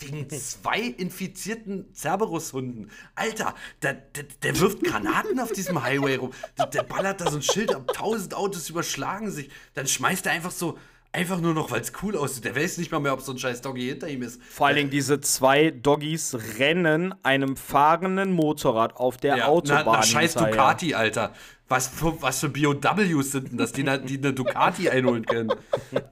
wegen 0.00 0.28
zwei 0.30 0.80
infizierten 0.80 1.92
Cerberus-Hunden. 1.94 2.90
Alter, 3.14 3.54
der, 3.82 3.94
der, 3.94 4.24
der 4.42 4.60
wirft 4.60 4.82
Granaten 4.82 5.40
auf 5.40 5.52
diesem 5.52 5.82
Highway 5.82 6.16
rum. 6.16 6.32
Der, 6.58 6.66
der 6.66 6.82
ballert 6.82 7.20
da 7.20 7.30
so 7.30 7.36
ein 7.36 7.42
Schild 7.42 7.74
ab, 7.74 7.92
tausend 7.92 8.34
Autos 8.34 8.70
überschlagen 8.70 9.30
sich. 9.30 9.50
Dann 9.74 9.86
schmeißt 9.86 10.26
er 10.26 10.32
einfach 10.32 10.50
so, 10.50 10.78
einfach 11.16 11.40
nur 11.40 11.54
noch, 11.54 11.70
weil 11.70 11.80
es 11.80 11.92
cool 12.02 12.16
aussieht. 12.16 12.44
Der 12.44 12.54
weiß 12.54 12.78
nicht 12.78 12.92
mal 12.92 13.00
mehr, 13.00 13.12
ob 13.14 13.20
so 13.22 13.32
ein 13.32 13.38
scheiß 13.38 13.62
Doggy 13.62 13.86
hinter 13.88 14.08
ihm 14.08 14.22
ist. 14.22 14.40
Vor 14.42 14.66
allen 14.66 14.76
Dingen 14.76 14.90
diese 14.90 15.20
zwei 15.20 15.70
Doggies 15.70 16.36
rennen 16.58 17.14
einem 17.24 17.56
fahrenden 17.56 18.32
Motorrad 18.32 18.96
auf 18.96 19.16
der 19.16 19.36
Ja, 19.38 19.46
Autobahn. 19.46 19.82
Na, 19.86 19.92
na 19.92 20.02
scheiß 20.02 20.34
hinterher. 20.34 20.52
Ducati, 20.54 20.94
Alter. 20.94 21.32
Was 21.68 21.88
für, 21.88 22.22
was 22.22 22.38
für 22.38 22.48
BOWs 22.48 23.32
sind 23.32 23.50
denn 23.50 23.58
das, 23.58 23.72
die, 23.72 23.82
na- 23.82 23.96
die 23.98 24.18
eine 24.18 24.32
Ducati 24.32 24.88
einholen 24.88 25.26
können? 25.26 25.52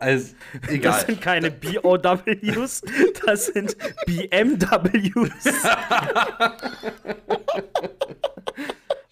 Also, 0.01 0.35
Das 0.63 0.71
egal. 0.71 1.07
sind 1.07 1.21
keine 1.21 1.53
BOWs, 1.53 2.83
das 3.25 3.47
sind 3.47 3.77
BMWs. 4.05 5.45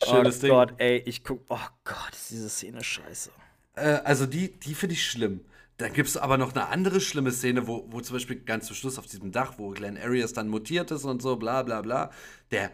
Schönes 0.04 0.38
oh 0.38 0.40
Ding. 0.40 0.50
Gott, 0.50 0.74
ey, 0.78 0.96
ich 1.06 1.22
guck. 1.22 1.44
Oh 1.48 1.58
Gott, 1.84 2.12
ist 2.12 2.30
diese 2.32 2.48
Szene 2.48 2.82
scheiße. 2.82 3.30
Äh, 3.76 3.98
also, 4.04 4.26
die, 4.26 4.52
die 4.58 4.74
finde 4.74 4.94
ich 4.94 5.06
schlimm. 5.08 5.42
Dann 5.82 5.94
gibt 5.94 6.08
es 6.08 6.16
aber 6.16 6.38
noch 6.38 6.54
eine 6.54 6.68
andere 6.68 7.00
schlimme 7.00 7.32
Szene, 7.32 7.66
wo, 7.66 7.84
wo 7.88 8.00
zum 8.00 8.14
Beispiel 8.14 8.36
ganz 8.36 8.66
zum 8.66 8.76
Schluss 8.76 9.00
auf 9.00 9.06
diesem 9.06 9.32
Dach, 9.32 9.54
wo 9.56 9.70
Glenn 9.70 9.98
Arias 9.98 10.32
dann 10.32 10.46
mutiert 10.46 10.92
ist 10.92 11.04
und 11.04 11.20
so, 11.20 11.34
bla 11.34 11.64
bla 11.64 11.82
bla, 11.82 12.12
der, 12.52 12.70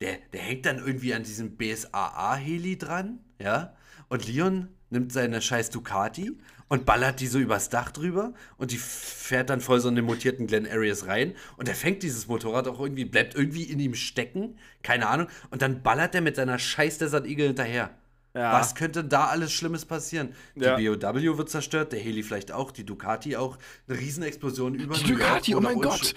der, 0.00 0.18
der 0.32 0.40
hängt 0.40 0.64
dann 0.64 0.78
irgendwie 0.78 1.12
an 1.14 1.24
diesem 1.24 1.56
BSAA-Heli 1.56 2.78
dran, 2.78 3.18
ja? 3.40 3.74
Und 4.08 4.28
Leon 4.28 4.68
nimmt 4.88 5.12
seine 5.12 5.42
scheiß 5.42 5.70
Ducati 5.70 6.38
und 6.68 6.86
ballert 6.86 7.18
die 7.18 7.26
so 7.26 7.40
übers 7.40 7.70
Dach 7.70 7.90
drüber 7.90 8.34
und 8.56 8.70
die 8.70 8.78
fährt 8.78 9.50
dann 9.50 9.60
voll 9.60 9.80
so 9.80 9.88
in 9.88 9.96
den 9.96 10.04
mutierten 10.04 10.46
Glenn 10.46 10.68
Arias 10.68 11.08
rein 11.08 11.34
und 11.56 11.68
er 11.68 11.74
fängt 11.74 12.04
dieses 12.04 12.28
Motorrad 12.28 12.68
auch 12.68 12.78
irgendwie, 12.78 13.04
bleibt 13.04 13.34
irgendwie 13.34 13.64
in 13.64 13.80
ihm 13.80 13.94
stecken, 13.94 14.60
keine 14.84 15.08
Ahnung, 15.08 15.26
und 15.50 15.60
dann 15.60 15.82
ballert 15.82 16.14
er 16.14 16.20
mit 16.20 16.36
seiner 16.36 16.60
scheiß 16.60 16.98
Desert 16.98 17.26
Eagle 17.26 17.48
hinterher. 17.48 17.98
Ja. 18.34 18.52
Was 18.52 18.74
könnte 18.74 19.04
da 19.04 19.26
alles 19.26 19.52
Schlimmes 19.52 19.84
passieren? 19.84 20.34
Die 20.54 20.60
Ja. 20.60 20.76
BOW 20.76 21.38
wird 21.38 21.50
zerstört, 21.50 21.92
der 21.92 22.00
Heli 22.00 22.22
vielleicht 22.22 22.52
auch, 22.52 22.70
die 22.70 22.84
Ducati 22.84 23.36
auch. 23.36 23.58
Eine 23.88 23.98
Riesenexplosion 23.98 24.74
über 24.74 24.94
Die 24.96 25.04
Ducati, 25.04 25.54
oh 25.54 25.60
mein 25.60 25.80
Gott. 25.80 26.14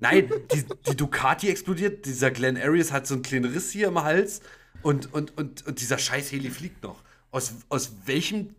Nein, 0.00 0.30
die, 0.52 0.64
die 0.88 0.96
Ducati 0.96 1.48
explodiert, 1.48 2.06
dieser 2.06 2.30
Glenn 2.30 2.56
Arias 2.56 2.92
hat 2.92 3.06
so 3.06 3.14
einen 3.14 3.22
kleinen 3.22 3.52
Riss 3.52 3.70
hier 3.70 3.88
im 3.88 4.02
Hals 4.02 4.40
und, 4.82 5.12
und, 5.12 5.36
und, 5.36 5.66
und 5.66 5.80
dieser 5.80 5.98
scheiß 5.98 6.32
Heli 6.32 6.50
fliegt 6.50 6.82
noch. 6.82 7.02
Aus, 7.30 7.52
aus 7.68 7.92
welchem 8.06 8.54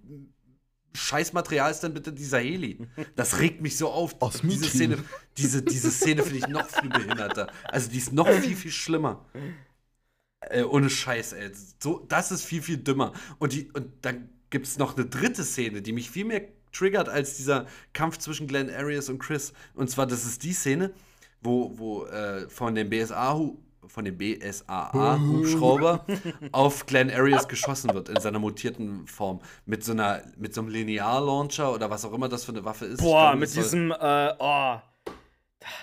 Scheißmaterial 0.93 1.71
ist 1.71 1.81
denn 1.81 1.93
bitte 1.93 2.11
dieser 2.11 2.39
Heli? 2.39 2.77
Das 3.15 3.39
regt 3.39 3.61
mich 3.61 3.77
so 3.77 3.89
auf. 3.89 4.15
Aus 4.21 4.41
diese. 4.41 4.65
Szene, 4.65 4.97
diese, 5.37 5.61
diese 5.61 5.89
Szene 5.89 6.21
finde 6.23 6.39
ich 6.39 6.47
noch 6.47 6.67
viel 6.67 6.89
behinderter. 6.89 7.47
Also 7.63 7.89
die 7.89 7.97
ist 7.97 8.11
noch 8.11 8.27
viel, 8.29 8.55
viel 8.55 8.71
schlimmer. 8.71 9.25
Äh, 10.49 10.63
ohne 10.63 10.89
Scheiß, 10.89 11.33
ey. 11.33 11.51
So, 11.79 12.05
das 12.09 12.31
ist 12.31 12.43
viel, 12.43 12.61
viel 12.61 12.77
dümmer. 12.77 13.13
Und, 13.39 13.53
die, 13.53 13.69
und 13.71 13.87
dann 14.01 14.29
gibt 14.49 14.65
es 14.67 14.77
noch 14.77 14.95
eine 14.97 15.05
dritte 15.05 15.43
Szene, 15.43 15.81
die 15.81 15.93
mich 15.93 16.09
viel 16.09 16.25
mehr 16.25 16.41
triggert 16.73 17.09
als 17.09 17.37
dieser 17.37 17.67
Kampf 17.93 18.17
zwischen 18.17 18.47
Glenn 18.47 18.69
Arias 18.69 19.09
und 19.09 19.19
Chris. 19.19 19.53
Und 19.75 19.89
zwar, 19.89 20.07
das 20.07 20.25
ist 20.25 20.43
die 20.43 20.53
Szene, 20.53 20.91
wo, 21.41 21.77
wo 21.77 22.05
äh, 22.05 22.49
von 22.49 22.75
dem 22.75 22.89
BSA 22.89 23.39
von 23.87 24.05
dem 24.05 24.15
BSAA-Hubschrauber 24.17 26.05
auf 26.51 26.85
Glenn 26.85 27.09
Arias 27.11 27.47
geschossen 27.47 27.93
wird 27.93 28.09
in 28.09 28.19
seiner 28.21 28.39
mutierten 28.39 29.05
Form. 29.07 29.41
Mit 29.65 29.83
so, 29.83 29.91
einer, 29.91 30.21
mit 30.37 30.53
so 30.53 30.61
einem 30.61 30.69
Linear-Launcher 30.69 31.73
oder 31.73 31.89
was 31.89 32.05
auch 32.05 32.13
immer 32.13 32.29
das 32.29 32.45
für 32.45 32.51
eine 32.51 32.63
Waffe 32.63 32.85
ist. 32.85 33.01
Boah, 33.01 33.31
glaube, 33.31 33.39
mit 33.39 33.55
diesem, 33.55 33.91
äh, 33.91 34.33
oh. 34.39 34.75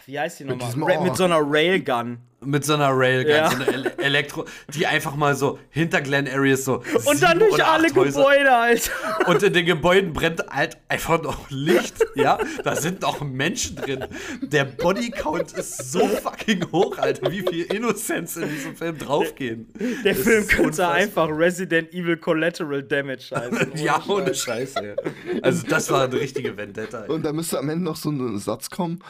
Wie 0.06 0.18
heißt 0.18 0.40
die 0.40 0.44
nochmal? 0.44 0.66
diesem 0.68 0.82
Ra- 0.84 0.96
Oh. 0.98 1.04
Mit 1.04 1.16
so 1.16 1.24
einer 1.24 1.40
Railgun. 1.42 2.18
Mit 2.40 2.64
so 2.64 2.74
einer 2.74 2.90
Railgun, 2.92 3.32
Ja. 3.32 3.50
so 3.50 3.56
eine 3.56 3.66
Ele 3.66 3.98
Elektro, 3.98 4.44
die 4.72 4.86
einfach 4.86 5.16
mal 5.16 5.34
so 5.34 5.58
hinter 5.70 6.00
Glen 6.00 6.28
Arias 6.28 6.64
so. 6.64 6.84
Und 7.04 7.20
dann 7.20 7.40
durch 7.40 7.64
alle 7.64 7.88
Gebäude, 7.88 8.54
Alter. 8.54 8.92
Und 9.26 9.42
in 9.42 9.52
den 9.52 9.66
Gebäuden 9.66 10.12
brennt 10.12 10.44
halt 10.48 10.76
einfach 10.86 11.20
noch 11.20 11.50
Licht, 11.50 11.96
ja? 12.14 12.38
Da 12.62 12.76
sind 12.76 13.02
noch 13.02 13.20
Menschen 13.22 13.74
drin. 13.74 14.04
Der 14.40 14.64
Bodycount 14.64 15.52
ist 15.54 15.90
so 15.90 16.06
fucking 16.06 16.64
hoch, 16.70 16.96
Alter, 16.98 17.28
wie 17.32 17.40
viel 17.42 17.64
Innocenz 17.64 18.36
in 18.36 18.48
diesem 18.48 18.76
Film 18.76 18.96
draufgehen. 18.98 19.66
Der 20.04 20.14
Das 20.14 20.22
Film 20.22 20.46
könnte 20.46 20.62
unfassbar. 20.62 20.92
einfach 20.92 21.28
Resident 21.30 21.92
Evil 21.92 22.18
Collateral 22.18 22.84
Damage 22.84 23.30
heißen. 23.34 23.72
Ja, 23.74 24.00
ohne 24.06 24.32
Scheiße. 24.32 24.78
ey. 24.96 25.40
Also, 25.42 25.66
das 25.66 25.90
war 25.90 26.04
eine 26.04 26.14
richtige 26.20 26.56
Vendetta. 26.56 27.02
ey. 27.02 27.10
Und 27.10 27.24
da 27.24 27.32
müsste 27.32 27.58
am 27.58 27.68
Ende 27.68 27.84
noch 27.84 27.96
so 27.96 28.10
ein 28.10 28.38
Satz 28.38 28.70
kommen, 28.70 29.00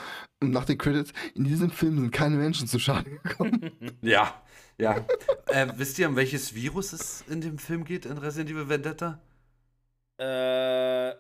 nach 0.41 0.65
den 0.65 0.79
Credits, 0.79 1.13
in 1.35 1.45
diesem 1.45 1.71
Film 1.71 1.99
sind 1.99 2.13
keine 2.13 2.37
Menschen 2.37 2.69
zu 2.69 2.79
Schaden 2.79 3.18
gekommen. 3.23 3.73
Ja, 4.03 4.41
ja. 4.79 5.05
Äh, 5.47 5.67
wisst 5.77 5.99
ihr, 5.99 6.09
um 6.09 6.17
welches 6.17 6.55
Virus 6.55 6.93
es 6.93 7.25
in 7.29 7.41
dem 7.41 7.59
Film 7.59 7.85
geht, 7.85 8.07
in 8.07 8.19
Resident 8.19 8.51
Evil 8.51 8.69
Vendetta? 8.69 9.21
Äh, 10.19 11.15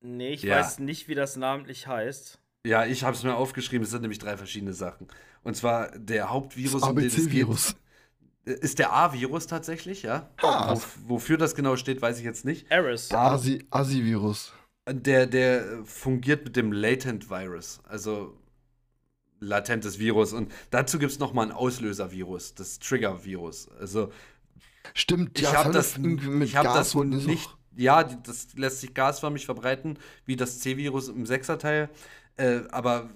nee, 0.00 0.30
ich 0.32 0.42
Ja. 0.42 0.58
weiß 0.58 0.78
nicht, 0.80 1.08
wie 1.08 1.14
das 1.14 1.36
namentlich 1.36 1.86
heißt. 1.86 2.38
Ja, 2.66 2.84
ich 2.84 3.04
habe 3.04 3.16
es 3.16 3.22
mir 3.22 3.34
aufgeschrieben. 3.34 3.84
Es 3.84 3.90
sind 3.90 4.02
nämlich 4.02 4.18
drei 4.18 4.36
verschiedene 4.36 4.72
Sachen. 4.74 5.08
Und 5.42 5.56
zwar 5.56 5.90
der 5.98 6.30
Hauptvirus, 6.30 6.82
um 6.82 6.94
den 6.96 7.06
es 7.06 7.14
geht, 7.14 7.24
ABC-Virus. 7.24 7.76
ist 8.44 8.78
der 8.78 8.92
A-Virus 8.92 9.46
tatsächlich, 9.46 10.02
ja. 10.02 10.28
Ah. 10.42 10.74
Wo, 10.74 11.14
wofür 11.14 11.38
das 11.38 11.54
genau 11.54 11.76
steht, 11.76 12.02
weiß 12.02 12.18
ich 12.18 12.24
jetzt 12.24 12.44
nicht. 12.44 12.70
Eris. 12.70 13.10
Asi-Virus. 13.10 14.52
der, 14.88 15.26
der 15.26 15.84
fungiert 15.84 16.44
mit 16.44 16.56
dem 16.56 16.72
Latent 16.72 17.30
Virus, 17.30 17.80
also 17.88 18.36
latentes 19.40 19.98
Virus. 19.98 20.32
Und 20.32 20.52
dazu 20.70 20.98
gibt 20.98 21.12
es 21.12 21.18
nochmal 21.18 21.46
ein 21.46 21.52
Auslöser-Virus, 21.52 22.54
das 22.54 22.78
Trigger-Virus. 22.78 23.68
Also 23.80 24.12
Stimmt, 24.94 25.38
ich 25.38 25.44
ja, 25.44 25.64
habe 25.64 25.72
das, 25.72 25.98
mit 25.98 26.22
ich 26.42 26.56
hab 26.56 26.64
Gas 26.64 26.92
das 26.92 26.94
nicht. 27.04 27.50
Ja, 27.76 28.02
das 28.04 28.48
lässt 28.54 28.80
sich 28.80 28.94
gasförmig 28.94 29.46
verbreiten, 29.46 29.98
wie 30.26 30.36
das 30.36 30.60
C-Virus 30.60 31.08
im 31.08 31.26
Sechserteil. 31.26 31.88
Äh, 32.36 32.60
aber 32.70 33.10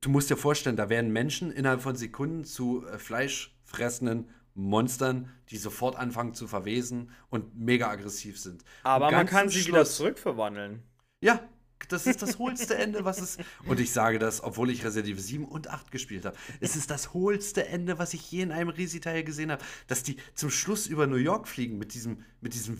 du 0.00 0.10
musst 0.10 0.30
dir 0.30 0.36
vorstellen, 0.36 0.76
da 0.76 0.88
werden 0.88 1.12
Menschen 1.12 1.50
innerhalb 1.50 1.82
von 1.82 1.96
Sekunden 1.96 2.44
zu 2.44 2.86
äh, 2.86 2.98
fleischfressenden 2.98 4.28
Monstern, 4.54 5.28
die 5.50 5.56
sofort 5.56 5.96
anfangen 5.96 6.34
zu 6.34 6.46
verwesen 6.46 7.10
und 7.28 7.56
mega 7.56 7.88
aggressiv 7.88 8.38
sind. 8.38 8.64
Aber 8.84 9.10
man 9.10 9.26
kann 9.26 9.48
sie 9.48 9.66
wieder 9.66 9.84
zurückverwandeln. 9.84 10.82
Ja, 11.20 11.40
das 11.88 12.06
ist 12.06 12.22
das 12.22 12.38
hohlste 12.38 12.76
Ende, 12.76 13.04
was 13.04 13.20
es. 13.20 13.38
Und 13.66 13.80
ich 13.80 13.92
sage 13.92 14.18
das, 14.18 14.42
obwohl 14.42 14.70
ich 14.70 14.84
Resident 14.84 15.12
Evil 15.12 15.22
7 15.22 15.44
und 15.44 15.68
8 15.68 15.90
gespielt 15.90 16.24
habe. 16.24 16.36
Es 16.60 16.76
ist 16.76 16.90
das 16.90 17.12
hohlste 17.14 17.66
Ende, 17.66 17.98
was 17.98 18.14
ich 18.14 18.30
je 18.30 18.42
in 18.42 18.52
einem 18.52 18.70
Resi-Teil 18.70 19.24
gesehen 19.24 19.50
habe. 19.50 19.62
Dass 19.86 20.02
die 20.02 20.16
zum 20.34 20.50
Schluss 20.50 20.86
über 20.86 21.06
New 21.06 21.16
York 21.16 21.48
fliegen 21.48 21.78
mit 21.78 21.94
diesem, 21.94 22.24
mit 22.40 22.54
diesem. 22.54 22.76
äh, 22.76 22.78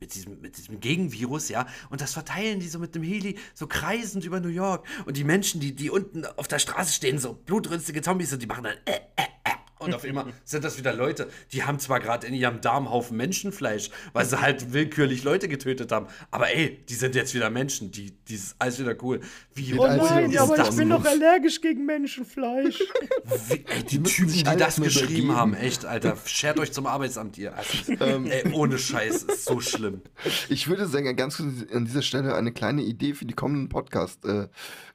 Mit 0.00 0.14
diesem, 0.14 0.40
mit 0.40 0.56
diesem 0.56 0.80
Gegenvirus, 0.80 1.50
ja, 1.50 1.66
und 1.90 2.00
das 2.00 2.14
verteilen 2.14 2.58
die 2.58 2.68
so 2.68 2.78
mit 2.78 2.94
dem 2.94 3.02
Heli, 3.02 3.36
so 3.52 3.66
kreisend 3.66 4.24
über 4.24 4.40
New 4.40 4.48
York. 4.48 4.86
Und 5.04 5.18
die 5.18 5.24
Menschen, 5.24 5.60
die, 5.60 5.74
die 5.74 5.90
unten 5.90 6.24
auf 6.24 6.48
der 6.48 6.58
Straße 6.58 6.92
stehen, 6.94 7.18
so 7.18 7.34
blutrünstige 7.34 8.00
Zombies, 8.00 8.32
und 8.32 8.40
die 8.40 8.46
machen 8.46 8.64
dann 8.64 8.76
äh, 8.86 8.92
äh, 9.16 9.28
äh. 9.44 9.59
Und 9.80 9.94
auf 9.94 10.04
einmal 10.04 10.26
sind 10.44 10.62
das 10.62 10.78
wieder 10.78 10.92
Leute, 10.92 11.28
die 11.52 11.64
haben 11.64 11.78
zwar 11.78 12.00
gerade 12.00 12.26
in 12.26 12.34
ihrem 12.34 12.60
Darm 12.60 12.90
Haufen 12.90 13.16
Menschenfleisch, 13.16 13.90
weil 14.12 14.26
sie 14.26 14.40
halt 14.40 14.74
willkürlich 14.74 15.24
Leute 15.24 15.48
getötet 15.48 15.90
haben. 15.90 16.06
Aber 16.30 16.54
ey, 16.54 16.78
die 16.88 16.94
sind 16.94 17.14
jetzt 17.14 17.34
wieder 17.34 17.48
Menschen, 17.48 17.90
die, 17.90 18.12
die 18.28 18.34
ist 18.34 18.56
alles 18.58 18.78
wieder 18.78 18.94
cool. 19.02 19.20
Wie 19.54 19.78
Oh 19.78 19.86
nein, 19.86 20.30
ist 20.30 20.38
aber 20.38 20.68
ich 20.68 20.76
bin 20.76 20.90
doch 20.90 21.04
allergisch 21.04 21.60
gegen 21.62 21.86
Menschenfleisch. 21.86 22.78
wie, 23.48 23.64
ey, 23.66 23.82
die 23.84 24.02
Typen, 24.02 24.32
die 24.32 24.42
das 24.42 24.76
geschrieben 24.80 25.34
haben, 25.34 25.54
echt, 25.54 25.86
Alter, 25.86 26.16
schert 26.26 26.58
euch 26.58 26.72
zum 26.72 26.86
Arbeitsamt, 26.86 27.38
ihr. 27.38 27.54
Ähm. 28.00 28.26
ey, 28.26 28.52
ohne 28.52 28.78
Scheiß, 28.78 29.22
ist 29.22 29.46
so 29.46 29.60
schlimm. 29.60 30.02
Ich 30.50 30.68
würde 30.68 30.86
sagen, 30.86 31.16
ganz 31.16 31.38
kurz 31.38 31.48
an 31.72 31.86
dieser 31.86 32.02
Stelle 32.02 32.34
eine 32.34 32.52
kleine 32.52 32.82
Idee 32.82 33.14
für 33.14 33.24
die 33.24 33.34
kommenden 33.34 33.70
Podcast, 33.70 34.24
äh, 34.26 34.48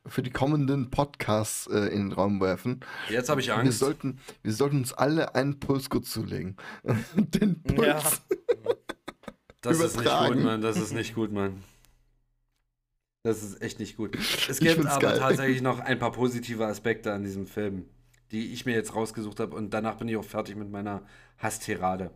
für 0.07 0.21
die 0.21 0.29
kommenden 0.31 0.91
Podcasts 0.91 1.67
äh, 1.67 1.87
in 1.87 2.09
den 2.09 2.11
Raum 2.13 2.39
werfen. 2.41 2.81
Jetzt 3.09 3.29
habe 3.29 3.41
ich 3.41 3.47
Wir 3.47 3.57
Angst. 3.57 3.79
sollten, 3.79 4.19
wir 4.43 4.53
sollten 4.53 4.77
uns 4.77 4.93
alle 4.93 5.35
einen 5.35 5.59
Pulsgurt 5.59 6.05
zulegen. 6.05 6.57
Den 7.15 7.61
Puls. 7.63 7.87
Ja. 7.87 8.01
Das 9.61 9.79
ist 9.79 9.97
nicht 9.97 10.27
gut, 10.27 10.43
Mann. 10.43 10.61
Das 10.61 10.77
ist 10.77 10.93
nicht 10.93 11.15
gut, 11.15 11.31
Mann. 11.31 11.63
Das 13.23 13.41
ist 13.41 13.59
echt 13.61 13.79
nicht 13.79 13.97
gut. 13.97 14.15
Es 14.47 14.59
gibt 14.59 14.85
aber 14.85 14.99
geil. 14.99 15.17
tatsächlich 15.17 15.63
noch 15.63 15.79
ein 15.79 15.97
paar 15.97 16.11
positive 16.11 16.63
Aspekte 16.67 17.11
an 17.11 17.23
diesem 17.23 17.47
Film, 17.47 17.85
die 18.31 18.53
ich 18.53 18.67
mir 18.67 18.75
jetzt 18.75 18.93
rausgesucht 18.93 19.39
habe 19.39 19.55
und 19.55 19.73
danach 19.73 19.95
bin 19.95 20.07
ich 20.07 20.15
auch 20.17 20.23
fertig 20.23 20.55
mit 20.55 20.69
meiner 20.69 21.01
Hasstirade. 21.39 22.11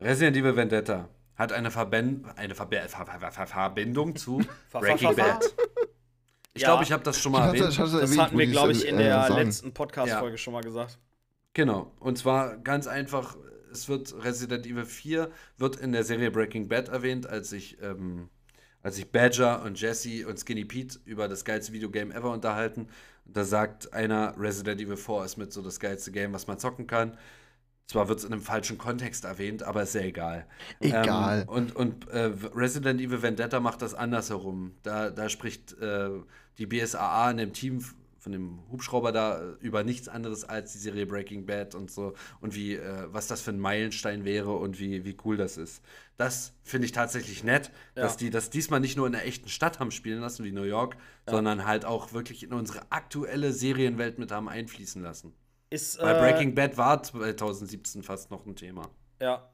Resident 0.00 0.36
Evil 0.38 0.56
Vendetta 0.56 1.10
hat 1.36 1.52
eine, 1.52 1.70
Verben 1.70 2.24
eine 2.36 2.54
Verbe 2.54 2.80
Ver 2.88 3.04
Ver 3.04 3.30
Ver 3.30 3.46
Verbindung 3.46 4.16
zu 4.16 4.42
Breaking 4.72 5.14
Bad. 5.16 5.54
Ich 6.54 6.62
Ja. 6.62 6.68
glaube, 6.68 6.84
ich 6.84 6.92
habe 6.92 7.02
das 7.02 7.18
schon 7.18 7.32
mal 7.32 7.38
Ich 7.38 7.44
hatte- 7.44 7.56
erwähnt. 7.58 7.78
hatte 7.78 7.90
Das 7.92 8.00
erwähnt, 8.02 8.20
hatten 8.22 8.38
wir, 8.38 8.46
glaube 8.46 8.72
ich, 8.72 8.86
in 8.86 8.96
äh, 8.96 9.04
der 9.04 9.22
sagen. 9.22 9.36
letzten 9.46 9.72
Podcast-Folge 9.72 10.36
schon 10.38 10.52
mal 10.52 10.62
gesagt. 10.62 10.98
Genau. 11.54 11.92
Und 12.00 12.18
zwar 12.18 12.56
ganz 12.58 12.86
einfach, 12.86 13.36
es 13.70 13.88
wird 13.88 14.14
Resident 14.24 14.66
Evil 14.66 14.84
4 14.84 15.30
wird 15.58 15.76
in 15.76 15.92
der 15.92 16.04
Serie 16.04 16.30
Breaking 16.30 16.68
Bad 16.68 16.88
erwähnt, 16.88 17.26
als 17.26 17.48
sich, 17.50 17.78
ähm, 17.82 18.28
als 18.82 18.96
sich 18.96 19.10
Badger 19.10 19.62
und 19.62 19.80
Jesse 19.80 20.26
und 20.26 20.38
Skinny 20.38 20.64
Pete 20.64 20.98
über 21.04 21.28
das 21.28 21.44
geilste 21.44 21.72
Videogame 21.72 22.12
ever 22.14 22.30
unterhalten. 22.32 22.88
Da 23.24 23.44
sagt 23.44 23.92
einer, 23.94 24.34
Resident 24.38 24.80
Evil 24.80 24.96
4 24.96 25.24
ist 25.24 25.36
mit 25.38 25.52
so 25.52 25.62
das 25.62 25.78
geilste 25.80 26.10
Game, 26.12 26.32
was 26.32 26.46
man 26.46 26.58
zocken 26.58 26.86
kann. 26.86 27.16
Zwar 27.86 28.08
wird 28.08 28.18
es 28.20 28.24
in 28.24 28.32
einem 28.32 28.42
falschen 28.42 28.78
Kontext 28.78 29.24
erwähnt, 29.24 29.62
aber 29.62 29.82
ist 29.82 29.94
ja 29.94 30.02
egal. 30.02 30.46
Egal. 30.80 31.42
Ähm, 31.42 31.48
und 31.48 31.76
und 31.76 32.08
äh, 32.08 32.30
Resident 32.54 33.00
Evil 33.00 33.22
Vendetta 33.22 33.60
macht 33.60 33.82
das 33.82 33.94
andersherum. 33.94 34.74
Da, 34.82 35.10
da 35.10 35.28
spricht 35.28 35.78
äh, 35.80 36.10
die 36.58 36.66
BSAA 36.66 37.30
in 37.30 37.36
dem 37.38 37.52
Team 37.52 37.84
von 38.22 38.30
dem 38.30 38.60
Hubschrauber 38.70 39.10
da 39.10 39.40
äh, 39.40 39.54
über 39.60 39.82
nichts 39.82 40.08
anderes 40.08 40.44
als 40.44 40.72
die 40.72 40.78
Serie 40.78 41.06
Breaking 41.06 41.44
Bad 41.44 41.74
und 41.74 41.90
so 41.90 42.14
und 42.40 42.54
wie 42.54 42.76
äh, 42.76 43.08
was 43.08 43.26
das 43.26 43.40
für 43.40 43.50
ein 43.50 43.58
Meilenstein 43.58 44.24
wäre 44.24 44.52
und 44.52 44.78
wie, 44.78 45.04
wie 45.04 45.16
cool 45.24 45.36
das 45.36 45.56
ist. 45.56 45.82
Das 46.16 46.52
finde 46.62 46.86
ich 46.86 46.92
tatsächlich 46.92 47.42
nett, 47.42 47.72
dass 47.96 48.16
die 48.16 48.30
das 48.30 48.48
diesmal 48.48 48.78
nicht 48.78 48.96
nur 48.96 49.06
in 49.06 49.12
der 49.12 49.26
echten 49.26 49.48
Stadt 49.48 49.80
haben 49.80 49.90
spielen 49.90 50.20
lassen 50.20 50.44
wie 50.44 50.52
New 50.52 50.62
York, 50.62 50.96
sondern 51.28 51.66
halt 51.66 51.84
auch 51.84 52.12
wirklich 52.12 52.44
in 52.44 52.52
unsere 52.52 52.82
aktuelle 52.90 53.52
Serienwelt 53.52 54.20
mit 54.20 54.30
haben 54.30 54.48
einfließen 54.48 55.02
lassen. 55.02 55.34
Ist, 55.70 55.98
Weil 55.98 56.14
äh, 56.14 56.18
Breaking 56.20 56.54
Bad 56.54 56.76
war 56.76 57.02
2017 57.02 58.04
fast 58.04 58.30
noch 58.30 58.46
ein 58.46 58.54
Thema. 58.54 58.88
Ja. 59.20 59.50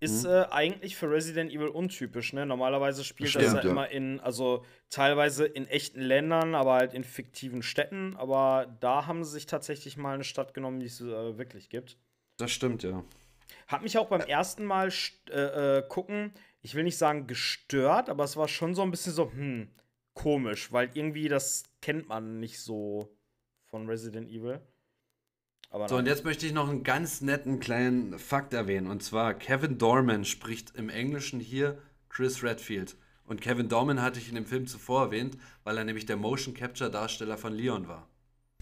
Ist 0.00 0.24
Mhm. 0.24 0.30
äh, 0.30 0.44
eigentlich 0.50 0.96
für 0.96 1.10
Resident 1.10 1.52
Evil 1.52 1.68
untypisch, 1.68 2.32
ne? 2.32 2.46
Normalerweise 2.46 3.04
spielt 3.04 3.34
das 3.34 3.42
Stimmt, 3.42 3.56
ja, 3.58 3.64
ja. 3.64 3.70
immer 3.70 3.90
in, 3.90 4.18
also 4.20 4.64
teilweise 4.88 5.44
in 5.44 5.66
echten 5.66 6.00
Ländern, 6.00 6.54
aber 6.54 6.74
halt 6.74 6.94
in 6.94 7.04
fiktiven 7.04 7.62
Städten. 7.62 8.16
Aber 8.16 8.74
da 8.80 9.06
haben 9.06 9.24
sie 9.24 9.32
sich 9.32 9.44
tatsächlich 9.46 9.98
mal 9.98 10.14
eine 10.14 10.24
Stadt 10.24 10.54
genommen, 10.54 10.80
die 10.80 10.86
es 10.86 11.02
äh, 11.02 11.36
wirklich 11.36 11.68
gibt. 11.68 11.98
Das 12.38 12.50
stimmt, 12.50 12.82
ja. 12.82 13.04
Hat 13.66 13.82
mich 13.82 13.98
auch 13.98 14.08
beim 14.08 14.22
ersten 14.22 14.64
Mal 14.64 14.90
äh, 15.30 15.78
äh, 15.78 15.82
gucken, 15.86 16.32
ich 16.62 16.74
will 16.74 16.84
nicht 16.84 16.96
sagen 16.96 17.26
gestört, 17.26 18.08
aber 18.08 18.24
es 18.24 18.36
war 18.36 18.48
schon 18.48 18.74
so 18.74 18.82
ein 18.82 18.90
bisschen 18.90 19.12
so, 19.12 19.30
hm, 19.30 19.68
komisch, 20.14 20.72
weil 20.72 20.90
irgendwie 20.94 21.28
das 21.28 21.64
kennt 21.82 22.08
man 22.08 22.40
nicht 22.40 22.60
so 22.60 23.14
von 23.66 23.86
Resident 23.86 24.28
Evil. 24.30 24.60
Aber 25.70 25.88
So, 25.88 25.96
und 25.96 26.06
jetzt 26.06 26.24
möchte 26.24 26.46
ich 26.46 26.52
noch 26.52 26.68
einen 26.68 26.82
ganz 26.82 27.20
netten 27.20 27.60
kleinen 27.60 28.18
Fakt 28.18 28.52
erwähnen. 28.52 28.88
Und 28.88 29.02
zwar, 29.02 29.34
Kevin 29.34 29.78
Dorman 29.78 30.24
spricht 30.24 30.74
im 30.76 30.88
Englischen 30.88 31.40
hier 31.40 31.78
Chris 32.08 32.42
Redfield. 32.42 32.96
Und 33.24 33.40
Kevin 33.40 33.68
Dorman 33.68 34.02
hatte 34.02 34.18
ich 34.18 34.28
in 34.28 34.34
dem 34.34 34.46
Film 34.46 34.66
zuvor 34.66 35.04
erwähnt, 35.04 35.38
weil 35.62 35.78
er 35.78 35.84
nämlich 35.84 36.06
der 36.06 36.16
Motion 36.16 36.52
Capture 36.54 36.90
Darsteller 36.90 37.38
von 37.38 37.52
Leon 37.52 37.86
war. 37.86 38.08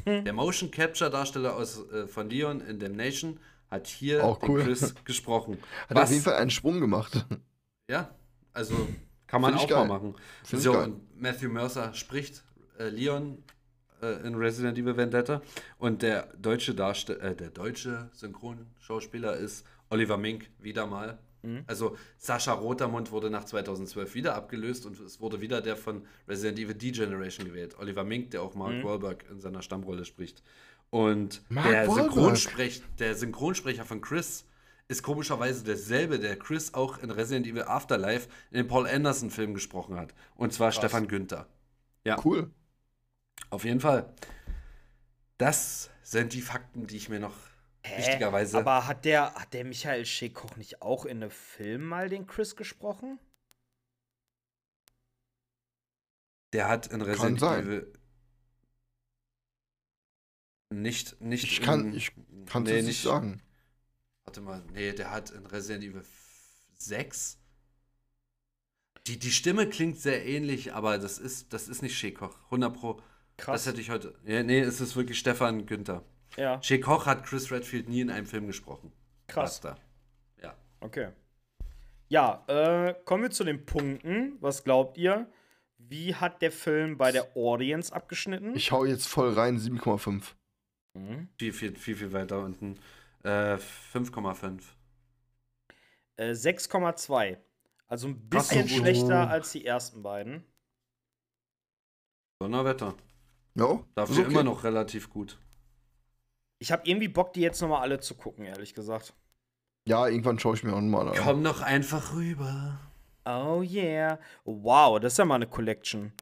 Hm. 0.05 0.24
Der 0.24 0.35
Motion 0.35 0.70
Capture 0.70 1.10
Darsteller 1.10 1.56
aus, 1.56 1.89
äh, 1.90 2.06
von 2.06 2.28
Leon 2.28 2.60
in 2.60 2.78
Damnation 2.78 3.40
hat 3.70 3.86
hier 3.86 4.22
Auch 4.24 4.39
den 4.39 4.51
cool. 4.51 4.62
Chris 4.64 4.94
gesprochen. 5.05 5.59
Hat 5.89 5.97
auf 5.97 6.10
jeden 6.10 6.22
Fall 6.22 6.35
einen 6.36 6.51
Sprung 6.51 6.80
gemacht. 6.80 7.26
Ja, 7.90 8.14
also 8.52 8.86
kann 9.26 9.40
man 9.40 9.55
auch 9.55 9.64
ich 9.64 9.70
mal 9.70 9.76
geil. 9.76 9.89
machen. 9.89 10.14
Find 10.44 10.60
so, 10.60 10.72
geil. 10.74 10.85
und 10.90 11.18
Matthew 11.18 11.48
Mercer 11.48 11.94
spricht 11.94 12.44
äh, 12.78 12.90
Leon 12.90 13.43
äh, 14.03 14.27
in 14.27 14.35
Resident 14.35 14.79
Evil 14.79 14.97
Vendetta 14.97 15.43
und 15.79 16.03
der 16.03 16.29
deutsche 16.41 16.75
Darsteller, 16.75 17.23
äh, 17.23 17.37
der 17.37 17.51
deutsche 17.51 18.11
Synchronschauspieler 18.12 19.37
ist 19.37 19.66
Oliver 19.91 20.16
Mink 20.16 20.51
wieder 20.59 20.87
mal. 20.87 21.19
Mhm. 21.43 21.65
Also 21.66 21.97
Sascha 22.16 22.53
Rotermund 22.53 23.11
wurde 23.12 23.31
nach 23.31 23.45
2012 23.45 24.15
wieder 24.15 24.35
abgelöst 24.35 24.87
und 24.87 24.99
es 25.01 25.20
wurde 25.20 25.41
wieder 25.41 25.61
der 25.61 25.77
von 25.77 26.03
Resident 26.27 26.59
Evil 26.59 26.75
D-Generation 26.75 27.47
gewählt. 27.47 27.77
Oliver 27.79 28.05
Mink, 28.05 28.31
der 28.33 28.43
auch 28.43 28.55
Mark 28.55 28.83
Wahlberg 28.85 29.25
in 29.31 29.41
seiner 29.41 29.62
Stammrolle 29.62 30.05
spricht. 30.05 30.43
Und 30.91 31.43
der? 31.51 31.91
Synchronsprech, 31.91 32.83
der 32.99 33.15
Synchronsprecher 33.15 33.85
von 33.85 34.01
Chris 34.01 34.45
ist 34.89 35.03
komischerweise 35.03 35.65
derselbe, 35.65 36.19
der 36.19 36.37
Chris 36.37 36.73
auch 36.73 36.99
in 37.03 37.11
Resident 37.11 37.47
Evil 37.47 37.62
Afterlife 37.62 38.29
in 38.51 38.57
dem 38.57 38.69
Paul 38.69 38.87
Anderson-Film 38.87 39.53
gesprochen 39.53 39.97
hat. 39.97 40.15
Und 40.35 40.53
zwar 40.53 40.73
Stefan 40.73 41.09
Günther. 41.09 41.47
Ja, 42.05 42.16
Cool. 42.25 42.51
Auf 43.51 43.65
jeden 43.65 43.81
Fall. 43.81 44.12
Das 45.39 45.90
sind 46.02 46.32
die 46.32 46.43
Fakten, 46.43 46.86
die 46.86 46.97
ich 46.97 47.09
mir 47.09 47.20
noch 47.20 47.36
wichtigerweise. 47.97 48.59
Aber 48.59 48.86
hat 48.86 49.05
der, 49.05 49.35
hat 49.35 49.55
der 49.55 49.65
Michael 49.65 50.05
Schekoch 50.05 50.56
nicht 50.56 50.82
auch 50.82 51.05
in 51.05 51.23
einem 51.23 51.31
Film 51.31 51.85
mal 51.85 52.09
den 52.09 52.27
Chris 52.27 52.56
gesprochen? 52.56 53.19
der 56.52 56.69
hat 56.69 56.86
in 56.89 57.02
Resident 57.02 57.40
sein. 57.40 57.65
Evil 57.65 57.93
nicht, 60.70 61.20
nicht. 61.20 61.44
Ich 61.44 61.60
kann 61.62 61.89
in- 61.89 61.94
ich 61.94 62.12
kann 62.47 62.62
nee, 62.65 62.78
es 62.78 62.85
nicht 62.86 63.02
sagen. 63.02 63.43
Warte 64.24 64.40
mal, 64.40 64.62
nee, 64.73 64.93
der 64.93 65.10
hat 65.10 65.31
in 65.31 65.47
Resident 65.47 65.85
Evil 65.85 66.05
6. 66.77 67.39
Die, 69.06 69.19
die 69.19 69.31
Stimme 69.31 69.69
klingt 69.69 69.98
sehr 69.98 70.27
ähnlich, 70.27 70.74
aber 70.74 70.98
das 70.98 71.19
ist, 71.19 71.52
das 71.55 71.69
ist 71.69 71.81
nicht 71.81 71.97
Schekoch. 71.98 72.36
100 72.47 72.74
Pro. 72.74 73.02
Krass. 73.39 73.65
Das 73.65 73.73
hätte 73.73 73.81
ich 73.81 73.89
heute. 73.90 74.15
Ja, 74.24 74.43
nee, 74.43 74.60
es 74.60 74.81
ist 74.82 74.94
wirklich 74.97 75.19
Stefan 75.19 75.65
Günther. 75.65 76.05
ja, 76.36 76.62
Schekoch 76.62 77.06
hat 77.06 77.24
Chris 77.24 77.51
Redfield 77.51 77.89
nie 77.89 78.01
in 78.02 78.10
einem 78.10 78.27
Film 78.27 78.47
gesprochen. 78.47 78.93
krass. 79.28 79.60
Basta. 79.60 79.78
Ja. 80.43 80.55
Okay. 80.81 81.09
Ja, 82.09 82.44
äh, 82.48 82.94
kommen 83.05 83.23
wir 83.24 83.31
zu 83.31 83.44
den 83.44 83.65
Punkten. 83.65 84.36
Was 84.40 84.65
glaubt 84.65 84.97
ihr? 84.98 85.31
Wie 85.78 86.15
hat 86.15 86.43
der 86.43 86.51
Film 86.52 86.98
bei 86.98 87.12
der 87.12 87.36
Audience 87.36 87.94
abgeschnitten? 87.94 88.55
Ich 88.56 88.73
hau 88.73 88.85
jetzt 88.85 89.06
voll 89.06 89.32
rein, 89.35 89.59
7,5. 89.59 90.35
Mhm. 90.94 91.28
Viel, 91.39 91.52
viel, 91.52 91.77
viel, 91.77 91.97
viel 91.97 92.12
weiter 92.12 92.40
unten. 92.40 92.77
Äh, 93.23 93.56
5,5. 93.93 94.62
Äh, 96.16 96.32
6,2. 96.35 97.36
Also 97.86 98.09
ein 98.09 98.28
bisschen 98.28 98.65
Oh. 98.65 98.69
schlechter 98.69 99.31
als 99.31 99.52
die 99.52 99.65
ersten 99.65 100.02
beiden. 100.02 100.44
Donnerwetter. 102.40 102.94
Ja, 103.59 103.80
Dafür 103.94 104.14
ist 104.14 104.20
okay. 104.22 104.30
immer 104.30 104.43
noch 104.44 104.64
relativ 104.64 105.10
gut. 105.10 105.39
Ich 106.60 106.72
habe 106.72 106.82
irgendwie 106.85 107.09
Bock, 107.09 107.32
die 107.32 107.40
jetzt 107.40 107.60
nochmal 107.60 107.82
alle 107.82 108.01
zu 108.01 108.14
gucken, 108.14 108.44
ehrlich 108.44 108.74
gesagt. 108.74 109.14
Ja, 109.86 110.06
irgendwann 110.06 110.39
schaue 110.39 110.55
ich 110.55 110.64
mir 110.64 110.74
auch 110.74 110.80
mal 110.80 111.09
an. 111.09 111.16
Komm 111.16 111.43
doch 111.44 111.60
einfach 111.62 112.14
rüber. 112.14 112.78
Oh 113.24 113.62
yeah. 113.62 114.18
Wow, 114.44 114.98
das 115.01 115.14
ist 115.14 115.18
ja 115.18 115.24
mal 115.24 115.36
eine 115.36 115.47
Collection. 115.47 116.12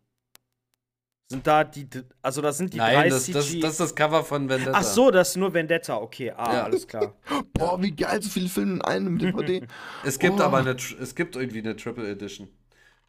Sind 1.29 1.45
da 1.47 1.65
die, 1.65 1.89
also 2.23 2.41
da 2.41 2.53
sind 2.53 2.73
die 2.73 2.79
drei 2.79 2.95
Nein, 2.95 3.11
das, 3.11 3.25
CG. 3.25 3.33
das, 3.33 3.47
das 3.61 3.71
ist 3.73 3.81
das 3.81 3.95
Cover 3.97 4.23
von 4.23 4.49
Vendetta. 4.49 4.73
Ach 4.79 4.83
so, 4.85 5.11
das 5.11 5.31
ist 5.31 5.37
nur 5.37 5.53
Vendetta. 5.53 5.97
Okay, 6.01 6.31
ah, 6.31 6.53
Ja. 6.55 6.63
alles 6.65 6.87
klar. 6.87 7.17
Boah, 7.53 7.83
wie 7.83 7.91
geil, 7.91 8.23
so 8.23 8.31
viele 8.31 8.49
Filme 8.49 8.75
in 8.75 8.83
einem 8.83 9.19
DVD. 9.19 9.67
Es 10.05 10.19
gibt 10.21 10.39
Oh. 10.39 10.43
aber 10.45 10.59
eine, 10.59 10.71
es 11.01 11.15
gibt 11.17 11.35
irgendwie 11.35 11.59
eine 11.59 11.75
Triple 11.75 12.09
Edition. 12.09 12.49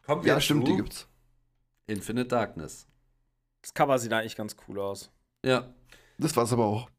Kommt 0.04 0.24
ja, 0.24 0.40
stimmt, 0.40 0.66
die 0.66 0.74
gibt's. 0.76 1.06
Infinite 1.86 2.26
Darkness. 2.28 2.88
Das 3.62 3.74
Cover 3.74 3.98
sieht 3.98 4.12
eigentlich 4.12 4.36
ganz 4.36 4.56
cool 4.68 4.78
aus. 4.80 5.10
Ja. 5.44 5.72
Das 6.18 6.36
war's 6.36 6.52
aber 6.52 6.64
auch. 6.64 6.90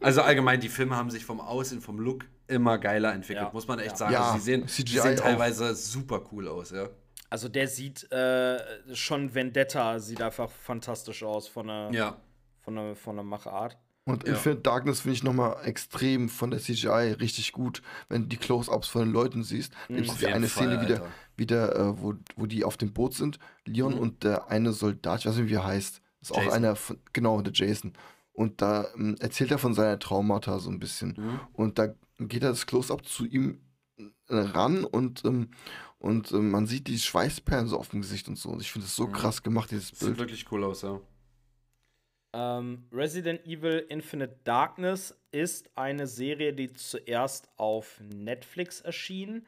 Also 0.00 0.22
allgemein, 0.22 0.60
die 0.60 0.68
Filme 0.68 0.96
haben 0.96 1.10
sich 1.10 1.24
vom 1.24 1.40
Aussehen, 1.40 1.80
vom 1.80 1.98
Look 1.98 2.26
immer 2.48 2.78
geiler 2.78 3.12
entwickelt, 3.12 3.46
Ja. 3.48 3.52
muss 3.52 3.66
man 3.66 3.78
echt 3.80 3.90
Ja. 3.92 3.96
sagen. 3.96 4.12
Ja, 4.12 4.20
also 4.32 4.38
sie 4.38 4.44
sehen, 4.44 4.68
CGI 4.68 4.92
sie 4.92 4.98
sehen 5.00 5.18
auch. 5.18 5.22
teilweise 5.24 5.74
super 5.74 6.22
cool 6.32 6.46
aus, 6.48 6.70
ja. 6.70 6.88
Also 7.28 7.48
der 7.48 7.66
sieht 7.66 8.10
äh, 8.12 8.58
schon 8.94 9.34
Vendetta 9.34 9.98
sieht 9.98 10.22
einfach 10.22 10.48
fantastisch 10.50 11.22
aus 11.24 11.48
von 11.48 11.66
der, 11.66 11.90
Ja. 11.92 12.16
von 12.60 12.76
der, 12.76 12.94
von 12.94 13.16
der 13.16 13.24
Machart. 13.24 13.76
Und 14.06 14.24
Ja. 14.24 14.32
Infinite 14.34 14.62
Darkness 14.62 15.00
finde 15.00 15.14
ich 15.14 15.22
nochmal 15.24 15.56
extrem 15.64 16.28
von 16.28 16.50
der 16.50 16.60
CGI 16.60 17.16
richtig 17.20 17.52
gut, 17.52 17.82
wenn 18.08 18.22
du 18.22 18.28
die 18.28 18.36
Close-Ups 18.36 18.88
von 18.88 19.02
den 19.02 19.12
Leuten 19.12 19.42
siehst. 19.42 19.72
Da 19.88 19.96
gibt 19.96 20.08
es 20.08 20.20
jeden 20.20 20.32
eine 20.32 20.48
Fall, 20.48 20.68
Szene 20.68 20.80
wieder, 20.82 20.94
Alter. 21.02 21.12
wieder 21.36 21.76
äh, 21.76 22.00
wo, 22.00 22.14
wo 22.36 22.46
die 22.46 22.64
auf 22.64 22.76
dem 22.76 22.92
Boot 22.92 23.14
sind, 23.14 23.38
Leon 23.64 23.94
Mhm. 23.94 23.98
und 24.00 24.22
der 24.24 24.48
eine 24.48 24.72
Soldat, 24.72 25.20
ich 25.20 25.26
weiß 25.26 25.36
nicht, 25.36 25.50
wie 25.50 25.54
er 25.54 25.64
heißt. 25.66 26.00
ist 26.22 26.32
auch 26.32 26.38
Jason. 26.38 26.52
einer 26.54 26.76
von, 26.76 26.98
genau, 27.12 27.40
der 27.42 27.52
Jason. 27.52 27.92
Und 28.32 28.62
da 28.62 28.86
ähm, 28.96 29.16
erzählt 29.20 29.50
er 29.50 29.58
von 29.58 29.74
seiner 29.74 29.98
Traumata 29.98 30.58
so 30.60 30.70
ein 30.70 30.78
bisschen. 30.78 31.14
Mhm. 31.16 31.40
Und 31.52 31.78
da 31.78 31.88
geht 32.18 32.42
er 32.42 32.50
das 32.50 32.66
Close-Up 32.66 33.04
zu 33.04 33.26
ihm 33.26 33.60
äh, 33.98 34.04
ran 34.28 34.84
und, 34.84 35.24
ähm, 35.24 35.48
und 35.98 36.30
ähm, 36.32 36.50
man 36.50 36.66
sieht 36.66 36.86
die 36.88 36.98
Schweißperlen 36.98 37.66
so 37.68 37.78
auf 37.78 37.88
dem 37.88 38.02
Gesicht 38.02 38.28
und 38.28 38.36
so. 38.38 38.50
Und 38.50 38.60
ich 38.60 38.70
finde 38.70 38.86
es 38.86 38.94
so 38.94 39.06
Mhm. 39.08 39.12
krass 39.12 39.42
gemacht, 39.42 39.70
dieses 39.72 39.90
Das 39.90 39.98
sieht 40.00 40.08
Bild. 40.08 40.18
wirklich 40.18 40.50
cool 40.52 40.62
aus, 40.64 40.82
ja. 40.82 41.00
Ähm, 42.36 42.86
Resident 42.92 43.46
Evil 43.46 43.86
Infinite 43.88 44.40
Darkness 44.44 45.18
ist 45.32 45.70
eine 45.74 46.06
Serie, 46.06 46.52
die 46.52 46.70
zuerst 46.74 47.48
auf 47.56 47.98
Netflix 48.00 48.82
erschien 48.82 49.46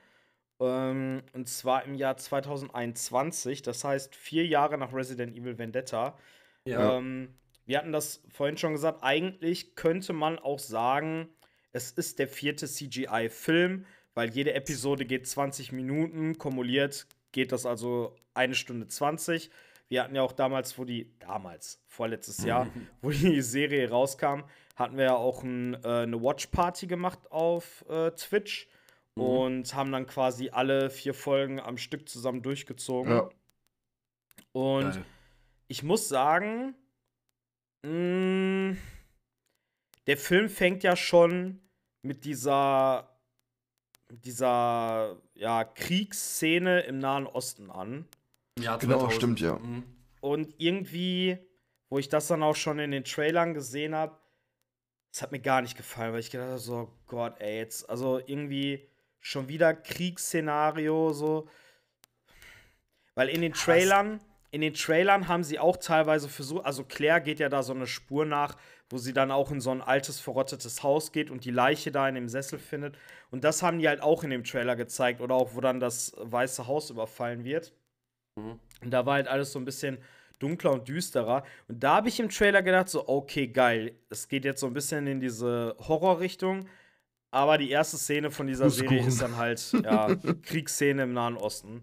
Ähm, 0.59 1.23
und 1.35 1.49
zwar 1.49 1.85
im 1.85 1.95
Jahr 1.95 2.17
2021, 2.17 3.61
das 3.63 3.85
heißt 3.85 4.17
vier 4.17 4.47
Jahre 4.47 4.79
nach 4.79 4.93
Resident 4.95 5.37
Evil 5.37 5.59
Vendetta. 5.59 6.19
Ja. 6.65 6.97
Ähm, 6.97 7.35
wir 7.67 7.79
hatten 7.79 7.93
das 7.93 8.23
vorhin 8.31 8.57
schon 8.57 8.73
gesagt, 8.73 9.03
eigentlich 9.03 9.75
könnte 9.77 10.15
man 10.15 10.39
auch 10.39 10.59
sagen, 10.59 11.29
es 11.73 11.91
ist 11.93 12.19
der 12.19 12.27
vierte 12.27 12.67
CGI-Film, 12.67 13.85
weil 14.15 14.31
jede 14.31 14.55
Episode 14.55 15.05
geht 15.05 15.29
20 15.29 15.73
Minuten, 15.73 16.39
kumuliert 16.39 17.07
geht 17.33 17.53
das 17.53 17.67
also 17.67 18.17
eine 18.35 18.55
Stunde 18.55 18.87
20. 18.87 19.51
Wir 19.89 20.03
hatten 20.03 20.15
ja 20.15 20.23
auch 20.23 20.33
damals, 20.33 20.79
wo 20.79 20.85
die, 20.85 21.19
damals, 21.19 21.83
vorletztes 21.87 22.45
Jahr, 22.45 22.69
wo 23.03 23.11
die 23.11 23.41
Serie 23.41 23.89
rauskam, 23.91 24.43
hatten 24.77 24.97
wir 24.97 25.05
ja 25.05 25.17
auch 25.17 25.43
ein, 25.43 25.75
äh, 25.83 26.03
eine 26.03 26.23
Watch-Party 26.23 26.87
gemacht 26.87 27.31
auf 27.33 27.85
äh, 27.89 28.11
Twitch 28.13 28.69
und 29.15 29.75
haben 29.75 29.91
dann 29.91 30.07
quasi 30.07 30.51
alle 30.51 30.91
vier 30.91 31.13
Folgen 31.13 31.59
am 31.59 31.77
Stück 31.77 32.09
zusammen 32.09 32.43
durchgezogen. 32.43 33.13
Ja. 33.13 33.29
Und 34.53 34.93
Geil. 34.93 35.05
ich 35.67 35.83
muss 35.83 36.09
sagen, 36.09 36.75
mh, 37.83 38.77
der 40.07 40.17
Film 40.17 40.49
fängt 40.49 40.83
ja 40.85 40.97
schon 40.97 41.61
mit 42.03 42.25
dieser, 42.25 43.19
dieser 44.09 45.17
ja, 45.35 45.65
Kriegsszene 45.65 46.81
im 46.81 46.99
Nahen 46.99 47.27
Osten 47.27 47.71
an. 47.71 48.07
Ja, 48.63 48.77
Genau, 48.77 49.11
stimmt, 49.11 49.41
ja. 49.41 49.57
Mhm. 49.59 49.85
Und 50.21 50.55
irgendwie, 50.59 51.39
wo 51.89 51.99
ich 51.99 52.09
das 52.09 52.27
dann 52.27 52.43
auch 52.43 52.57
schon 52.57 52.79
in 52.79 52.91
den 52.91 53.05
Trailern 53.05 53.55
gesehen 53.55 53.95
habe, 53.95 54.19
das 55.13 55.23
hat 55.23 55.33
mir 55.33 55.41
gar 55.41 55.63
nicht 55.63 55.77
gefallen, 55.77 56.13
weil 56.13 56.21
ich 56.21 56.31
gedacht 56.31 56.49
habe, 56.49 56.59
so 56.59 56.75
oh 56.75 56.89
Gott, 57.07 57.41
ey, 57.41 57.59
jetzt, 57.59 57.89
also 57.89 58.19
irgendwie 58.19 58.89
schon 59.21 59.49
wieder 59.49 59.75
Kriegsszenario, 59.75 61.13
so. 61.13 61.49
Weil 63.15 63.29
in 63.29 63.41
den 63.41 63.53
Trailern, 63.53 64.21
in 64.51 64.61
den 64.61 64.75
Trailern 64.75 65.29
haben 65.29 65.43
sie 65.45 65.59
auch 65.59 65.77
teilweise 65.77 66.29
versucht, 66.29 66.65
also 66.65 66.85
Claire 66.85 67.21
geht 67.21 67.41
ja 67.41 67.49
da 67.49 67.63
so 67.63 67.73
eine 67.73 67.87
Spur 67.87 68.25
nach, 68.25 68.57
wo 68.91 68.99
sie 68.99 69.13
dann 69.13 69.31
auch 69.31 69.51
in 69.51 69.61
so 69.61 69.71
ein 69.71 69.83
altes, 69.83 70.21
verrottetes 70.21 70.83
Haus 70.83 71.13
geht 71.13 71.31
und 71.31 71.45
die 71.45 71.51
Leiche 71.51 71.91
da 71.91 72.09
in 72.09 72.15
dem 72.15 72.29
Sessel 72.29 72.59
findet. 72.59 72.97
Und 73.31 73.45
das 73.45 73.63
haben 73.63 73.79
die 73.79 73.89
halt 73.89 74.03
auch 74.03 74.25
in 74.25 74.31
dem 74.31 74.45
Trailer 74.45 74.77
gezeigt 74.77 75.21
oder 75.21 75.35
auch, 75.35 75.55
wo 75.55 75.61
dann 75.61 75.81
das 75.81 76.15
Weiße 76.19 76.67
Haus 76.67 76.91
überfallen 76.91 77.45
wird. 77.45 77.73
Und 78.83 78.91
da 78.91 79.05
war 79.07 79.15
halt 79.15 79.29
alles 79.29 79.53
so 79.53 79.59
ein 79.59 79.65
bisschen 79.65 79.99
dunkler 80.39 80.73
und 80.73 80.87
düsterer. 80.89 81.45
Und 81.67 81.83
da 81.83 81.97
habe 81.97 82.09
ich 82.09 82.21
im 82.21 82.29
Trailer 82.29 82.63
gedacht, 82.63 82.89
so, 82.89 83.09
okay, 83.09 83.49
geil. 83.49 83.95
Es 84.09 84.29
geht 84.29 84.45
jetzt 84.45 84.61
so 84.61 84.67
ein 84.67 84.73
bisschen 84.73 85.07
in 85.07 85.21
diese 85.21 85.75
Horrorrichtung. 85.81 86.67
Aber 87.31 87.59
die 87.59 87.71
erste 87.71 87.99
Szene 87.99 88.31
von 88.31 88.47
dieser 88.47 88.71
Serie 88.71 89.05
ist 89.07 89.21
dann 89.21 89.37
halt, 89.37 89.73
ja, 89.83 90.15
Kriegsszene 90.43 91.03
im 91.03 91.13
Nahen 91.13 91.37
Osten. 91.37 91.83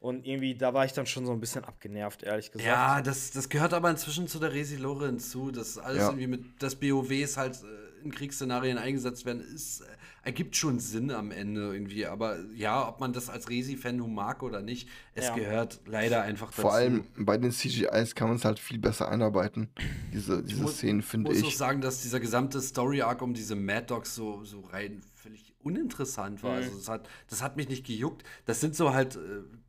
Und 0.00 0.24
irgendwie, 0.24 0.54
da 0.54 0.72
war 0.74 0.84
ich 0.84 0.92
dann 0.92 1.06
schon 1.06 1.26
so 1.26 1.32
ein 1.32 1.40
bisschen 1.40 1.64
abgenervt, 1.64 2.22
ehrlich 2.22 2.52
gesagt. 2.52 2.68
Ja, 2.68 3.02
das, 3.02 3.32
das 3.32 3.48
gehört 3.48 3.74
aber 3.74 3.90
inzwischen 3.90 4.28
zu 4.28 4.38
der 4.38 4.52
Resi-Lore 4.52 5.06
hinzu, 5.06 5.50
dass 5.50 5.76
alles 5.78 5.98
Ja. 6.02 6.08
irgendwie 6.10 6.28
mit, 6.28 6.62
dass 6.62 6.76
BOWs 6.76 7.36
halt 7.36 7.56
äh, 7.56 7.87
in 8.02 8.10
Kriegsszenarien 8.10 8.78
eingesetzt 8.78 9.24
werden, 9.26 9.40
ist, 9.40 9.80
äh, 9.80 9.84
ergibt 10.24 10.56
schon 10.56 10.78
Sinn 10.78 11.10
am 11.10 11.30
Ende 11.30 11.72
irgendwie. 11.72 12.06
Aber 12.06 12.38
ja, 12.54 12.86
ob 12.88 13.00
man 13.00 13.12
das 13.12 13.30
als 13.30 13.48
Resi-Fan 13.48 13.96
nun 13.96 14.14
mag 14.14 14.42
oder 14.42 14.60
nicht, 14.62 14.88
es 15.14 15.26
Ja. 15.26 15.34
gehört 15.34 15.80
leider 15.86 16.22
einfach 16.22 16.50
dazu. 16.50 16.62
Vor 16.62 16.74
allem 16.74 17.04
bei 17.16 17.38
den 17.38 17.50
CGIs 17.52 18.14
kann 18.14 18.28
man 18.28 18.36
es 18.36 18.44
halt 18.44 18.58
viel 18.58 18.78
besser 18.78 19.08
einarbeiten. 19.08 19.68
Diese, 20.12 20.42
diese 20.42 20.62
muss- 20.62 20.76
Szenen, 20.76 21.02
finde 21.02 21.30
muss 21.30 21.42
auch 21.42 21.48
ich. 21.48 21.56
sagen, 21.56 21.80
dass 21.80 22.02
dieser 22.02 22.20
gesamte 22.20 22.60
Story-Arc 22.60 23.22
um 23.22 23.34
diese 23.34 23.54
Mad 23.56 23.86
Dogs 23.86 24.14
so, 24.14 24.44
so 24.44 24.60
rein 24.60 25.00
völlig 25.14 25.54
uninteressant 25.62 26.42
war. 26.42 26.52
Mhm. 26.52 26.56
Also 26.58 26.76
das 26.76 26.88
hat, 26.88 27.08
das 27.28 27.42
hat 27.42 27.56
mich 27.56 27.68
nicht 27.68 27.86
gejuckt. 27.86 28.22
Das 28.46 28.60
sind 28.60 28.74
so 28.76 28.92
halt 28.92 29.16
äh, 29.16 29.18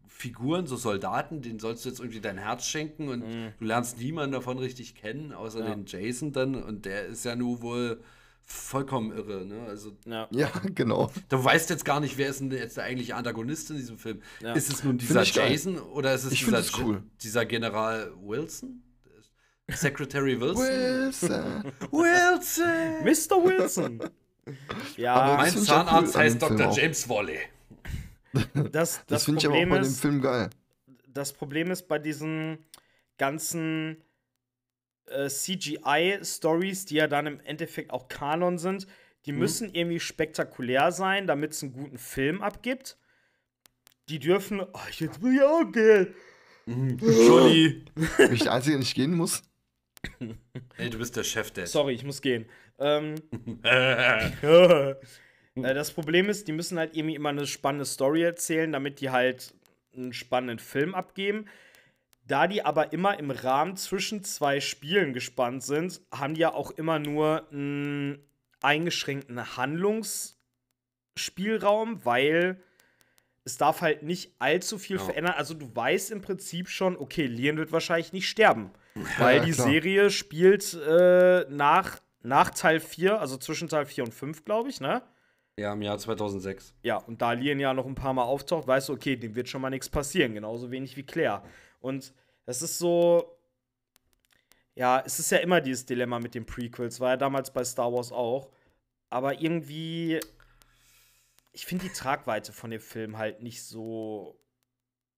Figuren, 0.08 0.68
so 0.68 0.76
Soldaten, 0.76 1.42
denen 1.42 1.60
sollst 1.60 1.86
du 1.86 1.90
jetzt 1.90 2.00
irgendwie 2.00 2.20
dein 2.20 2.38
Herz 2.38 2.66
schenken 2.66 3.08
und 3.08 3.22
du 3.22 3.66
lernst 3.66 3.98
niemanden 4.00 4.34
davon 4.34 4.58
richtig 4.58 4.96
kennen, 4.96 5.32
außer 5.32 5.60
Mhm. 5.62 5.66
Ja. 5.66 5.76
den 5.76 5.86
Jason 5.86 6.32
dann. 6.34 6.56
Und 6.62 6.84
der 6.86 7.06
ist 7.06 7.24
ja 7.24 7.38
nun 7.38 7.62
wohl 7.62 8.02
vollkommen 8.52 9.12
irre. 9.12 9.46
Ne? 9.46 9.62
Also 9.68 9.96
Ja. 10.06 10.28
Ja, 10.32 10.52
genau. 10.76 11.12
du 11.30 11.44
weißt 11.44 11.70
jetzt 11.70 11.86
gar 11.86 12.00
nicht, 12.00 12.18
wer 12.18 12.30
ist 12.30 12.40
denn 12.42 12.52
jetzt 12.52 12.78
der 12.78 12.86
eigentliche 12.86 13.16
Antagonist 13.16 13.70
in 13.70 13.78
diesem 13.78 13.98
Film. 13.98 14.22
Ja. 14.42 14.54
Ist 14.54 14.72
es 14.74 14.84
nun 14.84 14.98
dieser 14.98 15.22
ich 15.22 15.34
geil. 15.34 15.52
Jason 15.52 15.80
oder 15.80 16.14
ist 16.14 16.24
es 16.26 16.34
Ich 16.34 16.46
dieser, 16.46 16.64
cool. 16.84 17.04
dieser 17.22 17.46
General 17.46 18.12
Wilson? 18.22 18.84
Secretary 19.72 20.40
Wilson? 20.40 20.64
Wilson. 20.66 21.64
Wilson! 21.92 23.04
Mr. 23.04 23.44
Wilson. 23.44 24.00
ja, 24.98 25.14
Aber 25.14 25.38
Mein 25.38 25.56
Zahnarzt 25.56 26.16
cool 26.16 26.22
heißt 26.22 26.42
Dr. 26.42 26.72
James 26.72 27.08
Wally. 27.08 27.38
das, 28.34 28.72
Das, 28.72 29.06
das, 29.06 29.24
finde 29.26 29.40
ich 29.42 29.46
aber 29.48 29.58
auch 29.58 29.70
bei 29.70 29.80
dem 29.80 29.94
Film 29.94 30.22
geil. 30.22 30.50
das 31.08 31.34
Problem 31.34 31.70
ist 31.70 31.88
bei 31.88 32.00
diesen 32.00 32.58
ganzen 33.20 33.98
äh, 35.12 35.28
CGI-Stories, 35.30 36.86
die 36.86 36.96
ja 36.96 37.08
dann 37.08 37.28
im 37.28 37.40
Endeffekt 37.42 37.92
auch 37.92 38.08
Kanon 38.08 38.58
sind, 38.58 38.88
die 39.26 39.32
Mhm. 39.34 39.40
müssen 39.40 39.74
irgendwie 39.74 40.00
spektakulär 40.00 40.92
sein, 40.92 41.28
damit 41.28 41.52
es 41.52 41.64
einen 41.64 41.74
guten 41.74 41.98
Film 41.98 42.42
abgibt. 42.42 42.98
Die 44.08 44.20
dürfen. 44.20 44.62
Oh, 44.62 44.80
jetzt 44.98 45.22
will 45.22 45.36
ich 45.36 45.42
auch 45.44 45.72
gehen. 45.72 46.16
Johnny. 47.02 47.86
Bin 48.18 48.34
ich 48.34 48.44
der 48.44 48.54
Einzige, 48.54 48.74
der 48.74 48.80
nicht 48.80 48.96
gehen 48.96 49.16
muss? 49.16 49.44
Ey, 50.78 50.90
du 50.90 50.98
bist 50.98 51.16
der 51.16 51.24
Chef, 51.24 51.52
der. 51.52 51.68
Sorry, 51.68 51.94
ich 51.94 52.04
muss 52.04 52.22
gehen. 52.22 52.46
Ähm, 52.80 53.16
äh, 53.64 54.96
das 55.56 55.92
Problem 55.92 56.30
ist, 56.30 56.48
die 56.48 56.54
müssen 56.54 56.78
halt 56.80 56.96
irgendwie 56.96 57.16
immer 57.16 57.30
eine 57.30 57.46
spannende 57.46 57.86
Story 57.86 58.24
erzählen, 58.24 58.72
damit 58.72 59.02
die 59.02 59.10
halt 59.10 59.54
einen 59.96 60.14
spannenden 60.14 60.60
Film 60.60 60.96
abgeben. 60.96 61.46
Da 62.30 62.48
die 62.48 62.64
aber 62.64 62.94
immer 62.94 63.20
im 63.20 63.32
Rahmen 63.32 63.76
zwischen 63.76 64.24
zwei 64.24 64.62
Spielen 64.62 65.12
gespannt 65.14 65.64
sind, 65.64 66.00
haben 66.14 66.36
die 66.36 66.42
ja 66.42 66.54
auch 66.54 66.70
immer 66.72 67.00
nur 67.00 67.48
einen 67.52 68.20
eingeschränkten 68.62 69.58
Handlungsspielraum, 69.58 72.06
weil 72.06 72.62
es 73.46 73.58
darf 73.58 73.82
halt 73.82 74.04
nicht 74.04 74.36
allzu 74.38 74.78
viel 74.78 74.98
Ja. 74.98 75.04
verändern. 75.04 75.34
Also 75.38 75.56
du 75.56 75.76
weißt 75.76 76.12
im 76.12 76.22
Prinzip 76.22 76.70
schon, 76.70 76.96
okay, 76.98 77.26
Leon 77.26 77.58
wird 77.58 77.72
wahrscheinlich 77.72 78.14
nicht 78.14 78.30
sterben. 78.30 78.70
Weil 79.18 79.38
ja, 79.38 79.44
die. 79.46 79.54
Serie 79.54 80.12
spielt 80.12 80.76
äh, 80.76 81.46
nach, 81.50 81.98
nach 82.22 82.52
Teil 82.52 82.80
4, 82.80 83.20
also 83.20 83.38
zwischen 83.38 83.70
Teil 83.70 83.88
4 83.88 84.04
und 84.04 84.14
5, 84.14 84.46
glaube 84.46 84.70
ich, 84.70 84.80
ne? 84.82 85.02
Ja, 85.58 85.74
im 85.74 85.82
Jahr 85.82 85.98
2006. 85.98 86.76
Ja, 86.84 86.98
und 86.98 87.20
da 87.22 87.32
Lian 87.34 87.60
ja 87.60 87.74
noch 87.74 87.88
ein 87.88 87.96
paar 87.96 88.14
Mal 88.14 88.24
auftaucht, 88.24 88.68
weißt 88.68 88.90
du, 88.90 88.94
okay, 88.94 89.16
dem 89.16 89.34
wird 89.36 89.50
schon 89.50 89.62
mal 89.62 89.72
nichts 89.72 89.90
passieren, 89.90 90.36
genauso 90.36 90.70
wenig 90.70 90.96
wie 90.96 91.04
Claire. 91.04 91.42
Und 91.80 92.14
das 92.46 92.62
ist 92.62 92.78
so. 92.78 93.36
Ja, 94.76 95.04
es 95.06 95.20
ist 95.20 95.32
ja 95.32 95.40
immer 95.40 95.60
dieses 95.62 95.86
Dilemma 95.86 96.20
mit 96.20 96.36
den 96.36 96.46
Prequels, 96.46 97.00
war 97.00 97.10
ja 97.12 97.18
damals 97.18 97.52
bei 97.52 97.64
Star 97.64 97.92
Wars 97.92 98.12
auch. 98.12 98.50
Aber 99.10 99.42
irgendwie. 99.42 100.20
Ich 101.52 101.66
finde 101.66 101.86
die 101.88 101.94
Tragweite 101.94 102.54
von 102.54 102.70
dem 102.70 102.80
Film 102.80 103.18
halt 103.18 103.42
nicht 103.42 103.64
so. 103.64 104.40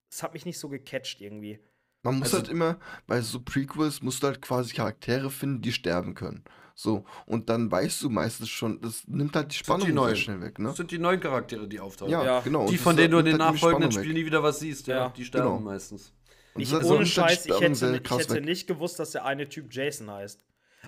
Es 0.10 0.24
hat 0.24 0.34
mich 0.34 0.46
nicht 0.46 0.58
so 0.60 0.70
gecatcht 0.70 1.22
irgendwie. 1.22 1.60
Man 2.04 2.16
muss 2.18 2.30
Also- 2.34 2.38
halt 2.40 2.50
immer, 2.50 2.80
bei 3.06 3.22
so 3.22 3.40
Prequels 3.42 4.02
musst 4.02 4.24
du 4.24 4.28
halt 4.28 4.42
quasi 4.42 4.74
Charaktere 4.74 5.30
finden, 5.30 5.62
die 5.62 5.72
sterben 5.72 6.16
können. 6.16 6.44
So, 6.74 7.06
und 7.28 7.50
dann 7.50 7.70
weißt 7.70 8.02
du 8.02 8.10
meistens 8.10 8.50
schon, 8.50 8.82
das 8.82 9.06
nimmt 9.08 9.36
halt 9.36 9.52
die 9.52 9.58
Spannung 9.58 9.82
die 9.82 9.86
sehr 9.88 9.94
neuen. 9.96 10.16
schnell 10.16 10.42
weg, 10.42 10.58
ne? 10.58 10.70
Das 10.70 10.78
sind 10.78 10.90
die 10.90 10.98
neuen 10.98 11.20
Charaktere, 11.20 11.68
die 11.68 11.80
auftauchen. 11.80 12.12
Ja, 12.12 12.24
Ja. 12.24 12.40
genau. 12.40 12.68
Die, 12.68 12.78
von 12.78 12.96
denen 12.98 13.12
du 13.12 13.20
in 13.20 13.26
den 13.26 13.34
halt 13.40 13.54
nachfolgenden 13.54 13.92
Spielen 13.92 14.14
nie 14.16 14.26
wieder 14.26 14.42
was 14.42 14.60
siehst. 14.60 14.88
Ja, 14.88 14.96
Ja. 14.96 15.10
die 15.10 15.26
sterben 15.26 15.48
Genau. 15.50 15.60
meistens. 15.60 16.12
Und 16.54 16.62
Ich, 16.62 16.70
das- 16.72 16.82
das 16.82 16.90
ohne 16.92 17.06
Scheiß, 17.06 17.46
ich 17.46 17.52
hätte, 17.60 18.02
ich 18.04 18.12
hätte 18.12 18.34
weg. 18.36 18.46
nicht 18.46 18.68
gewusst, 18.68 19.00
dass 19.00 19.12
der 19.12 19.26
eine 19.26 19.48
Typ 19.48 19.74
Jason 19.74 20.10
heißt. 20.12 20.40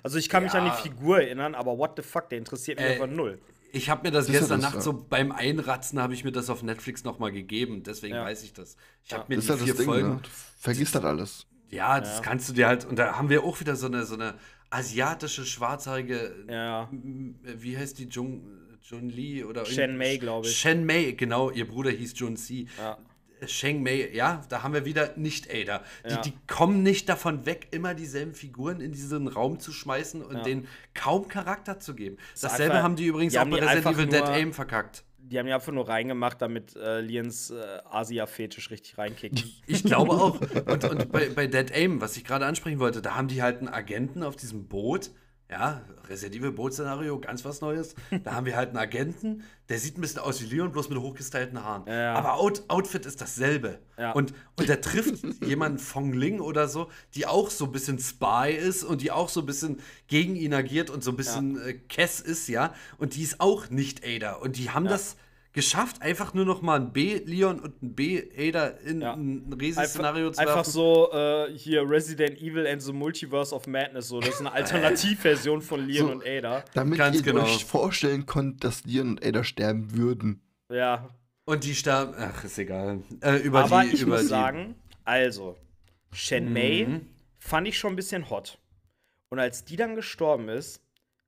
Also 0.02 0.18
ich 0.18 0.28
kann 0.28 0.42
mich 0.42 0.52
an 0.52 0.66
Ja. 0.66 0.74
die 0.76 0.82
Figur 0.88 1.20
erinnern, 1.20 1.54
aber 1.54 1.78
what 1.78 1.92
the 1.96 2.02
fuck, 2.02 2.28
der 2.28 2.38
interessiert 2.38 2.78
mich 2.78 2.86
Äh, 2.88 2.92
einfach 2.94 3.06
null. 3.06 3.40
Ich 3.72 3.90
habe 3.90 4.02
mir 4.06 4.10
das 4.12 4.28
ja 4.28 4.34
gestern 4.38 4.60
das, 4.60 4.68
Nacht 4.70 4.74
ja. 4.76 4.80
so 4.82 4.92
beim 4.92 5.32
Einratzen 5.32 6.00
habe 6.00 6.14
ich 6.14 6.22
mir 6.24 6.32
das 6.32 6.48
auf 6.50 6.62
Netflix 6.62 7.02
nochmal 7.04 7.32
gegeben. 7.32 7.82
Deswegen 7.82 8.14
Ja. 8.14 8.24
weiß 8.24 8.42
ich 8.44 8.52
das. 8.52 8.76
Ich 9.04 9.10
Ja. 9.12 9.18
habe 9.18 9.26
mir 9.28 9.36
Das 9.36 9.46
die 9.46 9.50
halt 9.52 9.60
vier 9.62 9.68
das 9.72 9.76
Ding, 9.78 9.86
Folgen. 9.86 10.08
ne? 10.16 10.20
Du 10.22 10.28
vergisst 10.58 10.94
halt 10.94 11.04
alles. 11.04 11.46
Ja, 11.70 11.98
das 12.00 12.16
Ja. 12.16 12.22
kannst 12.22 12.48
du 12.48 12.52
dir 12.52 12.66
halt. 12.68 12.84
Und 12.84 12.98
da 12.98 13.16
haben 13.16 13.30
wir 13.30 13.42
auch 13.42 13.58
wieder 13.60 13.74
so 13.74 13.86
eine, 13.86 14.04
so 14.04 14.14
eine 14.14 14.34
asiatische, 14.70 15.44
schwarzhaarige. 15.44 16.44
Ja. 16.48 16.88
m- 16.92 17.38
Wie 17.42 17.76
heißt 17.76 17.98
die? 17.98 18.04
Jung, 18.08 18.46
Jun 18.82 19.08
Lee 19.08 19.44
oder 19.44 19.64
Shen 19.64 19.90
irgend- 19.90 19.98
Mei, 19.98 20.16
glaub 20.18 20.44
ich. 20.44 20.56
Shen 20.56 20.84
Mei, 20.86 21.12
genau. 21.12 21.50
Ihr 21.50 21.66
Bruder 21.66 21.90
hieß 21.90 22.12
Jun 22.18 22.36
Si. 22.36 22.68
Ja. 22.78 22.98
Sheng 23.48 23.82
Mei, 23.82 24.10
ja, 24.12 24.42
da 24.48 24.62
haben 24.62 24.74
wir 24.74 24.84
wieder 24.84 25.16
nicht 25.16 25.48
Ada. 25.52 25.82
Die, 26.06 26.10
Ja. 26.10 26.20
die 26.20 26.32
kommen 26.46 26.82
nicht 26.82 27.08
davon 27.08 27.46
weg, 27.46 27.68
immer 27.70 27.94
dieselben 27.94 28.34
Figuren 28.34 28.80
in 28.80 28.92
diesen 28.92 29.28
Raum 29.28 29.58
zu 29.60 29.72
schmeißen 29.72 30.22
und 30.22 30.36
Ja. 30.38 30.42
denen 30.42 30.68
kaum 30.94 31.28
Charakter 31.28 31.78
zu 31.80 31.94
geben. 31.94 32.16
Dasselbe 32.40 32.74
einfach- 32.74 32.84
haben 32.84 32.96
die 32.96 33.06
übrigens 33.06 33.32
die 33.34 33.38
auch 33.38 33.46
bei 33.46 33.58
Resident 33.58 33.86
Evil 33.96 34.06
Dead 34.06 34.22
Aim 34.24 34.52
verkackt. 34.52 35.04
Die 35.18 35.38
haben 35.38 35.46
ja 35.46 35.54
einfach 35.54 35.72
nur 35.72 35.88
reingemacht, 35.88 36.42
damit 36.42 36.76
äh, 36.76 37.00
Liens 37.00 37.50
äh, 37.50 37.56
Asia-Fetisch 37.88 38.70
richtig 38.70 38.98
reinkickt. 38.98 39.42
Ich 39.66 39.82
glaube 39.82 40.12
auch. 40.12 40.38
Und, 40.66 40.84
und 40.84 41.10
bei, 41.12 41.30
bei 41.30 41.46
Dead 41.46 41.72
Aim, 41.74 42.00
was 42.02 42.16
ich 42.18 42.24
gerade 42.24 42.44
ansprechen 42.44 42.78
wollte, 42.78 43.00
da 43.00 43.14
haben 43.14 43.28
die 43.28 43.42
halt 43.42 43.58
einen 43.60 43.68
Agenten 43.68 44.22
auf 44.22 44.36
diesem 44.36 44.66
Boot, 44.68 45.10
Ja, 45.50 45.82
Resident 46.08 46.36
Evil 46.36 46.52
Boot-Szenario, 46.52 47.20
ganz 47.20 47.44
was 47.44 47.60
Neues. 47.60 47.94
Da 48.24 48.34
haben 48.34 48.46
wir 48.46 48.56
halt 48.56 48.70
einen 48.70 48.78
Agenten, 48.78 49.44
der 49.68 49.78
sieht 49.78 49.98
ein 49.98 50.00
bisschen 50.00 50.20
aus 50.20 50.40
wie 50.40 50.46
Leon, 50.46 50.72
bloß 50.72 50.88
mit 50.88 50.98
hochgestylten 50.98 51.62
Haaren. 51.62 51.84
Ja. 51.86 52.14
Aber 52.14 52.34
Out 52.34 52.64
Outfit 52.68 53.04
ist 53.04 53.20
dasselbe. 53.20 53.78
Ja. 53.98 54.12
Und, 54.12 54.32
und 54.56 54.68
der 54.68 54.80
trifft 54.80 55.22
jemanden, 55.44 55.78
Fong 55.78 56.14
Ling 56.14 56.40
oder 56.40 56.66
so, 56.66 56.90
die 57.14 57.26
auch 57.26 57.50
so 57.50 57.66
ein 57.66 57.72
bisschen 57.72 57.98
Spy 57.98 58.52
ist 58.58 58.84
und 58.84 59.02
die 59.02 59.10
auch 59.10 59.28
so 59.28 59.40
ein 59.40 59.46
bisschen 59.46 59.80
gegen 60.06 60.34
ihn 60.34 60.54
agiert 60.54 60.88
und 60.88 61.04
so 61.04 61.10
ein 61.10 61.16
bisschen 61.16 61.60
äh, 61.60 61.74
Kess 61.74 62.20
ist, 62.20 62.48
ja. 62.48 62.74
Und 62.96 63.14
die 63.14 63.22
ist 63.22 63.40
auch 63.40 63.68
nicht 63.68 64.02
Ada. 64.04 64.34
Und 64.36 64.56
die 64.56 64.70
haben 64.70 64.86
das 64.86 65.16
geschafft, 65.54 66.02
einfach 66.02 66.34
nur 66.34 66.44
noch 66.44 66.60
mal 66.60 66.78
ein 66.80 66.92
B-Leon 66.92 67.60
und 67.60 67.82
ein 67.82 67.94
B-Ada 67.94 68.66
in 68.84 69.00
Ja. 69.00 69.14
ein 69.14 69.50
Resi-Szenario 69.58 70.30
zu 70.32 70.40
Einfach 70.40 70.56
werfen. 70.56 70.70
so 70.72 71.10
äh, 71.12 71.56
hier 71.56 71.88
Resident 71.88 72.38
Evil 72.42 72.66
and 72.66 72.82
the 72.82 72.92
Multiverse 72.92 73.54
of 73.54 73.66
Madness. 73.66 74.08
So, 74.08 74.20
das 74.20 74.30
ist 74.34 74.40
eine 74.40 74.52
Alternativversion 74.52 75.62
von 75.62 75.86
Leon 75.86 76.06
So. 76.08 76.12
und 76.12 76.26
Ada. 76.26 76.64
Damit 76.74 76.98
Ganz 76.98 77.16
ihr 77.16 77.22
genau. 77.22 77.44
euch 77.44 77.64
vorstellen 77.64 78.26
könnt, 78.26 78.64
dass 78.64 78.84
Leon 78.84 79.10
und 79.10 79.24
Ada 79.24 79.42
sterben 79.44 79.96
würden. 79.96 80.42
Ja. 80.70 81.08
Und 81.46 81.64
die 81.64 81.74
sterben, 81.74 82.14
ach, 82.18 82.42
ist 82.44 82.58
egal. 82.58 83.02
Äh, 83.20 83.36
über 83.36 83.64
Aber 83.64 83.82
die, 83.84 83.94
ich 83.94 84.02
über 84.02 84.12
muss 84.12 84.22
die, 84.22 84.26
sagen, 84.28 84.74
also, 85.04 85.56
Shen 86.12 86.52
Mei 86.52 86.84
Mhm. 86.88 87.06
fand 87.38 87.68
ich 87.68 87.78
schon 87.78 87.92
ein 87.92 87.96
bisschen 87.96 88.28
hot. 88.30 88.58
Und 89.30 89.38
als 89.38 89.64
die 89.64 89.76
dann 89.76 89.94
gestorben 89.94 90.48
ist, 90.48 90.80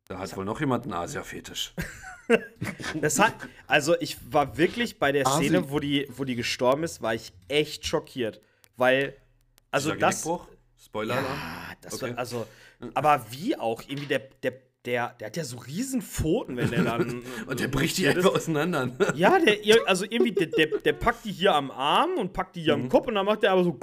Da 0.08 0.18
hat 0.18 0.36
wohl 0.36 0.44
noch 0.44 0.60
jemand 0.60 0.84
einen 0.84 0.92
Asia-Fetisch. 0.94 1.74
das 3.00 3.18
hat, 3.18 3.34
also 3.66 3.96
ich 4.00 4.16
war 4.32 4.56
wirklich 4.56 4.98
bei 4.98 5.12
der 5.12 5.26
Asi- 5.26 5.46
Szene, 5.48 5.70
wo 5.70 5.80
die, 5.80 6.06
wo 6.10 6.24
die 6.24 6.36
gestorben 6.36 6.82
ist, 6.84 7.02
war 7.02 7.14
ich 7.14 7.32
echt 7.48 7.86
schockiert. 7.86 8.40
Weil, 8.76 9.16
also 9.70 9.94
das? 9.94 10.26
Spoiler 10.84 11.16
Ah, 11.18 11.74
das 11.80 11.94
Okay. 11.94 12.10
war, 12.12 12.18
also, 12.18 12.46
aber 12.94 13.24
wie 13.30 13.56
auch, 13.58 13.82
irgendwie 13.86 14.06
der, 14.06 14.20
der, 14.42 14.52
der, 14.84 15.14
der 15.18 15.26
hat 15.26 15.36
ja 15.36 15.44
so 15.44 15.56
riesen 15.58 16.02
Pfoten, 16.02 16.56
wenn 16.56 16.70
der 16.70 16.84
dann. 16.84 17.22
Und 17.46 17.58
der 17.58 17.66
bricht 17.68 17.98
die 17.98 18.06
einfach 18.06 18.34
auseinander. 18.34 18.92
Ja, 19.16 19.38
der, 19.40 19.56
also 19.86 20.04
irgendwie, 20.04 20.32
der, 20.32 20.46
der, 20.46 20.66
der 20.78 20.92
packt 20.92 21.24
die 21.24 21.32
hier 21.32 21.54
am 21.54 21.70
Arm 21.72 22.10
und 22.18 22.32
packt 22.32 22.54
die 22.56 22.62
hier 22.62 22.76
Mhm. 22.76 22.84
am 22.84 22.88
Kopf 22.90 23.08
und 23.08 23.14
dann 23.16 23.26
macht 23.26 23.42
der 23.42 23.52
aber 23.52 23.64
so. 23.64 23.76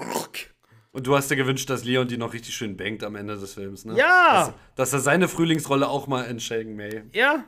Und 0.93 1.07
du 1.07 1.15
hast 1.15 1.29
dir 1.29 1.35
gewünscht, 1.35 1.69
dass 1.69 1.83
Leon 1.83 2.07
die 2.07 2.17
noch 2.17 2.33
richtig 2.33 2.55
schön 2.55 2.77
bangt 2.77 3.03
am 3.03 3.15
Ende 3.15 3.35
des 3.37 3.55
Films, 3.55 3.83
ne? 3.83 3.97
Ja! 3.97 4.53
Dass, 4.75 4.91
dass 4.91 4.93
er 4.93 4.99
seine 4.99 5.27
Frühlingsrolle 5.27 5.87
auch 5.87 6.07
mal 6.07 6.23
in 6.25 6.39
Shaken 6.39 6.75
May 6.75 7.03
Ja, 7.11 7.43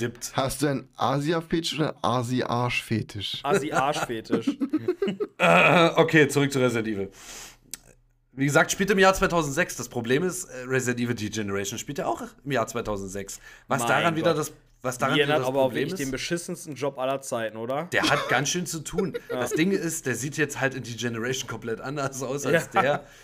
dippt. 0.00 0.32
Hast 0.34 0.62
du 0.62 0.68
einen 0.68 0.88
Asia-Fetisch 0.96 1.74
oder 1.74 1.90
einen 1.90 1.98
Asi-Arsch-Fetisch? 2.02 3.40
Asi-Arsch-Fetisch. 3.42 4.50
Äh, 5.38 5.90
okay, 5.96 6.28
zurück 6.28 6.50
zu 6.50 6.58
Resident 6.58 6.88
Evil. 6.88 7.10
Wie 8.32 8.46
gesagt, 8.46 8.72
spielt 8.72 8.90
im 8.90 8.98
Jahr 8.98 9.12
2006. 9.12 9.76
Das 9.76 9.88
Problem 9.90 10.22
ist, 10.22 10.44
äh, 10.44 10.62
Resident 10.66 10.98
Evil 10.98 11.14
Degeneration 11.14 11.78
spielt 11.78 11.98
ja 11.98 12.06
auch 12.06 12.22
im 12.42 12.52
Jahr 12.52 12.66
2006. 12.66 13.38
Was 13.68 13.80
Mein 13.80 13.88
daran 13.88 14.16
wieder 14.16 14.30
Gott. 14.30 14.38
das, 14.38 14.52
was 14.86 14.98
daran 14.98 15.18
Ian 15.18 15.28
hat 15.28 15.42
aber 15.42 15.62
auch 15.62 15.74
wirklich 15.74 15.94
den 15.94 16.10
beschissensten 16.10 16.74
Job 16.74 16.98
aller 16.98 17.20
Zeiten, 17.20 17.56
oder? 17.56 17.84
Der 17.92 18.08
hat 18.08 18.28
ganz 18.28 18.48
schön 18.48 18.66
zu 18.66 18.80
tun. 18.80 19.12
Das 19.28 19.50
Ding 19.52 19.70
ist, 19.72 20.06
der 20.06 20.14
sieht 20.14 20.36
jetzt 20.38 20.60
halt 20.60 20.74
in 20.74 20.82
Degeneration 20.82 21.48
komplett 21.48 21.80
anders 21.80 22.22
aus 22.22 22.46
als 22.46 22.70
Ja. 22.72 22.80
der. 22.82 23.06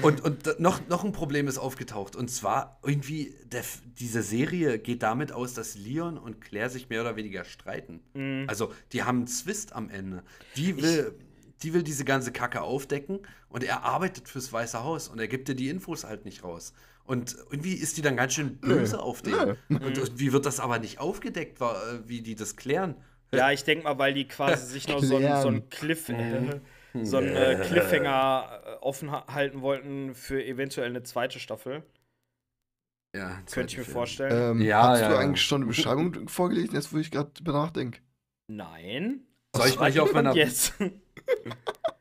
Und, 0.00 0.24
und 0.24 0.58
noch, 0.58 0.88
noch 0.88 1.04
ein 1.04 1.12
Problem 1.12 1.48
ist 1.48 1.58
aufgetaucht. 1.58 2.16
Und 2.16 2.30
zwar 2.30 2.78
irgendwie, 2.82 3.34
der, 3.44 3.62
diese 3.98 4.22
Serie 4.22 4.78
geht 4.78 5.02
damit 5.02 5.32
aus, 5.32 5.52
dass 5.52 5.74
Leon 5.74 6.16
und 6.16 6.40
Claire 6.40 6.70
sich 6.70 6.88
mehr 6.88 7.02
oder 7.02 7.14
weniger 7.16 7.44
streiten. 7.44 8.00
Mhm. 8.14 8.46
Also, 8.48 8.72
die 8.92 9.02
haben 9.02 9.18
einen 9.18 9.26
Zwist 9.26 9.74
am 9.74 9.90
Ende. 9.90 10.22
Die 10.56 10.80
will, 10.80 11.14
die 11.62 11.74
will 11.74 11.82
diese 11.82 12.06
ganze 12.06 12.32
Kacke 12.32 12.62
aufdecken 12.62 13.20
und 13.50 13.64
er 13.64 13.82
arbeitet 13.82 14.28
fürs 14.28 14.50
Weiße 14.50 14.82
Haus 14.82 15.08
und 15.08 15.18
er 15.18 15.28
gibt 15.28 15.48
dir 15.48 15.54
die 15.54 15.68
Infos 15.68 16.04
halt 16.04 16.24
nicht 16.24 16.42
raus. 16.42 16.72
Und 17.04 17.36
irgendwie 17.50 17.74
ist 17.74 17.96
die 17.96 18.02
dann 18.02 18.16
ganz 18.16 18.34
schön 18.34 18.58
böse 18.58 19.00
auf 19.02 19.22
den. 19.22 19.34
Und, 19.68 19.98
und 19.98 20.18
wie 20.18 20.32
wird 20.32 20.46
das 20.46 20.60
aber 20.60 20.78
nicht 20.78 21.00
aufgedeckt, 21.00 21.60
äh, 21.60 21.64
wie 22.06 22.22
die 22.22 22.34
das 22.34 22.56
klären? 22.56 22.96
Ja, 23.34 23.50
ich 23.50 23.64
denke 23.64 23.84
mal, 23.84 23.98
weil 23.98 24.14
die 24.14 24.28
quasi 24.28 24.66
sich 24.72 24.88
noch 24.88 25.02
so, 25.02 25.16
einen- 25.16 25.40
so 25.42 25.48
einen 25.48 25.68
Cliff, 25.68 26.08
äh, 26.08 26.60
so 27.02 27.16
einen 27.16 27.34
äh, 27.34 27.58
Cliffhanger 27.64 28.62
äh, 28.64 28.72
offen 28.82 29.10
ha- 29.10 29.26
halten 29.28 29.62
wollten 29.62 30.14
für 30.14 30.44
eventuell 30.44 30.88
eine 30.90 31.02
zweite 31.02 31.38
Staffel. 31.40 31.82
Ja, 33.14 33.42
Könnte 33.50 33.72
ich 33.72 33.78
mir 33.78 33.84
Film. 33.84 33.94
vorstellen. 33.94 34.58
Ähm, 34.58 34.62
Ja, 34.62 34.88
hast 34.88 35.00
ja, 35.00 35.08
du 35.10 35.16
eigentlich 35.18 35.42
schon 35.42 35.62
eine 35.62 35.66
Beschreibung 35.68 36.28
vorgelesen, 36.28 36.74
jetzt 36.74 36.92
wo 36.92 36.98
ich 36.98 37.10
gerade 37.10 37.30
drüber 37.32 37.52
nachdenke? 37.52 38.00
Nein. 38.48 39.26
Soll 39.54 39.68
ich 39.68 39.78
mal 39.78 39.90
hier 39.90 40.02
auf 40.02 40.12
meiner. 40.12 40.34
jetzt. 40.34 40.74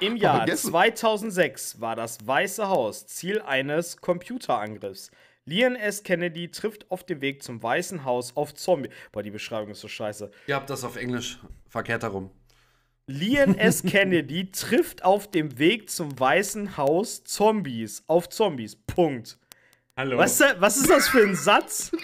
Im 0.00 0.16
Jahr 0.16 0.38
vergessen. 0.38 0.70
2006 0.70 1.80
war 1.80 1.96
das 1.96 2.26
Weiße 2.26 2.68
Haus 2.68 3.06
Ziel 3.06 3.40
eines 3.42 3.96
Computerangriffs. 3.98 5.10
Leon 5.46 5.76
S. 5.76 6.02
Kennedy 6.02 6.50
trifft 6.50 6.90
auf 6.90 7.04
dem 7.04 7.20
Weg 7.20 7.42
zum 7.42 7.62
Weißen 7.62 8.04
Haus 8.04 8.34
auf 8.36 8.54
Zombie. 8.54 8.88
Boah, 9.12 9.22
die 9.22 9.30
Beschreibung 9.30 9.70
ist 9.70 9.80
so 9.80 9.88
scheiße. 9.88 10.30
Ihr 10.46 10.54
habt 10.54 10.70
das 10.70 10.84
auf 10.84 10.96
Englisch 10.96 11.38
verkehrt 11.68 12.02
herum. 12.02 12.30
Leon 13.06 13.54
S. 13.58 13.82
Kennedy 13.82 14.50
trifft 14.50 15.04
auf 15.04 15.30
dem 15.30 15.58
Weg 15.58 15.90
zum 15.90 16.18
Weißen 16.18 16.76
Haus 16.78 17.24
Zombies. 17.24 18.04
Auf 18.06 18.30
Zombies. 18.30 18.76
Punkt. 18.76 19.38
Hallo. 19.98 20.16
Was, 20.16 20.40
was 20.58 20.78
ist 20.78 20.88
das 20.88 21.08
für 21.08 21.22
ein 21.22 21.34
Satz? 21.34 21.92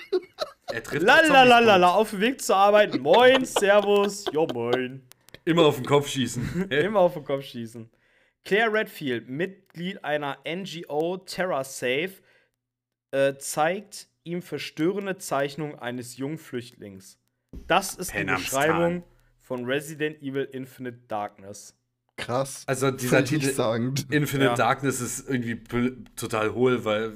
Er 0.72 0.84
trifft 0.84 1.08
auf 1.08 1.16
Zombies, 1.16 1.32
Lalalala, 1.32 1.90
auf 1.94 2.10
dem 2.10 2.20
Weg 2.20 2.40
zur 2.42 2.54
Arbeit. 2.54 2.96
Moin, 3.00 3.44
Servus. 3.44 4.24
Jo, 4.32 4.46
moin. 4.52 5.02
Immer 5.44 5.64
auf 5.64 5.76
den 5.76 5.86
Kopf 5.86 6.08
schießen. 6.08 6.70
Immer 6.70 7.00
auf 7.00 7.14
den 7.14 7.24
Kopf 7.24 7.44
schießen. 7.44 7.90
Claire 8.44 8.72
Redfield, 8.72 9.28
Mitglied 9.28 10.04
einer 10.04 10.38
NGO 10.46 11.18
TerraSafe, 11.18 12.22
äh, 13.10 13.34
zeigt 13.36 14.08
ihm 14.24 14.42
verstörende 14.42 15.18
Zeichnungen 15.18 15.78
eines 15.78 16.16
jungen 16.16 16.38
Flüchtlings. 16.38 17.18
Das 17.66 17.94
ist 17.94 18.12
die 18.12 18.18
Penamstan. 18.18 18.60
Beschreibung 18.60 19.04
von 19.38 19.64
Resident 19.64 20.22
Evil 20.22 20.44
Infinite 20.52 21.00
Darkness. 21.08 21.76
Krass. 22.16 22.64
Also 22.66 22.90
dieser 22.90 23.24
Titel. 23.24 23.48
Infinite 24.10 24.50
Ja. 24.50 24.54
Darkness 24.54 25.00
ist 25.00 25.28
irgendwie 25.28 25.62
total 26.16 26.54
hohl, 26.54 26.84
weil 26.84 27.14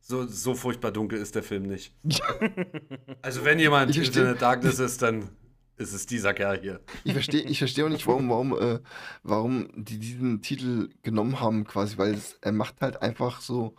so, 0.00 0.26
so 0.26 0.54
furchtbar 0.54 0.92
dunkel 0.92 1.18
ist 1.18 1.34
der 1.34 1.42
Film 1.42 1.64
nicht. 1.64 1.94
also 3.22 3.44
wenn 3.44 3.58
jemand 3.58 3.96
Infinite 3.96 4.36
Darkness 4.36 4.78
ist, 4.78 5.02
dann 5.02 5.28
ist 5.76 5.92
es 5.92 6.06
dieser 6.06 6.34
Kerl 6.34 6.60
hier. 6.60 6.80
Ich 7.04 7.12
verstehe 7.12 7.42
ich 7.42 7.58
versteh 7.58 7.82
auch 7.82 7.88
nicht, 7.88 8.06
warum, 8.06 8.28
warum, 8.30 8.58
äh, 8.58 8.80
warum 9.22 9.68
die 9.74 9.98
diesen 9.98 10.42
Titel 10.42 10.90
genommen 11.02 11.40
haben, 11.40 11.64
quasi, 11.64 11.98
weil 11.98 12.14
es, 12.14 12.38
er 12.40 12.52
macht 12.52 12.80
halt 12.80 13.02
einfach 13.02 13.40
so, 13.40 13.74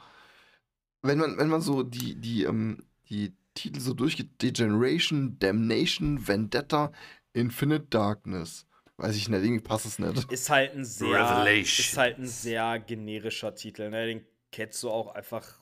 wenn 1.01 1.17
man, 1.17 1.37
wenn 1.37 1.49
man 1.49 1.61
so 1.61 1.83
die, 1.83 2.15
die, 2.15 2.43
ähm, 2.43 2.83
die 3.09 3.33
Titel 3.53 3.79
so 3.79 3.93
durchgeht, 3.93 4.41
Degeneration, 4.41 5.39
Damnation, 5.39 6.27
Vendetta, 6.27 6.91
Infinite 7.33 7.87
Darkness. 7.89 8.65
Weiß 8.97 9.15
ich 9.15 9.27
nicht, 9.27 9.43
irgendwie 9.43 9.63
passt 9.63 9.85
es 9.85 9.99
nicht. 9.99 10.31
Ist 10.31 10.49
halt 10.49 10.73
ein 10.73 10.85
sehr, 10.85 11.07
Revelation. 11.09 11.85
ist 11.85 11.97
halt 11.97 12.17
ein 12.17 12.27
sehr 12.27 12.79
generischer 12.79 13.53
Titel. 13.53 13.89
Ne? 13.89 14.05
Den 14.07 14.25
hättest 14.53 14.83
du 14.83 14.89
auch 14.89 15.13
einfach 15.13 15.59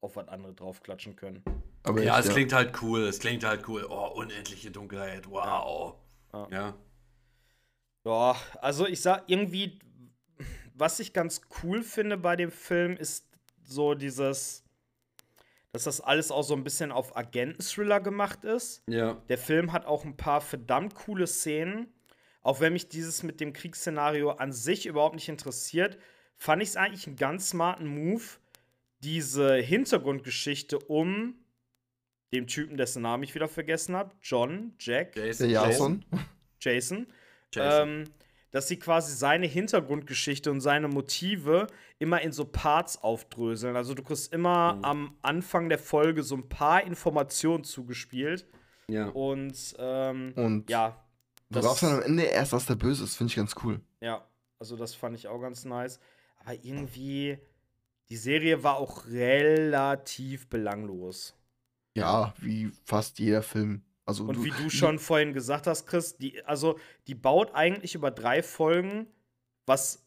auf 0.00 0.16
was 0.16 0.28
anderes 0.28 0.56
draufklatschen 0.56 1.16
können. 1.16 1.42
Aber 1.88 2.02
Ja, 2.02 2.18
echt, 2.18 2.28
es 2.28 2.34
klingt 2.34 2.52
halt 2.52 2.82
cool. 2.82 3.00
Es 3.02 3.18
klingt 3.18 3.44
halt 3.44 3.66
cool. 3.68 3.86
Oh, 3.88 4.12
unendliche 4.14 4.70
Dunkelheit. 4.70 5.28
Wow. 5.28 5.96
Ja. 6.32 6.48
Ja. 6.50 6.74
Ja, 8.04 8.36
also 8.60 8.86
ich 8.86 9.00
sag 9.00 9.24
irgendwie, 9.26 9.78
was 10.74 11.00
ich 11.00 11.12
ganz 11.12 11.42
cool 11.62 11.82
finde 11.82 12.16
bei 12.16 12.36
dem 12.36 12.50
Film, 12.50 12.96
ist 12.96 13.26
so 13.64 13.94
dieses, 13.94 14.64
dass 15.72 15.84
das 15.84 16.00
alles 16.00 16.30
auch 16.30 16.42
so 16.42 16.54
ein 16.54 16.64
bisschen 16.64 16.90
auf 16.92 17.16
Agenten-Thriller 17.16 18.00
gemacht 18.00 18.44
ist. 18.44 18.82
Ja. 18.86 19.20
Der 19.28 19.38
Film 19.38 19.72
hat 19.72 19.84
auch 19.84 20.04
ein 20.04 20.16
paar 20.16 20.40
verdammt 20.40 20.94
coole 20.94 21.26
Szenen. 21.26 21.92
Auch 22.40 22.60
wenn 22.60 22.72
mich 22.72 22.88
dieses 22.88 23.22
mit 23.22 23.40
dem 23.40 23.52
Kriegsszenario 23.52 24.30
an 24.30 24.52
sich 24.52 24.86
überhaupt 24.86 25.16
nicht 25.16 25.28
interessiert, 25.28 25.98
fand 26.36 26.62
ich 26.62 26.70
es 26.70 26.76
eigentlich 26.76 27.06
einen 27.06 27.16
ganz 27.16 27.50
smarten 27.50 27.86
Move, 27.86 28.22
diese 29.00 29.54
Hintergrundgeschichte 29.56 30.78
um 30.78 31.34
den 32.32 32.46
Typen, 32.46 32.76
dessen 32.76 33.02
Namen 33.02 33.22
ich 33.22 33.34
wieder 33.34 33.48
vergessen 33.48 33.96
habe, 33.96 34.10
John, 34.22 34.74
Jack, 34.78 35.16
Jason. 35.16 35.50
Jason. 35.50 36.04
Jason, 36.60 37.06
Jason. 37.52 37.88
ähm, 37.88 38.04
dass 38.50 38.66
sie 38.68 38.78
quasi 38.78 39.14
seine 39.14 39.46
Hintergrundgeschichte 39.46 40.50
und 40.50 40.60
seine 40.60 40.88
Motive 40.88 41.66
immer 41.98 42.20
in 42.22 42.32
so 42.32 42.44
Parts 42.46 43.02
aufdröseln. 43.02 43.76
Also 43.76 43.94
du 43.94 44.02
kriegst 44.02 44.32
immer 44.32 44.74
Mhm. 44.76 44.84
am 44.84 45.18
Anfang 45.22 45.68
der 45.68 45.78
Folge 45.78 46.22
so 46.22 46.34
ein 46.36 46.48
paar 46.48 46.82
Informationen 46.84 47.64
zugespielt 47.64 48.46
ja. 48.88 49.08
und 49.08 49.74
ähm, 49.78 50.32
Und 50.36 50.70
ja, 50.70 51.02
du 51.50 51.54
das- 51.56 51.64
darfst 51.64 51.82
dann 51.82 51.94
am 51.96 52.02
Ende 52.02 52.22
erst, 52.24 52.52
was 52.52 52.66
der 52.66 52.76
Böse 52.76 53.04
ist, 53.04 53.16
finde 53.16 53.30
ich 53.30 53.36
ganz 53.36 53.54
cool. 53.64 53.80
ja, 54.00 54.24
also 54.58 54.76
das 54.76 54.94
fand 54.94 55.16
ich 55.16 55.28
auch 55.28 55.40
ganz 55.40 55.64
nice. 55.64 56.00
Aber 56.40 56.54
irgendwie, 56.54 57.38
die 58.08 58.16
Serie 58.16 58.62
war 58.62 58.76
auch 58.78 59.06
relativ 59.06 60.48
belanglos. 60.48 61.34
Ja, 61.98 62.34
wie 62.38 62.70
fast 62.84 63.18
jeder 63.18 63.42
Film. 63.42 63.82
Also 64.04 64.24
Und 64.24 64.36
du, 64.36 64.44
wie 64.44 64.50
du 64.50 64.70
schon 64.70 64.98
vorhin 64.98 65.34
gesagt 65.34 65.66
hast, 65.66 65.86
Chris, 65.86 66.16
die, 66.16 66.42
also 66.44 66.78
die 67.06 67.14
baut 67.14 67.54
eigentlich 67.54 67.94
über 67.94 68.10
drei 68.10 68.42
Folgen 68.42 69.06
was 69.66 70.02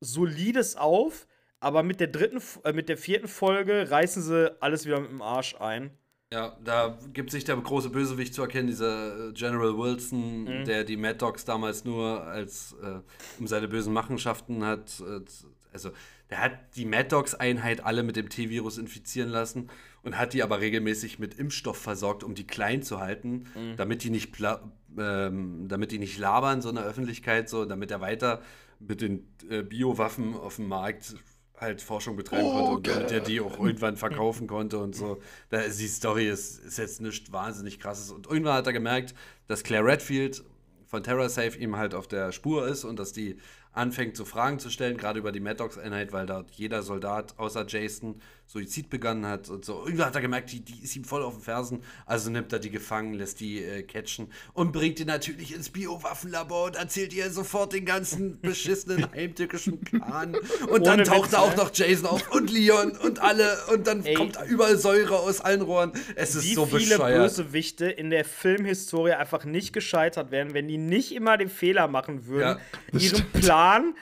Solides 0.00 0.76
auf, 0.76 1.26
aber 1.60 1.82
mit 1.82 1.98
der 1.98 2.08
dritten, 2.08 2.40
äh, 2.64 2.72
mit 2.72 2.88
der 2.88 2.96
vierten 2.98 3.26
Folge 3.26 3.90
reißen 3.90 4.22
sie 4.22 4.54
alles 4.62 4.84
wieder 4.86 5.00
mit 5.00 5.10
dem 5.10 5.22
Arsch 5.22 5.56
ein. 5.58 5.90
Ja, 6.30 6.58
da 6.62 6.98
gibt 7.14 7.30
sich 7.30 7.44
der 7.44 7.56
große 7.56 7.88
Bösewicht 7.88 8.34
zu 8.34 8.42
erkennen, 8.42 8.66
dieser 8.68 9.28
äh, 9.30 9.32
General 9.32 9.76
Wilson, 9.78 10.44
Mhm. 10.44 10.64
der 10.66 10.84
die 10.84 10.98
Mad 10.98 11.16
Dogs 11.18 11.46
damals 11.46 11.86
nur 11.86 12.22
als 12.24 12.76
äh, 12.82 13.00
um 13.38 13.46
seine 13.46 13.66
bösen 13.66 13.94
Machenschaften 13.94 14.62
hat. 14.62 15.00
Äh, 15.00 15.20
also, 15.72 15.90
der 16.30 16.38
hat 16.40 16.76
die 16.76 16.84
Mad 16.84 17.08
Dogs-Einheit 17.08 17.84
alle 17.84 18.02
mit 18.02 18.16
dem 18.16 18.28
T-Virus 18.28 18.76
infizieren 18.78 19.30
lassen 19.30 19.70
und 20.02 20.18
hat 20.18 20.32
die 20.34 20.42
aber 20.42 20.60
regelmäßig 20.60 21.18
mit 21.18 21.34
Impfstoff 21.34 21.78
versorgt, 21.78 22.22
um 22.24 22.34
die 22.34 22.46
klein 22.46 22.82
zu 22.82 23.00
halten, 23.00 23.46
Mhm. 23.54 23.76
damit 23.76 24.04
die 24.04 24.10
nicht 24.10 24.32
pla- 24.32 24.62
ähm, 24.98 25.66
damit 25.68 25.92
die 25.92 25.98
nicht 25.98 26.18
labern, 26.18 26.60
so 26.62 26.68
in 26.70 26.74
der 26.76 26.84
Öffentlichkeit, 26.84 27.48
so 27.48 27.64
damit 27.64 27.90
er 27.90 28.00
weiter 28.00 28.42
mit 28.80 29.00
den 29.00 29.26
äh, 29.50 29.62
Biowaffen 29.62 30.34
auf 30.34 30.56
dem 30.56 30.68
Markt 30.68 31.14
halt 31.56 31.82
Forschung 31.82 32.14
betreiben 32.16 32.44
Oh, 32.46 32.52
konnte 32.52 32.72
und 32.76 32.86
damit 32.96 33.10
er 33.12 33.20
die 33.20 33.40
auch 33.40 33.58
irgendwann 33.58 33.96
verkaufen 33.96 34.46
konnte 34.46 34.78
und 34.78 34.94
so. 34.94 35.20
Da 35.50 35.58
ist 35.60 35.80
die 35.80 35.88
Story 35.88 36.28
ist, 36.28 36.60
ist 36.64 36.78
jetzt 36.78 37.00
nicht 37.00 37.32
wahnsinnig 37.32 37.80
krasses. 37.80 38.12
Und 38.12 38.28
irgendwann 38.28 38.54
hat 38.54 38.66
er 38.68 38.72
gemerkt, 38.72 39.12
dass 39.48 39.64
Claire 39.64 39.84
Redfield 39.84 40.44
von 40.88 41.02
TerraSafe 41.02 41.58
ihm 41.58 41.76
halt 41.76 41.94
auf 41.94 42.08
der 42.08 42.32
Spur 42.32 42.66
ist 42.66 42.84
und 42.84 42.98
dass 42.98 43.12
die 43.12 43.36
anfängt, 43.72 44.16
so 44.16 44.24
Fragen 44.24 44.58
zu 44.58 44.70
stellen, 44.70 44.96
gerade 44.96 45.18
über 45.18 45.30
die 45.30 45.40
Mad 45.40 45.56
Dogs-Einheit, 45.56 46.12
weil 46.12 46.26
dort 46.26 46.50
jeder 46.52 46.82
Soldat 46.82 47.38
außer 47.38 47.66
Jason 47.68 48.20
Suizid 48.50 48.88
begangen 48.88 49.26
hat 49.26 49.50
und 49.50 49.62
so. 49.66 49.84
Irgendwann 49.84 50.06
hat 50.06 50.14
er 50.14 50.22
gemerkt, 50.22 50.50
die, 50.52 50.60
die 50.60 50.82
ist 50.82 50.96
ihm 50.96 51.04
voll 51.04 51.22
auf 51.22 51.34
den 51.34 51.42
Fersen, 51.42 51.82
also 52.06 52.30
nimmt 52.30 52.50
er 52.50 52.58
die 52.58 52.70
gefangen, 52.70 53.12
lässt 53.12 53.40
die 53.40 53.62
äh, 53.62 53.82
catchen 53.82 54.32
und 54.54 54.72
bringt 54.72 54.98
die 54.98 55.04
natürlich 55.04 55.54
ins 55.54 55.68
Biowaffenlabor 55.68 56.64
und 56.68 56.76
erzählt 56.76 57.12
ihr 57.12 57.30
sofort 57.30 57.74
den 57.74 57.84
ganzen 57.84 58.40
beschissenen 58.42 59.12
heimtückischen 59.12 59.80
Plan. 59.80 60.34
Und 60.70 60.86
dann 60.86 60.94
Ohne 60.94 61.02
taucht 61.02 61.24
Witz, 61.24 61.30
da 61.32 61.38
auch 61.40 61.50
ne? 61.50 61.56
noch 61.56 61.70
Jason 61.74 62.06
auf 62.06 62.30
und 62.32 62.50
Leon 62.50 62.92
und 62.92 63.20
alle 63.20 63.56
und 63.72 63.86
dann 63.86 64.04
Ey. 64.04 64.14
kommt 64.14 64.38
überall 64.48 64.78
Säure 64.78 65.18
aus 65.18 65.40
allen 65.40 65.60
Rohren. 65.62 65.92
Es 66.14 66.34
ist 66.34 66.44
Wie 66.44 66.54
so 66.54 66.66
viele 66.66 66.96
bescheuert. 66.96 67.22
Bösewichte 67.22 67.86
in 67.86 68.10
der 68.10 68.24
Filmhistorie 68.24 69.12
einfach 69.12 69.44
nicht 69.44 69.72
gescheitert 69.72 70.30
wären, 70.30 70.54
wenn 70.54 70.68
die 70.68 70.78
nicht 70.78 71.12
immer 71.12 71.36
den 71.36 71.48
Fehler 71.48 71.88
machen 71.88 72.26
würden, 72.26 72.58
Ja, 72.92 72.98
ihren 72.98 73.30
Plan 73.32 73.94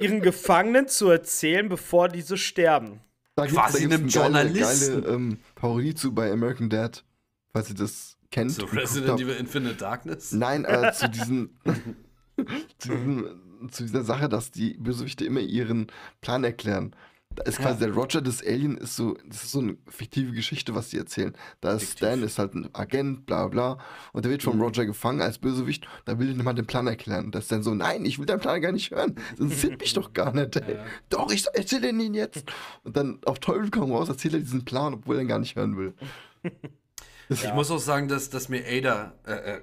ihren 0.00 0.20
Gefangenen 0.20 0.88
zu 0.88 1.08
erzählen, 1.08 1.68
bevor 1.68 2.08
diese 2.08 2.36
sterben. 2.36 3.00
Da 3.38 3.46
gibt's, 3.46 3.60
Quasi 3.60 3.88
da 3.88 3.96
gibt's 3.96 4.16
einem 4.16 4.32
eine 4.32 4.32
geile, 4.32 4.48
Journalisten. 4.48 5.02
geile 5.02 5.14
ähm, 5.14 5.38
Parodie 5.54 5.94
zu 5.94 6.12
bei 6.12 6.32
American 6.32 6.68
Dad, 6.68 7.04
falls 7.52 7.68
ihr 7.68 7.76
das 7.76 8.16
kennt. 8.32 8.50
So 8.50 8.62
und 8.62 8.70
geguckt 8.72 8.90
Resident. 8.90 9.20
Evil 9.20 9.36
Infinite 9.36 9.76
Darkness. 9.76 10.32
Nein, 10.32 10.64
äh, 10.64 10.92
zu 10.92 11.08
diesen 11.08 11.56
zu, 12.78 12.88
diesem, 12.88 13.38
zu 13.70 13.84
dieser 13.84 14.02
Sache, 14.02 14.28
dass 14.28 14.50
die 14.50 14.74
Bösewichte 14.74 15.24
immer 15.24 15.38
ihren 15.38 15.86
Plan 16.20 16.42
erklären. 16.42 16.96
Ist 17.44 17.58
quasi 17.58 17.78
der 17.80 17.92
Roger 17.92 18.20
des 18.22 18.44
Alien 18.44 18.76
ist 18.78 18.96
so, 18.96 19.16
das 19.26 19.44
ist 19.44 19.52
so 19.52 19.60
eine 19.60 19.76
fiktive 19.88 20.32
Geschichte, 20.32 20.74
was 20.74 20.88
die 20.90 20.98
erzählen. 20.98 21.34
Da 21.60 21.72
ist 21.72 21.82
Fiktiv. 21.90 21.98
Stan 21.98 22.22
ist 22.22 22.38
halt 22.38 22.54
ein 22.54 22.68
Agent, 22.74 23.26
bla 23.26 23.48
bla, 23.48 23.78
und 24.12 24.24
der 24.24 24.30
wird 24.32 24.42
Mhm. 24.44 24.50
von 24.50 24.60
Roger 24.60 24.86
gefangen 24.86 25.20
als 25.20 25.38
Bösewicht, 25.38 25.86
da 26.04 26.18
will 26.18 26.30
ihm 26.30 26.42
mal 26.42 26.52
den 26.54 26.66
Plan 26.66 26.86
erklären. 26.86 27.26
Und 27.26 27.34
das 27.34 27.44
ist 27.44 27.52
dann 27.52 27.62
so, 27.62 27.74
nein, 27.74 28.04
ich 28.04 28.18
will 28.18 28.26
deinen 28.26 28.40
Plan 28.40 28.60
gar 28.60 28.72
nicht 28.72 28.90
hören. 28.90 29.14
Das 29.32 29.40
interessiert 29.40 29.80
mich 29.80 29.92
doch 29.94 30.12
gar 30.12 30.32
nicht, 30.34 30.56
ey. 30.56 30.78
Doch, 31.08 31.30
ich 31.32 31.46
erzähle 31.54 31.90
ihn 31.90 32.14
jetzt. 32.14 32.44
Und 32.84 32.96
dann 32.96 33.20
auf 33.24 33.38
Teufel 33.38 33.70
komm 33.70 33.92
raus, 33.92 34.08
erzählt 34.08 34.34
er 34.34 34.40
diesen 34.40 34.64
Plan, 34.64 34.94
obwohl 34.94 35.16
er 35.16 35.22
ihn 35.22 35.28
gar 35.28 35.38
nicht 35.38 35.56
hören 35.56 35.76
will. 35.76 35.94
Ich 37.30 37.52
muss 37.52 37.70
auch 37.70 37.78
sagen, 37.78 38.08
dass, 38.08 38.30
dass 38.30 38.48
mir 38.48 38.64
Ada, 38.66 39.12
äh, 39.26 39.56
äh, 39.56 39.60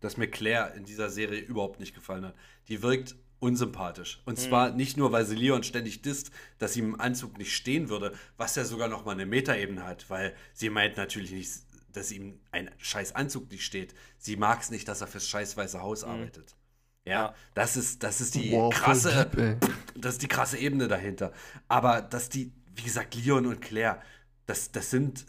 dass 0.00 0.16
mir 0.16 0.26
Claire 0.26 0.74
in 0.76 0.84
dieser 0.84 1.10
Serie 1.10 1.38
überhaupt 1.40 1.78
nicht 1.78 1.94
gefallen 1.94 2.24
hat. 2.24 2.34
Die 2.68 2.82
wirkt 2.82 3.14
unsympathisch. 3.44 4.22
Und 4.24 4.38
zwar 4.38 4.70
nicht 4.70 4.96
nur, 4.96 5.12
weil 5.12 5.26
sie 5.26 5.36
Leon 5.36 5.62
ständig 5.62 6.00
disst, 6.02 6.30
dass 6.58 6.72
sie 6.72 6.80
im 6.80 6.98
Anzug 6.98 7.36
nicht 7.36 7.54
stehen 7.54 7.90
würde, 7.90 8.12
was 8.38 8.56
ja 8.56 8.64
sogar 8.64 8.88
noch 8.88 9.04
mal 9.04 9.12
eine 9.12 9.26
Metaebene 9.26 9.84
hat, 9.84 10.08
weil 10.08 10.34
sie 10.54 10.70
meint 10.70 10.96
natürlich 10.96 11.30
nicht, 11.30 11.50
dass 11.92 12.10
ihm 12.10 12.40
ein 12.50 12.70
scheiß 12.78 13.14
Anzug 13.14 13.50
nicht 13.50 13.64
steht. 13.64 13.94
Sie 14.18 14.36
mag 14.36 14.62
es 14.62 14.70
nicht, 14.70 14.88
dass 14.88 15.02
er 15.02 15.06
fürs 15.06 15.28
scheiß 15.28 15.56
Weiße 15.56 15.80
Haus 15.80 16.04
arbeitet. 16.04 16.56
Ja, 17.04 17.34
das 17.52 17.76
ist, 17.76 18.02
das 18.02 18.22
ist 18.22 18.34
die 18.34 18.52
Wow, 18.52 18.72
krasse, 18.72 19.28
deep, 19.36 19.58
das 19.94 20.14
ist 20.14 20.22
die 20.22 20.28
krasse 20.28 20.56
Ebene 20.56 20.88
dahinter. 20.88 21.32
Aber 21.68 22.00
dass 22.00 22.30
die, 22.30 22.50
wie 22.74 22.82
gesagt, 22.82 23.14
Leon 23.14 23.46
und 23.46 23.60
Claire, 23.60 24.00
das, 24.46 24.72
das 24.72 24.90
sind, 24.90 25.26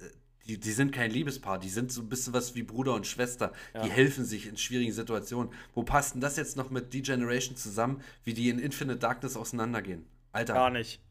die, 0.47 0.59
die 0.59 0.71
sind 0.71 0.91
kein 0.91 1.11
Liebespaar, 1.11 1.59
die 1.59 1.69
sind 1.69 1.91
so 1.91 2.01
ein 2.01 2.09
bisschen 2.09 2.33
was 2.33 2.55
wie 2.55 2.63
Bruder 2.63 2.93
und 2.93 3.07
Schwester. 3.07 3.51
Die 3.83 3.89
helfen 3.89 4.25
sich 4.25 4.47
in 4.47 4.57
schwierigen 4.57 4.91
Situationen. 4.91 5.51
Wo 5.73 5.83
passt 5.83 6.13
denn 6.13 6.21
das 6.21 6.37
jetzt 6.37 6.55
noch 6.55 6.69
mit 6.69 6.93
Degeneration 6.93 7.55
zusammen, 7.55 8.01
wie 8.23 8.33
die 8.33 8.49
in 8.49 8.59
Infinite 8.59 8.99
Darkness 8.99 9.37
auseinandergehen? 9.37 10.05
Alter, 10.31 10.53
Gar 10.53 10.69
nicht. 10.69 11.01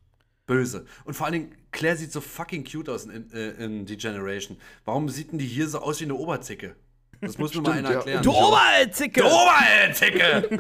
böse. 0.47 0.87
Und 1.05 1.15
vor 1.15 1.27
allen 1.27 1.33
Dingen, 1.33 1.55
Claire 1.73 1.97
sieht 1.97 2.13
so 2.13 2.21
fucking 2.21 2.65
cute 2.65 2.89
aus 2.89 3.07
in, 3.07 3.33
äh, 3.33 3.51
in 3.65 3.87
Degeneration. 3.87 4.57
Warum 4.85 5.09
sieht 5.09 5.33
denn 5.33 5.39
die 5.39 5.47
hier 5.47 5.69
so 5.69 5.81
aus 5.81 6.01
wie 6.01 6.05
eine 6.05 6.15
Oberzicke? 6.15 6.77
Das 7.21 7.39
muss 7.39 7.55
mir 7.55 7.63
mal 7.63 7.73
einer 7.73 7.91
ja. 7.91 7.97
erklären. 7.97 8.23
Du 8.23 8.33
Oberzicke! 8.33 9.21
Du 9.21 9.27
Oberzicke! 9.27 10.49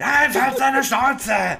Ja, 0.00 0.24
jetzt 0.24 0.40
halt 0.40 0.58
seine 0.58 0.82
Schnauze! 0.82 1.58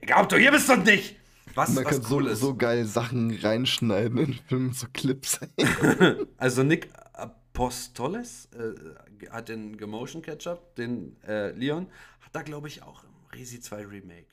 Ich 0.00 0.08
glaub, 0.08 0.28
du 0.28 0.36
hier 0.36 0.50
bist 0.50 0.68
doch 0.68 0.76
nicht! 0.76 1.19
Was, 1.54 1.70
Man 1.74 1.84
was 1.84 1.92
kann 2.02 2.12
cool 2.12 2.24
so, 2.24 2.30
ist. 2.30 2.40
so 2.40 2.54
geil 2.54 2.84
Sachen 2.86 3.36
reinschneiden 3.36 4.18
in 4.18 4.34
Filmen, 4.48 4.72
so 4.72 4.86
Clips. 4.92 5.40
Also 6.36 6.62
Nick 6.62 6.90
Apostoles 7.12 8.48
äh, 8.52 9.28
hat 9.30 9.48
den 9.48 9.76
Gemotion 9.76 10.22
Ketchup, 10.22 10.74
den 10.76 11.16
äh, 11.26 11.50
Leon, 11.52 11.86
hat 12.20 12.34
da 12.34 12.42
glaube 12.42 12.68
ich 12.68 12.82
auch 12.82 13.04
im 13.04 13.10
Resi 13.38 13.60
2 13.60 13.86
Remake. 13.86 14.26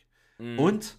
Und 0.57 0.97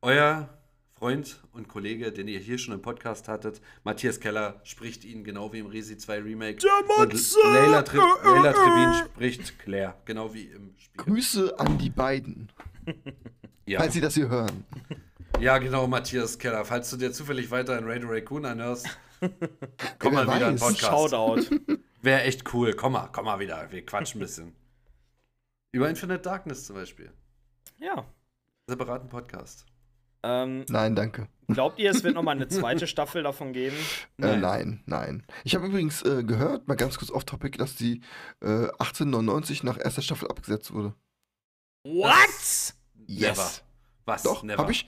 euer 0.00 0.48
Freund 0.94 1.42
und 1.52 1.68
Kollege, 1.68 2.10
den 2.12 2.26
ihr 2.28 2.38
hier 2.38 2.56
schon 2.58 2.72
im 2.74 2.80
Podcast 2.80 3.28
hattet, 3.28 3.60
Matthias 3.84 4.18
Keller, 4.20 4.60
spricht 4.64 5.04
ihn 5.04 5.24
genau 5.24 5.52
wie 5.52 5.58
im 5.58 5.66
Resi 5.66 5.96
2 5.98 6.20
Remake. 6.22 6.58
und 6.98 7.12
Leila, 7.52 7.82
Tri 7.82 7.98
Leila 8.24 8.52
Trevin 8.52 9.04
spricht 9.06 9.58
Claire, 9.58 9.94
genau 10.06 10.32
wie 10.32 10.44
im 10.46 10.74
Spiel. 10.78 11.04
Grüße 11.04 11.58
an 11.58 11.76
die 11.78 11.90
beiden, 11.90 12.50
Ja. 13.66 13.80
falls 13.80 13.92
sie 13.94 14.00
das 14.00 14.14
hier 14.14 14.28
hören. 14.28 14.64
Ja, 15.42 15.58
genau, 15.58 15.88
Matthias 15.88 16.38
Keller. 16.38 16.64
Falls 16.64 16.88
du 16.90 16.96
dir 16.96 17.10
zufällig 17.12 17.50
weiter 17.50 17.76
in 17.76 17.84
Radio 17.84 18.08
Raccoon 18.08 18.44
anhörst, 18.46 18.86
komm 19.98 20.14
mal 20.14 20.24
wieder 20.24 20.48
in. 20.48 20.56
Podcast. 20.56 20.80
Shoutout. 20.80 21.40
Wäre 22.02 22.22
echt 22.22 22.54
cool. 22.54 22.74
Komm 22.74 22.92
mal, 22.92 23.08
komm 23.12 23.24
mal 23.24 23.40
wieder. 23.40 23.66
Wir 23.72 23.84
quatschen 23.84 24.20
ein 24.20 24.24
bisschen. 24.24 24.54
Über 25.72 25.88
Infinite 25.90 26.20
Darkness 26.20 26.66
zum 26.66 26.76
Beispiel. 26.76 27.12
ja. 27.80 28.06
Separaten 28.68 29.08
Podcast. 29.08 29.66
Ähm, 30.22 30.64
Nein, 30.68 30.94
danke. 30.94 31.26
glaubt 31.48 31.80
ihr, 31.80 31.90
es 31.90 32.04
wird 32.04 32.14
noch 32.14 32.22
mal 32.22 32.30
eine 32.30 32.46
zweite 32.48 32.86
Staffel 32.86 33.24
davon 33.24 33.52
geben? 33.52 33.76
Nein, 34.16 34.34
äh, 34.34 34.40
nein. 34.40 34.82
nein. 34.86 35.26
Ich 35.42 35.56
habe 35.56 35.66
übrigens 35.66 36.00
äh, 36.02 36.22
gehört, 36.22 36.68
mal 36.68 36.76
ganz 36.76 36.96
kurz 36.96 37.10
off-topic, 37.10 37.58
dass 37.58 37.74
die 37.74 38.02
äh, 38.40 38.68
1899 38.78 39.64
nach 39.64 39.76
erster 39.84 40.02
Staffel 40.02 40.28
abgesetzt 40.28 40.72
wurde. 40.72 40.94
What? 41.82 42.74
Never. 42.94 43.50
Was? 44.04 44.22
Doch, 44.22 44.44
Never. 44.44 44.62
habe 44.62 44.70
ich 44.70 44.86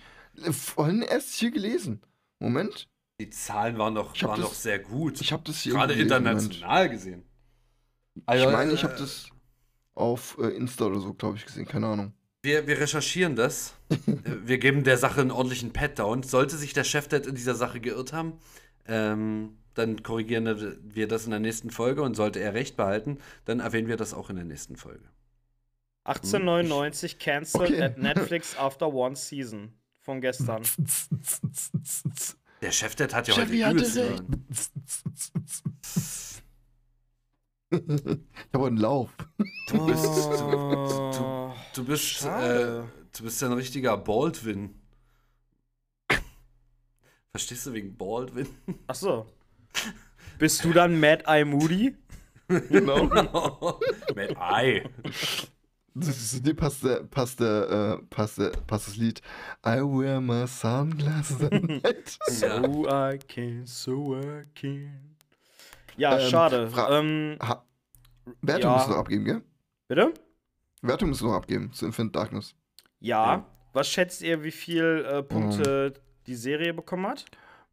vorhin 0.53 1.03
erst 1.03 1.35
hier 1.35 1.51
gelesen. 1.51 2.01
Moment. 2.39 2.89
Die 3.21 3.31
Zahlen 3.31 3.79
waren 3.79 3.95
doch, 3.95 4.21
waren 4.23 4.41
das- 4.41 4.51
doch 4.51 4.55
sehr 4.55 4.79
gut. 4.79 5.21
Ich 5.21 5.33
habe 5.33 5.43
das 5.45 5.61
hier 5.61 5.73
Gerade 5.75 5.95
international 5.95 6.89
gesehen. 6.89 7.23
Moment. 8.15 8.29
Also, 8.29 8.47
Ich 8.47 8.53
meine, 8.53 8.73
ich 8.73 8.81
äh, 8.81 8.85
habe 8.85 8.97
das 8.99 9.27
auf 9.95 10.37
äh, 10.41 10.49
Insta 10.49 10.87
oder 10.87 11.01
so, 11.01 11.15
glaube 11.15 11.37
ich, 11.37 11.47
gesehen. 11.47 11.67
Keine 11.67 11.87
Ahnung. 11.87 12.13
Wir, 12.43 12.67
wir 12.67 12.79
recherchieren 12.79 13.37
das. 13.37 13.75
Äh, 14.07 14.47
wir 14.47 14.59
geben 14.59 14.83
der 14.85 14.99
Sache 14.99 15.21
einen 15.21 15.31
ordentlichen 15.31 15.73
Pat-Down. 15.73 16.23
Sollte 16.25 16.57
sich 16.57 16.73
der 16.73 16.85
Chefdad 16.85 17.27
in 17.27 17.35
dieser 17.35 17.55
Sache 17.55 17.81
geirrt 17.81 18.13
haben, 18.13 18.35
ähm, 18.87 19.57
dann 19.75 20.03
korrigieren 20.03 20.81
wir 20.95 21.09
das 21.09 21.25
in 21.25 21.31
der 21.31 21.41
nächsten 21.41 21.71
Folge 21.71 22.03
und 22.03 22.15
sollte 22.15 22.39
er 22.41 22.55
recht 22.55 22.77
behalten, 22.77 23.19
dann 23.45 23.61
erwähnen 23.61 23.89
wir 23.89 23.97
das 23.97 24.13
auch 24.15 24.31
in 24.31 24.37
der 24.37 24.45
nächsten 24.45 24.77
Folge. 24.77 25.05
1899 26.05 27.19
cancelled 27.19 27.71
Okay. 27.71 27.83
at 27.83 27.99
Netflix 27.99 28.57
after 28.59 28.93
one 28.93 29.17
season. 29.17 29.73
Von 30.05 30.21
gestern. 30.21 30.63
Der 32.61 32.73
Chefdad 32.73 33.15
hat 33.15 33.27
ja 33.27 33.35
Chevy 33.35 33.61
heute 33.61 33.85
übelst 33.85 33.97
ich 37.71 38.53
habe 38.53 38.67
einen 38.67 38.77
Lauf. 38.77 39.11
Du 39.69 39.87
bist, 39.87 40.05
du, 40.05 40.45
Oh, 41.21 41.53
du 41.75 41.85
bist, 41.85 42.25
äh, 42.25 42.83
du 43.17 43.23
bist 43.23 43.43
ja 43.43 43.49
ein 43.49 43.55
richtiger 43.55 43.97
Baldwin. 43.97 44.75
Verstehst 47.33 47.67
du 47.67 47.73
wegen 47.73 47.97
Baldwin? 47.97 48.47
Ach 48.87 48.95
so. 48.95 49.27
Bist 50.39 50.65
du 50.65 50.73
dann 50.73 51.01
Mad 51.01 51.25
Eye 51.27 51.45
Moody? 51.45 51.97
Genau. 52.69 53.81
Mit 54.15 54.37
Ei. 54.37 54.85
Zu 56.01 56.41
dir 56.43 56.55
passt, 56.57 56.83
der, 56.83 57.05
passt, 57.05 57.39
der, 57.39 57.99
äh, 58.01 58.07
passt, 58.07 58.39
der, 58.39 58.51
passt 58.51 58.89
das 58.89 58.97
Lied 58.97 59.21
I 59.65 59.77
wear 59.81 60.21
my 60.21 60.47
sunglasses 60.47 61.41
at 61.43 61.53
night. 61.63 62.19
Ja. 62.41 62.63
So 62.63 62.89
I 62.89 63.19
can, 63.19 63.65
so 63.67 64.19
I 64.19 64.45
can. 64.55 65.17
Ja, 65.97 66.19
Ähm, 66.19 66.29
schade. 66.31 66.69
Fra- 66.71 66.99
Ähm, 66.99 67.39
Wertung 68.43 68.71
Ja. 68.71 68.75
musst 68.77 68.87
du 68.89 68.91
noch 68.93 68.99
abgeben, 68.99 69.25
gell? 69.25 69.43
bitte? 69.87 70.13
Wertung 70.83 71.11
musst 71.11 71.21
du 71.21 71.27
noch 71.27 71.35
abgeben 71.35 71.73
zu 71.73 71.87
Infinite 71.87 72.13
Darkness. 72.19 72.55
Ja. 72.99 73.47
Was 73.73 73.89
schätzt 73.89 74.21
ihr, 74.23 74.43
wie 74.43 74.51
viel 74.51 75.05
äh, 75.09 75.23
Punkte 75.23 75.95
die 76.27 76.35
Serie 76.35 76.75
bekommen 76.75 77.07
hat? 77.07 77.25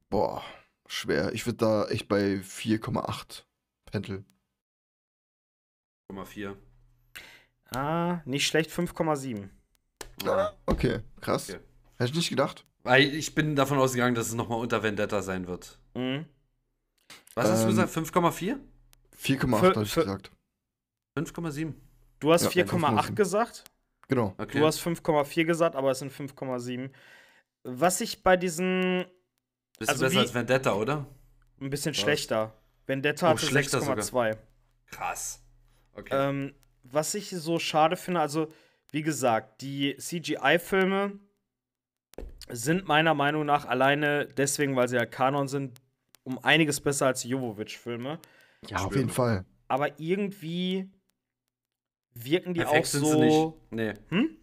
Boah, 0.09 0.43
schwer. 0.87 1.31
Ich 1.33 1.45
würde 1.47 1.57
da 1.57 1.85
echt 1.87 2.07
bei 2.07 2.35
4,8 2.43 3.43
pendeln. 3.85 4.25
0,4. 6.11 6.55
Ah, 7.75 8.21
nicht 8.25 8.45
schlecht, 8.47 8.69
5,7. 8.71 9.49
Ja. 10.23 10.53
Okay, 10.65 10.99
krass. 11.21 11.49
Okay. 11.49 11.59
Hätte 11.97 12.11
ich 12.11 12.15
nicht 12.17 12.29
gedacht. 12.29 12.65
Weil 12.83 13.03
ich 13.13 13.33
bin 13.35 13.55
davon 13.55 13.77
ausgegangen, 13.77 14.15
dass 14.15 14.27
es 14.27 14.33
nochmal 14.33 14.59
unter 14.59 14.83
Vendetta 14.83 15.21
sein 15.21 15.47
wird. 15.47 15.79
Mhm. 15.93 16.25
Was 17.35 17.49
hast 17.49 17.59
du 17.59 17.63
Ähm, 17.65 17.69
gesagt? 17.69 17.91
5,4? 17.91 18.57
4,8 19.15 19.59
Für- 19.59 19.75
habe 19.75 19.83
ich 19.85 19.95
gesagt. 19.95 20.31
5,7? 21.15 21.73
Du 22.19 22.33
hast 22.33 22.43
Ja, 22.43 22.49
4,8 22.49 23.05
5,7. 23.11 23.15
gesagt. 23.15 23.63
Genau. 24.07 24.33
Okay. 24.37 24.59
Du 24.59 24.65
hast 24.65 24.79
5,4 24.79 25.45
gesagt, 25.45 25.75
aber 25.75 25.91
es 25.91 25.99
sind 25.99 26.11
5,7. 26.11 26.91
Was 27.63 28.01
ich 28.01 28.23
bei 28.23 28.35
diesen 28.35 29.05
Bist 29.79 29.89
also 29.91 30.01
du 30.01 30.05
besser 30.07 30.15
wie- 30.15 30.23
als 30.23 30.33
Vendetta, 30.33 30.73
oder? 30.73 31.05
ein 31.61 31.69
bisschen 31.69 31.93
Was? 31.93 32.01
schlechter. 32.01 32.53
Vendetta 32.87 33.27
Oh, 33.27 33.29
hatte 33.31 33.45
schlechter 33.45 33.79
6,2. 33.81 34.35
Krass. 34.87 35.43
Okay. 35.93 36.09
Ähm, 36.11 36.55
was 36.83 37.13
ich 37.15 37.29
so 37.29 37.59
schade 37.59 37.95
finde, 37.95 38.19
also 38.19 38.51
wie 38.91 39.01
gesagt, 39.01 39.61
die 39.61 39.95
CGI-Filme 39.97 41.19
sind 42.49 42.87
meiner 42.87 43.13
Meinung 43.13 43.45
nach 43.45 43.65
alleine 43.65 44.27
deswegen, 44.27 44.75
weil 44.75 44.87
sie 44.87 44.97
ja 44.97 45.05
Kanon 45.05 45.47
sind, 45.47 45.79
um 46.23 46.37
einiges 46.43 46.81
besser 46.81 47.07
als 47.07 47.21
die 47.21 47.29
Jovovich-Filme. 47.29 48.19
Ja, 48.67 48.77
auf 48.77 48.95
jeden 48.95 49.09
Fall. 49.09 49.45
Aber 49.67 49.99
irgendwie 49.99 50.91
wirken 52.13 52.53
die 52.53 52.59
Perfekt 52.61 52.85
auch 52.85 52.89
sind 52.89 53.05
sie 53.05 53.11
so. 53.11 53.19
nicht. 53.19 53.71
Nee. 53.71 53.93
Hm? 54.09 54.37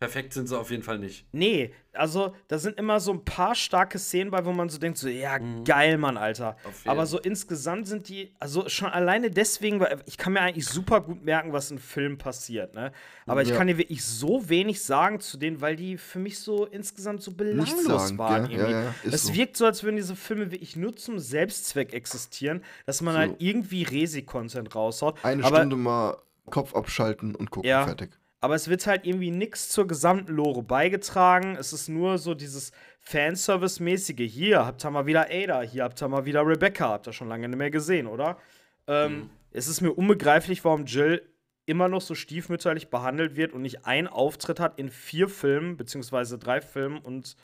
Perfekt 0.00 0.32
sind 0.32 0.48
sie 0.48 0.58
auf 0.58 0.70
jeden 0.70 0.82
Fall 0.82 0.98
nicht. 0.98 1.26
Nee, 1.32 1.74
also 1.92 2.34
da 2.48 2.58
sind 2.58 2.78
immer 2.78 3.00
so 3.00 3.12
ein 3.12 3.22
paar 3.22 3.54
starke 3.54 3.98
Szenen 3.98 4.30
bei, 4.30 4.42
wo 4.46 4.50
man 4.52 4.70
so 4.70 4.78
denkt, 4.78 4.96
so, 4.96 5.08
ja, 5.10 5.36
geil, 5.64 5.98
Mann, 5.98 6.16
Alter. 6.16 6.56
Mhm. 6.64 6.90
Aber 6.90 7.04
so 7.04 7.18
insgesamt 7.18 7.86
sind 7.86 8.08
die, 8.08 8.32
also 8.38 8.66
schon 8.70 8.88
alleine 8.88 9.30
deswegen, 9.30 9.78
weil 9.78 10.00
ich 10.06 10.16
kann 10.16 10.32
mir 10.32 10.40
eigentlich 10.40 10.64
super 10.64 11.02
gut 11.02 11.22
merken, 11.22 11.52
was 11.52 11.70
in 11.70 11.78
Filmen 11.78 12.16
passiert, 12.16 12.72
ne? 12.72 12.92
Aber 13.26 13.42
ich 13.42 13.50
Ja. 13.50 13.56
kann 13.56 13.66
dir 13.66 13.76
wirklich 13.76 14.02
so 14.02 14.48
wenig 14.48 14.82
sagen 14.82 15.20
zu 15.20 15.36
denen, 15.36 15.60
weil 15.60 15.76
die 15.76 15.98
für 15.98 16.18
mich 16.18 16.38
so 16.38 16.64
insgesamt 16.64 17.22
so 17.22 17.32
belanglos 17.32 17.84
sagen, 17.84 18.18
waren. 18.18 18.50
Ja, 18.50 18.68
ja, 18.70 18.94
es 19.04 19.24
so. 19.24 19.34
wirkt 19.34 19.58
so, 19.58 19.66
als 19.66 19.82
würden 19.84 19.96
diese 19.96 20.16
Filme 20.16 20.50
wirklich 20.50 20.76
nur 20.76 20.96
zum 20.96 21.18
Selbstzweck 21.18 21.92
existieren, 21.92 22.64
dass 22.86 23.02
man 23.02 23.12
So. 23.12 23.18
halt 23.20 23.34
irgendwie 23.36 23.82
Resi-Content 23.82 24.74
raushaut. 24.74 25.22
Eine 25.22 25.44
aber, 25.44 25.58
Stunde 25.58 25.76
mal 25.76 26.16
Kopf 26.46 26.74
abschalten 26.74 27.34
und 27.34 27.50
gucken, 27.50 27.68
Ja. 27.68 27.84
fertig. 27.84 28.12
Aber 28.40 28.54
es 28.54 28.68
wird 28.68 28.86
halt 28.86 29.06
irgendwie 29.06 29.30
nichts 29.30 29.68
zur 29.68 29.86
gesamten 29.86 30.32
Lore 30.32 30.62
beigetragen. 30.62 31.56
Es 31.56 31.72
ist 31.72 31.88
nur 31.88 32.18
so 32.18 32.34
dieses 32.34 32.72
Fanservice-mäßige. 33.00 34.30
Hier 34.30 34.64
habt 34.64 34.84
ihr 34.84 34.90
mal 34.90 35.06
wieder 35.06 35.28
Ada, 35.30 35.62
hier 35.62 35.84
habt 35.84 36.02
ihr 36.02 36.08
mal 36.08 36.24
wieder 36.24 36.46
Rebecca. 36.46 36.88
Habt 36.88 37.06
ihr 37.06 37.12
schon 37.12 37.28
lange 37.28 37.48
nicht 37.48 37.58
mehr 37.58 37.70
gesehen, 37.70 38.06
oder? 38.06 38.38
Ähm, 38.86 39.30
Es 39.52 39.68
ist 39.68 39.80
mir 39.80 39.92
unbegreiflich, 39.92 40.64
warum 40.64 40.86
Jill 40.86 41.22
immer 41.66 41.88
noch 41.88 42.00
so 42.00 42.14
stiefmütterlich 42.14 42.88
behandelt 42.88 43.36
wird 43.36 43.52
und 43.52 43.62
nicht 43.62 43.84
einen 43.84 44.08
Auftritt 44.08 44.58
hat 44.58 44.78
in 44.78 44.90
vier 44.90 45.28
Filmen, 45.28 45.76
beziehungsweise 45.76 46.38
drei 46.38 46.60
Filmen 46.60 46.98
und 46.98 47.36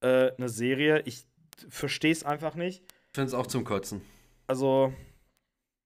äh, 0.00 0.32
eine 0.36 0.48
Serie. 0.48 1.02
Ich 1.04 1.26
verstehe 1.68 2.12
es 2.12 2.24
einfach 2.24 2.54
nicht. 2.54 2.82
Ich 2.82 3.14
finde 3.14 3.28
es 3.28 3.34
auch 3.34 3.46
zum 3.46 3.64
Kotzen. 3.64 4.00
Also, 4.46 4.92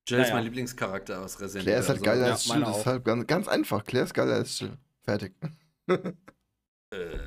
Jill 0.09 0.21
ist 0.21 0.29
Naja. 0.29 0.35
mein 0.37 0.45
Lieblingscharakter 0.45 1.21
aus 1.23 1.41
Resident 1.41 1.65
Claire 1.65 1.81
ist 1.81 1.89
halt 1.89 1.99
Also, 1.99 2.05
geiler 2.05 2.27
ja, 2.27 2.33
als 2.33 2.47
Jill. 2.47 2.63
ist 2.63 2.69
auch. 2.69 2.87
halt 2.87 3.05
ganz, 3.05 3.27
ganz 3.27 3.49
einfach. 3.49 3.85
Claire 3.85 4.05
ist 4.07 4.15
geiler 4.15 4.35
als 4.35 4.59
Jill. 4.59 4.77
Fertig. 5.05 5.35
Äh, 6.91 7.19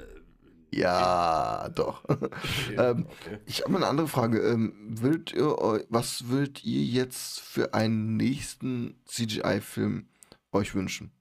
Ja, 0.73 1.69
doch. 1.69 2.03
okay, 2.09 2.29
Ähm, 2.77 3.05
okay. 3.09 3.39
Ich 3.45 3.61
habe 3.61 3.71
mal 3.73 3.77
eine 3.79 3.87
andere 3.87 4.07
Frage. 4.07 4.39
Ähm, 4.39 4.73
würdet 5.01 5.33
ihr, 5.33 5.45
was 5.89 6.29
würdet 6.29 6.63
ihr 6.63 6.83
jetzt 6.83 7.39
für 7.41 7.73
einen 7.73 8.15
nächsten 8.17 9.01
CGI-Film 9.05 10.07
euch 10.53 10.73
wünschen? 10.73 11.11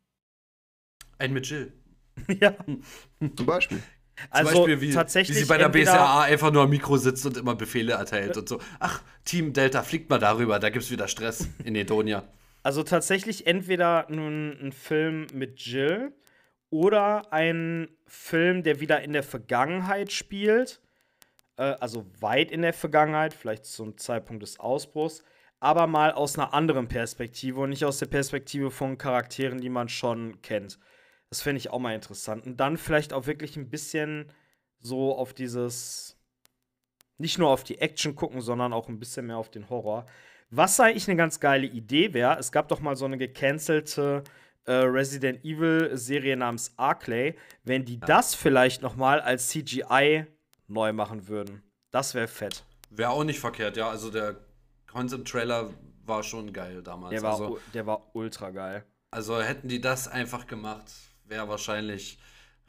Ein 1.19 1.33
mit 1.33 1.47
Jill. 1.49 1.73
ja. 2.41 2.55
Zum 3.37 3.47
Beispiel. 3.47 3.83
Also, 4.31 4.51
Zum 4.53 4.61
Beispiel, 4.61 4.81
wie, 4.81 4.93
tatsächlich. 4.93 5.37
wie 5.37 5.41
sie 5.43 5.49
bei 5.49 5.59
der 5.59 5.69
BSAA 5.69 6.23
einfach 6.23 6.53
nur 6.53 6.63
am 6.63 6.71
Mikro 6.71 6.97
sitzt 6.97 7.25
und 7.27 7.37
immer 7.37 7.55
Befehle 7.55 7.93
erteilt 7.93 8.37
und 8.37 8.49
so. 8.49 8.61
Ach, 8.79 9.03
Team 9.25 9.53
Delta, 9.53 9.83
fliegt 9.83 10.11
mal 10.11 10.19
darüber, 10.19 10.59
da 10.59 10.71
gibt's 10.71 10.91
wieder 10.91 11.09
Stress 11.09 11.49
in 11.65 11.75
Edonia. 11.75 12.25
Also 12.63 12.83
tatsächlich 12.83 13.47
entweder 13.47 14.05
nun 14.11 14.55
ein 14.61 14.73
Film 14.73 15.27
mit 15.33 15.61
Jill 15.61 16.13
oder 16.69 17.33
ein 17.33 17.89
Film, 18.07 18.63
der 18.63 18.81
wieder 18.81 19.01
in 19.01 19.13
der 19.13 19.23
Vergangenheit 19.23 20.13
spielt. 20.13 20.81
Äh, 21.57 21.75
also 21.81 22.07
weit 22.21 22.51
in 22.51 22.63
der 22.63 22.73
Vergangenheit, 22.73 23.35
vielleicht 23.35 23.65
zum 23.65 23.97
Zeitpunkt 23.97 24.43
des 24.43 24.61
Ausbruchs. 24.61 25.23
Aber 25.59 25.87
mal 25.87 26.13
aus 26.13 26.39
einer 26.39 26.55
anderen 26.55 26.89
Perspektive 26.89 27.61
und 27.61 27.71
nicht 27.71 27.85
aus 27.85 27.99
der 27.99 28.07
Perspektive 28.07 28.71
von 28.71 28.97
Charakteren, 28.99 29.61
die 29.61 29.69
man 29.69 29.89
schon 29.89 30.41
kennt. 30.43 30.79
Das 31.31 31.43
fände 31.43 31.59
ich 31.59 31.71
auch 31.71 31.79
mal 31.79 31.95
interessant. 31.95 32.45
Und 32.45 32.59
dann 32.59 32.77
vielleicht 32.77 33.13
auch 33.13 33.27
wirklich 33.27 33.57
ein 33.57 33.71
bisschen 33.71 34.33
so 34.81 35.17
auf 35.17 35.33
dieses. 35.33 36.17
Nicht 37.19 37.39
nur 37.39 37.51
auf 37.51 37.65
die 37.65 37.79
Action 37.79 38.17
gucken, 38.17 38.41
sondern 38.41 38.73
auch 38.73 38.89
ein 38.89 38.99
bisschen 38.99 39.27
mehr 39.27 39.37
auf 39.37 39.51
den 39.51 39.69
Horror. 39.69 40.07
Was 40.49 40.81
eigentlich 40.81 41.07
eine 41.07 41.17
ganz 41.17 41.39
geile 41.39 41.67
Idee 41.67 42.13
wäre, 42.15 42.39
es 42.39 42.51
gab 42.51 42.69
doch 42.69 42.81
mal 42.81 42.97
so 42.97 43.05
eine 43.05 43.19
gecancelte 43.19 44.25
äh, 44.65 44.73
Resident 44.73 45.45
Evil 45.45 45.97
Serie 45.97 46.37
namens 46.37 46.73
Arclay, 46.77 47.37
wenn 47.63 47.85
die 47.85 48.01
das 48.01 48.35
vielleicht 48.35 48.83
noch 48.83 48.97
mal 48.97 49.21
als 49.21 49.49
CGI 49.49 50.27
neu 50.67 50.93
machen 50.93 51.29
würden. 51.29 51.63
Das 51.91 52.15
wäre 52.15 52.27
fett. 52.27 52.65
Wäre 52.91 53.11
auch 53.11 53.25
nicht 53.25 53.39
verkehrt, 53.39 53.77
ja. 53.77 53.89
Also 53.91 54.11
der 54.11 54.37
Concept-Trailer 54.89 55.71
war 56.05 56.23
schon 56.23 56.53
geil 56.53 56.83
damals. 56.83 57.11
Der 57.11 57.23
war, 57.23 57.33
also, 57.33 57.59
der 57.75 57.87
war 57.87 58.11
ultra 58.15 58.51
geil. 58.51 58.85
also 59.11 59.41
hätten 59.41 59.69
die 59.69 59.81
das 59.81 60.09
einfach 60.09 60.47
gemacht, 60.47 60.91
wäre 61.31 61.49
wahrscheinlich 61.49 62.19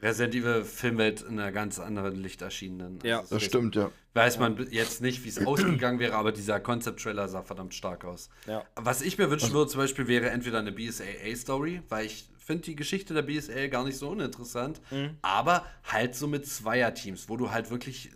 Resident 0.00 0.34
Evil 0.34 0.64
Filmwelt 0.64 1.20
in 1.22 1.38
einer 1.38 1.52
ganz 1.52 1.78
anderen 1.78 2.16
Licht 2.16 2.42
erschienen. 2.42 2.78
Dann. 2.78 2.98
Ja. 3.04 3.20
Also 3.20 3.36
Das 3.36 3.44
stimmt, 3.44 3.76
ja. 3.76 3.90
Weiß 4.14 4.38
man 4.38 4.66
jetzt 4.70 5.00
nicht, 5.00 5.24
wie 5.24 5.28
es 5.28 5.38
ausgegangen 5.46 5.98
wäre, 6.00 6.14
aber 6.14 6.32
dieser 6.32 6.58
Concept-Trailer 6.60 7.28
sah 7.28 7.42
verdammt 7.42 7.74
stark 7.74 8.04
aus. 8.04 8.28
Ja. 8.46 8.64
Was 8.74 9.00
ich 9.02 9.16
mir 9.18 9.30
wünschen 9.30 9.52
würde, 9.52 9.70
zum 9.70 9.80
Beispiel, 9.80 10.08
wäre 10.08 10.30
entweder 10.30 10.58
eine 10.58 10.72
BSAA-Story, 10.72 11.82
weil 11.88 12.06
ich 12.06 12.26
finde 12.38 12.64
die 12.64 12.74
Geschichte 12.76 13.14
der 13.14 13.22
BSAA 13.22 13.68
gar 13.68 13.84
nicht 13.84 13.96
so 13.96 14.08
uninteressant, 14.10 14.80
Mhm. 14.90 15.16
aber 15.22 15.64
halt 15.84 16.16
so 16.16 16.26
mit 16.26 16.46
Zweierteams, 16.46 17.28
wo 17.28 17.36
du 17.36 17.52
halt 17.52 17.70
wirklich 17.70 18.08
äh, 18.08 18.10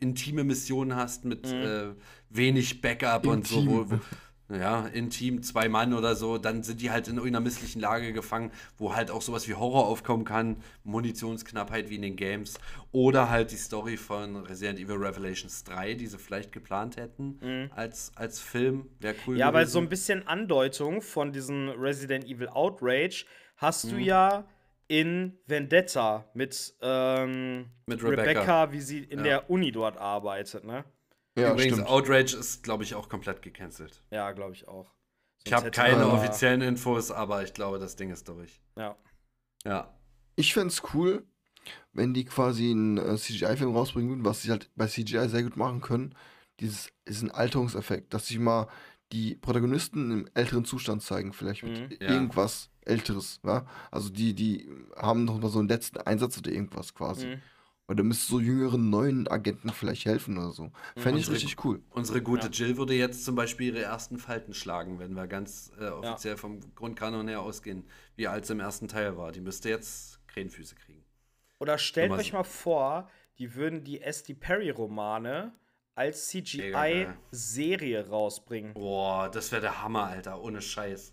intime 0.00 0.42
Missionen 0.42 0.96
hast 0.96 1.24
mit 1.24 1.46
Mhm. 1.46 1.52
äh, 1.62 1.84
wenig 2.30 2.80
Backup 2.80 3.26
und 3.28 3.46
so, 3.46 3.60
Intim. 3.60 3.70
wo, 3.72 3.90
wo 3.92 4.00
ja, 4.54 4.86
intim, 4.88 5.42
zwei 5.42 5.68
Mann 5.68 5.94
oder 5.94 6.14
so, 6.14 6.38
dann 6.38 6.62
sind 6.62 6.80
die 6.80 6.90
halt 6.90 7.08
in 7.08 7.16
irgendeiner 7.16 7.40
misslichen 7.42 7.80
Lage 7.80 8.12
gefangen, 8.12 8.50
wo 8.76 8.94
halt 8.94 9.10
auch 9.10 9.22
sowas 9.22 9.48
wie 9.48 9.54
Horror 9.54 9.86
aufkommen 9.86 10.24
kann, 10.24 10.56
Munitionsknappheit 10.84 11.90
wie 11.90 11.96
in 11.96 12.02
den 12.02 12.16
Games 12.16 12.58
oder 12.92 13.28
halt 13.30 13.50
die 13.50 13.56
Story 13.56 13.96
von 13.96 14.36
Resident 14.36 14.78
Evil 14.78 14.96
Revelations 14.96 15.64
3, 15.64 15.94
die 15.94 16.06
sie 16.06 16.18
vielleicht 16.18 16.52
geplant 16.52 16.96
hätten 16.96 17.70
als, 17.74 18.12
als 18.16 18.38
Film, 18.40 18.88
wäre 19.00 19.14
cool 19.26 19.34
Mhm. 19.34 19.40
Ja, 19.40 19.52
weil 19.52 19.66
so 19.66 19.78
ein 19.78 19.88
bisschen 19.88 20.26
Andeutung 20.26 21.02
von 21.02 21.32
diesem 21.32 21.68
Resident 21.70 22.24
Evil 22.26 22.48
Outrage 22.48 23.24
hast 23.56 23.86
Mhm. 23.86 23.90
du 23.90 23.96
ja 23.98 24.44
in 24.88 25.38
Vendetta 25.46 26.26
mit, 26.34 26.74
ähm, 26.82 27.66
Mit 27.86 28.02
Rebecca. 28.02 28.22
Rebecca. 28.40 28.72
wie 28.72 28.80
sie 28.80 28.98
in 29.04 29.18
Ja. 29.20 29.24
der 29.24 29.50
Uni 29.50 29.72
dort 29.72 29.96
arbeitet, 29.96 30.64
ne? 30.64 30.84
Ja, 31.36 31.52
Übrigens, 31.52 31.74
stimmt. 31.76 31.88
Outrage 31.88 32.36
ist, 32.36 32.62
glaube 32.62 32.84
ich, 32.84 32.94
auch 32.94 33.08
komplett 33.08 33.40
gecancelt. 33.42 34.02
Ja, 34.10 34.32
glaube 34.32 34.52
ich 34.54 34.68
auch. 34.68 34.92
Ich 35.44 35.50
Sonst 35.50 35.56
habe 35.56 35.66
hätte 35.66 35.80
keine 35.80 36.04
man- 36.04 36.10
offiziellen 36.10 36.60
Infos, 36.60 37.10
aber 37.10 37.42
ich 37.42 37.54
glaube, 37.54 37.78
das 37.78 37.96
Ding 37.96 38.10
ist 38.10 38.28
durch. 38.28 38.60
Ja. 38.76 38.96
Ja. 39.64 39.94
Ich 40.36 40.52
fände 40.54 40.68
es 40.68 40.82
cool, 40.94 41.24
wenn 41.92 42.12
die 42.14 42.24
quasi 42.24 42.70
einen 42.70 42.98
äh, 42.98 43.16
CGI-Film 43.16 43.74
rausbringen 43.74 44.10
würden, 44.10 44.24
was 44.24 44.42
sie 44.42 44.50
halt 44.50 44.70
bei 44.76 44.86
CGI 44.86 45.28
sehr 45.28 45.42
gut 45.42 45.56
machen 45.56 45.80
können. 45.80 46.14
Dieses 46.60 46.90
ist 47.04 47.22
ein 47.22 47.30
Alterungseffekt, 47.30 48.12
dass 48.14 48.26
sie 48.26 48.38
mal 48.38 48.68
die 49.12 49.34
Protagonisten 49.34 50.10
im 50.10 50.28
älteren 50.34 50.64
Zustand 50.64 51.02
zeigen, 51.02 51.32
vielleicht 51.32 51.62
mit 51.64 51.78
Mhm. 51.78 51.96
Ja. 52.00 52.10
irgendwas 52.12 52.70
Älteres. 52.82 53.40
Ja? 53.44 53.66
Also 53.90 54.08
die, 54.10 54.34
die 54.34 54.68
haben 54.96 55.24
noch 55.24 55.38
mal 55.38 55.48
so 55.50 55.58
einen 55.58 55.68
letzten 55.68 55.98
Einsatz 55.98 56.38
oder 56.38 56.50
irgendwas 56.50 56.94
quasi. 56.94 57.26
Mhm. 57.26 57.42
Oder 57.88 57.96
da 57.96 58.02
müsste 58.04 58.30
so 58.32 58.40
jüngeren 58.40 58.90
neuen 58.90 59.28
Agenten 59.28 59.70
vielleicht 59.70 60.04
helfen 60.06 60.38
oder 60.38 60.52
so. 60.52 60.70
Fände 60.94 61.18
ich 61.18 61.26
Unsere- 61.28 61.34
richtig 61.34 61.64
cool. 61.64 61.82
Unsere 61.90 62.22
gute 62.22 62.46
Ja. 62.46 62.52
Jill 62.52 62.76
würde 62.76 62.94
jetzt 62.94 63.24
zum 63.24 63.34
Beispiel 63.34 63.74
ihre 63.74 63.82
ersten 63.82 64.18
Falten 64.18 64.54
schlagen, 64.54 64.98
wenn 64.98 65.14
wir 65.14 65.26
ganz 65.26 65.72
äh, 65.80 65.88
offiziell 65.88 66.36
vom 66.36 66.60
Grundkanon 66.74 67.26
her 67.28 67.40
ausgehen, 67.42 67.84
wie 68.16 68.28
alt 68.28 68.46
sie 68.46 68.52
im 68.54 68.60
ersten 68.60 68.88
Teil 68.88 69.16
war. 69.16 69.32
Die 69.32 69.40
müsste 69.40 69.68
jetzt 69.68 70.20
Krähenfüße 70.28 70.74
kriegen. 70.76 71.04
Oder 71.58 71.76
stellt 71.76 72.08
Thomas- 72.10 72.20
euch 72.24 72.32
mal 72.32 72.44
vor, 72.44 73.10
die 73.38 73.54
würden 73.56 73.82
die 73.84 74.00
S.D. 74.00 74.34
Perry-Romane 74.34 75.52
als. 75.94 76.28
CGI-Serie 76.28 78.08
rausbringen. 78.08 78.74
Boah, 78.74 79.28
das 79.30 79.52
wäre 79.52 79.60
der 79.62 79.82
Hammer, 79.82 80.04
Alter, 80.04 80.40
ohne 80.42 80.62
Scheiß. 80.62 81.12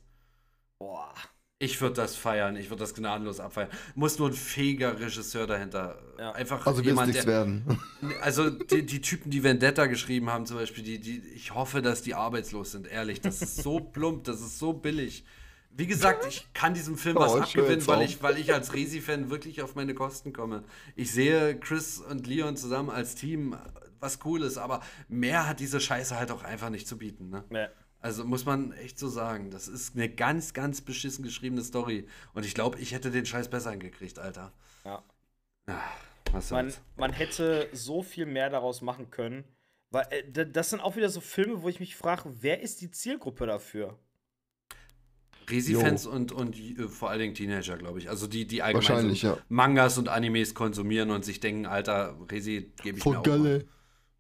Boah. 0.77 1.13
Ich 1.61 1.81
würde 1.81 1.95
das 1.95 2.15
feiern, 2.15 2.55
ich 2.55 2.69
würde 2.69 2.79
das 2.79 2.93
gnadenlos 2.93 3.41
abfeiern. 3.41 3.67
Muss 3.93 4.17
nur 4.17 4.29
ein 4.29 4.33
fähiger 4.33 4.97
Regisseur 4.97 5.45
dahinter. 5.45 6.01
Ja. 6.17 6.31
Einfach 6.31 6.65
Also 6.65 6.81
jemand, 6.81 7.09
nichts 7.09 7.25
der, 7.25 7.33
werden. 7.33 7.79
Also 8.21 8.49
die, 8.49 8.85
die 8.85 9.01
Typen, 9.01 9.29
die 9.29 9.43
Vendetta 9.43 9.87
geschrieben 9.87 10.29
haben, 10.29 10.45
zum 10.45 10.55
Beispiel, 10.55 10.85
die, 10.85 10.99
die, 10.99 11.17
ich 11.35 11.53
hoffe, 11.53 11.81
dass 11.81 12.01
die 12.01 12.15
arbeitslos 12.15 12.71
sind, 12.71 12.87
ehrlich. 12.87 13.19
Das 13.19 13.41
ist 13.41 13.57
so 13.57 13.79
plump, 13.93 14.23
das 14.23 14.39
ist 14.39 14.57
so 14.57 14.71
billig. 14.71 15.25
Wie 15.71 15.85
gesagt, 15.85 16.25
ich 16.27 16.47
kann 16.53 16.73
diesem 16.73 16.97
Film 16.97 17.17
Oh, 17.17 17.21
was 17.21 17.35
abgewinnen, 17.35 17.85
weil 17.87 18.03
ich, 18.03 18.23
weil 18.23 18.37
ich 18.37 18.53
als 18.53 18.73
Resi-Fan 18.73 19.29
wirklich 19.29 19.61
auf 19.61 19.75
meine 19.75 19.93
Kosten 19.93 20.31
komme. 20.31 20.63
Ich 20.95 21.11
sehe 21.11 21.59
Chris 21.59 21.99
und 21.99 22.25
Leon 22.25 22.55
zusammen 22.55 22.89
als 22.89 23.15
Team, 23.15 23.57
was 23.99 24.19
cool 24.23 24.43
ist, 24.43 24.57
aber 24.57 24.81
mehr 25.09 25.45
hat 25.47 25.59
diese 25.59 25.81
Scheiße 25.81 26.17
halt 26.17 26.31
auch 26.31 26.43
einfach 26.43 26.69
nicht 26.69 26.87
zu 26.87 26.97
bieten. 26.97 27.29
Ne? 27.29 27.43
Nee. 27.49 27.67
Also 28.01 28.23
muss 28.23 28.45
man 28.45 28.71
echt 28.73 28.97
so 28.97 29.09
sagen, 29.09 29.51
das 29.51 29.67
ist 29.67 29.95
eine 29.95 30.09
ganz, 30.09 30.53
ganz 30.53 30.81
beschissen 30.81 31.23
geschriebene 31.23 31.63
Story. 31.63 32.07
Und 32.33 32.45
ich 32.45 32.53
glaube, 32.53 32.79
ich 32.79 32.93
hätte 32.93 33.11
den 33.11 33.25
Scheiß 33.25 33.49
besser 33.49 33.71
hingekriegt, 33.71 34.19
Alter. 34.19 34.53
Ja. 34.85 35.03
Was 36.31 36.51
Man, 36.51 36.73
man 36.95 37.11
hätte 37.11 37.69
so 37.73 38.01
viel 38.01 38.25
mehr 38.25 38.49
daraus 38.49 38.81
machen 38.81 39.11
können. 39.11 39.43
Weil 39.91 40.05
äh, 40.11 40.45
das 40.45 40.69
sind 40.69 40.81
auch 40.81 40.95
wieder 40.95 41.09
so 41.09 41.19
Filme, 41.19 41.61
wo 41.61 41.69
ich 41.69 41.79
mich 41.79 41.95
frage, 41.95 42.23
wer 42.41 42.61
ist 42.61 42.81
die 42.81 42.91
Zielgruppe 42.91 43.45
dafür? 43.45 43.97
Resi-Fans 45.49 46.05
und, 46.05 46.31
und 46.31 46.57
äh, 46.59 46.87
vor 46.87 47.09
allen 47.09 47.19
Dingen 47.19 47.33
Teenager, 47.33 47.77
glaube 47.77 47.99
ich. 47.99 48.09
Also 48.09 48.27
die, 48.27 48.45
die 48.45 48.61
allgemein 48.61 49.13
so 49.15 49.27
ja. 49.27 49.37
Mangas 49.49 49.97
und 49.97 50.07
Animes 50.07 50.53
konsumieren 50.53 51.09
und 51.09 51.25
sich 51.25 51.39
denken, 51.39 51.65
Alter, 51.65 52.17
Resi 52.29 52.71
gebe 52.81 52.99
ich 52.99 53.05
mir 53.05 53.11
Voll 53.11 53.17
auch 53.17 53.23
geil. 53.23 53.39
mal. 53.39 53.65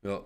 Ja. 0.01 0.25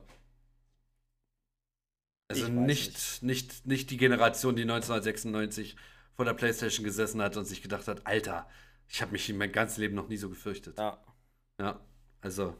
Also 2.29 2.45
Ich 2.47 2.55
weiß 2.55 2.65
nicht, 2.67 3.23
nicht, 3.23 3.65
nicht 3.65 3.89
die 3.91 3.97
Generation, 3.97 4.55
die 4.55 4.63
1996 4.63 5.75
vor 6.15 6.25
der 6.25 6.33
Playstation 6.33 6.83
gesessen 6.85 7.21
hat 7.21 7.37
und 7.37 7.45
sich 7.45 7.61
gedacht 7.61 7.87
hat, 7.87 8.05
Alter, 8.05 8.47
ich 8.87 9.01
habe 9.01 9.11
mich 9.11 9.29
in 9.29 9.37
meinem 9.37 9.51
ganzen 9.51 9.81
Leben 9.81 9.95
noch 9.95 10.07
nie 10.07 10.17
so 10.17 10.29
gefürchtet. 10.29 10.77
Ja. 10.77 11.03
Ja, 11.59 11.79
also, 12.21 12.55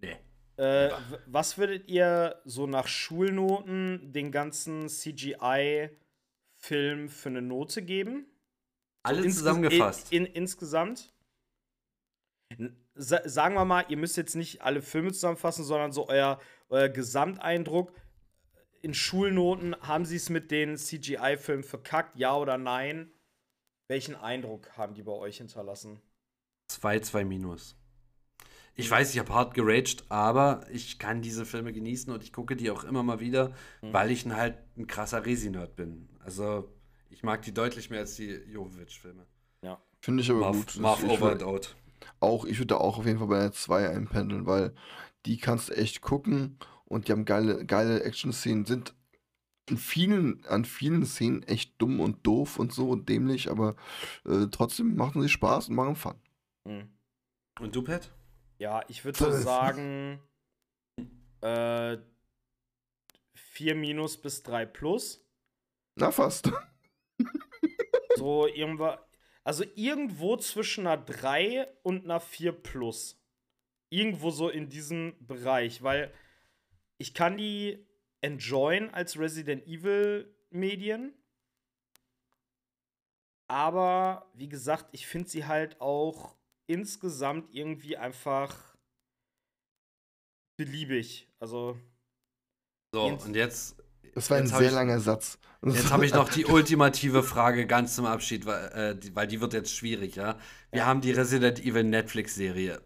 nee. 0.00 0.16
Äh, 0.56 0.90
was 1.26 1.58
würdet 1.58 1.88
ihr 1.88 2.40
so 2.44 2.66
nach 2.66 2.86
Schulnoten 2.86 4.12
den 4.12 4.30
ganzen 4.32 4.88
CGI-Film 4.88 5.98
für 7.08 7.28
eine 7.28 7.42
Note 7.42 7.82
geben? 7.82 8.26
Alles 9.02 9.24
Insges- 9.26 9.38
zusammengefasst. 9.38 10.12
In, 10.12 10.24
in, 10.26 10.32
insgesamt? 10.34 11.12
Sagen 12.94 13.54
wir 13.54 13.64
mal, 13.64 13.84
ihr 13.88 13.96
müsst 13.96 14.16
jetzt 14.18 14.36
nicht 14.36 14.60
alle 14.62 14.82
Filme 14.82 15.12
zusammenfassen, 15.12 15.64
sondern 15.64 15.90
so 15.92 16.08
euer, 16.08 16.38
euer 16.68 16.88
Gesamteindruck. 16.90 17.92
In 18.82 18.94
Schulnoten 18.94 19.76
haben 19.80 20.04
sie 20.04 20.16
es 20.16 20.28
mit 20.28 20.50
den 20.50 20.76
CGI-Filmen 20.76 21.62
verkackt, 21.62 22.18
ja 22.18 22.36
oder 22.36 22.58
nein? 22.58 23.12
Welchen 23.88 24.16
Eindruck 24.16 24.76
haben 24.76 24.94
die 24.94 25.02
bei 25.02 25.12
euch 25.12 25.38
hinterlassen? 25.38 26.00
2, 26.68 27.00
2 27.00 27.24
minus. 27.24 27.76
Ich 28.74 28.90
weiß, 28.90 29.12
ich 29.12 29.18
habe 29.20 29.32
hart 29.32 29.54
geraged, 29.54 30.04
aber 30.08 30.66
ich 30.70 30.98
kann 30.98 31.22
diese 31.22 31.44
Filme 31.44 31.72
genießen 31.72 32.12
und 32.12 32.22
ich 32.22 32.32
gucke 32.32 32.56
die 32.56 32.70
auch 32.70 32.84
immer 32.84 33.02
mal 33.02 33.20
wieder, 33.20 33.54
weil 33.82 34.10
ich 34.10 34.24
ein, 34.24 34.36
halt 34.36 34.56
ein 34.76 34.86
krasser 34.86 35.24
Resi-Nerd 35.24 35.76
bin. 35.76 36.08
Also, 36.24 36.72
ich 37.10 37.22
mag 37.22 37.42
die 37.42 37.52
deutlich 37.52 37.90
mehr 37.90 38.00
als 38.00 38.16
die 38.16 38.30
Jovovich-Filme. 38.30 39.26
Finde 40.00 40.22
ich 40.24 40.30
aber 40.30 40.40
Marv, 40.40 40.56
gut. 40.56 40.76
Marv 40.80 41.04
ich 41.04 41.10
Over 41.10 41.30
and 41.30 41.42
Out. 41.44 41.76
auch, 42.18 42.44
ich 42.44 42.58
würde 42.58 42.80
auch 42.80 42.98
auf 42.98 43.06
jeden 43.06 43.20
Fall 43.20 43.28
bei 43.28 43.38
einer 43.38 43.52
2 43.52 43.90
einpendeln, 43.90 44.46
weil 44.46 44.74
die 45.26 45.36
kannst 45.36 45.68
du 45.68 45.74
echt 45.74 46.00
gucken 46.00 46.58
und 46.92 47.08
die 47.08 47.12
haben 47.12 47.24
geile, 47.24 47.64
geile 47.64 48.02
Action-Szenen, 48.04 48.66
sind 48.66 48.94
in 49.70 49.78
vielen, 49.78 50.44
an 50.46 50.64
vielen 50.64 51.06
Szenen 51.06 51.42
echt 51.44 51.80
dumm 51.80 52.00
und 52.00 52.26
doof 52.26 52.58
und 52.58 52.72
so 52.72 52.90
und 52.90 53.08
dämlich, 53.08 53.50
aber 53.50 53.76
äh, 54.26 54.46
trotzdem 54.50 54.96
machen 54.96 55.22
sie 55.22 55.28
Spaß 55.28 55.68
und 55.68 55.76
machen 55.76 55.96
Fun. 55.96 56.20
Hm. 56.68 56.90
Und 57.60 57.74
du, 57.74 57.82
Pat? 57.82 58.12
Ja, 58.58 58.82
ich 58.88 59.04
würde 59.04 59.18
so 59.18 59.30
sagen, 59.30 60.20
äh, 61.40 61.96
4 63.34 63.74
minus 63.74 64.20
bis 64.20 64.42
3 64.42 64.66
plus. 64.66 65.24
Na, 65.96 66.10
fast. 66.10 66.50
So 68.16 68.46
irgendwo, 68.46 68.94
also 69.42 69.64
irgendwo 69.74 70.36
zwischen 70.36 70.86
einer 70.86 71.02
3 71.02 71.66
und 71.82 72.04
einer 72.04 72.20
4 72.20 72.52
plus. 72.52 73.18
Irgendwo 73.90 74.30
so 74.30 74.50
in 74.50 74.68
diesem 74.68 75.14
Bereich, 75.18 75.82
weil 75.82 76.12
ich 77.02 77.14
kann 77.14 77.36
die 77.36 77.84
enjoyen 78.20 78.94
als 78.94 79.18
Resident 79.18 79.66
Evil 79.66 80.32
Medien. 80.50 81.12
Aber 83.48 84.30
wie 84.34 84.48
gesagt, 84.48 84.86
ich 84.92 85.06
finde 85.08 85.28
sie 85.28 85.44
halt 85.46 85.80
auch 85.80 86.36
insgesamt 86.68 87.52
irgendwie 87.52 87.96
einfach 87.96 88.76
beliebig. 90.56 91.28
Also 91.40 91.76
So, 92.94 93.08
Jetzt- 93.10 93.24
und 93.26 93.34
jetzt, 93.34 93.76
Das 94.14 94.30
war 94.30 94.36
ein 94.36 94.46
sehr 94.46 94.60
ich- 94.68 94.72
langer 94.72 95.00
Satz. 95.00 95.38
jetzt 95.64 95.90
habe 95.90 96.04
ich 96.06 96.12
noch 96.14 96.28
die 96.28 96.44
ultimative 96.44 97.22
Frage 97.22 97.66
ganz 97.66 97.96
zum 97.96 98.04
Abschied, 98.06 98.44
weil, 98.46 98.68
äh, 98.72 98.96
die, 98.96 99.16
weil 99.16 99.26
die 99.26 99.40
wird 99.40 99.54
jetzt 99.54 99.74
schwierig, 99.74 100.14
ja? 100.16 100.38
Wir 100.70 100.84
haben 100.86 101.00
die 101.00 101.10
Resident 101.12 101.58
Evil 101.58 101.84
Netflix-Serie. 101.84 102.80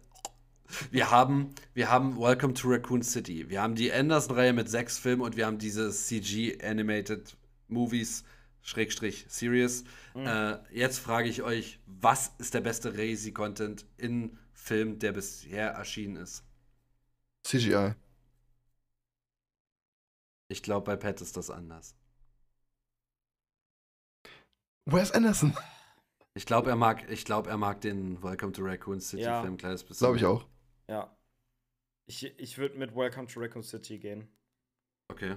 Wir 0.91 1.11
haben, 1.11 1.53
wir 1.73 1.89
haben 1.89 2.17
Welcome 2.17 2.53
to 2.53 2.67
Raccoon 2.67 3.01
City. 3.01 3.49
Wir 3.49 3.61
haben 3.61 3.75
die 3.75 3.91
Anderson-Reihe 3.91 4.53
mit 4.53 4.69
sechs 4.69 4.97
Filmen 4.97 5.21
und 5.21 5.37
wir 5.37 5.45
haben 5.45 5.57
diese 5.57 5.91
CG-Animated 5.91 7.37
Movies, 7.67 8.23
Schrägstrich 8.61 9.25
Series. 9.29 9.85
Äh, 10.15 10.57
jetzt 10.71 10.99
frage 10.99 11.29
ich 11.29 11.41
euch, 11.41 11.79
was 11.85 12.31
ist 12.37 12.53
der 12.53 12.61
beste 12.61 12.97
Resi-Content 12.97 13.85
in 13.97 14.37
Film, 14.53 14.99
der 14.99 15.13
bisher 15.13 15.69
erschienen 15.69 16.17
ist? 16.17 16.43
CGI. 17.43 17.93
Ich 20.49 20.63
glaube, 20.63 20.85
bei 20.85 20.95
Pat 20.95 21.21
ist 21.21 21.37
das 21.37 21.49
anders. 21.49 21.95
Wes 24.85 25.11
Anderson. 25.11 25.55
Ich 26.33 26.45
glaube, 26.45 26.69
er 26.69 26.75
mag, 26.75 27.09
ich 27.09 27.25
glaube, 27.25 27.49
er 27.49 27.57
mag 27.57 27.81
den 27.81 28.21
Welcome 28.21 28.53
to 28.53 28.61
Raccoon 28.63 28.99
City 29.01 29.23
Ja. 29.23 29.41
Film 29.41 29.53
ein 29.55 29.57
kleines 29.57 29.83
bisschen. 29.83 30.05
Glaube 30.05 30.17
ich 30.17 30.25
auch. 30.25 30.45
Ja. 30.87 31.15
Ich, 32.05 32.23
ich 32.39 32.57
würde 32.57 32.77
mit 32.77 32.95
Welcome 32.95 33.27
to 33.27 33.39
Raccoon 33.39 33.63
City 33.63 33.99
gehen. 33.99 34.27
Okay. 35.09 35.35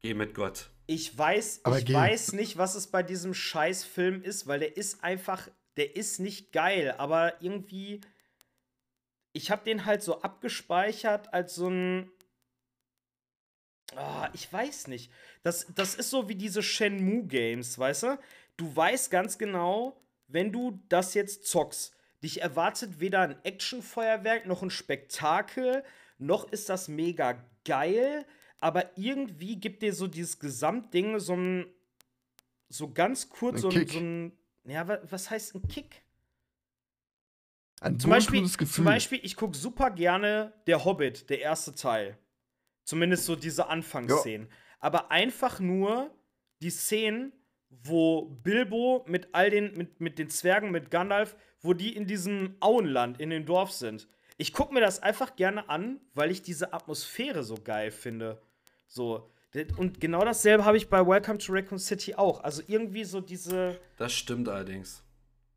Geh 0.00 0.14
mit 0.14 0.34
Gott. 0.34 0.70
Ich 0.86 1.16
weiß, 1.16 1.64
Aber 1.64 1.78
ich 1.78 1.86
geh. 1.86 1.94
weiß 1.94 2.32
nicht, 2.32 2.56
was 2.58 2.74
es 2.74 2.86
bei 2.90 3.02
diesem 3.02 3.34
Scheißfilm 3.34 4.22
ist, 4.22 4.46
weil 4.46 4.60
der 4.60 4.76
ist 4.76 5.02
einfach, 5.02 5.48
der 5.76 5.96
ist 5.96 6.20
nicht 6.20 6.52
geil, 6.52 6.92
aber 6.98 7.40
irgendwie, 7.42 8.00
ich 9.32 9.50
habe 9.50 9.64
den 9.64 9.84
halt 9.86 10.02
so 10.02 10.20
abgespeichert 10.22 11.32
als 11.32 11.54
so 11.54 11.68
ein, 11.68 12.10
Ah, 13.96 14.30
ich 14.32 14.52
weiß 14.52 14.88
nicht. 14.88 15.12
Das, 15.42 15.66
das 15.74 15.94
ist 15.94 16.10
so 16.10 16.28
wie 16.28 16.34
diese 16.34 16.62
Shenmue-Games, 16.62 17.78
weißt 17.78 18.02
du? 18.04 18.18
Du 18.56 18.74
weißt 18.74 19.10
ganz 19.10 19.38
genau, 19.38 20.00
wenn 20.26 20.52
du 20.52 20.82
das 20.88 21.14
jetzt 21.14 21.46
zockst, 21.46 21.94
dich 22.24 22.40
erwartet 22.42 22.98
weder 23.00 23.20
ein 23.20 23.44
Actionfeuerwerk 23.44 24.46
noch 24.46 24.62
ein 24.62 24.70
Spektakel, 24.70 25.84
noch 26.18 26.50
ist 26.50 26.68
das 26.68 26.88
mega 26.88 27.44
geil, 27.64 28.26
aber 28.60 28.96
irgendwie 28.98 29.60
gibt 29.60 29.82
dir 29.82 29.92
so 29.94 30.06
dieses 30.08 30.38
Gesamtding 30.38 31.18
so 31.20 31.34
ein, 31.36 31.66
so 32.68 32.92
ganz 32.92 33.28
kurz 33.28 33.56
Ein 33.56 33.60
so 33.60 33.68
ein, 33.68 33.86
so 33.88 33.98
ein, 33.98 34.38
ja, 34.64 34.88
wa- 34.88 35.00
was 35.10 35.30
heißt 35.30 35.54
ein 35.54 35.68
Kick? 35.68 36.02
Ein 37.80 37.98
Zum 38.00 38.10
Beispiel, 38.10 38.40
Gefühl. 38.42 38.66
zum 38.68 38.84
Beispiel, 38.84 39.20
ich 39.22 39.36
gucke 39.36 39.56
super 39.56 39.90
gerne 39.90 40.54
Der 40.66 40.84
Hobbit, 40.84 41.28
der 41.28 41.40
erste 41.40 41.74
Teil. 41.74 42.16
Zumindest 42.84 43.26
so 43.26 43.36
diese 43.36 43.66
Anfangsszenen. 43.66 44.48
Aber 44.78 45.10
einfach 45.10 45.60
nur 45.60 46.14
die 46.62 46.70
Szenen, 46.70 47.32
wo 47.82 48.26
Bilbo 48.42 49.04
mit 49.08 49.28
all 49.32 49.50
den, 49.50 49.76
mit, 49.76 50.00
mit 50.00 50.18
den 50.18 50.28
Zwergen, 50.30 50.70
mit 50.70 50.90
Gandalf, 50.90 51.36
wo 51.60 51.72
die 51.72 51.94
in 51.96 52.06
diesem 52.06 52.54
Auenland, 52.60 53.20
in 53.20 53.30
dem 53.30 53.46
Dorf 53.46 53.72
sind. 53.72 54.08
Ich 54.36 54.52
gucke 54.52 54.74
mir 54.74 54.80
das 54.80 55.02
einfach 55.02 55.36
gerne 55.36 55.68
an, 55.68 56.00
weil 56.14 56.30
ich 56.30 56.42
diese 56.42 56.72
Atmosphäre 56.72 57.42
so 57.44 57.56
geil 57.62 57.90
finde. 57.90 58.40
So. 58.86 59.30
Und 59.76 60.00
genau 60.00 60.24
dasselbe 60.24 60.64
habe 60.64 60.76
ich 60.76 60.88
bei 60.88 61.06
Welcome 61.06 61.38
to 61.38 61.52
Raccoon 61.52 61.78
City 61.78 62.14
auch. 62.16 62.42
Also 62.42 62.62
irgendwie 62.66 63.04
so 63.04 63.20
diese. 63.20 63.78
Das 63.96 64.12
stimmt 64.12 64.48
allerdings. 64.48 65.02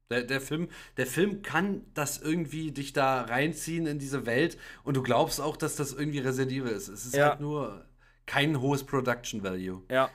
Der, 0.10 0.24
der, 0.24 0.40
Film, 0.40 0.70
der 0.96 1.06
Film 1.08 1.42
kann 1.42 1.82
das 1.94 2.22
irgendwie 2.22 2.72
dich 2.72 2.94
da 2.94 3.24
reinziehen 3.24 3.88
in 3.88 4.00
diese 4.00 4.26
Welt 4.26 4.58
und 4.84 4.96
du 4.96 5.04
glaubst 5.04 5.42
auch, 5.42 5.58
dass 5.58 5.76
das 5.76 5.92
irgendwie 5.92 6.20
Resident 6.20 6.52
Evil 6.54 6.72
ist. 6.72 6.88
Es 6.88 7.06
ist 7.06 7.16
Ja. 7.16 7.32
halt 7.32 7.42
nur 7.42 7.86
kein 8.26 8.62
hohes 8.62 8.86
Production 8.86 9.44
Value. 9.44 9.84
Ja. 9.92 10.10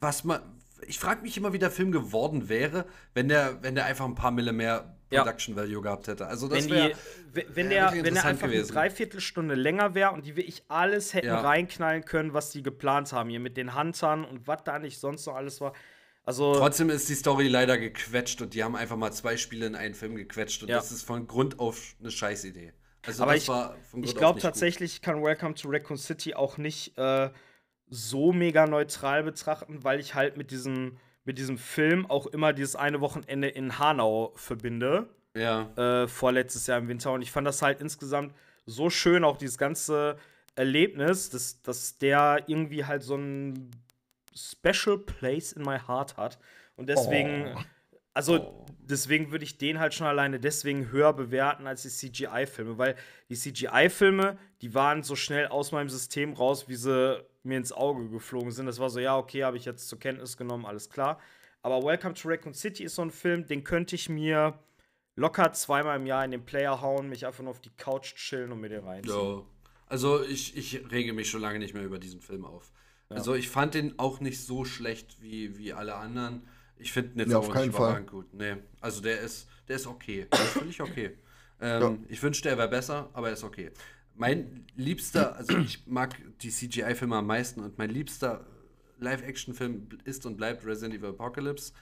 Was 0.00 0.22
man, 0.22 0.40
ich 0.86 0.98
frage 0.98 1.22
mich 1.22 1.36
immer, 1.36 1.52
wie 1.52 1.58
der 1.58 1.70
Film 1.70 1.92
geworden 1.92 2.48
wäre, 2.48 2.86
wenn 3.14 3.28
der, 3.28 3.62
wenn 3.62 3.74
der 3.74 3.84
einfach 3.86 4.04
ein 4.04 4.14
paar 4.14 4.30
Mille 4.30 4.52
mehr 4.52 4.96
Ja. 5.10 5.22
Production 5.22 5.54
Value 5.56 5.80
gehabt 5.82 6.08
hätte. 6.08 6.26
Also 6.26 6.48
das 6.48 6.64
wenn, 6.64 6.70
wäre 6.74 6.92
wenn, 7.32 7.70
wär 7.70 7.90
der, 7.92 8.04
wenn 8.04 8.14
der 8.14 8.24
einfach 8.24 8.46
gewesen. 8.48 8.70
eine 8.76 8.88
Dreiviertelstunde 8.88 9.54
länger 9.54 9.94
wäre 9.94 10.10
und 10.12 10.26
die 10.26 10.36
wirklich 10.36 10.64
alles 10.68 11.14
hätten 11.14 11.28
Ja. 11.28 11.40
reinknallen 11.40 12.04
können, 12.04 12.32
was 12.34 12.50
die 12.50 12.62
geplant 12.62 13.12
haben, 13.12 13.30
hier 13.30 13.40
mit 13.40 13.56
den 13.56 13.74
Huntern 13.78 14.24
und 14.24 14.46
was 14.46 14.64
da 14.64 14.78
nicht 14.78 14.98
sonst 14.98 15.26
noch 15.26 15.34
alles 15.36 15.60
war. 15.60 15.72
Also, 16.26 16.54
Trotzdem 16.54 16.88
ist 16.90 17.08
die 17.08 17.14
Story 17.14 17.48
leider 17.48 17.76
gequetscht 17.76 18.40
und 18.40 18.54
die 18.54 18.64
haben 18.64 18.74
einfach 18.76 18.96
mal 18.96 19.12
zwei 19.12 19.36
Spiele 19.36 19.66
in 19.66 19.74
einen 19.74 19.94
Film 19.94 20.16
gequetscht 20.16 20.62
und 20.62 20.70
Ja. 20.70 20.76
das 20.76 20.90
ist 20.90 21.02
von 21.02 21.26
Grund 21.26 21.58
auf 21.58 21.94
eine 22.00 22.10
Scheißidee. 22.10 22.72
Also 23.06 23.22
Aber 23.24 23.34
das 23.34 23.42
ich- 23.42 23.48
war 23.50 23.74
von 23.90 24.00
Grund 24.00 24.04
ich 24.06 24.16
glaube 24.16 24.36
nicht 24.36 24.42
gut. 24.42 24.50
tatsächlich 24.50 25.02
kann 25.02 25.22
Welcome 25.22 25.54
to 25.54 25.68
Raccoon 25.68 25.98
City 25.98 26.34
auch 26.34 26.56
nicht 26.56 26.96
äh, 26.96 27.28
so 27.88 28.32
mega 28.32 28.66
neutral 28.66 29.22
betrachten, 29.22 29.84
weil 29.84 30.00
ich 30.00 30.14
halt 30.14 30.36
mit 30.36 30.50
diesem, 30.50 30.98
mit 31.24 31.38
diesem 31.38 31.58
Film 31.58 32.10
auch 32.10 32.26
immer 32.26 32.52
dieses 32.52 32.76
eine 32.76 33.00
Wochenende 33.00 33.48
in 33.48 33.78
Hanau 33.78 34.32
verbinde. 34.36 35.08
Ja. 35.36 35.68
äh, 35.76 36.06
vorletztes 36.06 36.68
Jahr 36.68 36.78
im 36.78 36.86
Winter. 36.88 37.12
Und 37.12 37.22
ich 37.22 37.32
fand 37.32 37.46
das 37.46 37.60
halt 37.60 37.80
insgesamt 37.80 38.34
so 38.66 38.88
schön, 38.88 39.24
auch 39.24 39.36
dieses 39.36 39.58
ganze 39.58 40.16
Erlebnis, 40.54 41.30
dass, 41.30 41.60
dass 41.62 41.98
der 41.98 42.44
irgendwie 42.46 42.84
halt 42.84 43.02
so 43.02 43.16
ein 43.16 43.70
Special 44.34 44.98
Place 44.98 45.52
in 45.52 45.62
my 45.62 45.78
heart 45.78 46.16
hat. 46.16 46.38
Und 46.76 46.88
deswegen, 46.88 47.46
also 48.14 48.64
deswegen 48.78 49.32
würde 49.32 49.44
ich 49.44 49.58
den 49.58 49.80
halt 49.80 49.92
schon 49.92 50.06
alleine 50.06 50.38
deswegen 50.38 50.90
höher 50.90 51.12
bewerten 51.12 51.66
als 51.66 51.82
die 51.82 51.88
CGI-Filme, 51.88 52.78
weil 52.78 52.94
die 53.28 53.34
CGI-Filme, 53.34 54.38
die 54.62 54.72
waren 54.72 55.02
so 55.02 55.16
schnell 55.16 55.48
aus 55.48 55.72
meinem 55.72 55.88
System 55.88 56.32
raus, 56.32 56.68
wie 56.68 56.76
sie 56.76 57.24
mir 57.42 57.58
ins 57.58 57.72
Auge 57.72 58.08
geflogen 58.08 58.52
sind. 58.52 58.66
Das 58.66 58.78
war 58.78 58.88
so, 58.88 59.00
ja, 59.00 59.16
okay, 59.18 59.44
habe 59.44 59.56
ich 59.56 59.64
jetzt 59.64 59.88
zur 59.88 59.98
Kenntnis 59.98 60.36
genommen, 60.36 60.64
alles 60.64 60.88
klar. 60.88 61.20
Aber 61.62 61.82
Welcome 61.82 62.14
to 62.14 62.28
Raccoon 62.28 62.54
City 62.54 62.84
ist 62.84 62.94
so 62.94 63.02
ein 63.02 63.10
Film, 63.10 63.46
den 63.46 63.64
könnte 63.64 63.96
ich 63.96 64.08
mir 64.08 64.58
locker 65.16 65.52
zweimal 65.52 65.96
im 65.98 66.06
Jahr 66.06 66.24
in 66.24 66.30
den 66.30 66.44
Player 66.44 66.80
hauen, 66.80 67.08
mich 67.08 67.26
einfach 67.26 67.42
nur 67.42 67.50
auf 67.50 67.60
die 67.60 67.70
Couch 67.70 68.14
chillen 68.14 68.52
und 68.52 68.60
mir 68.60 68.68
den 68.68 68.84
reinziehen. 68.84 69.14
Ja. 69.14 69.42
Also 69.86 70.22
ich, 70.22 70.56
ich 70.56 70.90
rege 70.90 71.12
mich 71.12 71.30
schon 71.30 71.40
lange 71.40 71.58
nicht 71.58 71.74
mehr 71.74 71.84
über 71.84 71.98
diesen 71.98 72.20
Film 72.20 72.44
auf. 72.44 72.72
Also 73.08 73.34
ich 73.34 73.48
fand 73.48 73.74
den 73.74 73.98
auch 73.98 74.20
nicht 74.20 74.40
so 74.44 74.64
schlecht 74.64 75.22
wie, 75.22 75.56
wie 75.56 75.72
alle 75.72 75.94
anderen. 75.94 76.48
Ich 76.76 76.92
finde 76.92 77.22
jetzt 77.22 77.32
Ja, 77.32 77.38
auf 77.38 77.50
keinen 77.50 77.72
Fall. 77.72 78.02
gut. 78.04 78.32
Nee. 78.34 78.56
Also 78.80 79.00
der 79.00 79.20
ist, 79.20 79.48
der 79.68 79.76
ist 79.76 79.86
okay. 79.86 80.26
Der 80.32 80.40
ist 80.40 80.50
völlig 80.52 80.80
okay. 80.80 81.16
Ähm, 81.60 82.04
Ich 82.08 82.22
wünschte, 82.22 82.48
er 82.48 82.58
wäre 82.58 82.68
besser, 82.68 83.10
aber 83.12 83.28
er 83.28 83.34
ist 83.34 83.44
okay. 83.44 83.70
Mein 84.14 84.66
liebster, 84.76 85.36
also 85.36 85.56
ich 85.58 85.86
mag 85.86 86.16
die 86.40 86.50
CGI-Filme 86.50 87.16
am 87.16 87.26
meisten 87.26 87.60
und 87.60 87.78
mein 87.78 87.90
liebster 87.90 88.46
Live-Action-Film 88.98 89.88
ist 90.04 90.24
und 90.26 90.36
bleibt 90.36 90.64
Resident 90.64 90.94
Evil 90.94 91.10
Apocalypse. 91.10 91.72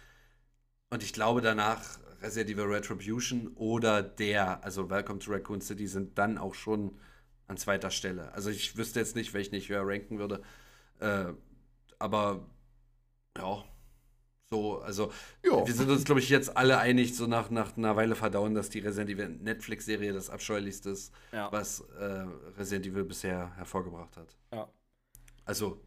Und 0.90 1.02
ich 1.02 1.12
glaube 1.12 1.40
danach 1.40 1.98
Resident 2.23 2.51
Evil 2.51 2.64
Retribution 2.73 3.48
oder 3.55 4.02
der, 4.02 4.62
also 4.64 4.89
Welcome 4.90 5.19
to 5.19 5.31
Raccoon 5.32 5.60
City, 5.60 5.86
sind 5.86 6.16
dann 6.19 6.39
auch 6.39 6.55
schon 6.55 6.98
an 7.48 7.56
zweiter 7.56 7.90
Stelle. 7.90 8.32
Also 8.32 8.51
ich 8.51 8.77
wüsste 8.77 9.01
jetzt 9.01 9.16
nicht, 9.16 9.35
welchen 9.35 9.55
ich 9.55 9.69
höher 9.69 9.86
ranken 9.86 10.19
würde. 10.19 10.43
Äh, 11.01 11.32
aber 11.98 12.47
ja, 13.36 13.64
so, 14.53 14.81
also 14.83 15.11
Ja. 15.43 15.66
wir 15.66 15.73
sind 15.74 15.89
uns, 15.91 16.05
glaube 16.05 16.20
ich, 16.20 16.29
jetzt 16.29 16.55
alle 16.57 16.79
einig, 16.79 17.16
so 17.16 17.27
nach, 17.27 17.49
nach 17.51 17.74
einer 17.77 17.97
Weile 17.97 18.15
verdauen, 18.15 18.55
dass 18.55 18.69
die 18.69 18.81
Resident 18.81 19.11
Evil 19.11 19.29
Netflix-Serie 19.31 20.12
das 20.12 20.29
abscheulichste 20.29 20.91
ist, 20.91 21.12
Ja. 21.33 21.51
was 21.51 21.81
äh, 21.99 22.27
Resident 22.59 22.87
Evil 22.87 23.05
bisher 23.05 23.53
hervorgebracht 23.57 24.16
hat. 24.19 24.37
Ja. 24.53 24.69
Also 25.47 25.81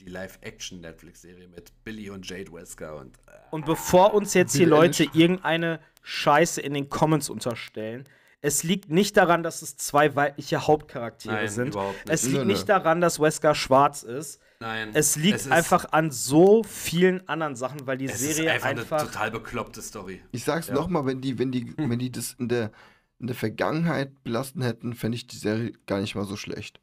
die 0.00 0.04
Live-Action-Netflix-Serie 0.08 1.48
mit 1.48 1.72
Billy 1.84 2.10
und 2.10 2.28
Jade 2.28 2.52
Wesker 2.52 2.96
und 2.96 3.16
äh, 3.26 3.30
Und 3.50 3.64
bevor 3.66 4.12
uns 4.14 4.34
jetzt 4.34 4.52
hier 4.52 4.66
Billie 4.66 4.80
Leute 4.80 5.04
irgendeine 5.14 5.80
Scheiße 6.02 6.60
in 6.60 6.74
den 6.74 6.88
Comments 6.90 7.28
unterstellen, 7.30 8.06
es 8.42 8.62
liegt 8.62 8.90
nicht 8.90 9.16
daran, 9.16 9.42
dass 9.42 9.62
es 9.62 9.76
zwei 9.76 10.14
weibliche 10.16 10.66
Hauptcharaktere 10.66 11.34
Nein, 11.34 11.48
sind. 11.48 11.68
überhaupt 11.68 11.96
nicht. 12.06 12.10
Es 12.10 12.24
liegt 12.26 12.46
nicht 12.46 12.68
daran, 12.68 13.00
dass 13.00 13.20
Wesker 13.20 13.54
schwarz 13.54 14.02
ist. 14.02 14.40
nein. 14.60 14.90
Es 14.94 15.16
liegt 15.16 15.36
ist- 15.36 15.52
einfach 15.52 15.92
an 15.92 16.10
so 16.10 16.62
vielen 16.64 17.26
anderen 17.28 17.54
Sachen, 17.56 17.86
weil 17.86 17.98
die 17.98 18.06
es 18.06 18.18
Serie 18.18 18.44
ist 18.56 18.64
einfach, 18.64 18.68
einfach. 18.82 18.98
eine 19.00 19.06
total 19.10 19.30
bekloppte 19.30 19.82
Story. 19.82 20.22
Ich 20.32 20.44
sag's 20.44 20.70
noch 20.70 20.88
mal, 20.88 21.04
wenn 21.06 21.20
die, 21.20 21.38
wenn 21.38 21.52
die, 21.52 21.74
wenn 21.76 21.98
die 21.98 22.10
das 22.10 22.34
in 22.38 22.48
der, 22.48 22.70
in 23.18 23.26
der 23.26 23.36
Vergangenheit 23.36 24.22
belassen 24.24 24.62
hätten, 24.62 24.94
fände 24.94 25.16
ich 25.16 25.26
die 25.26 25.36
Serie 25.36 25.72
gar 25.86 26.00
nicht 26.00 26.14
mal 26.14 26.24
so 26.24 26.36
schlecht. 26.36 26.80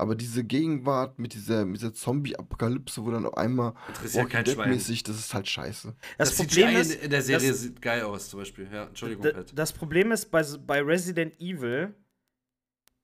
Aber 0.00 0.14
diese 0.14 0.42
Gegenwart 0.44 1.18
mit 1.18 1.34
dieser, 1.34 1.64
mit 1.66 1.80
dieser 1.80 1.92
Zombie-Apokalypse, 1.92 3.04
wo 3.04 3.10
dann 3.10 3.26
auf 3.26 3.36
einmal 3.36 3.74
Interessiert 3.88 4.30
kein 4.30 4.46
Schwein. 4.46 4.70
mäßig, 4.70 5.02
das 5.02 5.18
ist 5.18 5.34
halt 5.34 5.46
scheiße. 5.48 5.94
das, 6.18 6.30
Das 6.30 6.38
Problem 6.38 6.76
ist, 6.76 6.94
in, 6.94 7.10
der 7.10 7.22
Serie 7.22 7.48
das- 7.50 7.60
sieht 7.60 7.82
geil 7.82 8.02
aus, 8.02 8.30
zum 8.30 8.40
Beispiel. 8.40 8.68
Ja, 8.72 8.84
Entschuldigung, 8.86 9.24
Pat. 9.32 9.52
Das 9.54 9.72
Problem 9.72 10.10
ist 10.12 10.30
bei, 10.30 10.42
bei 10.66 10.80
Resident 10.80 11.38
Evil, 11.40 11.94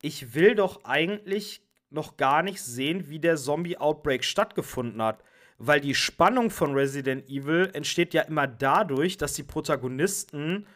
ich 0.02 0.34
will 0.34 0.54
doch 0.54 0.84
eigentlich 0.84 1.62
noch 1.90 2.16
gar 2.16 2.42
nicht 2.42 2.60
sehen, 2.62 3.08
wie 3.08 3.18
der 3.20 3.36
Zombie-Outbreak 3.36 4.24
stattgefunden 4.24 5.00
hat. 5.02 5.22
Weil 5.58 5.80
die 5.80 5.94
Spannung 5.94 6.50
von 6.50 6.74
Resident 6.74 7.28
Evil 7.30 7.70
entsteht 7.72 8.12
ja 8.12 8.22
immer 8.22 8.46
dadurch, 8.46 9.16
dass 9.16 9.32
die 9.34 9.42
Protagonisten 9.42 10.66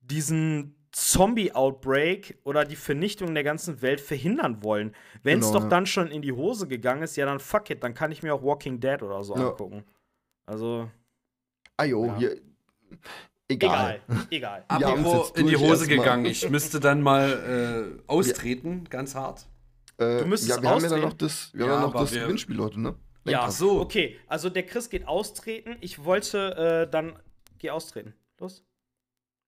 diesen 0.00 0.74
Zombie-Outbreak 0.92 2.38
oder 2.44 2.64
die 2.64 2.76
Vernichtung 2.76 3.34
der 3.34 3.44
ganzen 3.44 3.82
Welt 3.82 4.00
verhindern 4.00 4.62
wollen. 4.62 4.94
Wenn 5.22 5.38
es 5.40 5.46
Genau, 5.46 5.58
doch 5.58 5.64
ja. 5.64 5.68
dann 5.70 5.86
schon 5.86 6.08
in 6.10 6.22
die 6.22 6.32
Hose 6.32 6.66
gegangen 6.68 7.02
ist, 7.02 7.16
ja 7.16 7.26
dann 7.26 7.40
fuck 7.40 7.70
it, 7.70 7.82
dann 7.82 7.94
kann 7.94 8.12
ich 8.12 8.22
mir 8.22 8.34
auch 8.34 8.42
Walking 8.42 8.80
Dead 8.80 9.02
oder 9.02 9.22
so 9.22 9.36
Ja. 9.36 9.50
angucken. 9.50 9.84
Also, 10.46 10.90
Ajo, 11.76 12.06
Ja. 12.06 12.16
hier. 12.18 12.40
Egal. 13.50 14.00
egal, 14.08 14.26
egal. 14.30 14.64
Apropos 14.68 15.28
jetzt 15.28 15.38
in 15.38 15.46
die 15.46 15.56
Hose 15.56 15.86
gegangen. 15.86 16.26
Ich 16.26 16.48
müsste 16.50 16.80
dann 16.80 17.00
mal 17.02 17.98
äh, 17.98 18.02
austreten, 18.10 18.84
ganz 18.90 19.14
hart. 19.14 19.46
Äh, 19.98 20.18
Du 20.20 20.26
müsstest 20.26 20.56
ja, 20.56 20.62
wir 20.62 20.70
haben 20.70 20.82
ja 20.82 20.88
dann 20.88 20.98
austreten. 21.04 21.08
noch 21.08 21.12
das, 21.14 21.50
wir 21.54 21.66
Ja, 21.66 21.72
haben 21.72 21.80
ja 21.80 21.86
noch 21.86 21.94
aber 21.94 22.00
das 22.04 22.12
wir- 22.14 22.22
Gewinnspiel, 22.22 22.56
Leute, 22.56 22.80
ne? 22.80 22.94
Ja, 23.24 23.32
Lenkrad. 23.40 23.52
so. 23.52 23.80
Okay, 23.80 24.18
also 24.26 24.48
der 24.50 24.64
Chris 24.64 24.88
geht 24.90 25.06
austreten. 25.06 25.76
Ich 25.80 26.04
wollte 26.04 26.86
äh, 26.86 26.90
dann. 26.90 27.18
Geh 27.58 27.70
austreten. 27.70 28.14
Los. 28.38 28.64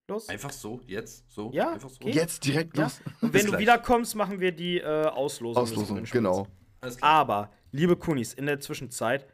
Los. 0.07 0.27
Einfach 0.29 0.51
so, 0.51 0.81
jetzt, 0.87 1.29
so. 1.31 1.51
Ja, 1.53 1.71
einfach 1.73 1.89
so. 1.89 2.07
Jetzt 2.07 2.45
direkt 2.45 2.77
Ja. 2.77 2.83
los. 2.83 2.99
Und 3.21 3.31
bis 3.31 3.39
wenn 3.41 3.45
du 3.45 3.51
gleich. 3.51 3.61
wiederkommst, 3.61 4.15
machen 4.15 4.39
wir 4.39 4.51
die 4.51 4.79
äh, 4.79 5.05
Auslosung. 5.05 5.63
Auslosung, 5.63 6.03
genau. 6.03 6.47
Alles 6.81 6.97
klar. 6.97 7.11
Aber, 7.11 7.51
liebe 7.71 7.95
Kunis, 7.95 8.33
in 8.33 8.45
der 8.45 8.59
Zwischenzeit. 8.59 9.27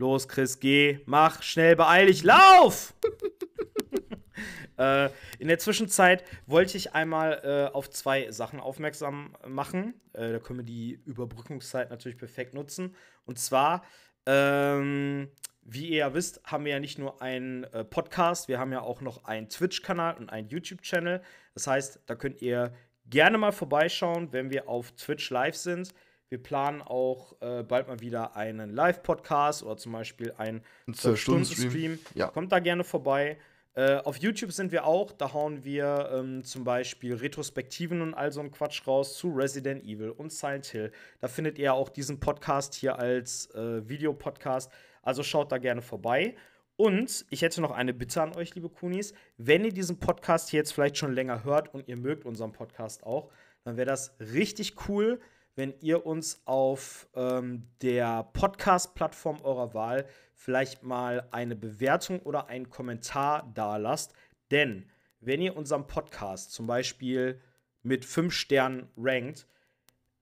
Los, 0.00 0.28
Chris, 0.28 0.60
geh, 0.60 1.00
mach, 1.06 1.42
schnell, 1.42 1.74
beeil 1.74 2.06
dich, 2.06 2.22
lauf! 2.22 2.94
äh, 4.78 5.10
in 5.40 5.48
der 5.48 5.58
Zwischenzeit 5.58 6.22
wollte 6.46 6.76
ich 6.76 6.94
einmal 6.94 7.40
äh, 7.42 7.74
auf 7.74 7.90
zwei 7.90 8.30
Sachen 8.30 8.60
aufmerksam 8.60 9.34
machen. 9.46 9.94
Äh, 10.12 10.32
da 10.32 10.38
können 10.38 10.60
wir 10.60 10.64
die 10.64 11.00
Überbrückungszeit 11.04 11.90
natürlich 11.90 12.16
perfekt 12.16 12.54
nutzen. 12.54 12.94
Und 13.24 13.40
zwar, 13.40 13.82
ähm, 14.26 15.28
wie 15.70 15.88
ihr 15.88 15.98
ja 15.98 16.14
wisst, 16.14 16.40
haben 16.44 16.64
wir 16.64 16.72
ja 16.72 16.80
nicht 16.80 16.98
nur 16.98 17.20
einen 17.20 17.64
äh, 17.64 17.84
Podcast, 17.84 18.48
wir 18.48 18.58
haben 18.58 18.72
ja 18.72 18.80
auch 18.80 19.02
noch 19.02 19.24
einen 19.24 19.50
Twitch-Kanal 19.50 20.16
und 20.16 20.30
einen 20.30 20.48
YouTube-Channel. 20.48 21.20
Das 21.52 21.66
heißt, 21.66 22.00
da 22.06 22.14
könnt 22.14 22.40
ihr 22.40 22.72
gerne 23.04 23.36
mal 23.36 23.52
vorbeischauen, 23.52 24.32
wenn 24.32 24.50
wir 24.50 24.68
auf 24.68 24.92
Twitch 24.92 25.28
live 25.30 25.56
sind. 25.56 25.92
Wir 26.30 26.42
planen 26.42 26.80
auch 26.80 27.40
äh, 27.42 27.62
bald 27.62 27.88
mal 27.88 28.00
wieder 28.00 28.34
einen 28.34 28.74
Live-Podcast 28.74 29.62
oder 29.62 29.76
zum 29.76 29.92
Beispiel 29.92 30.32
einen 30.38 30.62
Ein 30.86 30.94
12-Stunden-Stream. 30.94 31.92
12-Stunden-Stream. 31.94 31.98
Ja. 32.14 32.28
Kommt 32.28 32.52
da 32.52 32.60
gerne 32.60 32.84
vorbei. 32.84 33.38
Äh, 33.74 33.96
auf 33.98 34.16
YouTube 34.16 34.52
sind 34.52 34.72
wir 34.72 34.86
auch. 34.86 35.12
Da 35.12 35.32
hauen 35.32 35.64
wir 35.64 36.10
ähm, 36.12 36.44
zum 36.44 36.64
Beispiel 36.64 37.14
Retrospektiven 37.14 38.00
und 38.00 38.14
all 38.14 38.32
so 38.32 38.40
ein 38.40 38.50
Quatsch 38.50 38.86
raus 38.86 39.16
zu 39.16 39.30
Resident 39.30 39.84
Evil 39.84 40.10
und 40.10 40.32
Silent 40.32 40.66
Hill. 40.66 40.92
Da 41.20 41.28
findet 41.28 41.58
ihr 41.58 41.74
auch 41.74 41.88
diesen 41.88 42.20
Podcast 42.20 42.74
hier 42.74 42.98
als 42.98 43.54
äh, 43.54 43.88
Videopodcast. 43.88 44.72
Also 45.08 45.22
schaut 45.22 45.52
da 45.52 45.56
gerne 45.56 45.80
vorbei. 45.80 46.36
Und 46.76 47.24
ich 47.30 47.40
hätte 47.40 47.62
noch 47.62 47.70
eine 47.70 47.94
Bitte 47.94 48.20
an 48.20 48.36
euch, 48.36 48.54
liebe 48.54 48.68
Kunis. 48.68 49.14
Wenn 49.38 49.64
ihr 49.64 49.72
diesen 49.72 49.98
Podcast 49.98 50.52
jetzt 50.52 50.72
vielleicht 50.74 50.98
schon 50.98 51.14
länger 51.14 51.44
hört 51.44 51.72
und 51.72 51.88
ihr 51.88 51.96
mögt 51.96 52.26
unseren 52.26 52.52
Podcast 52.52 53.04
auch, 53.04 53.32
dann 53.64 53.78
wäre 53.78 53.86
das 53.86 54.14
richtig 54.20 54.86
cool, 54.86 55.18
wenn 55.56 55.72
ihr 55.80 56.04
uns 56.04 56.42
auf 56.44 57.08
ähm, 57.14 57.70
der 57.80 58.24
Podcast-Plattform 58.34 59.40
eurer 59.40 59.72
Wahl 59.72 60.04
vielleicht 60.34 60.82
mal 60.82 61.26
eine 61.30 61.56
Bewertung 61.56 62.20
oder 62.20 62.48
einen 62.48 62.68
Kommentar 62.68 63.50
dalasst. 63.54 64.12
Denn 64.50 64.90
wenn 65.20 65.40
ihr 65.40 65.56
unseren 65.56 65.86
Podcast 65.86 66.52
zum 66.52 66.66
Beispiel 66.66 67.40
mit 67.82 68.04
5 68.04 68.30
Sternen 68.30 68.90
rankt, 68.98 69.46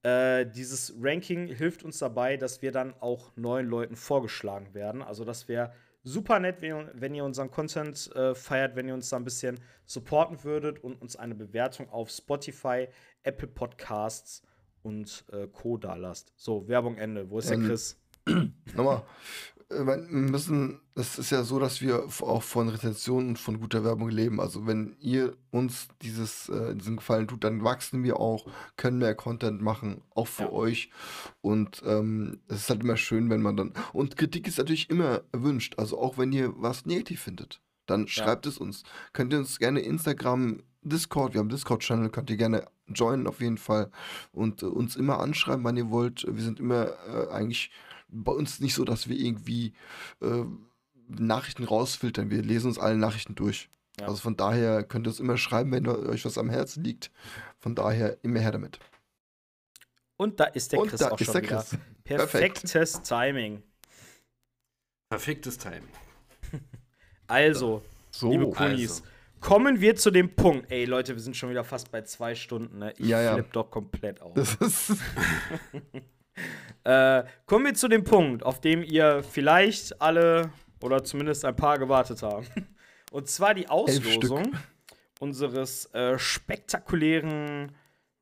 äh, 0.06 0.46
dieses 0.46 0.94
Ranking 1.00 1.48
hilft 1.48 1.82
uns 1.82 1.98
dabei, 1.98 2.36
dass 2.36 2.62
wir 2.62 2.70
dann 2.70 2.94
auch 3.00 3.32
neuen 3.34 3.66
Leuten 3.66 3.96
vorgeschlagen 3.96 4.72
werden. 4.72 5.02
Also 5.02 5.24
das 5.24 5.48
wäre 5.48 5.72
super 6.04 6.38
nett, 6.38 6.62
wenn 6.62 6.76
ihr, 6.76 6.92
wenn 6.94 7.14
ihr 7.16 7.24
unseren 7.24 7.50
Content 7.50 8.14
äh, 8.14 8.32
feiert, 8.36 8.76
wenn 8.76 8.86
ihr 8.86 8.94
uns 8.94 9.08
da 9.08 9.16
ein 9.16 9.24
bisschen 9.24 9.58
supporten 9.84 10.44
würdet 10.44 10.78
und 10.84 11.02
uns 11.02 11.16
eine 11.16 11.34
Bewertung 11.34 11.90
auf 11.90 12.10
Spotify, 12.10 12.86
Apple 13.24 13.48
Podcasts 13.48 14.42
und 14.84 15.24
äh, 15.32 15.48
Co. 15.48 15.76
da 15.76 15.96
lasst. 15.96 16.32
So, 16.36 16.68
Werbung 16.68 16.98
Ende. 16.98 17.28
Wo 17.28 17.40
ist 17.40 17.50
der 17.50 17.56
Ähm, 17.56 17.66
Chris? 17.66 18.00
Nochmal. 18.76 19.02
Äh, 19.68 19.84
wir 19.86 19.97
müssen, 20.09 20.80
es 20.94 21.18
ist 21.18 21.30
ja 21.30 21.43
so, 21.43 21.59
dass 21.59 21.80
wir 21.80 22.05
auch 22.22 22.43
von 22.43 22.68
Rezensionen 22.68 23.30
und 23.30 23.38
von 23.38 23.60
guter 23.60 23.84
Werbung 23.84 24.09
leben. 24.10 24.40
Also 24.40 24.66
wenn 24.66 24.97
ihr 25.01 25.36
uns 25.51 25.88
dieses, 26.02 26.48
äh, 26.48 26.74
diesen 26.74 26.97
Gefallen 26.97 27.28
tut, 27.28 27.44
dann 27.44 27.64
wachsen 27.64 28.02
wir 28.02 28.18
auch, 28.20 28.47
können 28.76 28.98
mehr 28.98 29.14
Content 29.14 29.60
machen, 29.62 30.02
auch 30.14 30.26
für 30.28 30.44
Ja. 30.44 30.52
euch. 30.52 30.90
Und 31.40 31.82
ähm, 31.86 32.40
es 32.48 32.59
ist 32.59 32.70
halt 32.70 32.82
immer 32.82 32.97
schön, 32.97 33.30
wenn 33.30 33.43
man 33.43 33.56
dann. 33.56 33.72
Und 33.93 34.16
Kritik 34.16 34.47
ist 34.47 34.59
natürlich 34.59 34.90
immer 34.90 35.22
erwünscht. 35.32 35.74
Also 35.78 35.98
auch 35.98 36.18
wenn 36.18 36.32
ihr 36.32 36.52
was 36.56 36.86
negativ 36.86 37.22
findet, 37.22 37.60
dann 37.86 38.09
schreibt 38.09 38.47
es 38.47 38.59
uns. 38.59 38.82
Könnt 39.12 39.32
ihr 39.32 39.38
uns 39.38 39.59
gerne 39.59 39.80
Instagram, 39.80 40.62
Discord, 40.82 41.34
wir 41.34 41.40
haben 41.40 41.48
Discord-Channel, 41.48 42.10
könnt 42.10 42.30
ihr 42.30 42.36
gerne 42.36 42.66
joinen 42.88 43.26
auf 43.26 43.40
jeden 43.40 43.59
Fall 43.59 43.90
und 44.32 44.62
äh, 44.62 44.66
uns 44.66 44.94
immer 44.97 45.18
anschreiben, 45.20 45.64
wann 45.64 45.76
ihr 45.76 45.90
wollt. 45.90 46.24
Wir 46.28 46.43
sind 46.43 46.60
immer 46.60 46.90
äh, 47.09 47.28
eigentlich 47.32 47.70
bei 48.08 48.32
uns 48.32 48.60
nicht 48.60 48.74
so, 48.74 48.84
dass 48.84 49.08
wir 49.08 49.16
irgendwie 49.16 49.74
äh, 50.22 50.44
Nachrichten 51.08 51.64
rausfiltern. 51.64 52.30
Wir 52.30 52.42
lesen 52.42 52.68
uns 52.68 52.78
alle 52.78 52.96
Nachrichten 52.96 53.34
durch. 53.34 53.68
Ja. 54.00 54.06
Also 54.08 54.18
von 54.20 54.36
daher 54.36 54.82
könnt 54.84 55.06
ihr 55.06 55.10
uns 55.10 55.20
immer 55.20 55.36
schreiben, 55.38 55.72
wenn 55.72 55.86
euch 55.88 56.24
was 56.24 56.36
am 56.38 56.50
Herzen 56.50 56.84
liegt. 56.84 57.10
Von 57.58 57.74
daher 57.74 58.18
immer 58.22 58.40
her 58.40 58.52
damit. 58.52 58.78
Und 60.16 60.40
da 60.40 60.44
ist 60.44 60.72
der 60.72 60.80
Und 60.80 60.88
Chris 60.88 61.00
da 61.00 61.10
auch 61.10 61.20
ist 61.20 61.26
schon 61.26 61.34
der 61.34 61.42
wieder. 61.42 61.62
Chris. 61.62 61.78
Perfektes 62.04 63.02
Timing. 63.02 63.62
Perfektes 65.10 65.58
Timing. 65.58 65.88
Also, 67.28 67.82
So. 68.12 68.30
liebe 68.30 68.48
Kunis, 68.50 69.00
also. 69.00 69.10
kommen 69.40 69.80
wir 69.80 69.96
zu 69.96 70.12
dem 70.12 70.36
Punkt. 70.36 70.70
Ey, 70.70 70.84
Leute, 70.84 71.14
wir 71.16 71.20
sind 71.20 71.36
schon 71.36 71.50
wieder 71.50 71.64
fast 71.64 71.90
bei 71.90 72.02
zwei 72.02 72.36
Stunden. 72.36 72.78
Ne? 72.78 72.94
Ich 72.98 73.06
Ja, 73.08 73.20
ja. 73.20 73.34
flipp 73.34 73.52
doch 73.52 73.68
komplett 73.68 74.22
aus. 74.22 74.34
Das 74.34 74.54
ist. 74.56 74.92
Äh, 76.84 77.24
kommen 77.46 77.64
wir 77.64 77.74
zu 77.74 77.88
dem 77.88 78.04
Punkt, 78.04 78.44
auf 78.44 78.60
dem 78.60 78.82
ihr 78.82 79.22
vielleicht 79.22 80.00
alle 80.00 80.50
oder 80.82 81.02
zumindest 81.02 81.44
ein 81.44 81.56
paar 81.56 81.78
gewartet 81.78 82.22
haben. 82.22 82.46
Und 83.10 83.28
zwar 83.28 83.54
die 83.54 83.68
Auslosung 83.68 84.54
unseres 85.18 85.86
äh, 85.94 86.18
spektakulären 86.18 87.72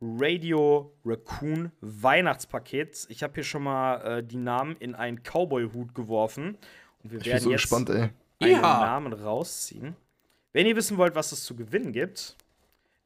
Radio 0.01 0.95
Raccoon 1.05 1.73
Weihnachtspakets. 1.81 3.07
Ich 3.11 3.23
habe 3.23 3.35
hier 3.35 3.45
schon 3.45 3.63
mal 3.65 4.19
äh, 4.19 4.23
die 4.23 4.37
Namen 4.37 4.77
in 4.79 4.95
einen 4.95 5.23
Cowboy-Hut 5.23 5.95
geworfen. 5.95 6.59
Und 7.03 7.11
wir 7.13 7.19
Ich 7.19 7.25
bin 7.25 7.33
werden 7.33 7.45
so 7.45 7.51
jetzt 7.51 7.63
gespannt, 7.63 7.91
ey. 7.91 8.11
einen 8.41 8.53
Ja. 8.53 8.61
Namen 8.61 9.13
rausziehen. 9.13 9.97
Wenn 10.53 10.67
ihr 10.67 10.77
wissen 10.77 10.97
wollt, 10.97 11.15
was 11.15 11.33
es 11.33 11.45
zu 11.45 11.57
gewinnen 11.57 11.93
gibt, 11.93 12.37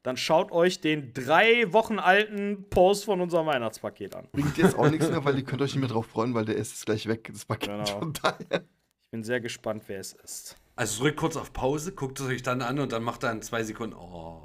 dann 0.03 0.17
schaut 0.17 0.51
euch 0.51 0.81
den 0.81 1.13
drei 1.13 1.71
Wochen 1.73 1.99
alten 1.99 2.69
Post 2.69 3.05
von 3.05 3.21
unserem 3.21 3.47
Weihnachtspaket 3.47 4.15
an. 4.15 4.27
Bringt 4.31 4.57
jetzt 4.57 4.77
auch 4.77 4.89
nichts 4.89 5.09
mehr, 5.09 5.23
weil 5.25 5.37
ihr 5.37 5.43
könnt 5.43 5.61
euch 5.61 5.73
nicht 5.73 5.81
mehr 5.81 5.89
drauf 5.89 6.07
freuen, 6.07 6.33
weil 6.33 6.45
der 6.45 6.55
ist 6.55 6.85
gleich 6.85 7.07
weg, 7.07 7.29
das 7.31 7.45
Paket. 7.45 7.69
Genau. 7.69 7.99
Von 7.99 8.13
daher. 8.13 8.63
Ich 9.01 9.11
bin 9.11 9.23
sehr 9.23 9.41
gespannt, 9.41 9.83
wer 9.87 9.99
es 9.99 10.13
ist. 10.13 10.55
Also 10.75 11.03
drückt 11.03 11.17
kurz 11.17 11.35
auf 11.35 11.51
Pause, 11.51 11.93
guckt 11.93 12.19
es 12.19 12.27
euch 12.27 12.43
dann 12.43 12.61
an 12.61 12.79
und 12.79 12.91
dann 12.91 13.03
macht 13.03 13.23
er 13.23 13.31
in 13.31 13.41
zwei 13.41 13.63
Sekunden. 13.63 13.95
Oh. 13.95 14.41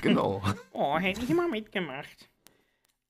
Genau. 0.00 0.42
Oh, 0.72 0.98
hätte 0.98 1.22
ich 1.22 1.28
mal 1.30 1.48
mitgemacht. 1.48 2.30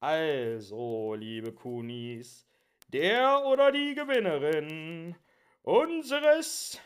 Also, 0.01 1.15
liebe 1.15 1.53
Kunis, 1.53 2.47
der 2.89 3.45
oder 3.47 3.71
die 3.71 3.95
Gewinnerin 3.95 5.15
unseres 5.63 6.81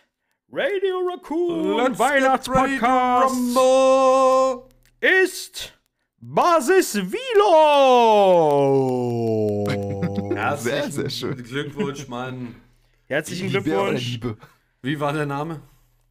Radio 0.53 0.99
Raccoon 1.09 1.99
Weihnachtspodcasts. 1.99 3.55
Ist 5.01 5.73
Basis 6.19 6.97
Vilo. 6.97 7.57
Sehr, 10.57 10.91
sehr 10.91 11.11
schön. 11.11 11.43
Glückwunsch, 11.43 12.09
Mann. 12.09 12.55
Herzlichen 13.07 13.49
Liebe 13.49 13.63
Glückwunsch, 13.63 14.13
Liebe. 14.13 14.37
Wie 14.83 14.99
war 14.99 15.13
der 15.13 15.27
Name? 15.27 15.61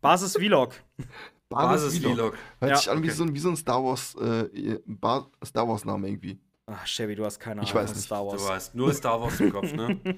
Basis 0.02 0.34
Vlog. 0.38 0.74
Basis-Vlog. 1.50 2.36
Hört 2.60 2.72
Ja, 2.72 2.76
sich 2.78 2.90
an 2.90 3.02
wie, 3.04 3.08
okay. 3.08 3.16
so 3.16 3.24
ein, 3.24 3.34
wie 3.36 3.40
so 3.40 3.50
ein 3.50 3.56
Star 3.56 3.84
Wars, 3.84 4.16
äh, 4.16 4.80
Star 5.46 5.68
Wars 5.68 5.86
Name 5.86 6.08
irgendwie. 6.10 6.40
Ach, 6.66 6.86
Chevy, 6.88 7.16
du 7.16 7.24
hast 7.24 7.40
keine 7.40 7.62
Ich 7.62 7.70
Ahnung 7.72 7.84
weiß 7.84 7.90
von 7.92 7.98
nicht. 7.98 8.06
Star 8.06 8.24
Du 8.24 8.28
Wars. 8.32 8.50
hast 8.50 8.76
nur 8.76 8.94
Star 8.94 9.22
Wars 9.22 9.40
im 9.40 9.52
Kopf, 9.54 9.72
ne? 9.74 10.00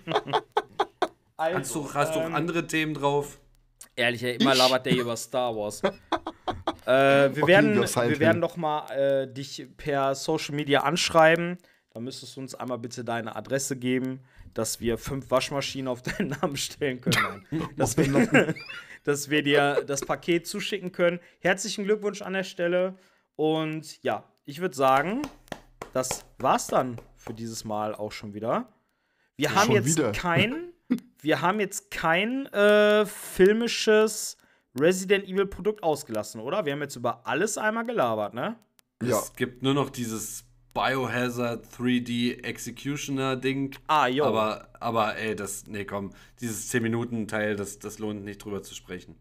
Hast 1.39 1.75
du, 1.75 1.93
hast 1.93 2.15
du 2.15 2.19
auch 2.19 2.25
ähm, 2.25 2.33
andere 2.33 2.65
Themen 2.65 2.95
drauf? 2.95 3.37
Ehrlich, 3.95 4.23
ey, 4.23 4.37
immer 4.37 4.53
Ich? 4.53 4.57
labert 4.57 4.87
der 4.87 4.95
über 4.97 5.15
Star 5.15 5.55
Wars. 5.55 5.83
äh, 6.87 7.35
wir, 7.35 7.43
Okay, 7.43 7.47
werden, 7.47 7.75
wir 7.75 8.19
werden 8.19 8.39
noch 8.39 8.55
mal 8.55 8.89
äh, 8.91 9.27
dich 9.31 9.67
per 9.75 10.15
Social 10.15 10.55
Media 10.55 10.83
anschreiben. 10.83 11.57
Da 11.93 11.99
müsstest 11.99 12.37
du 12.37 12.39
uns 12.41 12.55
einmal 12.55 12.77
bitte 12.77 13.03
deine 13.03 13.35
Adresse 13.35 13.75
geben, 13.75 14.21
dass 14.53 14.79
wir 14.79 14.97
fünf 14.97 15.29
Waschmaschinen 15.29 15.89
auf 15.89 16.01
deinen 16.01 16.29
Namen 16.29 16.55
stellen 16.55 17.01
können. 17.01 17.45
Dass, 17.75 17.97
wir, 17.97 18.55
dass 19.03 19.29
wir 19.29 19.43
dir 19.43 19.83
das 19.85 20.01
Paket 20.01 20.47
zuschicken 20.47 20.93
können. 20.93 21.19
Herzlichen 21.39 21.83
Glückwunsch 21.83 22.21
an 22.21 22.33
der 22.33 22.43
Stelle. 22.43 22.95
Und 23.35 24.01
ja, 24.01 24.23
ich 24.45 24.61
würde 24.61 24.75
sagen, 24.75 25.23
das 25.91 26.25
war's 26.37 26.67
dann 26.67 26.97
für 27.15 27.33
dieses 27.33 27.65
Mal 27.65 27.93
auch 27.95 28.11
schon 28.13 28.33
wieder. 28.33 28.71
Wir 29.35 29.53
haben 29.53 29.67
Schon 29.67 29.75
jetzt 29.75 29.97
wieder. 29.97 30.11
kein, 30.13 30.71
wir 31.21 31.41
haben 31.41 31.59
jetzt 31.59 31.91
kein 31.91 32.45
äh, 32.47 33.05
filmisches 33.05 34.37
Resident 34.79 35.25
Evil 35.25 35.45
Produkt 35.45 35.83
ausgelassen, 35.83 36.41
oder? 36.41 36.65
Wir 36.65 36.73
haben 36.73 36.81
jetzt 36.81 36.95
über 36.95 37.25
alles 37.25 37.57
einmal 37.57 37.85
gelabert, 37.85 38.33
ne? 38.33 38.57
Ja. 39.03 39.19
Es 39.19 39.33
gibt 39.33 39.63
nur 39.63 39.73
noch 39.73 39.89
dieses 39.89 40.45
Biohazard 40.73 41.65
3D 41.67 42.43
Executioner 42.43 43.35
Ding. 43.35 43.75
Ah, 43.87 44.07
jo. 44.07 44.25
Aber, 44.25 44.69
aber 44.79 45.17
ey, 45.17 45.35
das, 45.35 45.65
nee, 45.67 45.85
komm, 45.85 46.11
dieses 46.39 46.71
10-Minuten-Teil, 46.71 47.55
das, 47.55 47.79
das 47.79 47.99
lohnt 47.99 48.23
nicht 48.23 48.43
drüber 48.43 48.61
zu 48.61 48.75
sprechen. 48.75 49.15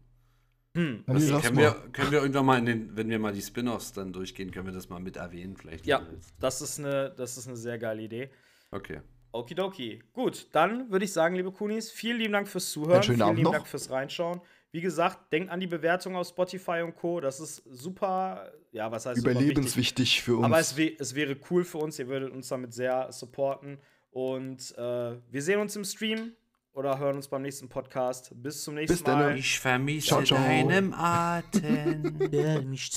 Hm. 0.75 1.03
Das 1.07 1.23
Nee, 1.23 1.41
können, 1.41 1.57
wir, 1.57 1.71
können 1.91 2.11
wir 2.11 2.19
irgendwann 2.19 2.45
mal 2.45 2.59
in 2.59 2.65
den, 2.65 2.95
wenn 2.95 3.09
wir 3.09 3.17
mal 3.17 3.33
die 3.33 3.41
Spin-Offs 3.41 3.93
dann 3.93 4.13
durchgehen, 4.13 4.51
können 4.51 4.67
wir 4.67 4.73
das 4.73 4.89
mal 4.89 4.99
mit 4.99 5.17
erwähnen, 5.17 5.57
vielleicht. 5.57 5.87
Ja, 5.87 6.05
das 6.39 6.61
ist 6.61 6.77
eine, 6.79 7.11
das 7.17 7.37
ist 7.37 7.47
eine 7.47 7.57
sehr 7.57 7.79
geile 7.79 8.03
Idee. 8.03 8.29
Okay. 8.69 9.01
Okidoki. 9.31 10.03
Gut, 10.13 10.47
dann 10.51 10.91
würde 10.91 11.05
ich 11.05 11.13
sagen, 11.13 11.35
liebe 11.35 11.51
Kunis, 11.51 11.89
vielen 11.91 12.17
lieben 12.17 12.33
Dank 12.33 12.47
fürs 12.47 12.71
Zuhören. 12.71 12.93
Einen 12.95 13.03
schönen 13.03 13.17
vielen 13.17 13.21
Abend 13.23 13.37
lieben 13.37 13.45
noch. 13.45 13.53
Dank 13.53 13.67
fürs 13.67 13.89
Reinschauen. 13.89 14.41
Wie 14.77 14.81
gesagt, 14.81 15.33
denkt 15.33 15.49
an 15.49 15.59
die 15.59 15.65
Bewertung 15.65 16.15
auf 16.15 16.27
Spotify 16.27 16.83
und 16.83 16.93
Co. 16.93 17.19
Das 17.19 17.39
ist 17.39 17.63
super, 17.65 18.51
ja, 18.71 18.91
was 18.91 19.07
heißt? 19.07 19.17
Überlebenswichtig 19.17 20.21
für 20.21 20.35
uns. 20.35 20.45
Aber 20.45 20.59
es, 20.59 20.77
es 20.77 21.15
wäre 21.15 21.35
cool 21.49 21.63
für 21.63 21.79
uns, 21.79 21.97
ihr 21.97 22.07
würdet 22.07 22.31
uns 22.31 22.47
damit 22.47 22.75
sehr 22.75 23.11
supporten. 23.11 23.79
Und 24.11 24.77
äh, 24.77 25.15
wir 25.31 25.41
sehen 25.41 25.59
uns 25.61 25.75
im 25.75 25.83
Stream 25.83 26.33
oder 26.73 26.99
hören 26.99 27.15
uns 27.15 27.27
beim 27.27 27.41
nächsten 27.41 27.67
Podcast. 27.67 28.29
Bis 28.35 28.63
zum 28.63 28.75
nächsten 28.75 28.93
Bis 28.93 29.03
dann. 29.03 29.17
Mal. 29.17 29.35
Ich 29.39 29.59
vermisse 29.59 30.09
Ciao, 30.09 30.21
ciao. 30.21 30.37
deinem 30.37 30.93
Atem. 30.93 32.13
Wer 32.29 32.61
mich 32.61 32.91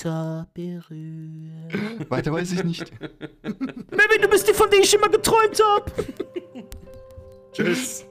berührt. 0.53 2.11
Weiter 2.11 2.31
weiß 2.31 2.51
ich 2.51 2.63
nicht. 2.63 2.91
Baby, 3.41 4.21
du 4.21 4.27
bist 4.27 4.47
die, 4.47 4.53
von 4.53 4.69
der 4.69 4.81
ich 4.81 4.93
immer 4.93 5.09
geträumt 5.09 5.59
habe. 5.59 5.91
Tschüss. 7.53 8.05